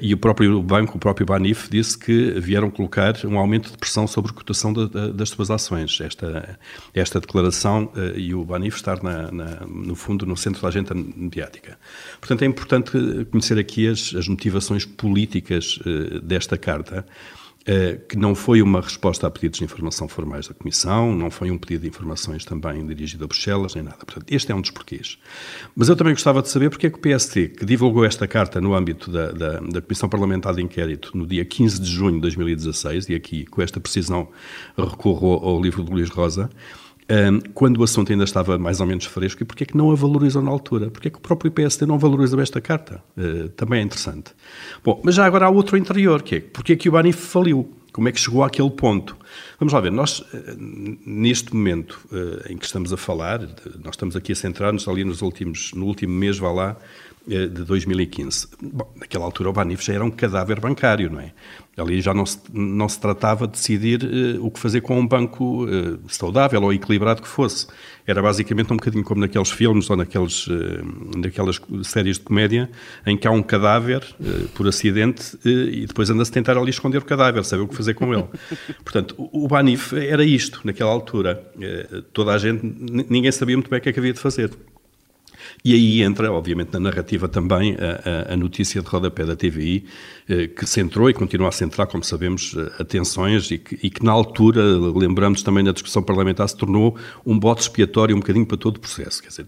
e 0.00 0.14
o 0.14 0.16
próprio 0.16 0.62
banco, 0.62 0.96
o 0.96 1.00
próprio 1.00 1.26
Banif, 1.26 1.68
disse 1.68 1.98
que 1.98 2.30
vieram 2.38 2.70
colocar 2.70 3.14
um 3.24 3.38
aumento 3.38 3.72
de 3.72 3.76
pressão 3.76 4.06
sobre 4.06 4.30
a 4.30 4.34
cotação 4.34 4.72
das 4.72 5.30
suas 5.30 5.50
ações. 5.50 6.00
Esta, 6.00 6.58
esta 6.94 7.18
declaração 7.18 7.90
e 8.14 8.32
o 8.32 8.44
Banif 8.44 8.76
estar, 8.76 9.02
na, 9.02 9.32
na, 9.32 9.66
no 9.66 9.96
fundo, 9.96 10.24
no 10.26 10.36
centro 10.36 10.62
da 10.62 10.68
agenda 10.68 10.94
mediática. 10.94 11.76
Portanto, 12.20 12.42
é 12.42 12.46
importante 12.46 12.92
conhecer 13.30 13.58
aqui 13.58 13.88
as, 13.88 14.14
as 14.14 14.28
motivações 14.28 14.84
políticas 14.84 15.78
desta 16.22 16.56
carta. 16.56 17.04
Eh, 17.70 18.00
que 18.08 18.16
não 18.16 18.34
foi 18.34 18.62
uma 18.62 18.80
resposta 18.80 19.26
a 19.26 19.30
pedidos 19.30 19.58
de 19.58 19.64
informação 19.66 20.08
formais 20.08 20.48
da 20.48 20.54
Comissão, 20.54 21.14
não 21.14 21.30
foi 21.30 21.50
um 21.50 21.58
pedido 21.58 21.82
de 21.82 21.88
informações 21.88 22.42
também 22.42 22.86
dirigido 22.86 23.24
a 23.24 23.26
Bruxelas, 23.26 23.74
nem 23.74 23.84
nada. 23.84 23.98
Portanto, 24.06 24.24
este 24.30 24.50
é 24.50 24.54
um 24.54 24.62
dos 24.62 24.70
porquês. 24.70 25.18
Mas 25.76 25.90
eu 25.90 25.94
também 25.94 26.14
gostava 26.14 26.40
de 26.40 26.48
saber 26.48 26.70
porque 26.70 26.86
é 26.86 26.90
que 26.90 26.96
o 26.96 26.98
PST, 26.98 27.48
que 27.58 27.66
divulgou 27.66 28.06
esta 28.06 28.26
carta 28.26 28.58
no 28.58 28.74
âmbito 28.74 29.10
da, 29.10 29.32
da, 29.32 29.60
da 29.60 29.82
Comissão 29.82 30.08
Parlamentar 30.08 30.54
de 30.54 30.62
Inquérito 30.62 31.14
no 31.14 31.26
dia 31.26 31.44
15 31.44 31.78
de 31.78 31.90
junho 31.90 32.14
de 32.14 32.20
2016, 32.22 33.10
e 33.10 33.14
aqui 33.14 33.44
com 33.44 33.60
esta 33.60 33.78
precisão 33.78 34.30
recorro 34.74 35.34
ao 35.34 35.60
livro 35.60 35.84
de 35.84 35.92
Luís 35.92 36.08
Rosa, 36.08 36.48
um, 37.10 37.40
quando 37.54 37.78
o 37.78 37.82
assunto 37.82 38.12
ainda 38.12 38.24
estava 38.24 38.58
mais 38.58 38.80
ou 38.80 38.86
menos 38.86 39.06
fresco, 39.06 39.42
e 39.42 39.46
porque 39.46 39.64
é 39.64 39.66
que 39.66 39.76
não 39.76 39.90
a 39.90 39.94
valorizam 39.94 40.42
na 40.42 40.50
altura? 40.50 40.90
Porque 40.90 41.08
é 41.08 41.10
que 41.10 41.18
o 41.18 41.20
próprio 41.20 41.50
PSD 41.50 41.86
não 41.86 41.98
valorizou 41.98 42.40
esta 42.40 42.60
carta? 42.60 43.02
Uh, 43.16 43.48
também 43.50 43.80
é 43.80 43.82
interessante. 43.82 44.32
Bom, 44.84 45.00
mas 45.04 45.14
já 45.14 45.24
agora 45.24 45.46
há 45.46 45.50
outro 45.50 45.76
interior, 45.76 46.22
que 46.22 46.36
é 46.36 46.40
porque 46.40 46.74
é 46.74 46.76
que 46.76 46.88
o 46.88 46.92
Banif 46.92 47.18
faliu? 47.18 47.74
Como 47.92 48.08
é 48.08 48.12
que 48.12 48.20
chegou 48.20 48.44
àquele 48.44 48.70
ponto? 48.70 49.16
Vamos 49.58 49.72
lá 49.72 49.80
ver, 49.80 49.90
nós, 49.90 50.22
eh, 50.32 50.54
neste 51.04 51.52
momento 51.52 51.98
uh, 52.12 52.52
em 52.52 52.56
que 52.56 52.64
estamos 52.64 52.92
a 52.92 52.96
falar, 52.96 53.40
nós 53.82 53.94
estamos 53.94 54.14
aqui 54.14 54.30
a 54.30 54.36
centrar-nos 54.36 54.86
ali 54.86 55.02
nos 55.02 55.20
últimos, 55.20 55.72
no 55.72 55.86
último 55.86 56.12
mês, 56.12 56.38
vá 56.38 56.52
lá, 56.52 56.76
de 57.28 57.64
2015. 57.64 58.48
Bom, 58.62 58.90
naquela 58.96 59.24
altura 59.24 59.50
o 59.50 59.52
Banif 59.52 59.84
já 59.84 59.92
era 59.92 60.04
um 60.04 60.10
cadáver 60.10 60.60
bancário, 60.60 61.10
não 61.10 61.20
é? 61.20 61.32
Ali 61.76 62.00
já 62.00 62.12
não 62.12 62.26
se, 62.26 62.40
não 62.52 62.88
se 62.88 62.98
tratava 62.98 63.46
de 63.46 63.52
decidir 63.52 64.02
uh, 64.02 64.44
o 64.44 64.50
que 64.50 64.58
fazer 64.58 64.80
com 64.80 64.98
um 64.98 65.06
banco 65.06 65.64
uh, 65.64 65.98
saudável 66.08 66.60
ou 66.62 66.72
equilibrado 66.72 67.22
que 67.22 67.28
fosse. 67.28 67.68
Era 68.06 68.20
basicamente 68.20 68.72
um 68.72 68.76
bocadinho 68.76 69.04
como 69.04 69.20
naqueles 69.20 69.50
filmes 69.50 69.88
ou 69.88 69.96
naqueles, 69.96 70.46
uh, 70.48 70.52
naquelas 71.16 71.60
séries 71.84 72.18
de 72.18 72.24
comédia 72.24 72.68
em 73.06 73.16
que 73.16 73.28
há 73.28 73.30
um 73.30 73.42
cadáver 73.42 74.02
por 74.54 74.66
acidente 74.66 75.38
e 75.44 75.86
depois 75.86 76.10
anda-se 76.10 76.32
tentar 76.32 76.56
ali 76.56 76.70
esconder 76.70 76.98
o 76.98 77.04
cadáver, 77.04 77.44
saber 77.44 77.62
o 77.62 77.68
que 77.68 77.76
fazer 77.76 77.94
com 77.94 78.12
ele. 78.12 78.24
Portanto, 78.82 79.14
o, 79.16 79.44
o 79.44 79.48
Banif 79.48 79.92
era 79.92 80.24
isto 80.24 80.60
naquela 80.64 80.90
altura. 80.90 81.40
toda 82.12 82.32
a 82.32 82.38
gente, 82.38 82.60
ninguém 83.08 83.30
sabia 83.30 83.56
muito 83.56 83.70
bem 83.70 83.78
o 83.78 83.82
que 83.82 83.90
é 83.90 83.92
que 83.92 84.00
havia 84.00 84.12
de 84.12 84.20
fazer. 84.20 84.50
E 85.64 85.74
aí 85.74 86.02
entra, 86.02 86.30
obviamente, 86.32 86.72
na 86.72 86.80
narrativa 86.80 87.28
também 87.28 87.76
a, 87.76 88.32
a, 88.32 88.36
notícia 88.36 88.80
de 88.80 88.88
rodapé 88.88 89.24
da 89.24 89.34
TVI, 89.34 89.84
eh, 90.28 90.46
que 90.46 90.64
centrou 90.66 91.10
e 91.10 91.14
continua 91.14 91.48
a 91.48 91.52
centrar, 91.52 91.86
como 91.86 92.04
sabemos, 92.04 92.54
eh, 92.56 92.82
atenções 92.82 93.50
e 93.50 93.58
que, 93.58 93.78
e 93.82 93.90
que, 93.90 94.04
na 94.04 94.12
altura, 94.12 94.62
lembramos 94.94 95.42
também 95.42 95.64
na 95.64 95.72
discussão 95.72 96.02
parlamentar, 96.02 96.48
se 96.48 96.56
tornou 96.56 96.96
um 97.26 97.38
bote 97.38 97.62
expiatório 97.62 98.14
um 98.14 98.20
bocadinho 98.20 98.46
para 98.46 98.56
todo 98.56 98.76
o 98.76 98.80
processo. 98.80 99.20
Quer 99.20 99.28
dizer, 99.28 99.46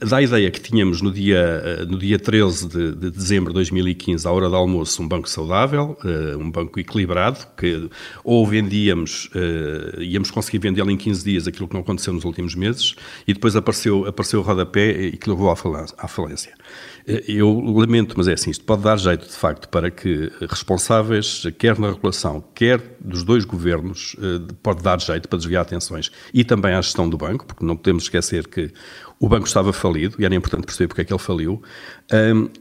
dá 0.00 0.16
a 0.16 0.22
ideia 0.22 0.50
que 0.50 0.60
tínhamos 0.60 1.00
no 1.00 1.12
dia, 1.12 1.38
eh, 1.38 1.84
no 1.84 1.98
dia 1.98 2.18
13 2.18 2.68
de, 2.68 2.92
de 2.92 3.10
dezembro 3.10 3.52
de 3.52 3.54
2015, 3.54 4.26
à 4.26 4.32
hora 4.32 4.48
do 4.48 4.56
almoço, 4.56 5.02
um 5.02 5.08
banco 5.08 5.28
saudável, 5.28 5.96
um 6.38 6.50
banco 6.50 6.80
equilibrado, 6.80 7.46
que 7.56 7.88
ou 8.24 8.46
vendíamos, 8.46 9.30
íamos 9.98 10.30
conseguir 10.30 10.58
vendê-lo 10.58 10.90
em 10.90 10.96
15 10.96 11.24
dias, 11.24 11.46
aquilo 11.46 11.68
que 11.68 11.74
não 11.74 11.82
aconteceu 11.82 12.12
nos 12.12 12.24
últimos 12.24 12.54
meses, 12.54 12.94
e 13.26 13.32
depois 13.32 13.54
apareceu, 13.54 14.06
apareceu 14.06 14.40
o 14.40 14.42
rodapé 14.42 15.11
e 15.12 15.16
que 15.18 15.28
levou 15.28 15.50
à 15.50 16.08
falência. 16.08 16.54
Eu 17.28 17.60
lamento, 17.60 18.14
mas 18.16 18.28
é 18.28 18.32
assim, 18.32 18.50
isto 18.50 18.64
pode 18.64 18.82
dar 18.82 18.96
jeito, 18.96 19.26
de 19.26 19.34
facto, 19.34 19.68
para 19.68 19.90
que 19.90 20.32
responsáveis, 20.48 21.42
quer 21.58 21.78
na 21.78 21.90
regulação, 21.90 22.42
quer 22.54 22.80
dos 23.00 23.22
dois 23.22 23.44
governos, 23.44 24.16
pode 24.62 24.82
dar 24.82 25.00
jeito 25.00 25.28
para 25.28 25.36
desviar 25.36 25.62
atenções 25.62 26.10
e 26.32 26.44
também 26.44 26.74
à 26.74 26.80
gestão 26.80 27.08
do 27.08 27.18
banco, 27.18 27.44
porque 27.44 27.64
não 27.64 27.76
podemos 27.76 28.04
esquecer 28.04 28.46
que 28.46 28.72
o 29.20 29.28
banco 29.28 29.46
estava 29.46 29.72
falido 29.72 30.16
e 30.18 30.24
era 30.24 30.34
importante 30.34 30.64
perceber 30.64 30.88
porque 30.88 31.02
é 31.02 31.04
que 31.04 31.12
ele 31.12 31.20
faliu. 31.20 31.60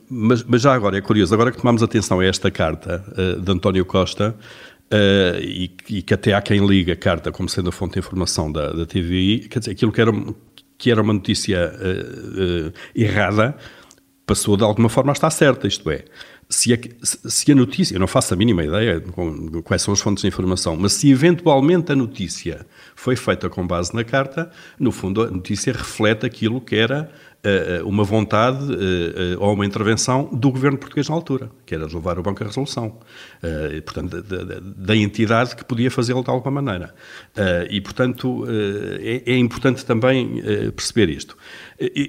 mas, 0.09 0.43
mas, 0.43 0.61
já 0.61 0.73
agora, 0.73 0.97
é 0.97 1.01
curioso, 1.01 1.33
agora 1.33 1.51
que 1.51 1.57
tomamos 1.57 1.81
atenção 1.81 2.19
a 2.19 2.25
esta 2.25 2.51
carta 2.51 3.03
de 3.41 3.51
António 3.51 3.85
Costa, 3.85 4.35
Uh, 4.93 5.39
e, 5.39 5.71
e, 5.87 6.01
que 6.01 6.13
até 6.13 6.33
há 6.33 6.41
quem 6.41 6.67
liga 6.67 6.91
a 6.91 6.95
carta 6.97 7.31
como 7.31 7.47
sendo 7.47 7.69
a 7.69 7.71
fonte 7.71 7.93
de 7.93 7.99
informação 7.99 8.51
da, 8.51 8.73
da 8.73 8.85
TVI, 8.85 9.47
quer 9.47 9.59
dizer, 9.59 9.71
aquilo 9.71 9.89
que 9.89 10.01
era, 10.01 10.11
que 10.82 10.89
era 10.89 10.99
uma 10.99 11.13
notícia 11.13 11.71
uh, 11.71 12.69
uh, 12.69 12.73
errada 12.95 13.55
passou 14.25 14.57
de 14.57 14.63
alguma 14.63 14.89
forma 14.89 15.11
a 15.11 15.13
estar 15.13 15.29
certa, 15.29 15.67
isto 15.67 15.91
é, 15.91 16.05
se 16.49 16.73
a, 16.73 16.77
se 17.03 17.51
a 17.51 17.55
notícia, 17.55 17.95
eu 17.95 17.99
não 17.99 18.07
faço 18.07 18.34
a 18.34 18.38
mínima 18.38 18.63
ideia 18.63 18.99
com, 18.99 19.61
quais 19.61 19.82
são 19.82 19.93
as 19.93 20.01
fontes 20.01 20.21
de 20.21 20.27
informação, 20.27 20.75
mas 20.75 20.93
se 20.93 21.11
eventualmente 21.11 21.91
a 21.91 21.95
notícia 21.95 22.65
foi 22.95 23.15
feita 23.15 23.49
com 23.49 23.67
base 23.67 23.93
na 23.93 24.03
carta, 24.03 24.49
no 24.79 24.91
fundo 24.91 25.21
a 25.21 25.29
notícia 25.29 25.71
reflete 25.71 26.25
aquilo 26.25 26.59
que 26.59 26.75
era 26.75 27.11
uma 27.85 28.03
vontade 28.03 28.63
uh, 28.63 29.39
ou 29.39 29.53
uma 29.53 29.65
intervenção 29.65 30.29
do 30.31 30.51
governo 30.51 30.77
português 30.77 31.09
na 31.09 31.15
altura, 31.15 31.49
que 31.65 31.73
era 31.73 31.85
levar 31.85 32.19
o 32.19 32.23
banco 32.23 32.43
à 32.43 32.47
resolução, 32.47 32.99
portanto, 33.85 34.21
da, 34.77 34.95
entidade 34.95 35.55
que 35.55 35.65
podia 35.65 35.89
fazê-lo 35.89 36.23
de 36.23 36.29
alguma 36.29 36.61
maneira. 36.61 36.93
e, 37.69 37.81
portanto, 37.81 38.45
é, 38.99 39.23
é, 39.31 39.37
importante 39.37 39.83
também 39.85 40.41
perceber 40.75 41.09
isto. 41.09 41.35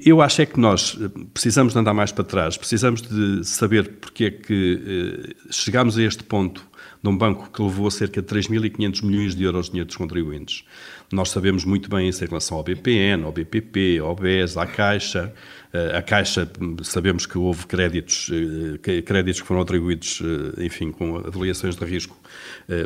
Eu 0.05 0.21
acho 0.21 0.43
é 0.43 0.47
que 0.47 0.61
nós 0.61 0.99
precisamos 1.33 1.73
de 1.73 1.79
andar 1.79 1.95
mais 1.95 2.13
para 2.13 2.25
trás, 2.25 2.57
precisamos 2.57 3.01
de 3.01 3.45
saber 3.45 3.89
porque 4.01 4.25
é 4.25 4.31
que 4.31 5.35
chegámos 5.51 5.97
a 5.97 6.03
este 6.03 6.23
ponto 6.25 6.63
de 7.03 7.09
um 7.09 7.17
banco 7.17 7.51
que 7.51 7.61
levou 7.61 7.91
cerca 7.91 8.23
de 8.23 8.29
3.500 8.29 9.05
milhões 9.05 9.35
de 9.35 9.43
euros 9.43 9.67
de 9.67 9.73
dinheiro 9.73 9.89
dos 9.89 9.97
contribuintes. 9.97 10.65
Nós 11.13 11.31
sabemos 11.31 11.65
muito 11.65 11.91
bem 11.91 12.09
isso 12.09 12.25
em 12.25 12.27
relação 12.27 12.57
ao 12.57 12.65
BPN, 12.65 13.25
ao 13.25 13.33
BPP, 13.33 13.99
ao 13.99 14.17
BES, 14.17 14.57
à 14.57 14.67
Caixa. 14.67 15.33
Eh, 15.73 15.97
a 15.97 16.03
Caixa, 16.03 16.51
sabemos 16.83 17.27
que 17.27 17.37
houve 17.37 17.67
créditos, 17.67 18.31
eh, 18.33 19.03
créditos 19.03 19.43
que 19.43 19.47
foram 19.47 19.61
atribuídos, 19.61 20.23
eh, 20.23 20.65
enfim, 20.65 20.91
com 20.91 21.17
avaliações 21.17 21.77
de 21.77 21.85
risco 21.85 22.17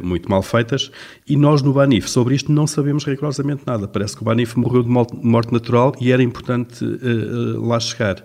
muito 0.02 0.28
mal 0.28 0.42
feitas, 0.42 0.90
e 1.28 1.36
nós 1.36 1.62
no 1.62 1.72
Banif 1.72 2.08
sobre 2.08 2.34
isto 2.34 2.50
não 2.50 2.66
sabemos 2.66 3.04
rigorosamente 3.04 3.62
nada. 3.64 3.86
Parece 3.86 4.16
que 4.16 4.22
o 4.22 4.24
Banif 4.24 4.58
morreu 4.58 4.82
de 4.82 4.88
morte 4.88 5.52
natural 5.52 5.94
e 6.00 6.10
era 6.10 6.22
importante 6.22 6.84
lá 7.58 7.78
chegar. 7.78 8.24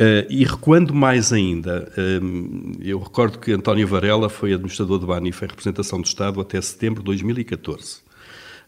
Uh, 0.00 0.22
e 0.30 0.44
recuando 0.44 0.94
mais 0.94 1.32
ainda, 1.32 1.92
um, 2.22 2.72
eu 2.80 3.00
recordo 3.00 3.36
que 3.38 3.50
António 3.52 3.86
Varela 3.86 4.28
foi 4.28 4.52
administrador 4.52 4.96
do 4.98 5.08
Banif 5.08 5.44
em 5.44 5.48
representação 5.48 6.00
do 6.00 6.06
Estado 6.06 6.40
até 6.40 6.60
setembro 6.60 7.00
de 7.00 7.06
2014. 7.06 8.07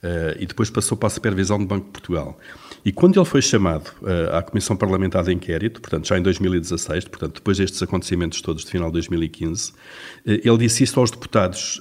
Eh, 0.02 0.38
e 0.40 0.46
depois 0.46 0.70
passou 0.70 0.96
para 0.96 1.08
a 1.08 1.10
supervisão 1.10 1.58
do 1.58 1.66
Banco 1.66 1.86
de 1.86 1.92
Portugal. 1.92 2.38
E 2.82 2.90
quando 2.90 3.18
ele 3.18 3.26
foi 3.26 3.42
chamado 3.42 3.88
uh, 4.00 4.34
à 4.34 4.42
Comissão 4.42 4.74
Parlamentar 4.74 5.22
de 5.22 5.32
Inquérito, 5.32 5.82
portanto 5.82 6.08
já 6.08 6.18
em 6.18 6.22
2016, 6.22 7.04
portanto 7.04 7.34
depois 7.34 7.58
destes 7.58 7.82
acontecimentos 7.82 8.40
todos 8.40 8.64
de 8.64 8.70
final 8.70 8.88
de 8.88 8.94
2015, 8.94 9.72
uh, 9.72 9.74
ele 10.24 10.56
disse 10.56 10.84
isto 10.84 10.98
aos 10.98 11.10
deputados, 11.10 11.80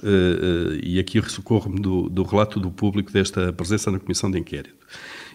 e 0.82 0.98
aqui 0.98 1.22
socorro-me 1.30 1.80
do, 1.80 2.10
do 2.10 2.22
relato 2.22 2.60
do 2.60 2.70
público 2.70 3.10
desta 3.10 3.52
presença 3.54 3.90
na 3.90 3.98
Comissão 3.98 4.30
de 4.30 4.38
Inquérito. 4.38 4.74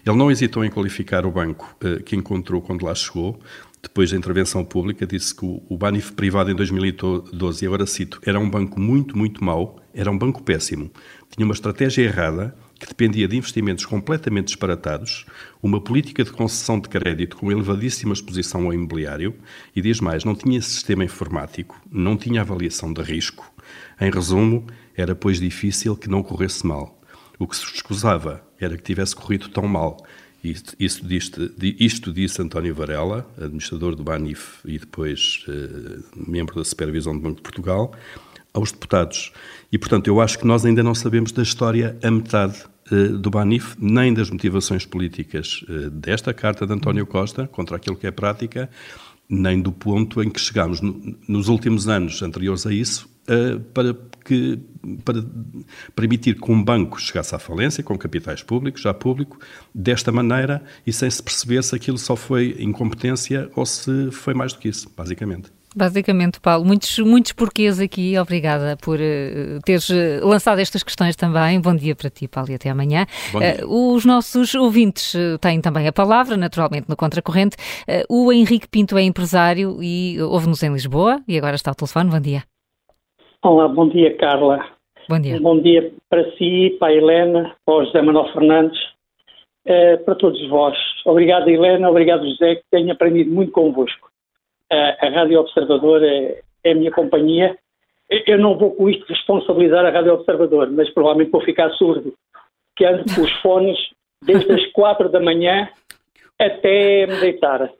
Ele 0.06 0.16
não 0.16 0.30
hesitou 0.30 0.64
em 0.64 0.70
qualificar 0.70 1.26
o 1.26 1.32
banco 1.32 1.76
que 2.04 2.14
encontrou 2.14 2.62
quando 2.62 2.84
lá 2.84 2.94
chegou 2.94 3.40
depois 3.82 4.10
da 4.10 4.16
intervenção 4.16 4.64
pública, 4.64 5.06
disse 5.06 5.34
que 5.34 5.44
o 5.44 5.76
Banif 5.76 6.12
privado 6.12 6.50
em 6.50 6.54
2012, 6.54 7.64
e 7.64 7.66
agora 7.66 7.86
cito, 7.86 8.20
era 8.24 8.38
um 8.38 8.48
banco 8.48 8.80
muito, 8.80 9.16
muito 9.16 9.44
mau, 9.44 9.80
era 9.94 10.10
um 10.10 10.18
banco 10.18 10.42
péssimo, 10.42 10.90
tinha 11.30 11.44
uma 11.44 11.54
estratégia 11.54 12.02
errada, 12.02 12.54
que 12.78 12.86
dependia 12.86 13.26
de 13.26 13.36
investimentos 13.36 13.86
completamente 13.86 14.48
disparatados, 14.48 15.26
uma 15.62 15.80
política 15.80 16.22
de 16.22 16.30
concessão 16.30 16.78
de 16.78 16.88
crédito 16.88 17.36
com 17.36 17.50
elevadíssima 17.50 18.12
exposição 18.12 18.64
ao 18.66 18.74
imobiliário 18.74 19.34
e, 19.74 19.80
diz 19.80 20.00
mais, 20.00 20.24
não 20.24 20.34
tinha 20.34 20.60
sistema 20.60 21.04
informático, 21.04 21.80
não 21.90 22.16
tinha 22.16 22.42
avaliação 22.42 22.92
de 22.92 23.02
risco. 23.02 23.50
Em 24.00 24.10
resumo, 24.10 24.66
era, 24.94 25.14
pois, 25.14 25.40
difícil 25.40 25.96
que 25.96 26.08
não 26.08 26.22
corresse 26.22 26.66
mal. 26.66 27.00
O 27.38 27.46
que 27.46 27.56
se 27.56 27.64
escusava 27.64 28.46
era 28.58 28.76
que 28.76 28.82
tivesse 28.82 29.14
corrido 29.16 29.48
tão 29.48 29.66
mal 29.66 29.98
isto, 30.48 30.76
isto, 30.78 31.52
isto, 31.60 32.12
disse 32.12 32.40
António 32.40 32.74
Varela, 32.74 33.28
administrador 33.36 33.96
do 33.96 34.04
BANIF 34.04 34.60
e 34.64 34.78
depois 34.78 35.44
eh, 35.48 35.98
membro 36.14 36.54
da 36.54 36.64
Supervisão 36.64 37.14
do 37.14 37.20
Banco 37.20 37.36
de 37.36 37.42
Portugal, 37.42 37.92
aos 38.52 38.70
deputados. 38.70 39.32
E, 39.70 39.78
portanto, 39.78 40.08
eu 40.08 40.20
acho 40.20 40.38
que 40.38 40.46
nós 40.46 40.64
ainda 40.64 40.82
não 40.82 40.94
sabemos 40.94 41.32
da 41.32 41.42
história 41.42 41.96
a 42.02 42.10
metade 42.10 42.64
eh, 42.90 43.08
do 43.08 43.30
BANIF, 43.30 43.76
nem 43.78 44.14
das 44.14 44.30
motivações 44.30 44.86
políticas 44.86 45.64
eh, 45.68 45.90
desta 45.90 46.32
carta 46.32 46.66
de 46.66 46.72
António 46.72 47.06
Costa 47.06 47.48
contra 47.48 47.76
aquilo 47.76 47.96
que 47.96 48.06
é 48.06 48.10
prática, 48.10 48.70
nem 49.28 49.60
do 49.60 49.72
ponto 49.72 50.22
em 50.22 50.30
que 50.30 50.40
chegámos 50.40 50.80
no, 50.80 51.16
nos 51.26 51.48
últimos 51.48 51.88
anos 51.88 52.22
anteriores 52.22 52.64
a 52.66 52.72
isso 52.72 53.08
uh, 53.28 53.58
para, 53.74 53.94
que, 54.24 54.58
para 55.04 55.24
permitir 55.94 56.40
que 56.40 56.50
um 56.50 56.62
banco 56.62 57.00
chegasse 57.00 57.34
à 57.34 57.38
falência, 57.38 57.82
com 57.82 57.98
capitais 57.98 58.42
públicos, 58.42 58.80
já 58.80 58.94
público, 58.94 59.38
desta 59.74 60.12
maneira 60.12 60.62
e 60.86 60.92
sem 60.92 61.10
se 61.10 61.22
perceber 61.22 61.62
se 61.64 61.74
aquilo 61.74 61.98
só 61.98 62.14
foi 62.14 62.56
incompetência 62.60 63.50
ou 63.56 63.66
se 63.66 64.10
foi 64.12 64.32
mais 64.32 64.52
do 64.52 64.60
que 64.60 64.68
isso, 64.68 64.88
basicamente. 64.96 65.50
Basicamente, 65.76 66.40
Paulo, 66.40 66.64
muitos, 66.64 66.98
muitos 67.00 67.32
porquês 67.32 67.78
aqui. 67.78 68.18
Obrigada 68.18 68.78
por 68.82 68.98
uh, 68.98 69.60
teres 69.62 69.90
uh, 69.90 70.26
lançado 70.26 70.58
estas 70.58 70.82
questões 70.82 71.14
também. 71.14 71.60
Bom 71.60 71.76
dia 71.76 71.94
para 71.94 72.08
ti, 72.08 72.26
Paulo, 72.26 72.50
e 72.50 72.54
até 72.54 72.70
amanhã. 72.70 73.04
Uh, 73.34 73.94
os 73.94 74.06
nossos 74.06 74.54
ouvintes 74.54 75.14
têm 75.38 75.60
também 75.60 75.86
a 75.86 75.92
palavra, 75.92 76.34
naturalmente, 76.34 76.88
no 76.88 76.96
Contracorrente. 76.96 77.58
o 78.08 78.32
Henrique 78.32 78.66
Pinto 78.66 78.96
é 78.96 79.02
empresário 79.02 79.76
e 79.82 80.16
ouve-nos 80.22 80.62
em 80.62 80.72
Lisboa 80.72 81.20
e 81.28 81.36
agora 81.36 81.56
está 81.56 81.72
ao 81.72 81.74
telefone. 81.74 82.08
Bom 82.08 82.20
dia. 82.20 82.44
Olá, 83.44 83.68
bom 83.68 83.86
dia, 83.86 84.16
Carla. 84.16 84.64
Bom 85.10 85.20
dia. 85.20 85.38
Bom 85.38 85.60
dia 85.60 85.92
para 86.08 86.24
si, 86.38 86.74
para 86.80 86.88
a 86.88 86.94
Helena, 86.94 87.54
para 87.66 87.74
o 87.74 87.84
José 87.84 88.00
Manuel 88.00 88.32
Fernandes, 88.32 88.78
para 90.06 90.14
todos 90.14 90.48
vós. 90.48 90.74
Obrigado, 91.04 91.48
Helena, 91.48 91.90
obrigado, 91.90 92.26
José, 92.26 92.56
que 92.56 92.64
tenho 92.70 92.90
aprendido 92.92 93.30
muito 93.30 93.52
convosco 93.52 94.05
a, 94.70 95.06
a 95.06 95.10
Rádio 95.10 95.40
Observador 95.40 96.02
é, 96.02 96.40
é, 96.64 96.72
a 96.72 96.74
minha 96.74 96.90
companhia. 96.90 97.56
Eu 98.08 98.38
não 98.38 98.56
vou 98.56 98.72
com 98.72 98.88
isto 98.88 99.04
responsabilizar 99.08 99.84
a 99.84 99.90
Rádio 99.90 100.14
Observador, 100.14 100.70
mas 100.70 100.88
provavelmente 100.90 101.30
vou 101.30 101.42
ficar 101.42 101.70
surdo, 101.70 102.14
que 102.76 102.84
ando 102.84 103.04
com 103.14 103.22
os 103.22 103.32
fones 103.40 103.78
desde 104.22 104.52
as 104.52 104.66
quatro 104.72 105.08
da 105.08 105.20
manhã 105.20 105.68
até 106.38 107.06
me 107.06 107.16
deitar. 107.16 107.70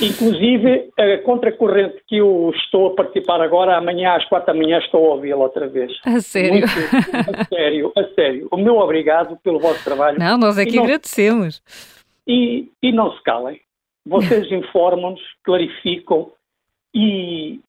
Inclusive, 0.00 0.90
a 0.98 1.18
contracorrente 1.18 2.02
que 2.08 2.16
eu 2.16 2.50
estou 2.56 2.88
a 2.88 2.94
participar 2.94 3.40
agora, 3.40 3.76
amanhã 3.76 4.14
às 4.14 4.24
quatro 4.24 4.52
da 4.52 4.58
manhã 4.58 4.78
estou 4.78 5.06
a 5.06 5.14
ouvi-la 5.14 5.36
outra 5.44 5.68
vez. 5.68 5.92
A 6.04 6.20
sério? 6.20 6.52
Muito, 6.52 6.66
a 6.66 7.44
sério, 7.44 7.92
a 7.96 8.04
sério. 8.14 8.48
O 8.50 8.56
meu 8.56 8.78
obrigado 8.78 9.38
pelo 9.42 9.60
vosso 9.60 9.84
trabalho. 9.84 10.18
Não, 10.18 10.36
nós 10.36 10.58
é 10.58 10.64
que 10.64 10.76
não, 10.76 10.84
agradecemos. 10.84 11.62
E, 12.26 12.68
e 12.82 12.90
não 12.90 13.12
se 13.12 13.22
calem. 13.22 13.60
Vocês 14.06 14.50
informam-nos, 14.52 15.22
clarificam 15.42 16.32
e 16.94 17.60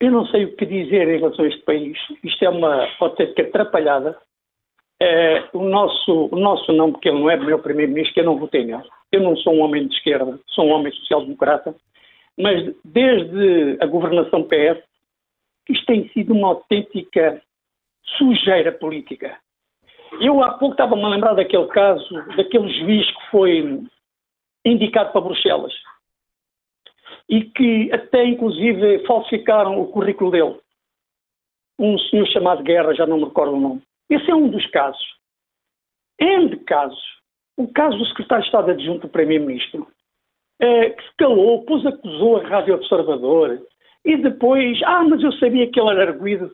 eu 0.00 0.12
não 0.12 0.26
sei 0.26 0.44
o 0.44 0.56
que 0.56 0.64
dizer 0.64 1.08
em 1.08 1.18
relação 1.18 1.44
a 1.44 1.48
este 1.48 1.62
país. 1.62 1.98
Isto 2.22 2.44
é 2.44 2.48
uma 2.48 2.88
autêntica 3.00 3.42
atrapalhada. 3.42 4.16
É, 5.00 5.48
o, 5.52 5.62
nosso, 5.62 6.28
o 6.30 6.36
nosso 6.36 6.72
não, 6.72 6.92
porque 6.92 7.08
ele 7.08 7.20
não 7.20 7.30
é 7.30 7.36
meu 7.36 7.58
primeiro-ministro, 7.58 8.14
que 8.14 8.20
eu 8.20 8.24
não 8.24 8.38
votei 8.38 8.64
nele. 8.64 8.84
Eu 9.10 9.22
não 9.22 9.36
sou 9.36 9.54
um 9.54 9.60
homem 9.60 9.86
de 9.86 9.94
esquerda, 9.94 10.38
sou 10.48 10.66
um 10.66 10.72
homem 10.72 10.92
social-democrata, 10.92 11.74
mas 12.38 12.74
desde 12.84 13.78
a 13.80 13.86
governação 13.86 14.44
PS, 14.44 14.82
isto 15.68 15.86
tem 15.86 16.08
sido 16.10 16.32
uma 16.32 16.48
autêntica 16.48 17.42
sujeira 18.16 18.72
política. 18.72 19.36
Eu 20.20 20.42
há 20.42 20.54
pouco 20.54 20.74
estava-me 20.74 21.04
a 21.04 21.08
lembrar 21.08 21.34
daquele 21.34 21.66
caso, 21.66 22.14
daquele 22.36 22.68
juiz 22.80 23.06
que 23.06 23.30
foi 23.30 23.82
indicado 24.72 25.12
para 25.12 25.20
Bruxelas 25.20 25.72
e 27.28 27.44
que 27.44 27.92
até 27.92 28.24
inclusive 28.24 29.04
falsificaram 29.06 29.80
o 29.80 29.88
currículo 29.88 30.30
dele. 30.30 30.58
Um 31.78 31.98
senhor 31.98 32.26
chamado 32.28 32.62
Guerra, 32.62 32.94
já 32.94 33.06
não 33.06 33.18
me 33.18 33.24
recordo 33.24 33.54
o 33.54 33.60
nome. 33.60 33.82
Esse 34.08 34.30
é 34.30 34.34
um 34.34 34.48
dos 34.48 34.66
casos. 34.70 35.06
N 36.18 36.48
de 36.48 36.56
casos. 36.64 37.02
O 37.56 37.68
caso 37.68 37.96
do 37.98 38.06
secretário 38.06 38.42
de 38.42 38.48
Estado 38.48 38.70
adjunto 38.70 39.06
do 39.06 39.08
Primeiro-Ministro, 39.08 39.86
é, 40.60 40.90
que 40.90 41.02
se 41.02 41.16
calou, 41.16 41.60
depois 41.60 41.86
acusou 41.86 42.38
a 42.38 42.48
Rádio 42.48 42.74
Observador 42.74 43.60
e 44.04 44.16
depois, 44.16 44.80
ah, 44.84 45.04
mas 45.04 45.22
eu 45.22 45.32
sabia 45.32 45.70
que 45.70 45.78
ele 45.78 45.90
era 45.90 46.10
arguído. 46.10 46.52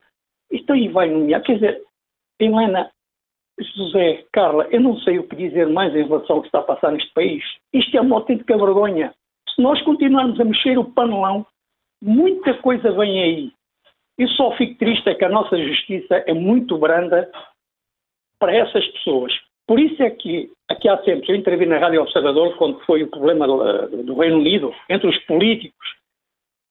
Isto 0.51 0.73
aí 0.73 0.89
vai 0.89 1.09
nomear. 1.09 1.43
Quer 1.43 1.55
dizer, 1.55 1.83
Helena, 2.39 2.91
José, 3.59 4.25
Carla, 4.33 4.67
eu 4.71 4.81
não 4.81 4.99
sei 4.99 5.19
o 5.19 5.29
que 5.29 5.37
dizer 5.37 5.69
mais 5.69 5.95
em 5.95 6.05
relação 6.05 6.37
ao 6.37 6.43
que 6.43 6.49
está 6.49 6.59
a 6.59 6.63
passar 6.63 6.93
neste 6.93 7.13
país. 7.13 7.45
Isto 7.73 7.97
é 7.97 8.01
uma 8.01 8.17
autêntica 8.17 8.57
vergonha. 8.57 9.15
Se 9.55 9.63
nós 9.63 9.81
continuarmos 9.83 10.41
a 10.41 10.45
mexer 10.45 10.77
o 10.79 10.85
panelão, 10.85 11.47
muita 12.03 12.55
coisa 12.55 12.91
vem 12.93 13.23
aí. 13.23 13.53
Eu 14.19 14.29
só 14.29 14.53
fico 14.57 14.79
triste 14.79 15.09
é 15.09 15.15
que 15.15 15.25
a 15.25 15.29
nossa 15.29 15.57
justiça 15.57 16.17
é 16.27 16.33
muito 16.33 16.79
branda 16.79 17.31
para 18.39 18.55
essas 18.55 18.87
pessoas. 18.89 19.33
Por 19.67 19.81
isso 19.81 20.03
é 20.03 20.11
que 20.11 20.51
aqui 20.69 20.89
há 20.89 20.97
tempos 20.99 21.29
eu 21.29 21.37
entrevi 21.37 21.65
na 21.65 21.79
Rádio 21.79 22.03
Observador 22.03 22.57
quando 22.57 22.81
foi 22.81 23.03
o 23.03 23.11
problema 23.11 23.47
do, 23.47 24.03
do 24.05 24.15
Reino 24.15 24.39
Unido, 24.39 24.75
entre 24.89 25.09
os 25.09 25.19
políticos 25.25 25.95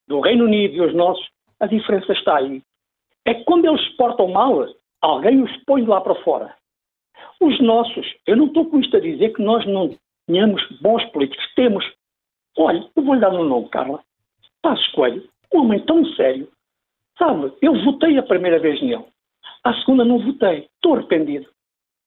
do 0.08 0.20
Reino 0.20 0.46
Unido 0.46 0.76
e 0.76 0.82
os 0.82 0.94
nossos, 0.94 1.26
a 1.60 1.66
diferença 1.66 2.12
está 2.12 2.38
aí. 2.38 2.62
É 3.26 3.34
que 3.34 3.44
quando 3.46 3.66
eles 3.66 3.84
se 3.84 3.96
portam 3.96 4.28
mal, 4.28 4.68
alguém 5.02 5.42
os 5.42 5.52
põe 5.66 5.86
lá 5.86 6.02
para 6.02 6.16
fora. 6.24 6.54
Os 7.40 7.60
nossos, 7.62 8.06
eu 8.26 8.36
não 8.36 8.46
estou 8.46 8.70
com 8.70 8.80
isto 8.80 8.96
a 8.98 9.00
dizer 9.00 9.34
que 9.34 9.42
nós 9.42 9.66
não 9.66 9.96
tenhamos 10.28 10.62
bons 10.82 11.04
políticos. 11.12 11.46
Temos. 11.56 11.86
Olha, 12.58 12.88
eu 12.96 13.04
vou-lhe 13.04 13.22
dar 13.22 13.34
um 13.34 13.44
nome, 13.44 13.70
Carla. 13.70 14.00
Passos 14.62 14.88
Coelho, 14.90 15.28
um 15.54 15.60
homem 15.60 15.80
tão 15.86 16.06
sério. 16.16 16.48
Sabe, 17.18 17.52
eu 17.62 17.74
votei 17.84 18.18
a 18.18 18.24
primeira 18.24 18.60
vez 18.60 18.82
nele. 18.82 19.06
A 19.64 19.74
segunda 19.80 20.06
não 20.06 20.20
votei. 20.20 20.68
Estou 20.76 20.96
arrependido. 20.96 21.48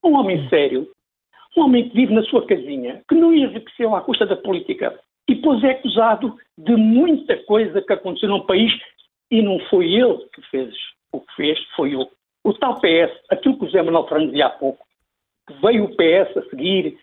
Um 0.03 0.15
homem 0.15 0.49
sério, 0.49 0.91
um 1.57 1.63
homem 1.63 1.89
que 1.89 1.97
vive 1.97 2.15
na 2.15 2.23
sua 2.25 2.47
casinha, 2.47 3.03
que 3.09 3.15
não 3.15 3.35
enriqueceu 3.35 3.95
à 3.95 4.01
custa 4.01 4.27
da 4.27 4.37
política 4.37 4.99
e 5.29 5.35
depois 5.35 5.63
é 5.65 5.71
acusado 5.71 6.37
de 6.57 6.77
muita 6.77 7.37
coisa 7.45 7.83
que 7.83 7.93
aconteceu 7.93 8.29
num 8.29 8.47
país 8.47 8.73
e 9.31 9.43
não 9.43 9.59
foi 9.69 9.93
ele 9.93 10.19
que 10.33 10.43
fez 10.51 10.75
o 11.13 11.21
que 11.21 11.35
fez, 11.35 11.59
foi 11.75 11.97
o, 11.97 12.09
o 12.45 12.55
tal 12.55 12.75
PS, 12.75 13.13
aquilo 13.31 13.59
que 13.59 13.65
o 13.65 13.71
Zé 13.71 13.83
Manuel 13.83 14.07
Fernandes 14.07 14.33
dizia 14.33 14.47
há 14.47 14.51
pouco, 14.51 14.86
veio 15.63 15.85
o 15.85 15.97
PS 15.97 16.37
a 16.37 16.51
seguir 16.51 16.99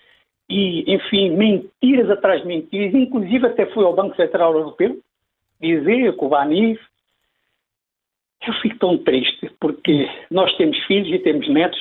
e, 0.50 0.94
enfim, 0.94 1.32
mentiras 1.32 2.10
atrás 2.10 2.42
de 2.42 2.48
mentiras, 2.48 2.94
inclusive 2.94 3.48
até 3.48 3.66
foi 3.68 3.86
ao 3.86 3.96
Banco 3.96 4.16
Central 4.16 4.54
Europeu 4.54 5.00
dizer 5.60 6.18
que 6.18 6.26
o 6.26 6.30
Banif. 6.30 6.82
Eu 8.46 8.54
fico 8.56 8.78
tão 8.78 8.98
triste 8.98 9.50
porque 9.58 10.06
nós 10.30 10.54
temos 10.58 10.78
filhos 10.86 11.08
e 11.10 11.20
temos 11.20 11.48
netos 11.48 11.80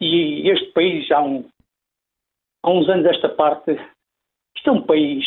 e 0.00 0.48
este 0.48 0.72
país, 0.72 1.10
há, 1.10 1.20
um, 1.20 1.44
há 2.62 2.70
uns 2.70 2.88
anos 2.88 3.04
esta 3.04 3.28
parte, 3.28 3.72
isto 4.56 4.70
é 4.70 4.72
um 4.72 4.80
país 4.80 5.26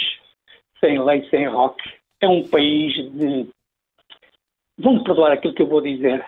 sem 0.79 0.99
lei, 1.01 1.29
sem 1.29 1.47
rock. 1.47 1.81
É 2.19 2.27
um 2.27 2.47
país 2.47 2.93
de. 3.13 3.49
Vão-me 4.77 5.03
perdoar 5.03 5.31
aquilo 5.31 5.53
que 5.53 5.61
eu 5.61 5.67
vou 5.67 5.81
dizer. 5.81 6.25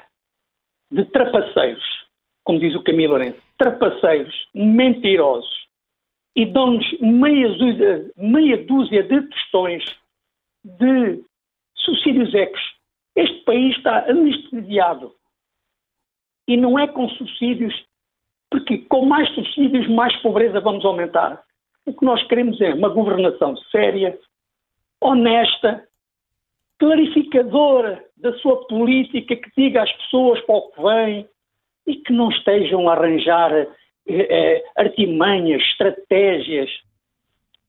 De 0.91 1.03
trapaceiros, 1.05 2.04
como 2.45 2.59
diz 2.59 2.73
o 2.75 2.83
Camilo 2.83 3.13
Lourenço. 3.13 3.41
Trapaceiros, 3.57 4.47
mentirosos. 4.53 5.65
E 6.35 6.45
dão-nos 6.45 6.85
meia 6.99 7.49
dúzia, 7.49 8.11
meia 8.15 8.65
dúzia 8.65 9.03
de 9.03 9.21
tostões 9.23 9.83
de 10.63 11.23
subsídios 11.75 12.33
ecos. 12.33 12.61
Este 13.15 13.43
país 13.43 13.75
está 13.75 14.09
anestesiado. 14.09 15.13
E 16.47 16.55
não 16.55 16.77
é 16.77 16.87
com 16.87 17.09
subsídios, 17.09 17.73
porque 18.51 18.79
com 18.79 19.05
mais 19.05 19.27
subsídios, 19.33 19.87
mais 19.87 20.15
pobreza 20.21 20.59
vamos 20.59 20.85
aumentar. 20.85 21.41
O 21.85 21.93
que 21.93 22.05
nós 22.05 22.21
queremos 22.27 22.59
é 22.61 22.73
uma 22.73 22.89
governação 22.89 23.55
séria, 23.71 24.19
honesta, 25.01 25.87
clarificadora 26.77 28.03
da 28.17 28.33
sua 28.39 28.67
política, 28.67 29.35
que 29.35 29.49
diga 29.57 29.83
às 29.83 29.91
pessoas 29.93 30.39
para 30.41 30.55
o 30.55 30.71
que 30.71 30.81
vem 30.81 31.29
e 31.85 31.95
que 31.95 32.13
não 32.13 32.29
estejam 32.29 32.89
a 32.89 32.93
arranjar 32.93 33.51
eh, 33.53 33.67
eh, 34.07 34.63
artimanhas, 34.77 35.61
estratégias. 35.61 36.69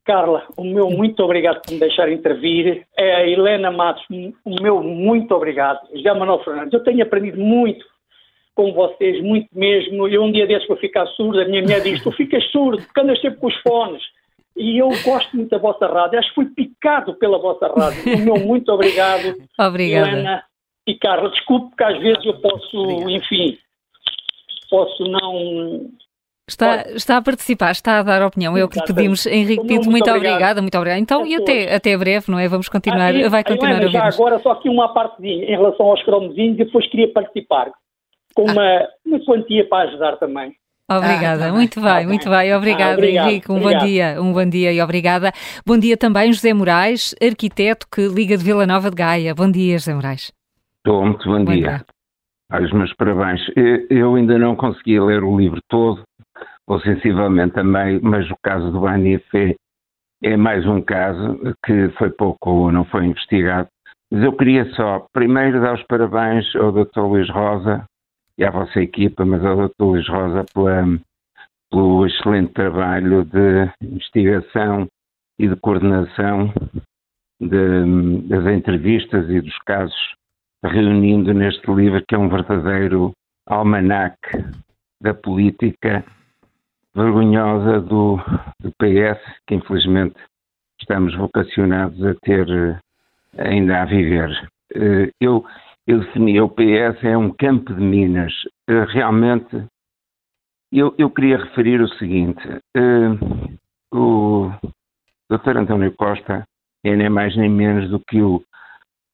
Carla, 0.05 0.47
o 0.57 0.63
meu 0.63 0.89
muito 0.89 1.23
obrigado 1.23 1.61
por 1.63 1.73
me 1.73 1.81
deixar 1.81 2.11
intervir. 2.11 2.87
É 2.97 3.17
a 3.17 3.29
Helena 3.29 3.71
Matos, 3.71 4.05
o 4.45 4.63
meu 4.63 4.83
muito 4.83 5.35
obrigado. 5.35 5.81
José 5.95 6.15
Manuel 6.15 6.45
Fernandes, 6.45 6.73
eu 6.73 6.85
tenho 6.85 7.03
aprendido 7.03 7.41
muito 7.41 7.85
com 8.55 8.73
vocês, 8.73 9.23
muito 9.23 9.49
mesmo. 9.53 10.09
Eu 10.09 10.23
um 10.23 10.33
dia 10.33 10.47
desses 10.47 10.67
vou 10.67 10.77
ficar 10.77 11.07
surdo, 11.09 11.41
a 11.41 11.45
minha 11.45 11.63
mulher 11.63 11.83
diz, 11.83 12.03
tu 12.03 12.11
ficas 12.13 12.45
surdo, 12.51 12.83
porque 12.83 13.01
andas 13.01 13.21
sempre 13.21 13.39
com 13.39 13.49
os 13.49 13.57
fones. 13.61 14.03
E 14.57 14.79
eu 14.79 14.89
gosto 15.05 15.37
muito 15.37 15.51
da 15.51 15.59
vossa 15.59 15.87
rádio, 15.87 16.19
acho 16.19 16.29
que 16.31 16.35
fui 16.35 16.47
picado 16.47 17.15
pela 17.17 17.39
vossa 17.39 17.67
rádio. 17.67 18.15
O 18.15 18.19
meu 18.19 18.37
muito 18.37 18.73
obrigado, 18.73 19.35
Obrigada. 19.61 20.09
Helena 20.09 20.43
e 20.87 20.95
Carla. 20.95 21.29
Desculpe 21.31 21.77
que 21.77 21.85
às 21.85 21.99
vezes 21.99 22.25
eu 22.25 22.41
posso, 22.41 22.79
obrigado. 22.79 23.11
enfim, 23.11 23.59
posso 24.69 25.03
não 25.05 25.91
Está, 26.49 26.83
está 26.93 27.17
a 27.17 27.23
participar, 27.23 27.73
está 27.73 27.99
a 27.99 28.03
dar 28.05 28.25
opinião, 28.25 28.57
é 28.57 28.63
o 28.63 28.69
que 28.69 28.79
lhe 28.79 28.87
pedimos. 28.87 29.27
Henrique 29.27 29.63
Pinto, 29.63 29.91
muito, 29.91 29.91
muito 29.91 30.11
obrigada, 30.11 30.63
muito 30.63 30.79
obrigada. 30.79 31.01
Então, 31.01 31.27
e 31.27 31.35
até, 31.35 31.75
até 31.75 31.97
breve, 31.99 32.31
não 32.31 32.39
é? 32.39 32.47
Vamos 32.47 32.69
continuar, 32.69 33.13
ah, 33.13 33.29
vai 33.29 33.43
continuar 33.43 33.83
a, 33.83 33.87
a 33.87 33.89
Já 33.89 34.05
agora, 34.07 34.39
só 34.39 34.53
aqui 34.53 34.69
uma 34.69 34.95
partezinha 34.95 35.45
em 35.45 35.57
relação 35.57 35.87
aos 35.87 36.01
cromozinhos, 36.05 36.57
depois 36.57 36.89
queria 36.89 37.13
participar 37.13 37.73
com 38.33 38.49
ah. 38.49 38.53
uma, 38.53 38.89
uma 39.05 39.25
quantia 39.25 39.69
para 39.69 39.89
ajudar 39.89 40.19
também. 40.19 40.55
Obrigada, 40.89 41.49
ah, 41.49 41.53
muito 41.53 41.81
bem, 41.81 41.91
ah, 41.91 42.07
muito 42.07 42.31
bem. 42.31 42.55
Obrigada, 42.55 42.93
ah, 42.93 42.95
obrigado, 42.95 43.29
Henrique. 43.29 43.51
Um 43.51 43.57
obrigado. 43.57 43.81
bom 43.81 43.87
dia, 43.87 44.23
um 44.23 44.33
bom 44.33 44.49
dia 44.49 44.73
e 44.73 44.81
obrigada. 44.81 45.33
Bom 45.67 45.77
dia 45.77 45.97
também, 45.97 46.33
José 46.33 46.55
Moraes, 46.55 47.13
arquiteto 47.21 47.89
que 47.91 48.07
liga 48.07 48.37
de 48.37 48.45
Vila 48.45 48.65
Nova 48.65 48.89
de 48.89 48.95
Gaia. 48.95 49.35
Bom 49.35 49.51
dia, 49.51 49.79
José 49.79 49.95
Moraes. 49.95 50.33
Estou, 50.77 51.05
muito 51.05 51.29
bom, 51.29 51.45
bom 51.45 51.53
dia. 51.53 51.63
dia. 51.63 51.96
Os 52.53 52.73
meus 52.73 52.93
parabéns. 52.95 53.41
Eu 53.91 54.15
ainda 54.15 54.39
não 54.39 54.55
consegui 54.57 55.01
ler 55.01 55.23
o 55.23 55.37
livro 55.37 55.61
todo, 55.69 56.03
ou 56.67 56.81
sensivelmente 56.81 57.55
também, 57.55 58.01
mas 58.01 58.31
o 58.31 58.37
caso 58.43 58.71
do 58.71 58.81
Banif 58.81 59.25
é, 59.35 59.57
é 60.23 60.37
mais 60.37 60.67
um 60.67 60.81
caso 60.81 61.39
que 61.65 61.89
foi 61.99 62.11
pouco 62.11 62.51
ou 62.51 62.73
não 62.73 62.85
foi 62.85 63.07
investigado. 63.07 63.69
Mas 64.11 64.23
eu 64.23 64.33
queria 64.37 64.65
só, 64.75 65.07
primeiro, 65.13 65.61
dar 65.61 65.75
os 65.75 65.83
parabéns 65.85 66.55
ao 66.55 66.71
Dr. 66.71 67.01
Luís 67.01 67.29
Rosa, 67.29 67.85
e 68.39 68.45
à 68.45 68.51
vossa 68.51 68.81
equipa, 68.81 69.25
mas 69.25 69.45
ao 69.45 69.69
Dr. 69.69 69.83
Luís 69.83 70.09
Rosa 70.09 70.45
pela, 70.53 70.85
pelo 71.71 72.07
excelente 72.07 72.53
trabalho 72.53 73.25
de 73.25 73.71
investigação 73.83 74.87
e 75.39 75.49
de 75.49 75.57
coordenação 75.57 76.53
de, 77.41 78.29
das 78.29 78.47
entrevistas 78.47 79.29
e 79.31 79.41
dos 79.41 79.59
casos, 79.61 80.15
reunindo 80.65 81.33
neste 81.33 81.71
livro 81.71 82.03
que 82.07 82.15
é 82.15 82.19
um 82.19 82.29
verdadeiro 82.29 83.13
almanaque 83.47 84.45
da 85.01 85.15
política 85.15 86.05
vergonhosa 86.95 87.81
do, 87.81 88.17
do 88.61 88.71
PS, 88.79 89.21
que 89.47 89.55
infelizmente 89.55 90.17
estamos 90.81 91.15
vocacionados 91.15 92.03
a 92.05 92.15
ter 92.15 92.81
ainda 93.39 93.83
a 93.83 93.85
viver. 93.85 94.31
Eh, 94.75 95.11
eu 95.21 95.45
eu 95.87 96.01
definia 96.01 96.45
o 96.45 96.49
PS 96.49 97.03
é 97.05 97.17
um 97.17 97.31
campo 97.31 97.73
de 97.73 97.81
minas. 97.81 98.33
Uh, 98.69 98.85
realmente, 98.89 99.65
eu, 100.73 100.93
eu, 100.99 101.09
queria 101.11 101.39
referir 101.39 101.81
o 101.81 101.89
seguinte: 101.91 102.43
o 103.93 104.51
Dr. 105.31 105.59
António 105.59 105.95
Costa 105.95 106.45
é 106.85 106.97
nem 106.97 107.09
mais 107.09 107.37
nem 107.37 107.49
menos 107.49 107.89
do 107.89 108.01
que 108.01 108.21
o 108.21 108.43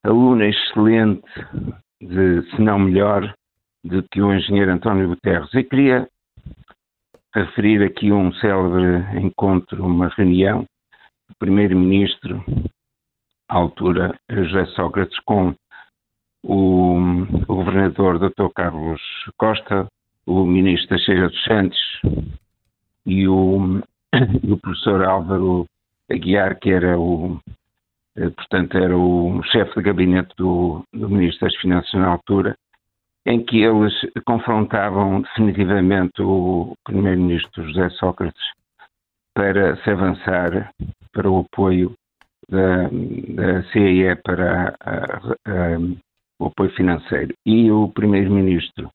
aluno 0.05 0.45
excelente, 0.45 1.23
de, 2.01 2.43
se 2.51 2.61
não 2.61 2.79
melhor, 2.79 3.35
do 3.85 4.03
que 4.05 4.21
o 4.21 4.33
engenheiro 4.33 4.73
António 4.73 5.09
Guterres. 5.09 5.53
E 5.55 5.65
queria 5.65 6.09
referir 7.35 7.83
aqui 7.83 8.13
um 8.13 8.33
célebre 8.35 9.19
encontro, 9.19 9.85
uma 9.85 10.09
reunião 10.09 10.67
do 11.29 11.35
primeiro-ministro, 11.39 12.45
à 13.49 13.57
altura 13.57 14.19
José 14.31 14.67
Sócrates, 14.75 15.19
com 15.21 15.55
o, 16.43 16.97
o 17.49 17.55
governador 17.55 18.19
Dr. 18.19 18.49
Carlos 18.55 19.01
Costa, 19.37 19.87
o 20.27 20.45
ministro 20.45 20.97
Teixeira 20.97 21.29
dos 21.29 21.45
Santos 21.45 21.79
e 23.07 23.27
o, 23.27 23.81
o 24.49 24.57
professor 24.59 25.05
Álvaro 25.05 25.67
Aguiar, 26.11 26.59
que 26.59 26.71
era 26.71 26.99
o, 26.99 27.41
portanto, 28.37 28.77
era 28.77 28.97
o 28.97 29.43
chefe 29.45 29.75
de 29.75 29.83
gabinete 29.83 30.35
do, 30.37 30.83
do 30.93 31.09
Ministro 31.09 31.49
das 31.49 31.57
Finanças 31.57 31.93
na 31.95 32.09
altura, 32.09 32.57
em 33.27 33.45
que 33.45 33.63
eles 33.63 33.95
confrontavam 34.25 35.23
definitivamente 35.23 36.21
o 36.21 36.75
Primeiro-Ministro 36.85 37.65
José 37.65 37.89
Sócrates 37.91 38.43
para 39.35 39.77
se 39.77 39.91
avançar 39.91 40.73
para 41.13 41.31
o 41.31 41.41
apoio 41.41 41.95
da, 42.49 42.89
da 42.89 43.63
CEE 43.71 44.15
para 44.17 44.75
a, 44.81 44.97
a, 45.47 45.79
o 46.39 46.47
apoio 46.47 46.71
financeiro. 46.73 47.35
E 47.47 47.71
o 47.71 47.89
Primeiro-Ministro 47.89 48.91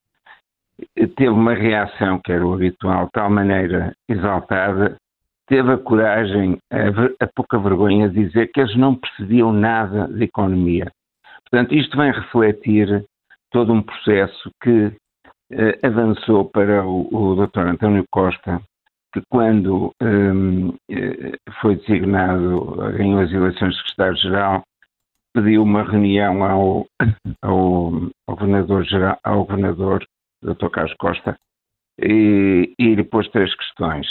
teve 0.95 1.29
uma 1.29 1.53
reação, 1.53 2.19
que 2.19 2.31
era 2.31 2.45
o 2.45 2.53
habitual, 2.53 3.05
de 3.05 3.11
tal 3.11 3.29
maneira 3.29 3.93
exaltada, 4.07 4.97
teve 5.47 5.71
a 5.71 5.77
coragem, 5.77 6.57
a, 6.71 7.23
a 7.25 7.27
pouca 7.35 7.57
vergonha 7.57 8.09
de 8.09 8.25
dizer 8.25 8.51
que 8.51 8.59
eles 8.59 8.75
não 8.75 8.95
percebiam 8.95 9.51
nada 9.51 10.07
de 10.07 10.23
economia. 10.23 10.91
Portanto, 11.49 11.73
isto 11.73 11.97
vem 11.97 12.11
refletir 12.11 13.05
todo 13.51 13.71
um 13.71 13.81
processo 13.81 14.51
que 14.61 14.91
eh, 15.51 15.79
avançou 15.81 16.45
para 16.45 16.85
o, 16.85 17.07
o 17.11 17.47
Dr. 17.47 17.59
António 17.59 18.03
Costa 18.11 18.61
que 19.13 19.21
quando 19.29 19.91
um, 20.01 20.75
foi 21.61 21.75
designado, 21.77 22.75
ganhou 22.97 23.21
as 23.21 23.31
eleições 23.31 23.73
de 23.73 23.81
secretário-geral, 23.81 24.63
pediu 25.33 25.63
uma 25.63 25.83
reunião 25.83 26.43
ao, 26.43 26.85
ao, 27.41 27.93
ao 28.27 28.35
governador-geral, 28.35 29.17
ao 29.23 29.45
governador, 29.45 30.05
Dr. 30.43 30.69
Carlos 30.69 30.93
Costa, 30.99 31.37
e, 31.99 32.73
e 32.77 32.95
lhe 32.95 33.03
pôs 33.03 33.27
três 33.29 33.53
questões. 33.55 34.07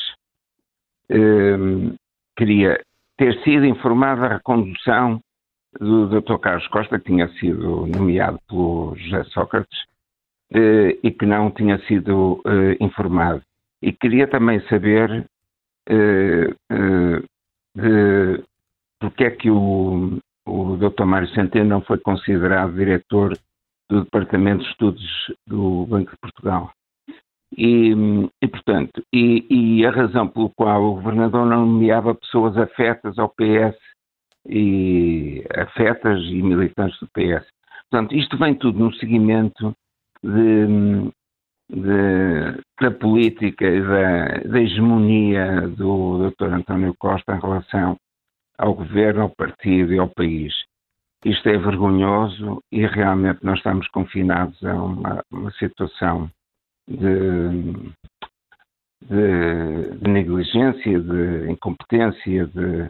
Um, 1.10 1.94
queria 2.36 2.80
ter 3.16 3.42
sido 3.42 3.64
informada 3.64 4.36
a 4.36 4.40
condução 4.40 5.20
do 5.78 6.08
Dr. 6.08 6.38
Carlos 6.38 6.66
Costa, 6.68 6.98
que 6.98 7.06
tinha 7.06 7.28
sido 7.34 7.86
nomeado 7.86 8.38
pelo 8.48 8.94
José 8.96 9.24
Sócrates, 9.24 9.78
eh, 10.52 10.98
e 11.02 11.10
que 11.10 11.26
não 11.26 11.50
tinha 11.50 11.78
sido 11.86 12.40
eh, 12.46 12.76
informado. 12.80 13.42
E 13.82 13.92
queria 13.92 14.26
também 14.26 14.60
saber 14.68 15.26
eh, 15.88 16.54
de 17.74 18.44
porque 18.98 19.24
é 19.24 19.30
que 19.30 19.50
o, 19.50 20.18
o 20.46 20.76
Dr. 20.76 21.04
Mário 21.04 21.28
Centeno 21.28 21.68
não 21.68 21.82
foi 21.82 21.98
considerado 21.98 22.74
diretor 22.74 23.36
do 23.90 24.04
Departamento 24.04 24.64
de 24.64 24.70
Estudos 24.70 25.34
do 25.46 25.86
Banco 25.86 26.12
de 26.12 26.16
Portugal. 26.18 26.70
E, 27.56 27.92
e 28.42 28.48
portanto, 28.48 29.02
e, 29.12 29.46
e, 29.48 29.86
a 29.86 29.90
razão 29.90 30.26
pelo 30.26 30.50
qual 30.50 30.82
o 30.82 30.94
governador 30.96 31.46
não 31.46 31.64
nomeava 31.64 32.14
pessoas 32.14 32.56
afetas 32.56 33.18
ao 33.18 33.28
PS 33.28 33.76
e 34.48 35.44
afetas 35.54 36.20
e 36.24 36.42
militantes 36.42 36.98
do 36.98 37.06
PS. 37.08 37.46
Portanto, 37.90 38.14
isto 38.14 38.36
vem 38.36 38.54
tudo 38.54 38.78
no 38.78 38.92
seguimento 38.94 39.74
de, 40.22 40.66
de, 41.70 42.62
da 42.80 42.90
política 42.90 43.64
e 43.64 43.80
da, 43.80 44.50
da, 44.50 44.60
hegemonia 44.60 45.68
do 45.68 46.30
Dr. 46.30 46.52
António 46.52 46.94
Costa 46.98 47.36
em 47.36 47.40
relação 47.40 47.96
ao 48.58 48.74
governo, 48.74 49.22
ao 49.22 49.30
partido 49.30 49.92
e 49.92 49.98
ao 49.98 50.08
país. 50.08 50.52
Isto 51.24 51.48
é 51.48 51.58
vergonhoso 51.58 52.62
e 52.70 52.86
realmente 52.86 53.44
nós 53.44 53.58
estamos 53.58 53.88
confinados 53.88 54.62
a 54.64 54.74
uma, 54.74 55.24
uma 55.30 55.50
situação 55.52 56.30
de, 56.88 57.92
de, 59.08 59.98
de, 59.98 60.10
negligência, 60.10 61.00
de 61.00 61.50
incompetência 61.50 62.46
de, 62.46 62.88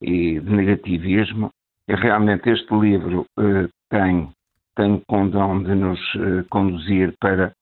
e 0.00 0.40
de 0.40 0.50
negativismo. 0.50 1.50
E 1.88 1.94
realmente 1.94 2.48
este 2.48 2.72
livro 2.74 3.26
eh, 3.38 3.68
tem, 3.90 4.30
tem 4.76 4.94
o 4.94 5.02
condão 5.06 5.62
de 5.62 5.74
nos 5.74 5.98
eh, 6.14 6.44
conduzir 6.48 7.12
para 7.20 7.52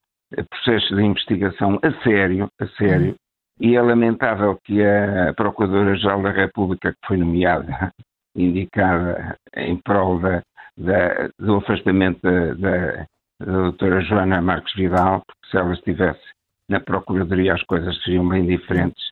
processos 0.49 0.97
de 0.97 1.03
investigação 1.03 1.79
a 1.83 1.93
sério, 2.03 2.49
a 2.61 2.67
sério, 2.69 3.17
e 3.59 3.77
é 3.77 3.83
lamentável 3.83 4.59
que 4.65 4.83
a 4.83 5.35
Procuradora-Geral 5.35 6.23
da 6.23 6.31
República, 6.31 6.93
que 6.93 7.07
foi 7.07 7.17
nomeada, 7.17 7.93
indicada 8.37 9.37
em 9.57 9.77
prol 9.77 10.19
da, 10.21 10.43
da, 10.77 11.31
do 11.39 11.57
afastamento 11.57 12.21
da, 12.23 12.55
da, 12.55 13.07
da 13.41 13.53
doutora 13.53 14.01
Joana 14.03 14.41
Marques 14.41 14.75
Vidal, 14.75 15.23
porque 15.27 15.51
se 15.51 15.57
ela 15.57 15.73
estivesse 15.73 16.21
na 16.69 16.79
Procuradoria 16.79 17.55
as 17.55 17.63
coisas 17.65 18.01
seriam 18.05 18.29
bem 18.29 18.47
diferentes. 18.47 19.03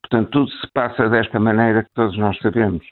Portanto, 0.00 0.30
tudo 0.30 0.50
se 0.50 0.66
passa 0.72 1.08
desta 1.08 1.38
maneira 1.38 1.84
que 1.84 1.90
todos 1.94 2.16
nós 2.16 2.36
sabemos. 2.38 2.84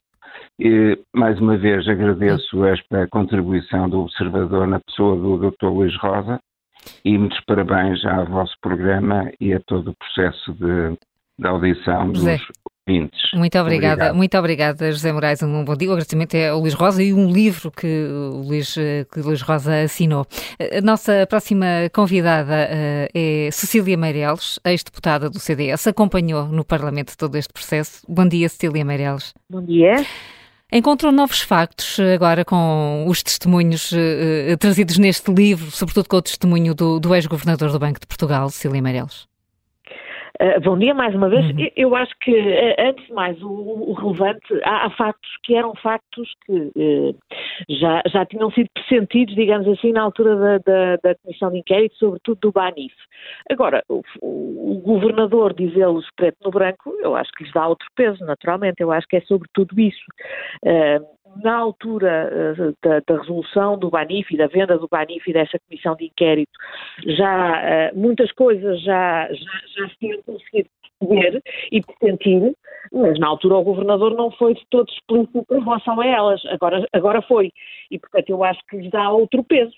E, 0.59 0.97
mais 1.13 1.39
uma 1.39 1.57
vez, 1.57 1.87
agradeço 1.87 2.63
esta 2.65 3.07
contribuição 3.07 3.89
do 3.89 4.01
Observador 4.01 4.67
na 4.67 4.79
pessoa 4.79 5.15
do 5.15 5.49
Dr. 5.49 5.67
Luís 5.67 5.95
Rosa, 5.97 6.39
e 7.03 7.17
muitos 7.17 7.39
parabéns 7.45 8.03
ao 8.05 8.25
vosso 8.25 8.55
programa 8.61 9.31
e 9.39 9.53
a 9.53 9.59
todo 9.59 9.91
o 9.91 9.95
processo 9.95 10.53
de, 10.53 10.97
de 11.37 11.47
audição 11.47 12.13
José. 12.13 12.37
dos 12.37 12.47
ouvintes. 12.91 13.19
Muito 13.33 13.57
obrigada, 13.59 13.93
Obrigado. 13.93 14.15
muito 14.15 14.37
obrigada, 14.37 14.91
José 14.91 15.11
Moraes. 15.11 15.41
Um 15.41 15.63
bom 15.63 15.75
dia. 15.75 15.89
O 15.89 15.93
agradecimento 15.93 16.35
é 16.35 16.49
ao 16.49 16.59
Luís 16.59 16.73
Rosa 16.73 17.01
e 17.01 17.13
um 17.13 17.31
livro 17.31 17.71
que 17.71 17.87
o 17.87 18.43
Luís, 18.47 18.73
que 18.73 19.19
o 19.19 19.23
Luís 19.23 19.41
Rosa 19.41 19.83
assinou. 19.83 20.25
A 20.59 20.81
nossa 20.81 21.25
próxima 21.27 21.65
convidada 21.93 22.69
uh, 22.69 23.07
é 23.13 23.49
Cecília 23.51 23.97
Meireles, 23.97 24.59
ex-deputada 24.65 25.29
do 25.29 25.39
CDS, 25.39 25.87
acompanhou 25.87 26.47
no 26.47 26.63
Parlamento 26.63 27.17
todo 27.17 27.35
este 27.37 27.53
processo. 27.53 28.01
Bom 28.07 28.27
dia, 28.27 28.49
Cecília 28.49 28.83
Meireles. 28.83 29.33
Bom 29.49 29.61
dia. 29.61 30.05
Encontrou 30.73 31.11
novos 31.11 31.41
factos 31.41 31.99
eh, 31.99 32.13
agora 32.13 32.45
com 32.45 33.03
os 33.05 33.21
testemunhos 33.21 33.91
uh, 33.91 34.57
trazidos 34.57 34.97
neste 34.97 35.29
livro, 35.29 35.69
sobretudo 35.69 36.07
com 36.07 36.15
o 36.15 36.21
testemunho 36.21 36.73
do, 36.73 36.97
do 36.97 37.13
ex-governador 37.13 37.73
do 37.73 37.79
Banco 37.79 37.99
de 37.99 38.07
Portugal, 38.07 38.49
Cília 38.49 38.81
Meireles. 38.81 39.27
Uh, 40.39 40.61
bom 40.61 40.77
dia 40.77 40.93
mais 40.93 41.13
uma 41.13 41.29
vez. 41.29 41.45
Uhum. 41.45 41.67
Eu 41.75 41.95
acho 41.95 42.13
que, 42.21 42.31
uh, 42.31 42.75
antes 42.79 43.05
de 43.05 43.13
mais, 43.13 43.41
o, 43.41 43.49
o 43.49 43.93
relevante, 43.93 44.47
há, 44.63 44.85
há, 44.85 44.89
factos 44.91 45.29
que 45.43 45.55
eram 45.55 45.75
factos 45.75 46.29
que 46.45 46.53
uh, 46.53 47.15
já, 47.69 48.01
já 48.07 48.25
tinham 48.25 48.49
sido 48.51 48.69
pressentidos, 48.73 49.35
digamos 49.35 49.67
assim, 49.67 49.91
na 49.91 50.01
altura 50.01 50.35
da, 50.35 50.57
da, 50.59 50.95
da 51.03 51.15
Comissão 51.15 51.51
de 51.51 51.59
Inquérito, 51.59 51.95
sobretudo 51.97 52.39
do 52.41 52.51
BANIF. 52.51 52.93
Agora, 53.49 53.83
o, 53.89 54.01
o, 54.21 54.77
o 54.77 54.79
governador 54.79 55.53
dizê-los 55.53 56.07
preto 56.15 56.37
no 56.43 56.51
branco, 56.51 56.95
eu 57.01 57.15
acho 57.15 57.31
que 57.33 57.43
lhes 57.43 57.53
dá 57.53 57.67
outro 57.67 57.87
peso, 57.95 58.23
naturalmente. 58.25 58.81
Eu 58.81 58.91
acho 58.91 59.07
que 59.07 59.17
é 59.17 59.21
sobretudo 59.21 59.79
isso 59.79 60.05
na 61.43 61.55
altura 61.55 62.55
uh, 62.57 62.75
da, 62.83 63.01
da, 63.07 63.21
resolução 63.21 63.77
do 63.77 63.89
Banif 63.89 64.33
e 64.33 64.37
da 64.37 64.47
venda 64.47 64.77
do 64.77 64.87
Banif 64.87 65.29
e 65.29 65.33
dessa 65.33 65.59
comissão 65.59 65.95
de 65.95 66.05
inquérito, 66.05 66.51
já 67.05 67.91
uh, 67.93 67.99
muitas 67.99 68.31
coisas 68.31 68.81
já, 68.81 69.27
já, 69.31 69.51
já 69.77 69.89
se 69.89 69.95
tinham 69.99 70.21
conseguido 70.23 70.69
perceber 70.99 71.41
e 71.71 71.81
sentir, 71.99 72.55
mas 72.91 73.19
na 73.19 73.27
altura 73.27 73.55
o 73.55 73.63
governador 73.63 74.15
não 74.15 74.31
foi 74.31 74.53
de 74.53 74.65
todo 74.69 74.89
explícito 74.89 75.45
em 75.51 75.63
relação 75.63 75.99
a 75.99 76.05
elas, 76.05 76.41
agora, 76.47 76.87
agora 76.93 77.21
foi. 77.21 77.51
E 77.89 77.99
portanto 77.99 78.29
eu 78.29 78.43
acho 78.43 78.59
que 78.69 78.77
lhes 78.77 78.91
dá 78.91 79.09
outro 79.09 79.43
peso. 79.43 79.73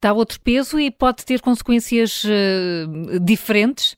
Dá 0.00 0.12
outro 0.12 0.40
peso 0.40 0.80
e 0.80 0.90
pode 0.90 1.24
ter 1.24 1.40
consequências 1.40 2.24
uh, 2.24 3.20
diferentes? 3.20 3.96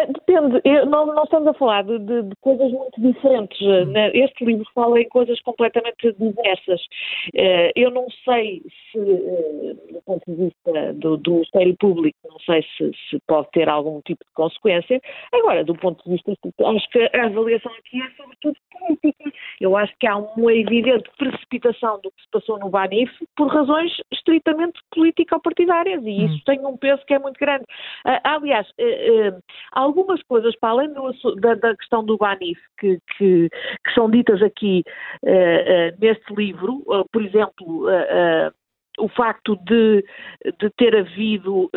Eh, 0.00 0.06
depende, 0.06 0.60
Eu, 0.64 0.86
não, 0.86 1.06
não, 1.06 1.24
estamos 1.24 1.48
a 1.48 1.54
falar 1.54 1.84
de, 1.84 1.98
de, 1.98 2.22
de 2.22 2.36
coisas 2.40 2.70
muito 2.72 3.00
diferentes. 3.00 3.60
Eh, 3.60 3.82
hum. 3.82 3.86
Né? 3.86 4.10
Este 4.14 4.44
livro 4.44 4.64
fala 4.74 5.00
em 5.00 5.08
coisas 5.08 5.40
completamente 5.42 6.12
diversas. 6.18 6.80
Eh, 7.34 7.72
eu 7.76 7.90
não 7.90 8.06
sei 8.24 8.62
se, 8.90 8.98
do 8.98 10.00
ponto 10.04 10.24
de 10.26 10.44
vista 10.44 10.92
do, 10.94 11.16
do 11.16 11.32
Ministério 11.32 11.76
Público, 11.78 12.18
não 12.28 12.38
sei 12.40 12.62
se, 12.76 12.90
se, 13.08 13.18
pode 13.26 13.50
ter 13.52 13.68
algum 13.68 14.00
tipo 14.02 14.24
de 14.24 14.32
consequência. 14.32 15.00
Agora, 15.32 15.64
do 15.64 15.74
ponto 15.74 16.02
de 16.04 16.10
vista, 16.10 16.32
acho 16.32 16.88
que 16.90 17.10
a 17.16 17.26
avaliação 17.26 17.72
aqui 17.72 18.02
é 18.02 18.10
sobretudo 18.16 18.56
política. 18.70 19.32
Eu 19.60 19.76
acho 19.76 19.92
que 19.98 20.06
há 20.06 20.16
uma 20.16 20.52
evidente 20.52 21.10
precipitação 21.18 22.00
do 22.02 22.10
que 22.10 22.22
se 22.22 22.30
passou 22.30 22.58
no 22.58 22.70
Banif 22.70 23.10
por 23.36 23.48
razões 23.48 23.92
estritamente 24.12 24.80
político-partidárias 24.90 26.02
e 26.04 26.24
isso 26.24 26.36
hum. 26.36 26.42
tem 26.46 26.66
um 26.66 26.76
peso 26.76 27.04
que 27.06 27.14
é 27.14 27.18
muito 27.18 27.38
grande. 27.38 27.64
aliás, 28.24 28.66
algumas 29.90 30.22
coisas, 30.22 30.56
para 30.58 30.70
além 30.70 30.92
do, 30.92 31.12
da, 31.36 31.54
da, 31.54 31.76
questão 31.76 32.04
do 32.04 32.16
Banif, 32.16 32.58
que, 32.78 32.98
que, 33.16 33.48
que 33.50 33.94
são 33.94 34.10
ditas 34.10 34.42
aqui 34.42 34.82
uh, 35.22 35.28
uh, 35.28 35.98
neste 36.00 36.34
livro, 36.34 36.82
uh, 36.86 37.04
por 37.12 37.22
exemplo, 37.22 37.86
o 38.98 39.08
facto 39.08 39.56
de, 39.64 40.04
de 40.58 40.70
ter 40.76 40.96
havido 40.96 41.70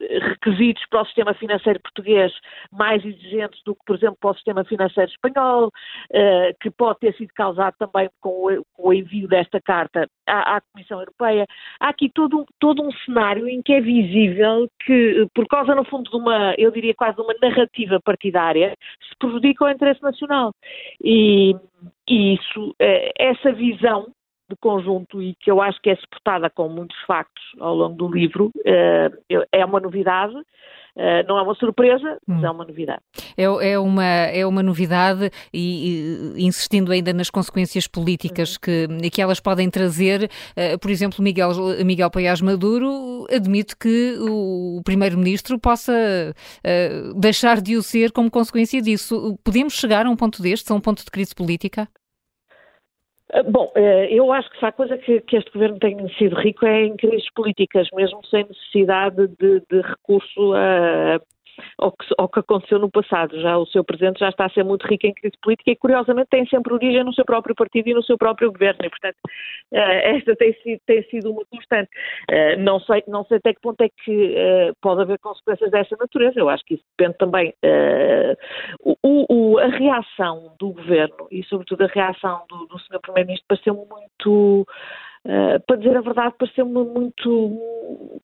requisitos 0.00 0.84
para 0.90 1.02
o 1.02 1.06
sistema 1.06 1.34
financeiro 1.34 1.80
português 1.80 2.32
mais 2.70 3.04
exigentes 3.04 3.60
do 3.64 3.74
que, 3.74 3.80
por 3.86 3.96
exemplo, 3.96 4.16
para 4.20 4.30
o 4.30 4.34
sistema 4.34 4.64
financeiro 4.64 5.10
espanhol, 5.10 5.68
uh, 5.68 6.56
que 6.60 6.70
pode 6.70 7.00
ter 7.00 7.14
sido 7.14 7.32
causado 7.34 7.74
também 7.78 8.08
com 8.20 8.62
o, 8.78 8.92
envio 8.92 9.28
desta 9.28 9.60
carta 9.60 10.08
à, 10.26 10.60
Comissão 10.72 11.00
Europeia. 11.00 11.46
Há 11.80 11.88
aqui 11.88 12.10
todo, 12.10 12.44
todo 12.58 12.82
um 12.82 12.92
cenário 13.04 13.48
em 13.48 13.62
que 13.62 13.72
é 13.72 13.80
visível 13.80 14.68
que, 14.84 15.26
por 15.34 15.46
causa, 15.46 15.74
no 15.74 15.84
fundo, 15.84 16.10
de 16.10 16.16
uma, 16.16 16.54
eu 16.58 16.70
diria 16.70 16.94
quase 16.94 17.20
uma 17.20 17.34
narrativa 17.40 18.00
partidária, 18.00 18.74
se 19.08 19.16
prejudica 19.18 19.64
o 19.64 19.70
interesse 19.70 20.02
nacional. 20.02 20.52
E, 21.02 21.54
e 22.08 22.34
isso, 22.34 22.70
uh, 22.70 23.12
essa 23.18 23.52
visão 23.52 24.12
de 24.48 24.56
conjunto 24.56 25.22
e 25.22 25.34
que 25.40 25.50
eu 25.50 25.60
acho 25.60 25.80
que 25.80 25.90
é 25.90 25.96
suportada 25.96 26.48
com 26.48 26.68
muitos 26.68 26.96
factos 27.06 27.42
ao 27.60 27.74
longo 27.74 27.96
do 27.96 28.08
livro, 28.08 28.50
eh, 28.64 29.10
é 29.52 29.64
uma 29.64 29.80
novidade. 29.80 30.34
Uh, 30.96 31.20
não 31.28 31.38
é 31.38 31.42
uma 31.42 31.54
surpresa, 31.54 32.16
mas 32.26 32.42
hum. 32.42 32.46
é 32.46 32.50
uma 32.50 32.64
novidade. 32.64 33.02
É, 33.36 33.42
é, 33.44 33.78
uma, 33.78 34.02
é 34.02 34.46
uma 34.46 34.62
novidade 34.62 35.30
e, 35.52 36.32
e, 36.34 36.46
insistindo 36.46 36.90
ainda 36.90 37.12
nas 37.12 37.28
consequências 37.28 37.86
políticas 37.86 38.54
uhum. 38.54 38.96
que, 38.96 39.10
que 39.10 39.20
elas 39.20 39.38
podem 39.38 39.68
trazer, 39.68 40.30
uh, 40.56 40.78
por 40.78 40.90
exemplo, 40.90 41.22
Miguel, 41.22 41.50
Miguel 41.84 42.10
Paiás 42.10 42.40
Maduro 42.40 43.26
admite 43.30 43.76
que 43.76 44.16
o, 44.20 44.80
primeiro-ministro 44.86 45.58
possa 45.60 45.92
deixar 47.14 47.60
de 47.60 47.76
o 47.76 47.82
ser 47.82 48.10
como 48.10 48.30
consequência 48.30 48.80
disso. 48.80 49.38
Podemos 49.44 49.74
chegar 49.74 50.06
a 50.06 50.10
um 50.10 50.16
ponto 50.16 50.40
deste, 50.40 50.72
a 50.72 50.74
um 50.74 50.80
ponto 50.80 51.04
de 51.04 51.10
crise 51.10 51.34
política? 51.34 51.86
Ah, 53.32 53.42
bom, 53.42 53.72
eh, 53.74 54.08
eu 54.12 54.32
acho 54.32 54.48
que 54.50 54.58
se 54.58 54.64
há 54.64 54.72
coisa 54.72 54.96
que, 54.98 55.20
que, 55.22 55.36
este 55.36 55.50
governo 55.52 55.78
tem 55.78 55.96
sido 56.16 56.36
rico 56.36 56.64
é 56.64 56.84
em 56.84 56.96
crises 56.96 57.28
políticas, 57.34 57.88
mesmo 57.92 58.24
sem 58.26 58.44
necessidade 58.44 59.26
de, 59.28 59.60
de 59.68 59.80
recurso 59.80 60.54
a, 60.54 61.20
ao 61.78 61.92
que, 61.92 62.06
ao 62.18 62.28
que 62.28 62.40
aconteceu 62.40 62.78
no 62.78 62.90
passado. 62.90 63.40
Já 63.40 63.56
o 63.56 63.66
seu 63.66 63.84
presidente 63.84 64.20
já 64.20 64.28
está 64.28 64.46
a 64.46 64.50
ser 64.50 64.64
muito 64.64 64.86
rico 64.86 65.06
em 65.06 65.14
crise 65.14 65.36
política 65.42 65.70
e, 65.70 65.76
curiosamente, 65.76 66.28
tem 66.30 66.46
sempre 66.46 66.72
origem 66.72 67.04
no 67.04 67.14
seu 67.14 67.24
próprio 67.24 67.54
partido 67.54 67.88
e 67.88 67.94
no 67.94 68.02
seu 68.02 68.16
próprio 68.18 68.52
governo. 68.52 68.80
E, 68.84 68.90
portanto, 68.90 69.16
uh, 69.72 69.76
esta 69.76 70.36
tem 70.36 70.52
sido, 70.62 70.80
tem 70.86 71.02
sido 71.04 71.32
uma 71.32 71.44
constante. 71.46 71.90
Uh, 72.30 72.60
não, 72.60 72.80
sei, 72.80 73.02
não 73.06 73.24
sei 73.24 73.38
até 73.38 73.54
que 73.54 73.60
ponto 73.60 73.80
é 73.80 73.88
que 73.88 74.34
uh, 74.34 74.76
pode 74.80 75.02
haver 75.02 75.18
consequências 75.18 75.70
dessa 75.70 75.96
natureza. 75.98 76.38
Eu 76.38 76.48
acho 76.48 76.64
que 76.64 76.74
isso 76.74 76.84
depende 76.96 77.18
também. 77.18 77.54
O, 78.80 78.96
o, 79.28 79.58
a 79.58 79.66
reação 79.66 80.54
do 80.58 80.70
governo 80.70 81.26
e, 81.30 81.42
sobretudo, 81.44 81.84
a 81.84 81.86
reação 81.86 82.42
do, 82.48 82.66
do 82.66 82.78
Sr. 82.78 83.00
Primeiro-Ministro 83.00 83.46
pareceu 83.48 83.74
muito. 83.74 84.66
Uh, 85.24 85.58
para 85.66 85.76
dizer 85.76 85.96
a 85.96 86.00
verdade, 86.00 86.34
pareceu-me 86.38 86.84
muito 86.84 88.20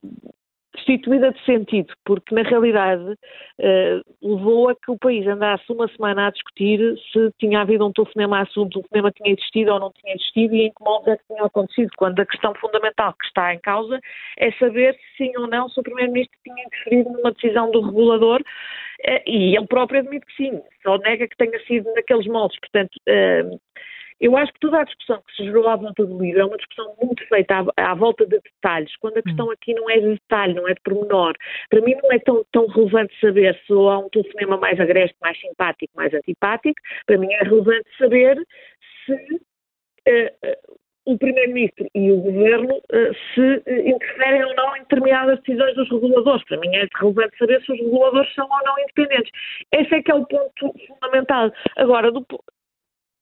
destituída 0.75 1.33
de 1.33 1.45
sentido, 1.45 1.93
porque 2.05 2.35
na 2.35 2.43
realidade 2.43 3.03
uh, 3.03 4.03
levou 4.23 4.71
a 4.71 4.75
que 4.75 4.91
o 4.91 4.99
país 4.99 5.27
andasse 5.27 5.65
uma 5.71 5.89
semana 5.89 6.27
a 6.27 6.31
discutir 6.31 6.81
se 7.13 7.31
tinha 7.39 7.61
havido 7.61 7.87
um 7.87 7.93
telefonema 7.93 8.39
a 8.39 8.43
assunto, 8.43 8.79
o 8.79 8.83
telefonema 8.83 9.13
tinha 9.13 9.33
existido 9.33 9.73
ou 9.73 9.81
não 9.81 9.93
tinha 9.93 10.15
existido 10.15 10.55
e 10.55 10.63
em 10.67 10.71
que 10.71 10.85
modo 10.85 11.11
é 11.11 11.17
que 11.17 11.27
tinha 11.27 11.45
acontecido, 11.45 11.91
quando 11.97 12.19
a 12.21 12.27
questão 12.27 12.55
fundamental 12.55 13.15
que 13.15 13.27
está 13.27 13.55
em 13.55 13.59
causa 13.61 14.01
é 14.39 14.51
saber 14.53 14.95
se 14.95 15.25
sim 15.25 15.33
ou 15.37 15.47
não 15.47 15.69
se 15.69 15.79
o 15.79 15.83
Primeiro-Ministro 15.83 16.39
tinha 16.43 16.65
interferido 16.65 17.11
numa 17.11 17.33
decisão 17.33 17.71
do 17.71 17.83
regulador 17.83 18.41
uh, 18.41 19.23
e 19.27 19.57
ele 19.57 19.67
próprio 19.67 20.01
admite 20.01 20.27
que 20.27 20.37
sim, 20.37 20.61
só 20.83 20.97
nega 20.99 21.29
que 21.29 21.37
tenha 21.37 21.59
sido 21.67 21.93
naqueles 21.95 22.27
moldes, 22.27 22.59
portanto... 22.61 22.97
Uh, 23.09 23.61
eu 24.23 24.37
acho 24.37 24.53
que 24.53 24.61
toda 24.61 24.79
a 24.79 24.85
discussão 24.85 25.21
que 25.27 25.35
se 25.35 25.45
gerou 25.45 25.69
à 25.69 25.75
volta 25.75 26.07
do 26.07 26.23
livro 26.23 26.41
é 26.41 26.45
uma 26.45 26.57
discussão 26.57 26.95
muito 27.03 27.27
feita 27.27 27.67
à, 27.77 27.91
à 27.91 27.95
volta 27.95 28.25
de 28.25 28.39
detalhes, 28.39 28.97
quando 28.99 29.19
a 29.19 29.23
questão 29.23 29.49
hum. 29.49 29.51
aqui 29.51 29.75
não 29.75 29.91
é 29.91 29.99
de 29.99 30.11
detalhe, 30.11 30.55
não 30.55 30.69
é 30.69 30.75
de 30.75 30.81
pormenor. 30.81 31.35
Para 31.69 31.81
mim 31.81 31.97
não 32.01 32.13
é 32.13 32.21
tão, 32.21 32.47
tão 32.53 32.67
relevante 32.69 33.13
saber 33.21 33.61
se 33.67 33.73
há 33.73 33.99
um 33.99 34.09
telefonema 34.11 34.57
mais 34.57 34.79
agreste, 34.79 35.17
mais 35.21 35.39
simpático, 35.41 35.93
mais 35.97 36.15
antipático. 36.15 36.81
Para 37.05 37.19
mim 37.19 37.33
é 37.33 37.43
relevante 37.43 37.89
saber 37.99 38.39
se 39.05 39.13
uh, 39.13 40.49
uh, 40.49 40.79
o 41.05 41.19
Primeiro-Ministro 41.19 41.89
e 41.93 42.13
o 42.13 42.19
Governo 42.19 42.77
uh, 42.77 43.15
se 43.35 43.63
interferem 43.89 44.45
ou 44.45 44.55
não 44.55 44.77
em 44.77 44.83
determinadas 44.83 45.41
decisões 45.41 45.75
dos 45.75 45.91
reguladores. 45.91 46.45
Para 46.45 46.61
mim 46.61 46.73
é 46.77 46.87
relevante 46.95 47.37
saber 47.39 47.61
se 47.63 47.73
os 47.73 47.79
reguladores 47.81 48.33
são 48.37 48.49
ou 48.49 48.65
não 48.65 48.79
independentes. 48.79 49.33
Esse 49.73 49.97
é 49.97 50.01
que 50.01 50.13
é 50.13 50.15
o 50.15 50.25
ponto 50.25 50.73
fundamental. 50.87 51.51
Agora, 51.77 52.13
do, 52.13 52.25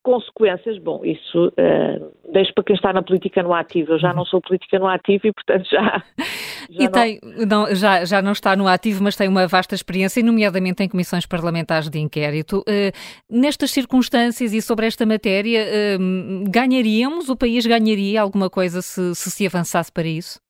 consequências, 0.03 0.79
bom, 0.79 1.05
isso 1.05 1.49
uh, 1.49 2.33
deixo 2.33 2.53
para 2.55 2.65
quem 2.65 2.77
está 2.77 2.93
na 2.93 3.03
política 3.03 3.43
no 3.43 3.53
ativo. 3.53 3.93
Eu 3.93 3.99
já 3.99 4.13
não 4.13 4.25
sou 4.25 4.41
política 4.41 4.79
no 4.79 4.87
ativo 4.87 5.27
e, 5.27 5.33
portanto, 5.33 5.69
já. 5.71 6.03
já 6.71 6.83
e 6.83 6.85
não... 6.85 6.91
tem, 6.91 7.21
não, 7.47 7.75
já, 7.75 8.05
já 8.05 8.23
não 8.23 8.33
está 8.33 8.57
no 8.57 8.67
ativo, 8.67 9.03
mas 9.03 9.17
tem 9.17 9.29
uma 9.29 9.47
vasta 9.47 9.75
experiência, 9.75 10.23
nomeadamente 10.23 10.83
em 10.83 10.89
comissões 10.89 11.27
parlamentares 11.27 11.89
de 11.89 11.99
inquérito. 11.99 12.61
Uh, 12.61 12.93
nestas 13.29 13.71
circunstâncias 13.71 14.53
e 14.53 14.63
sobre 14.63 14.87
esta 14.87 15.05
matéria, 15.05 15.65
uh, 15.65 16.51
ganharíamos, 16.51 17.29
o 17.29 17.37
país 17.37 17.67
ganharia 17.67 18.21
alguma 18.21 18.49
coisa 18.49 18.83
se, 18.83 19.15
se 19.15 19.31
se 19.31 19.47
avançasse 19.47 19.93
para 19.93 20.09
isso? 20.09 20.41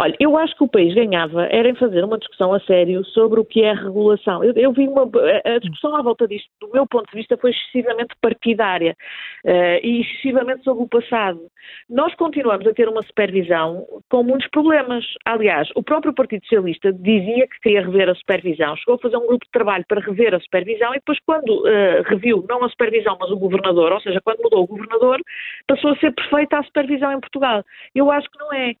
Olha, 0.00 0.16
eu 0.18 0.34
acho 0.38 0.56
que 0.56 0.64
o 0.64 0.68
país 0.68 0.94
ganhava 0.94 1.44
era 1.50 1.68
em 1.68 1.74
fazer 1.74 2.02
uma 2.02 2.16
discussão 2.16 2.54
a 2.54 2.60
sério 2.60 3.04
sobre 3.04 3.38
o 3.38 3.44
que 3.44 3.62
é 3.62 3.74
regulação. 3.74 4.42
Eu, 4.42 4.54
eu 4.54 4.72
vi 4.72 4.88
uma. 4.88 5.02
A 5.44 5.58
discussão 5.58 5.94
à 5.94 6.00
volta 6.00 6.26
disto, 6.26 6.48
do 6.58 6.70
meu 6.72 6.86
ponto 6.86 7.10
de 7.10 7.18
vista, 7.18 7.36
foi 7.36 7.50
excessivamente 7.50 8.14
partidária 8.18 8.96
uh, 9.44 9.86
e 9.86 10.00
excessivamente 10.00 10.64
sobre 10.64 10.84
o 10.84 10.88
passado. 10.88 11.42
Nós 11.86 12.14
continuamos 12.14 12.66
a 12.66 12.72
ter 12.72 12.88
uma 12.88 13.02
supervisão 13.02 13.86
com 14.08 14.22
muitos 14.22 14.48
problemas. 14.48 15.04
Aliás, 15.26 15.68
o 15.74 15.82
próprio 15.82 16.14
Partido 16.14 16.44
Socialista 16.44 16.90
dizia 16.94 17.46
que 17.46 17.60
queria 17.60 17.82
rever 17.82 18.08
a 18.08 18.14
supervisão, 18.14 18.74
chegou 18.76 18.94
a 18.94 18.98
fazer 19.00 19.18
um 19.18 19.26
grupo 19.26 19.44
de 19.44 19.52
trabalho 19.52 19.84
para 19.86 20.00
rever 20.00 20.34
a 20.34 20.40
supervisão 20.40 20.94
e 20.94 20.98
depois, 20.98 21.18
quando 21.26 21.60
uh, 21.60 22.02
reviu 22.06 22.42
não 22.48 22.64
a 22.64 22.70
supervisão, 22.70 23.18
mas 23.20 23.30
o 23.30 23.36
governador, 23.36 23.92
ou 23.92 24.00
seja, 24.00 24.18
quando 24.22 24.40
mudou 24.40 24.62
o 24.62 24.66
governador, 24.66 25.20
passou 25.66 25.90
a 25.90 25.96
ser 25.96 26.14
perfeita 26.14 26.58
a 26.58 26.64
supervisão 26.64 27.12
em 27.12 27.20
Portugal. 27.20 27.62
Eu 27.94 28.10
acho 28.10 28.30
que 28.30 28.38
não 28.38 28.50
é. 28.54 28.72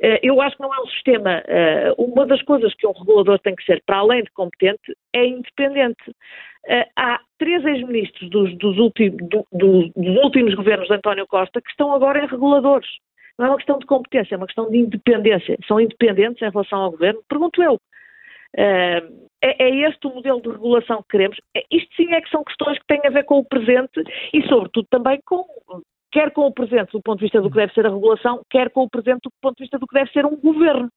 Eh, 0.00 0.20
eu 0.22 0.40
acho 0.40 0.56
que 0.56 0.62
não 0.62 0.74
é 0.74 0.80
um 0.80 0.86
sistema. 0.88 1.42
Eh, 1.46 1.92
uma 1.98 2.26
das 2.26 2.42
coisas 2.42 2.74
que 2.74 2.86
um 2.86 2.92
regulador 2.92 3.38
tem 3.38 3.54
que 3.54 3.64
ser, 3.64 3.82
para 3.86 3.98
além 3.98 4.22
de 4.22 4.30
competente, 4.32 4.96
é 5.14 5.26
independente. 5.26 6.12
Eh, 6.66 6.88
há 6.96 7.20
três 7.38 7.64
ex-ministros 7.64 8.28
dos, 8.30 8.56
dos, 8.58 8.78
últimos, 8.78 10.54
governos 10.54 10.88
de 10.88 10.94
António 10.94 11.26
Costa 11.26 11.60
que 11.60 11.70
estão 11.70 11.94
agora 11.94 12.24
em 12.24 12.26
reguladores. 12.26 12.88
Não 13.38 13.46
é 13.46 13.48
uma 13.50 13.56
questão 13.56 13.78
de 13.78 13.86
competência, 13.86 14.34
é 14.34 14.38
uma 14.38 14.46
questão 14.46 14.70
de 14.70 14.78
independência. 14.78 15.58
São 15.66 15.80
independentes 15.80 16.42
em 16.42 16.50
relação 16.50 16.80
ao 16.80 16.90
governo? 16.90 17.22
Pergunto 17.28 17.62
eu. 17.62 17.78
É, 18.58 19.02
é, 19.42 19.70
este 19.88 20.06
o 20.06 20.14
modelo 20.14 20.40
de 20.40 20.48
regulação 20.48 21.02
que 21.02 21.08
queremos? 21.10 21.36
Isto 21.70 21.94
sim 21.94 22.12
é 22.14 22.20
que 22.22 22.30
são 22.30 22.42
questões 22.42 22.78
que 22.78 22.86
têm 22.86 23.00
a 23.04 23.10
ver 23.10 23.24
com 23.24 23.38
o 23.38 23.44
presente 23.44 24.02
e, 24.32 24.42
sobretudo, 24.48 24.86
também 24.90 25.20
com 25.26 25.44
quer 26.10 26.30
com 26.32 26.46
o 26.46 26.52
presente 26.52 26.92
do 26.92 27.02
ponto 27.02 27.18
de 27.18 27.24
vista 27.24 27.40
do 27.40 27.50
que 27.50 27.56
deve 27.56 27.72
ser 27.72 27.86
a 27.86 27.90
regulação, 27.90 28.42
quer 28.50 28.70
com 28.70 28.82
o 28.82 28.90
presente 28.90 29.20
do 29.24 29.30
ponto 29.40 29.56
de 29.56 29.64
vista 29.64 29.78
do 29.78 29.86
que 29.86 29.94
deve 29.94 30.10
ser 30.10 30.24
um 30.24 30.36
governo. 30.36 30.88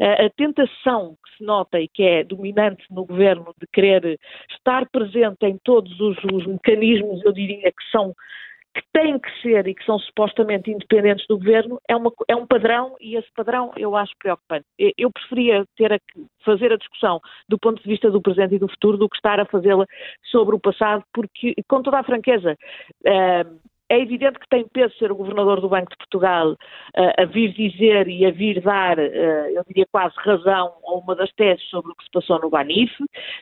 A 0.00 0.30
tentação 0.36 1.16
que 1.24 1.36
se 1.36 1.44
nota 1.44 1.80
e 1.80 1.88
que 1.88 2.02
é 2.02 2.24
dominante 2.24 2.84
no 2.90 3.04
governo 3.04 3.54
de 3.60 3.66
querer 3.72 4.18
estar 4.50 4.88
presente 4.90 5.46
em 5.46 5.58
todos 5.64 5.98
os, 6.00 6.16
os 6.32 6.46
mecanismos, 6.46 7.24
eu 7.24 7.32
diria, 7.32 7.70
que 7.70 7.90
são 7.90 8.14
que 8.74 8.82
têm 8.92 9.18
que 9.18 9.30
ser 9.42 9.66
e 9.66 9.74
que 9.74 9.84
são 9.84 9.98
supostamente 9.98 10.70
independentes 10.70 11.26
do 11.26 11.38
governo, 11.38 11.80
é, 11.88 11.96
uma, 11.96 12.12
é 12.28 12.36
um 12.36 12.46
padrão 12.46 12.96
e 13.00 13.16
esse 13.16 13.28
padrão 13.34 13.72
eu 13.76 13.96
acho 13.96 14.12
preocupante. 14.18 14.66
Eu 14.96 15.10
preferia 15.10 15.64
ter 15.76 15.92
a 15.92 15.98
fazer 16.44 16.72
a 16.72 16.76
discussão 16.76 17.20
do 17.48 17.58
ponto 17.58 17.82
de 17.82 17.88
vista 17.88 18.10
do 18.10 18.22
presente 18.22 18.54
e 18.54 18.58
do 18.58 18.68
futuro 18.68 18.96
do 18.96 19.08
que 19.08 19.16
estar 19.16 19.40
a 19.40 19.46
fazê-la 19.46 19.84
sobre 20.30 20.54
o 20.54 20.60
passado, 20.60 21.02
porque, 21.12 21.54
com 21.66 21.82
toda 21.82 21.98
a 21.98 22.04
franqueza, 22.04 22.56
uh, 23.06 23.58
é 23.88 24.00
evidente 24.00 24.38
que 24.38 24.48
tem 24.48 24.66
peso 24.68 24.94
ser 24.98 25.10
o 25.10 25.16
governador 25.16 25.60
do 25.60 25.68
Banco 25.68 25.90
de 25.90 25.96
Portugal 25.96 26.52
uh, 26.52 27.22
a 27.22 27.24
vir 27.24 27.52
dizer 27.52 28.08
e 28.08 28.26
a 28.26 28.30
vir 28.30 28.60
dar, 28.60 28.98
uh, 28.98 29.02
eu 29.02 29.64
diria 29.66 29.86
quase 29.90 30.14
razão 30.18 30.74
a 30.86 30.94
uma 30.94 31.14
das 31.14 31.32
teses 31.32 31.64
sobre 31.70 31.92
o 31.92 31.94
que 31.94 32.04
se 32.04 32.10
passou 32.10 32.40
no 32.40 32.50
Banif. 32.50 32.92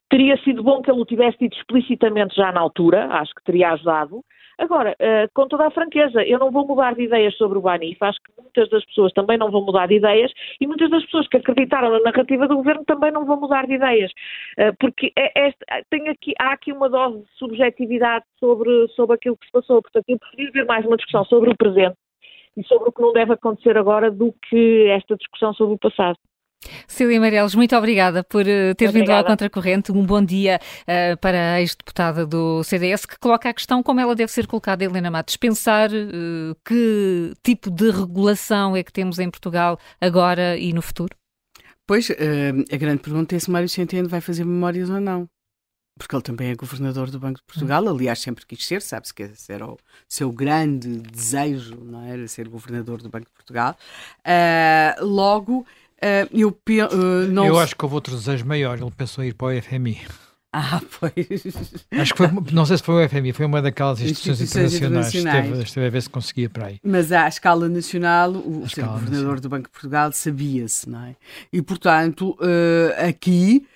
Teria 0.09 0.37
sido 0.43 0.63
bom 0.63 0.83
que 0.83 0.91
ele 0.91 1.01
o 1.01 1.05
tivesse 1.05 1.39
dito 1.39 1.57
explicitamente 1.57 2.37
já 2.37 2.53
na 2.53 2.61
altura, 2.61 3.07
acho 3.11 3.35
que 3.35 3.45
teria 3.45 3.73
ajudado. 3.73 4.25
Agora, 4.59 4.93
uh, 4.93 5.29
com 5.35 5.47
toda 5.49 5.67
a 5.67 5.71
franqueza, 5.71 6.23
eu 6.25 6.39
não 6.39 6.51
vou 6.51 6.67
mudar 6.67 6.95
de 6.95 7.03
ideias 7.03 7.37
sobre 7.37 7.59
o 7.59 7.61
Banif, 7.61 7.99
acho 8.01 8.19
que 8.21 8.33
muitas 8.41 8.69
das 8.71 8.85
pessoas 8.87 9.13
também 9.13 9.37
não 9.37 9.51
vão 9.51 9.63
mudar 9.63 9.87
de 9.87 9.97
ideias 9.97 10.33
e 10.59 10.67
muitas 10.67 10.89
das 10.89 11.05
pessoas 11.05 11.29
que 11.29 11.37
acreditaram 11.37 11.91
na 11.91 12.01
narrativa 12.01 12.49
do 12.49 12.57
governo 12.57 12.83
também 12.87 13.13
não 13.13 13.27
vão 13.27 13.39
mudar 13.39 13.67
de 13.67 13.75
ideias, 13.75 14.11
uh, 14.59 14.75
porque 14.81 15.13
é, 15.17 15.49
é, 15.49 15.53
tem 15.91 16.09
aqui, 16.09 16.33
há 16.39 16.53
aqui 16.53 16.73
uma 16.73 16.89
dose 16.89 17.19
de 17.19 17.29
subjetividade 17.39 18.25
sobre, 18.41 18.89
sobre 18.89 19.17
aquilo 19.17 19.37
que 19.37 19.47
se 19.47 19.53
passou, 19.53 19.83
portanto 19.83 20.05
eu 20.09 20.19
prefiro 20.19 20.53
ver 20.53 20.65
mais 20.65 20.87
uma 20.87 20.97
discussão 20.97 21.25
sobre 21.27 21.51
o 21.51 21.57
presente 21.57 21.97
e 22.57 22.65
sobre 22.65 22.89
o 22.89 22.93
que 22.93 23.03
não 23.03 23.13
deve 23.13 23.35
acontecer 23.35 23.77
agora 23.77 24.11
do 24.11 24.35
que 24.49 24.87
esta 24.89 25.17
discussão 25.17 25.53
sobre 25.53 25.75
o 25.75 25.79
passado. 25.79 26.17
Cília 26.89 27.21
Meireles, 27.21 27.55
muito 27.55 27.77
obrigada 27.77 28.25
por 28.25 28.43
uh, 28.43 28.75
ter 28.75 28.89
obrigada. 28.89 28.93
vindo 28.93 29.11
à 29.11 29.25
Contracorrente. 29.25 29.93
Um 29.93 30.05
bom 30.05 30.25
dia 30.25 30.61
uh, 30.83 31.17
para 31.19 31.55
a 31.55 31.61
ex-deputada 31.61 32.27
do 32.27 32.63
CDS, 32.65 33.07
que 33.07 33.19
coloca 33.19 33.49
a 33.49 33.55
questão 33.55 33.83
como 33.83 34.01
ela 34.01 34.15
deve 34.15 34.33
ser 34.33 34.47
colocada, 34.47 34.85
Helena 34.85 35.11
Matos. 35.11 35.37
Pensar 35.37 35.91
uh, 35.91 36.57
que 36.65 37.35
tipo 37.43 37.71
de 37.71 37.91
regulação 37.91 38.77
é 38.77 38.83
que 38.83 38.93
temos 38.93 39.19
em 39.19 39.31
Portugal 39.31 39.79
agora 40.01 40.57
e 40.57 40.73
no 40.73 40.83
futuro? 40.83 41.15
Pois, 41.87 42.11
a 42.11 42.77
grande 42.77 43.01
pergunta 43.01 43.37
é 43.37 43.39
se 43.39 43.49
Mário 43.49 43.69
Centeno 43.69 44.09
vai 44.09 44.21
fazer 44.21 44.45
memórias 44.45 44.91
ou 44.91 45.01
não. 45.01 45.29
Porque 45.97 46.15
ele 46.15 46.23
também 46.23 46.51
é 46.51 46.55
governador 46.55 47.11
do 47.11 47.21
Banco 47.21 47.39
de 47.39 47.45
Portugal, 47.45 47.85
hum. 47.85 47.89
aliás, 47.89 48.19
sempre 48.19 48.45
quis 48.45 48.67
ser, 48.67 48.83
sabe-se 48.83 49.15
que 49.15 49.23
esse 49.23 49.51
era 49.51 49.67
o 49.67 49.79
seu 50.09 50.31
grande 50.31 50.99
desejo, 50.99 51.77
não 51.77 52.03
é? 52.03 52.11
era 52.11 52.29
ser 52.29 52.49
governador 52.49 53.01
do 53.01 53.09
Banco 53.09 53.27
de 53.27 53.33
Portugal. 53.33 53.77
logo, 55.01 55.65
Uh, 56.03 56.29
eu, 56.33 56.49
uh, 56.49 57.27
não... 57.31 57.47
eu 57.47 57.59
acho 57.59 57.75
que 57.75 57.85
houve 57.85 57.95
outro 57.95 58.15
desejo 58.15 58.45
maior. 58.45 58.79
Ele 58.79 58.91
pensou 58.91 59.25
em 59.25 59.29
ir 59.29 59.35
para 59.35 59.49
o 59.49 59.63
FMI. 59.63 60.03
Ah, 60.53 60.81
pois. 60.99 61.13
Acho 61.91 62.15
que 62.15 62.19
foi, 62.19 62.29
não 62.53 62.65
sei 62.65 62.79
se 62.79 62.83
foi 62.83 63.05
o 63.05 63.09
FMI, 63.09 63.33
foi 63.33 63.45
uma 63.45 63.61
daquelas 63.61 64.01
instituições, 64.01 64.41
instituições 64.41 64.75
internacionais. 64.75 65.11
internacionais. 65.11 65.45
Esteve, 65.45 65.63
esteve, 65.65 65.87
a 65.87 65.91
ver 65.91 66.03
se 66.03 66.11
conseguia 66.11 66.49
para 66.49 66.67
aí. 66.67 66.81
Mas 66.83 67.13
à 67.13 67.29
escala 67.29 67.69
nacional, 67.69 68.33
o 68.33 68.65
escala 68.65 68.93
governador 68.93 69.11
nacional. 69.11 69.41
do 69.41 69.49
Banco 69.49 69.65
de 69.65 69.71
Portugal 69.71 70.13
sabia-se, 70.13 70.89
não 70.89 71.05
é? 71.05 71.17
E 71.53 71.61
portanto, 71.61 72.31
uh, 72.41 73.09
aqui 73.09 73.67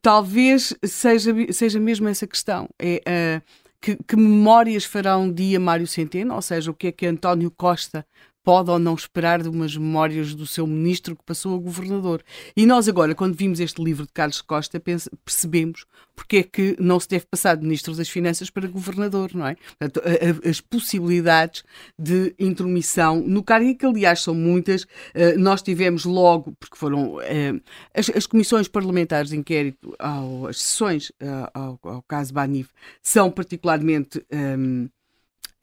talvez 0.00 0.74
seja, 0.84 1.34
seja 1.50 1.80
mesmo 1.80 2.08
essa 2.08 2.26
questão. 2.26 2.68
É, 2.78 3.42
que, 3.80 3.96
que 4.06 4.16
memórias 4.16 4.84
fará 4.84 5.16
um 5.16 5.32
dia 5.32 5.60
Mário 5.60 5.86
Centeno, 5.86 6.34
ou 6.34 6.42
seja, 6.42 6.70
o 6.70 6.74
que 6.74 6.88
é 6.88 6.92
que 6.92 7.06
António 7.06 7.50
Costa 7.50 8.06
pode 8.46 8.70
ou 8.70 8.78
não 8.78 8.94
esperar 8.94 9.42
de 9.42 9.48
umas 9.48 9.76
memórias 9.76 10.32
do 10.32 10.46
seu 10.46 10.68
ministro 10.68 11.16
que 11.16 11.24
passou 11.24 11.56
a 11.56 11.58
governador. 11.58 12.22
E 12.56 12.64
nós 12.64 12.88
agora, 12.88 13.12
quando 13.12 13.34
vimos 13.34 13.58
este 13.58 13.82
livro 13.82 14.06
de 14.06 14.12
Carlos 14.12 14.40
Costa, 14.40 14.80
percebemos 15.24 15.84
porque 16.14 16.36
é 16.36 16.42
que 16.44 16.76
não 16.78 17.00
se 17.00 17.08
deve 17.08 17.26
passar 17.26 17.56
de 17.56 17.64
ministro 17.64 17.92
das 17.94 18.08
Finanças 18.08 18.48
para 18.48 18.68
governador, 18.68 19.34
não 19.34 19.48
é? 19.48 19.56
Portanto, 19.56 20.00
a, 20.06 20.48
a, 20.48 20.50
as 20.50 20.60
possibilidades 20.60 21.64
de 21.98 22.36
intromissão 22.38 23.20
no 23.20 23.42
cargo, 23.42 23.68
e 23.68 23.74
que 23.74 23.84
aliás 23.84 24.22
são 24.22 24.34
muitas, 24.34 24.86
eh, 25.12 25.36
nós 25.36 25.60
tivemos 25.60 26.04
logo, 26.04 26.54
porque 26.60 26.76
foram 26.76 27.20
eh, 27.22 27.60
as, 27.92 28.08
as 28.10 28.26
comissões 28.26 28.68
parlamentares 28.68 29.30
de 29.30 29.36
inquérito, 29.36 29.92
ao, 29.98 30.46
as 30.46 30.60
sessões 30.60 31.10
eh, 31.18 31.50
ao, 31.52 31.80
ao 31.82 32.02
caso 32.02 32.32
Banif, 32.32 32.70
são 33.02 33.28
particularmente. 33.28 34.24
Um, 34.32 34.88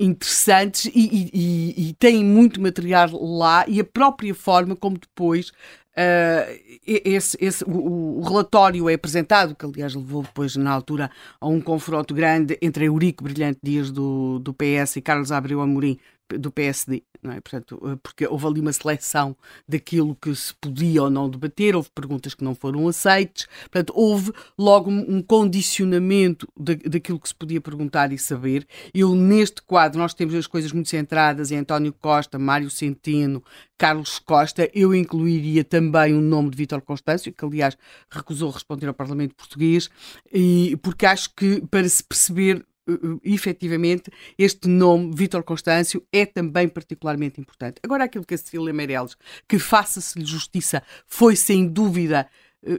interessantes 0.04 0.86
e, 0.94 1.30
e, 1.34 1.90
e, 1.90 1.94
têm 1.94 2.24
muito 2.24 2.62
material 2.62 3.10
lá 3.14 3.66
e 3.68 3.80
a 3.80 3.84
própria 3.84 4.34
forma 4.36 4.76
como 4.76 4.98
depois 4.98 5.50
uh, 5.50 6.60
esse, 6.86 7.38
esse, 7.40 7.64
o, 7.64 8.20
o, 8.20 8.22
relatório 8.22 8.90
é 8.90 8.94
apresentado, 8.94 9.56
que 9.56 9.66
aliás 9.66 9.96
levou 9.96 10.24
depois 10.24 10.56
na 10.56 10.72
altura 10.72 11.10
a 11.40 11.48
um 11.48 11.62
confronto 11.62 12.14
grande 12.14 12.58
entre 12.62 12.86
Eurico 12.86 13.24
Brilhante 13.24 13.60
Dias 13.64 13.92
do, 13.92 14.40
do 14.40 14.54
PS 14.54 14.98
e 14.98 15.02
Carlos 15.02 15.32
Abreu 15.32 15.62
Amorim 15.62 15.98
do 16.30 16.52
PSD, 16.52 17.04
não 17.22 17.32
é? 17.32 17.40
Portanto, 17.40 17.80
eh, 17.86 17.98
porque 18.02 18.28
houve 18.28 18.46
ali 18.48 18.60
uma 18.60 18.74
seleção 18.74 19.36
daquilo 19.68 20.16
que 20.16 20.34
se 20.36 20.54
podia 20.56 21.04
ou 21.04 21.10
não 21.10 21.30
debater, 21.30 21.76
houve 21.76 21.90
perguntas 21.94 22.34
que 22.34 22.44
não 22.44 22.56
foram 22.56 22.88
aceites, 22.88 23.48
portanto, 23.64 23.94
houve 23.96 24.32
logo 24.58 24.90
um 24.90 25.22
condicionamento 25.22 26.48
de, 26.58 26.76
daquilo 26.76 27.20
que 27.20 27.28
se 27.28 27.36
podia 27.36 27.62
perguntar 27.62 28.12
e 28.12 28.18
saber. 28.18 28.68
Eu, 28.94 29.16
neste 29.16 29.62
quadro, 29.62 30.00
nós 30.00 30.14
temos 30.14 30.34
as 30.36 30.48
coisas 30.48 30.72
muito 30.72 30.90
centradas 30.90 31.52
em 31.52 31.58
António 31.58 31.94
Costa, 31.94 32.40
Mário 32.40 32.70
Centeno, 32.70 33.44
Carlos 33.78 34.20
Costa, 34.20 34.70
eu 34.74 34.96
incluiria 34.96 35.64
também 35.64 36.14
o 36.14 36.22
nome 36.22 36.50
de 36.50 36.58
Vítor 36.58 36.82
Constâncio, 36.82 37.34
que 37.34 37.44
aliás 37.44 37.78
recusou 38.10 38.50
responder 38.50 38.88
ao 38.88 38.94
Parlamento 38.94 39.36
Português, 39.36 39.90
e 40.32 40.78
porque 40.82 41.06
acho 41.06 41.34
que 41.36 41.62
para 41.70 41.88
se 41.88 42.04
perceber 42.04 42.66
uh, 42.90 43.20
efetivamente, 43.24 44.12
este 44.38 44.68
nome, 44.68 45.14
Vítor 45.16 45.44
Constâncio, 45.44 46.06
é 46.12 46.26
também 46.26 46.68
particularmente 46.68 47.40
importante. 47.40 47.80
Agora, 47.84 48.06
aquilo 48.06 48.26
que 48.26 48.34
a 48.34 48.38
Cecília 48.38 48.74
Meirelles, 48.74 49.16
que 49.48 49.60
faça-se-lhe 49.60 50.26
justiça, 50.26 50.84
foi 51.06 51.36
sem 51.36 51.68
dúvida 51.68 52.28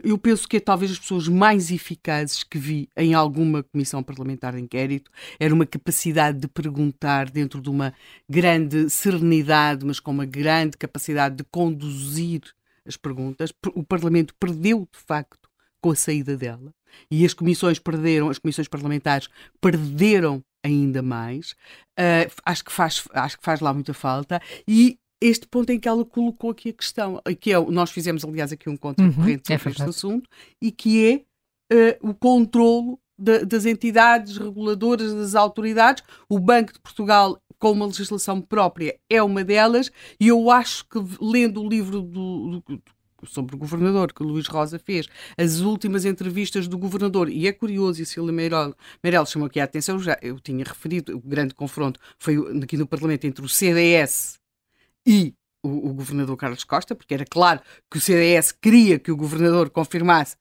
eu 0.03 0.17
penso 0.17 0.47
que 0.47 0.57
é 0.57 0.59
talvez 0.59 0.91
as 0.91 0.99
pessoas 0.99 1.27
mais 1.27 1.69
eficazes 1.69 2.43
que 2.43 2.57
vi 2.57 2.89
em 2.97 3.13
alguma 3.13 3.61
comissão 3.61 4.01
parlamentar 4.01 4.53
de 4.53 4.61
inquérito 4.61 5.11
era 5.39 5.53
uma 5.53 5.65
capacidade 5.65 6.39
de 6.39 6.47
perguntar 6.47 7.29
dentro 7.29 7.61
de 7.61 7.69
uma 7.69 7.93
grande 8.27 8.89
serenidade, 8.89 9.85
mas 9.85 9.99
com 9.99 10.11
uma 10.11 10.25
grande 10.25 10.75
capacidade 10.75 11.35
de 11.35 11.43
conduzir 11.43 12.41
as 12.85 12.97
perguntas. 12.97 13.53
O 13.75 13.83
Parlamento 13.83 14.33
perdeu, 14.39 14.87
de 14.91 14.99
facto, 14.99 15.49
com 15.79 15.91
a 15.91 15.95
saída 15.95 16.35
dela 16.35 16.73
e 17.09 17.25
as 17.25 17.33
comissões 17.33 17.79
perderam, 17.79 18.29
as 18.29 18.39
comissões 18.39 18.67
parlamentares 18.67 19.27
perderam 19.61 20.41
ainda 20.63 21.01
mais. 21.01 21.51
Uh, 21.99 22.31
acho, 22.45 22.65
que 22.65 22.71
faz, 22.71 23.07
acho 23.13 23.37
que 23.37 23.43
faz 23.43 23.59
lá 23.59 23.73
muita 23.73 23.93
falta 23.93 24.41
e 24.67 24.97
este 25.21 25.47
ponto 25.47 25.69
em 25.71 25.79
que 25.79 25.87
ela 25.87 26.03
colocou 26.03 26.51
aqui 26.51 26.69
a 26.69 26.73
questão, 26.73 27.21
que 27.39 27.51
é, 27.51 27.59
nós 27.59 27.89
fizemos 27.89 28.23
aliás 28.23 28.51
aqui 28.51 28.69
um 28.69 28.77
contra 28.77 29.05
corrente 29.11 29.51
uhum, 29.51 29.57
sobre 29.57 29.69
é 29.69 29.71
este 29.71 29.83
assunto, 29.83 30.29
e 30.61 30.71
que 30.71 31.25
é 31.71 31.95
uh, 32.01 32.09
o 32.09 32.13
controlo 32.13 32.99
de, 33.17 33.45
das 33.45 33.65
entidades 33.65 34.37
reguladoras, 34.37 35.13
das 35.13 35.35
autoridades. 35.35 36.03
O 36.29 36.39
Banco 36.39 36.73
de 36.73 36.79
Portugal, 36.79 37.39
com 37.57 37.71
uma 37.71 37.85
legislação 37.85 38.41
própria, 38.41 38.97
é 39.09 39.23
uma 39.23 39.43
delas, 39.43 39.91
e 40.19 40.27
eu 40.27 40.51
acho 40.51 40.85
que 40.85 40.99
lendo 41.21 41.61
o 41.61 41.69
livro 41.69 42.01
do, 42.01 42.61
do 42.67 42.81
sobre 43.27 43.55
o 43.55 43.57
governador 43.57 44.13
que 44.13 44.23
o 44.23 44.25
Luís 44.25 44.47
Rosa 44.47 44.79
fez, 44.79 45.07
as 45.37 45.59
últimas 45.59 46.05
entrevistas 46.05 46.67
do 46.67 46.77
governador, 46.77 47.29
e 47.29 47.47
é 47.47 47.51
curioso, 47.51 48.01
e 48.01 48.05
Cília 48.05 48.31
Meirelles 48.31 49.29
chamou 49.29 49.47
aqui 49.47 49.59
a 49.59 49.63
atenção, 49.63 49.99
já 49.99 50.17
eu 50.21 50.39
tinha 50.39 50.63
referido, 50.63 51.15
o 51.15 51.19
grande 51.19 51.53
confronto 51.53 51.99
foi 52.17 52.35
aqui 52.61 52.77
no 52.77 52.87
Parlamento 52.87 53.25
entre 53.25 53.43
o 53.43 53.49
CDS 53.49 54.39
e 55.05 55.33
o, 55.63 55.89
o, 55.89 55.93
governador 55.93 56.37
Carlos 56.37 56.63
Costa, 56.63 56.95
porque 56.95 57.13
era 57.13 57.25
claro 57.25 57.59
que 57.89 57.97
o 57.97 58.01
CDS 58.01 58.51
queria 58.51 58.99
que 58.99 59.11
o 59.11 59.17
governador 59.17 59.69
confirmasse, 59.69 60.35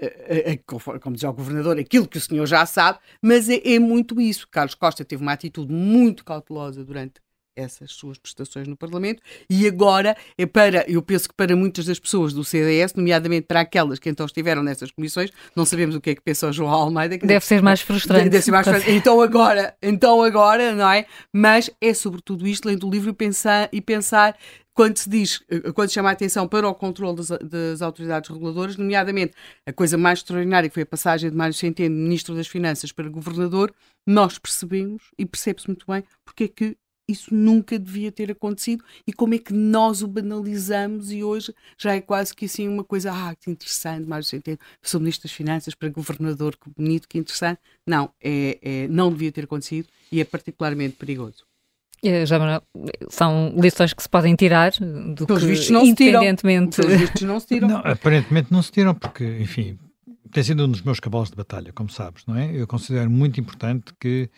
uh, 0.00 0.76
uh, 0.76 1.00
como 1.00 1.14
dizia 1.14 1.30
o 1.30 1.34
governador, 1.34 1.78
aquilo 1.78 2.08
que 2.08 2.18
o 2.18 2.20
senhor 2.20 2.46
já 2.46 2.64
sabe, 2.64 2.98
mas 3.20 3.48
é, 3.48 3.60
é 3.64 3.78
muito 3.78 4.20
isso. 4.20 4.48
Carlos 4.48 4.74
Costa 4.74 5.04
teve 5.04 5.22
uma 5.22 5.32
atitude 5.32 5.72
muito 5.72 6.24
cautelosa 6.24 6.84
durante 6.84 7.20
essas 7.60 7.92
suas 7.92 8.18
prestações 8.18 8.66
no 8.66 8.76
Parlamento 8.76 9.22
e 9.48 9.66
agora 9.66 10.16
é 10.36 10.46
para, 10.46 10.84
eu 10.88 11.02
penso 11.02 11.28
que 11.28 11.34
para 11.34 11.54
muitas 11.54 11.86
das 11.86 11.98
pessoas 11.98 12.32
do 12.32 12.44
CDS, 12.44 12.94
nomeadamente 12.94 13.46
para 13.46 13.60
aquelas 13.60 13.98
que 13.98 14.08
então 14.08 14.26
estiveram 14.26 14.62
nessas 14.62 14.90
comissões, 14.90 15.30
não 15.54 15.64
sabemos 15.64 15.94
o 15.94 16.00
que 16.00 16.10
é 16.10 16.14
que 16.14 16.20
pensou 16.20 16.52
João 16.52 16.70
Almeida. 16.70 17.18
Deve 17.18 17.44
ser 17.44 17.62
mais 17.62 17.80
frustrante. 17.80 18.28
Deve 18.28 18.42
ser 18.42 18.50
mais 18.50 18.66
frustrante. 18.66 18.96
Então 18.96 19.20
agora, 19.20 19.74
então 19.82 20.22
agora, 20.22 20.74
não 20.74 20.90
é? 20.90 21.06
Mas 21.32 21.70
é 21.80 21.94
sobretudo 21.94 22.46
isto, 22.46 22.66
lendo 22.66 22.86
o 22.86 22.90
livro 22.90 23.10
e 23.10 23.14
pensar, 23.14 23.68
e 23.72 23.80
pensar 23.80 24.36
quando 24.80 24.96
se 24.96 25.10
diz, 25.10 25.42
quando 25.74 25.88
se 25.88 25.94
chama 25.94 26.08
a 26.08 26.12
atenção 26.12 26.48
para 26.48 26.66
o 26.66 26.74
controle 26.74 27.16
das, 27.16 27.28
das, 27.28 27.82
autoridades 27.82 28.30
reguladoras, 28.30 28.76
nomeadamente 28.76 29.34
a 29.66 29.72
coisa 29.72 29.98
mais 29.98 30.20
extraordinária 30.20 30.70
que 30.70 30.74
foi 30.74 30.84
a 30.84 30.86
passagem 30.86 31.28
de 31.28 31.36
Mário 31.36 31.52
Centeno, 31.52 31.94
Ministro 31.94 32.34
das 32.34 32.46
Finanças, 32.46 32.90
para 32.92 33.08
Governador, 33.08 33.74
nós 34.06 34.38
percebemos 34.38 35.02
e 35.18 35.26
percebe-se 35.26 35.68
muito 35.68 35.84
bem 35.86 36.02
porque 36.24 36.44
é 36.44 36.48
que 36.48 36.76
isso 37.10 37.34
nunca 37.34 37.78
devia 37.78 38.12
ter 38.12 38.30
acontecido 38.30 38.84
e 39.06 39.12
como 39.12 39.34
é 39.34 39.38
que 39.38 39.52
nós 39.52 40.02
o 40.02 40.08
banalizamos 40.08 41.12
e 41.12 41.22
hoje 41.22 41.54
já 41.78 41.94
é 41.94 42.00
quase 42.00 42.34
que 42.34 42.44
assim 42.44 42.68
uma 42.68 42.84
coisa, 42.84 43.12
ah, 43.12 43.34
que 43.34 43.50
interessante, 43.50 44.06
Mário 44.06 44.24
Centeno, 44.24 44.58
sou 44.82 45.00
Ministro 45.00 45.28
das 45.28 45.32
Finanças 45.32 45.74
para 45.74 45.88
Governador, 45.88 46.56
que 46.56 46.70
bonito, 46.70 47.08
que 47.08 47.18
interessante. 47.18 47.60
Não, 47.86 48.10
é, 48.22 48.58
é, 48.62 48.88
não 48.88 49.10
devia 49.10 49.32
ter 49.32 49.44
acontecido 49.44 49.88
e 50.10 50.20
é 50.20 50.24
particularmente 50.24 50.96
perigoso. 50.96 51.44
É, 52.02 52.24
já 52.24 52.62
são 53.10 53.52
lições 53.56 53.92
que 53.92 54.02
se 54.02 54.08
podem 54.08 54.34
tirar 54.34 54.72
do 54.72 55.26
Pelos 55.26 55.42
que, 55.42 55.48
vistos 55.48 55.70
não 55.70 55.84
independentemente... 55.84 56.76
Se 56.76 56.82
tiram. 56.82 56.88
Pelos 56.88 57.00
vistos 57.00 57.22
não 57.22 57.40
se 57.40 57.46
tiram. 57.46 57.68
Não, 57.68 57.76
aparentemente 57.78 58.50
não 58.50 58.62
se 58.62 58.72
tiram 58.72 58.94
porque, 58.94 59.24
enfim, 59.38 59.78
tem 60.32 60.42
sido 60.42 60.64
um 60.64 60.70
dos 60.70 60.82
meus 60.82 61.00
cavalos 61.00 61.30
de 61.30 61.36
batalha, 61.36 61.72
como 61.72 61.90
sabes, 61.90 62.24
não 62.26 62.36
é? 62.36 62.54
Eu 62.54 62.66
considero 62.66 63.10
muito 63.10 63.40
importante 63.40 63.92
que 63.98 64.30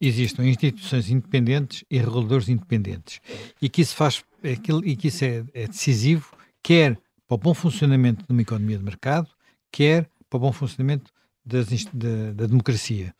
existam 0.00 0.44
instituições 0.44 1.10
independentes 1.10 1.84
e 1.90 1.98
reguladores 1.98 2.48
independentes 2.48 3.20
e 3.60 3.68
que 3.68 3.82
isso 3.82 3.96
faz 3.96 4.24
e 4.42 4.96
que 4.96 5.08
isso 5.08 5.24
é, 5.24 5.44
é 5.54 5.66
decisivo, 5.68 6.32
quer 6.62 6.98
para 7.28 7.34
o 7.34 7.38
bom 7.38 7.54
funcionamento 7.54 8.24
de 8.26 8.32
uma 8.32 8.42
economia 8.42 8.76
de 8.76 8.84
mercado, 8.84 9.28
quer 9.70 10.08
para 10.28 10.36
o 10.36 10.40
bom 10.40 10.52
funcionamento 10.52 11.10
das, 11.44 11.66
da, 11.92 12.32
da, 12.34 12.46
democracia. 12.46 13.14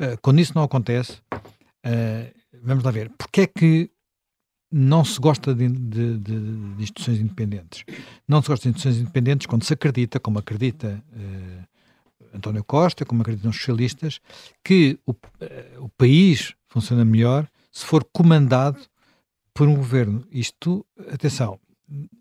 Uh, 0.00 0.18
quando 0.20 0.40
isso 0.40 0.52
não 0.54 0.62
acontece, 0.62 1.20
uh, 1.32 2.34
vamos 2.62 2.82
lá 2.82 2.90
ver, 2.90 3.10
porque 3.16 3.42
é 3.42 3.46
que 3.46 3.90
não 4.76 5.04
se 5.04 5.20
gosta 5.20 5.54
de, 5.54 5.68
de, 5.68 6.18
de, 6.18 6.40
de, 6.74 6.82
instituições 6.82 7.20
independentes. 7.20 7.84
Não 8.26 8.42
se 8.42 8.48
gosta 8.48 8.64
de 8.64 8.70
instituições 8.70 9.00
independentes 9.00 9.46
quando 9.46 9.62
se 9.62 9.72
acredita, 9.72 10.18
como 10.18 10.40
acredita 10.40 11.00
uh, 11.12 12.36
António 12.36 12.64
Costa, 12.64 13.04
como 13.04 13.22
acreditam 13.22 13.52
os 13.52 13.56
socialistas, 13.56 14.20
que 14.64 14.98
o, 15.06 15.12
uh, 15.12 15.16
o 15.78 15.88
país 15.90 16.54
funciona 16.66 17.04
melhor 17.04 17.48
se 17.70 17.86
for 17.86 18.02
comandado 18.12 18.80
por 19.54 19.68
um 19.68 19.76
governo. 19.76 20.26
Isto, 20.28 20.84
atenção, 21.12 21.60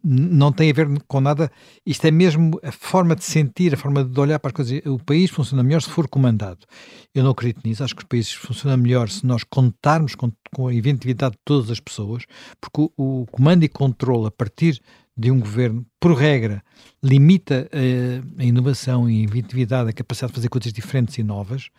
não 0.04 0.52
tem 0.52 0.70
a 0.70 0.74
ver 0.74 0.88
com 1.08 1.22
nada. 1.22 1.52
Isto 1.86 2.06
é 2.06 2.12
mesmo 2.12 2.60
a 2.64 2.72
forma 2.72 3.16
de 3.16 3.24
sentir, 3.24 3.74
a 3.74 3.78
forma 3.78 4.04
de 4.04 4.20
olhar 4.20 4.40
para 4.40 4.50
as 4.50 4.54
coisas. 4.54 4.82
O 4.86 5.00
país 5.00 5.30
funciona 5.32 5.64
melhor 5.64 5.82
se 5.82 5.90
for 5.90 6.08
comandado. 6.08 6.66
Eu 7.14 7.24
não 7.24 7.32
acredito 7.32 7.66
nisso. 7.66 7.84
Acho 7.84 7.96
que 7.96 8.04
o 8.04 8.08
país 8.08 8.32
funciona 8.32 8.76
melhor 8.76 9.10
se 9.10 9.26
nós 9.26 9.44
contarmos 9.44 10.16
com, 10.16 10.32
com 10.54 10.68
a 10.68 10.74
inventividade 10.74 11.34
de 11.34 11.42
todas 11.46 11.72
as 11.72 11.80
pessoas, 11.80 12.24
porque 12.60 12.82
o, 12.82 13.22
o, 13.22 13.26
comando 13.28 13.64
e 13.64 13.70
controle 13.70 14.28
a 14.28 14.32
partir 14.32 14.82
de 15.16 15.30
um 15.30 15.40
governo, 15.40 15.86
por 16.00 16.14
regra, 16.14 16.64
limita 17.02 17.70
a, 17.72 18.42
a 18.42 18.44
inovação 18.44 19.10
e 19.10 19.22
a 19.22 19.24
inventividade, 19.24 19.90
a 19.90 19.94
capacidade 19.94 20.32
de 20.32 20.36
fazer 20.36 20.50
coisas 20.50 20.74
diferentes 20.74 21.18
e 21.18 21.24
novas, 21.24 21.70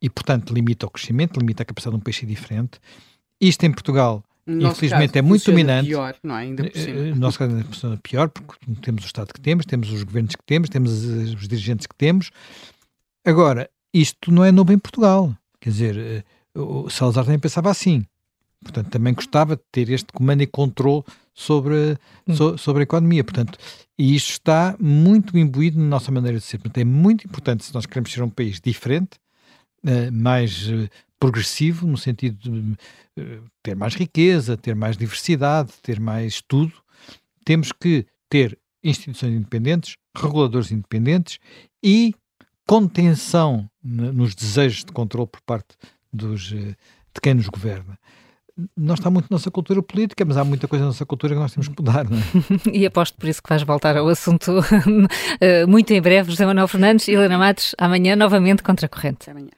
e, 0.00 0.08
portanto, 0.08 0.54
limita 0.54 0.86
o 0.86 0.90
crescimento, 0.90 1.40
limita 1.40 1.64
a 1.64 1.66
capacidade 1.66 1.96
de 1.96 2.00
um 2.00 2.04
país 2.04 2.16
ser 2.16 2.26
diferente. 2.26 2.78
Isto 3.40 3.66
em 3.66 3.72
Portugal 3.72 4.24
infelizmente 4.48 5.12
caso, 5.12 5.18
é 5.18 5.22
muito 5.22 5.44
dominante. 5.44 5.88
Pior, 5.88 6.16
não 6.22 6.36
é? 6.36 6.42
Ainda 6.42 6.64
por 6.64 6.78
cima. 6.78 6.94
No 6.94 7.06
eh, 7.06 7.14
nosso 7.14 7.38
caso 7.38 7.64
funciona 7.64 7.96
pior, 8.02 8.28
porque 8.30 8.56
temos 8.80 9.04
o 9.04 9.06
Estado 9.06 9.32
que 9.32 9.40
temos, 9.40 9.66
temos 9.66 9.92
os 9.92 10.02
governos 10.02 10.34
que 10.34 10.44
temos, 10.44 10.68
temos 10.68 10.92
os 10.92 11.46
dirigentes 11.46 11.86
que 11.86 11.94
temos. 11.94 12.30
Agora, 13.24 13.68
isto 13.92 14.32
não 14.32 14.44
é 14.44 14.50
novo 14.50 14.72
em 14.72 14.78
Portugal. 14.78 15.34
Quer 15.60 15.70
dizer, 15.70 15.98
eh, 15.98 16.24
o 16.54 16.88
Salazar 16.88 17.24
também 17.24 17.38
pensava 17.38 17.70
assim. 17.70 18.04
Portanto, 18.62 18.88
também 18.90 19.14
gostava 19.14 19.54
de 19.54 19.62
ter 19.70 19.90
este 19.90 20.12
comando 20.12 20.42
e 20.42 20.46
controle 20.46 21.04
sobre, 21.34 21.96
hum. 22.26 22.34
so, 22.34 22.58
sobre 22.58 22.82
a 22.82 22.84
economia. 22.84 23.22
Portanto, 23.22 23.58
e 23.98 24.14
isto 24.14 24.30
está 24.30 24.76
muito 24.80 25.36
imbuído 25.36 25.78
na 25.78 25.86
nossa 25.86 26.10
maneira 26.10 26.38
de 26.38 26.44
ser. 26.44 26.58
Portanto, 26.58 26.78
é 26.78 26.84
muito 26.84 27.26
importante 27.26 27.64
se 27.64 27.74
nós 27.74 27.86
queremos 27.86 28.12
ser 28.12 28.22
um 28.22 28.30
país 28.30 28.60
diferente, 28.60 29.18
eh, 29.86 30.10
mais 30.10 30.70
progressivo, 31.18 31.86
no 31.86 31.96
sentido 31.96 32.38
de 32.38 32.76
uh, 33.20 33.44
ter 33.62 33.74
mais 33.74 33.94
riqueza, 33.94 34.56
ter 34.56 34.74
mais 34.74 34.96
diversidade, 34.96 35.72
ter 35.82 36.00
mais 36.00 36.42
tudo. 36.46 36.72
Temos 37.44 37.72
que 37.72 38.06
ter 38.28 38.58
instituições 38.82 39.34
independentes, 39.34 39.96
reguladores 40.16 40.70
independentes 40.70 41.38
e 41.82 42.14
contenção 42.66 43.68
nos 43.82 44.34
desejos 44.34 44.84
de 44.84 44.92
controle 44.92 45.28
por 45.28 45.40
parte 45.42 45.76
dos, 46.12 46.52
uh, 46.52 46.56
de 46.56 47.20
quem 47.22 47.34
nos 47.34 47.48
governa 47.48 47.98
não 48.76 48.94
está 48.94 49.10
muito 49.10 49.26
na 49.30 49.36
nossa 49.36 49.50
cultura 49.50 49.82
política, 49.82 50.24
mas 50.24 50.36
há 50.36 50.44
muita 50.44 50.66
coisa 50.66 50.84
na 50.84 50.88
nossa 50.88 51.06
cultura 51.06 51.34
que 51.34 51.40
nós 51.40 51.52
temos 51.52 51.68
que 51.68 51.74
mudar, 51.78 52.08
não 52.08 52.18
é? 52.18 52.22
e 52.76 52.86
aposto 52.86 53.16
por 53.16 53.28
isso 53.28 53.42
que 53.42 53.48
vais 53.48 53.62
voltar 53.62 53.96
ao 53.96 54.08
assunto 54.08 54.52
eh, 55.40 55.64
muito 55.66 55.92
em 55.92 56.00
breve. 56.00 56.30
José 56.30 56.44
Manuel 56.44 56.68
Fernandes 56.68 57.06
e 57.08 57.12
Helena 57.12 57.38
Matos, 57.38 57.74
amanhã 57.78 58.16
novamente 58.16 58.62
contra 58.62 58.86
a 58.86 58.88
corrente. 58.88 59.30
Amanhã. 59.30 59.57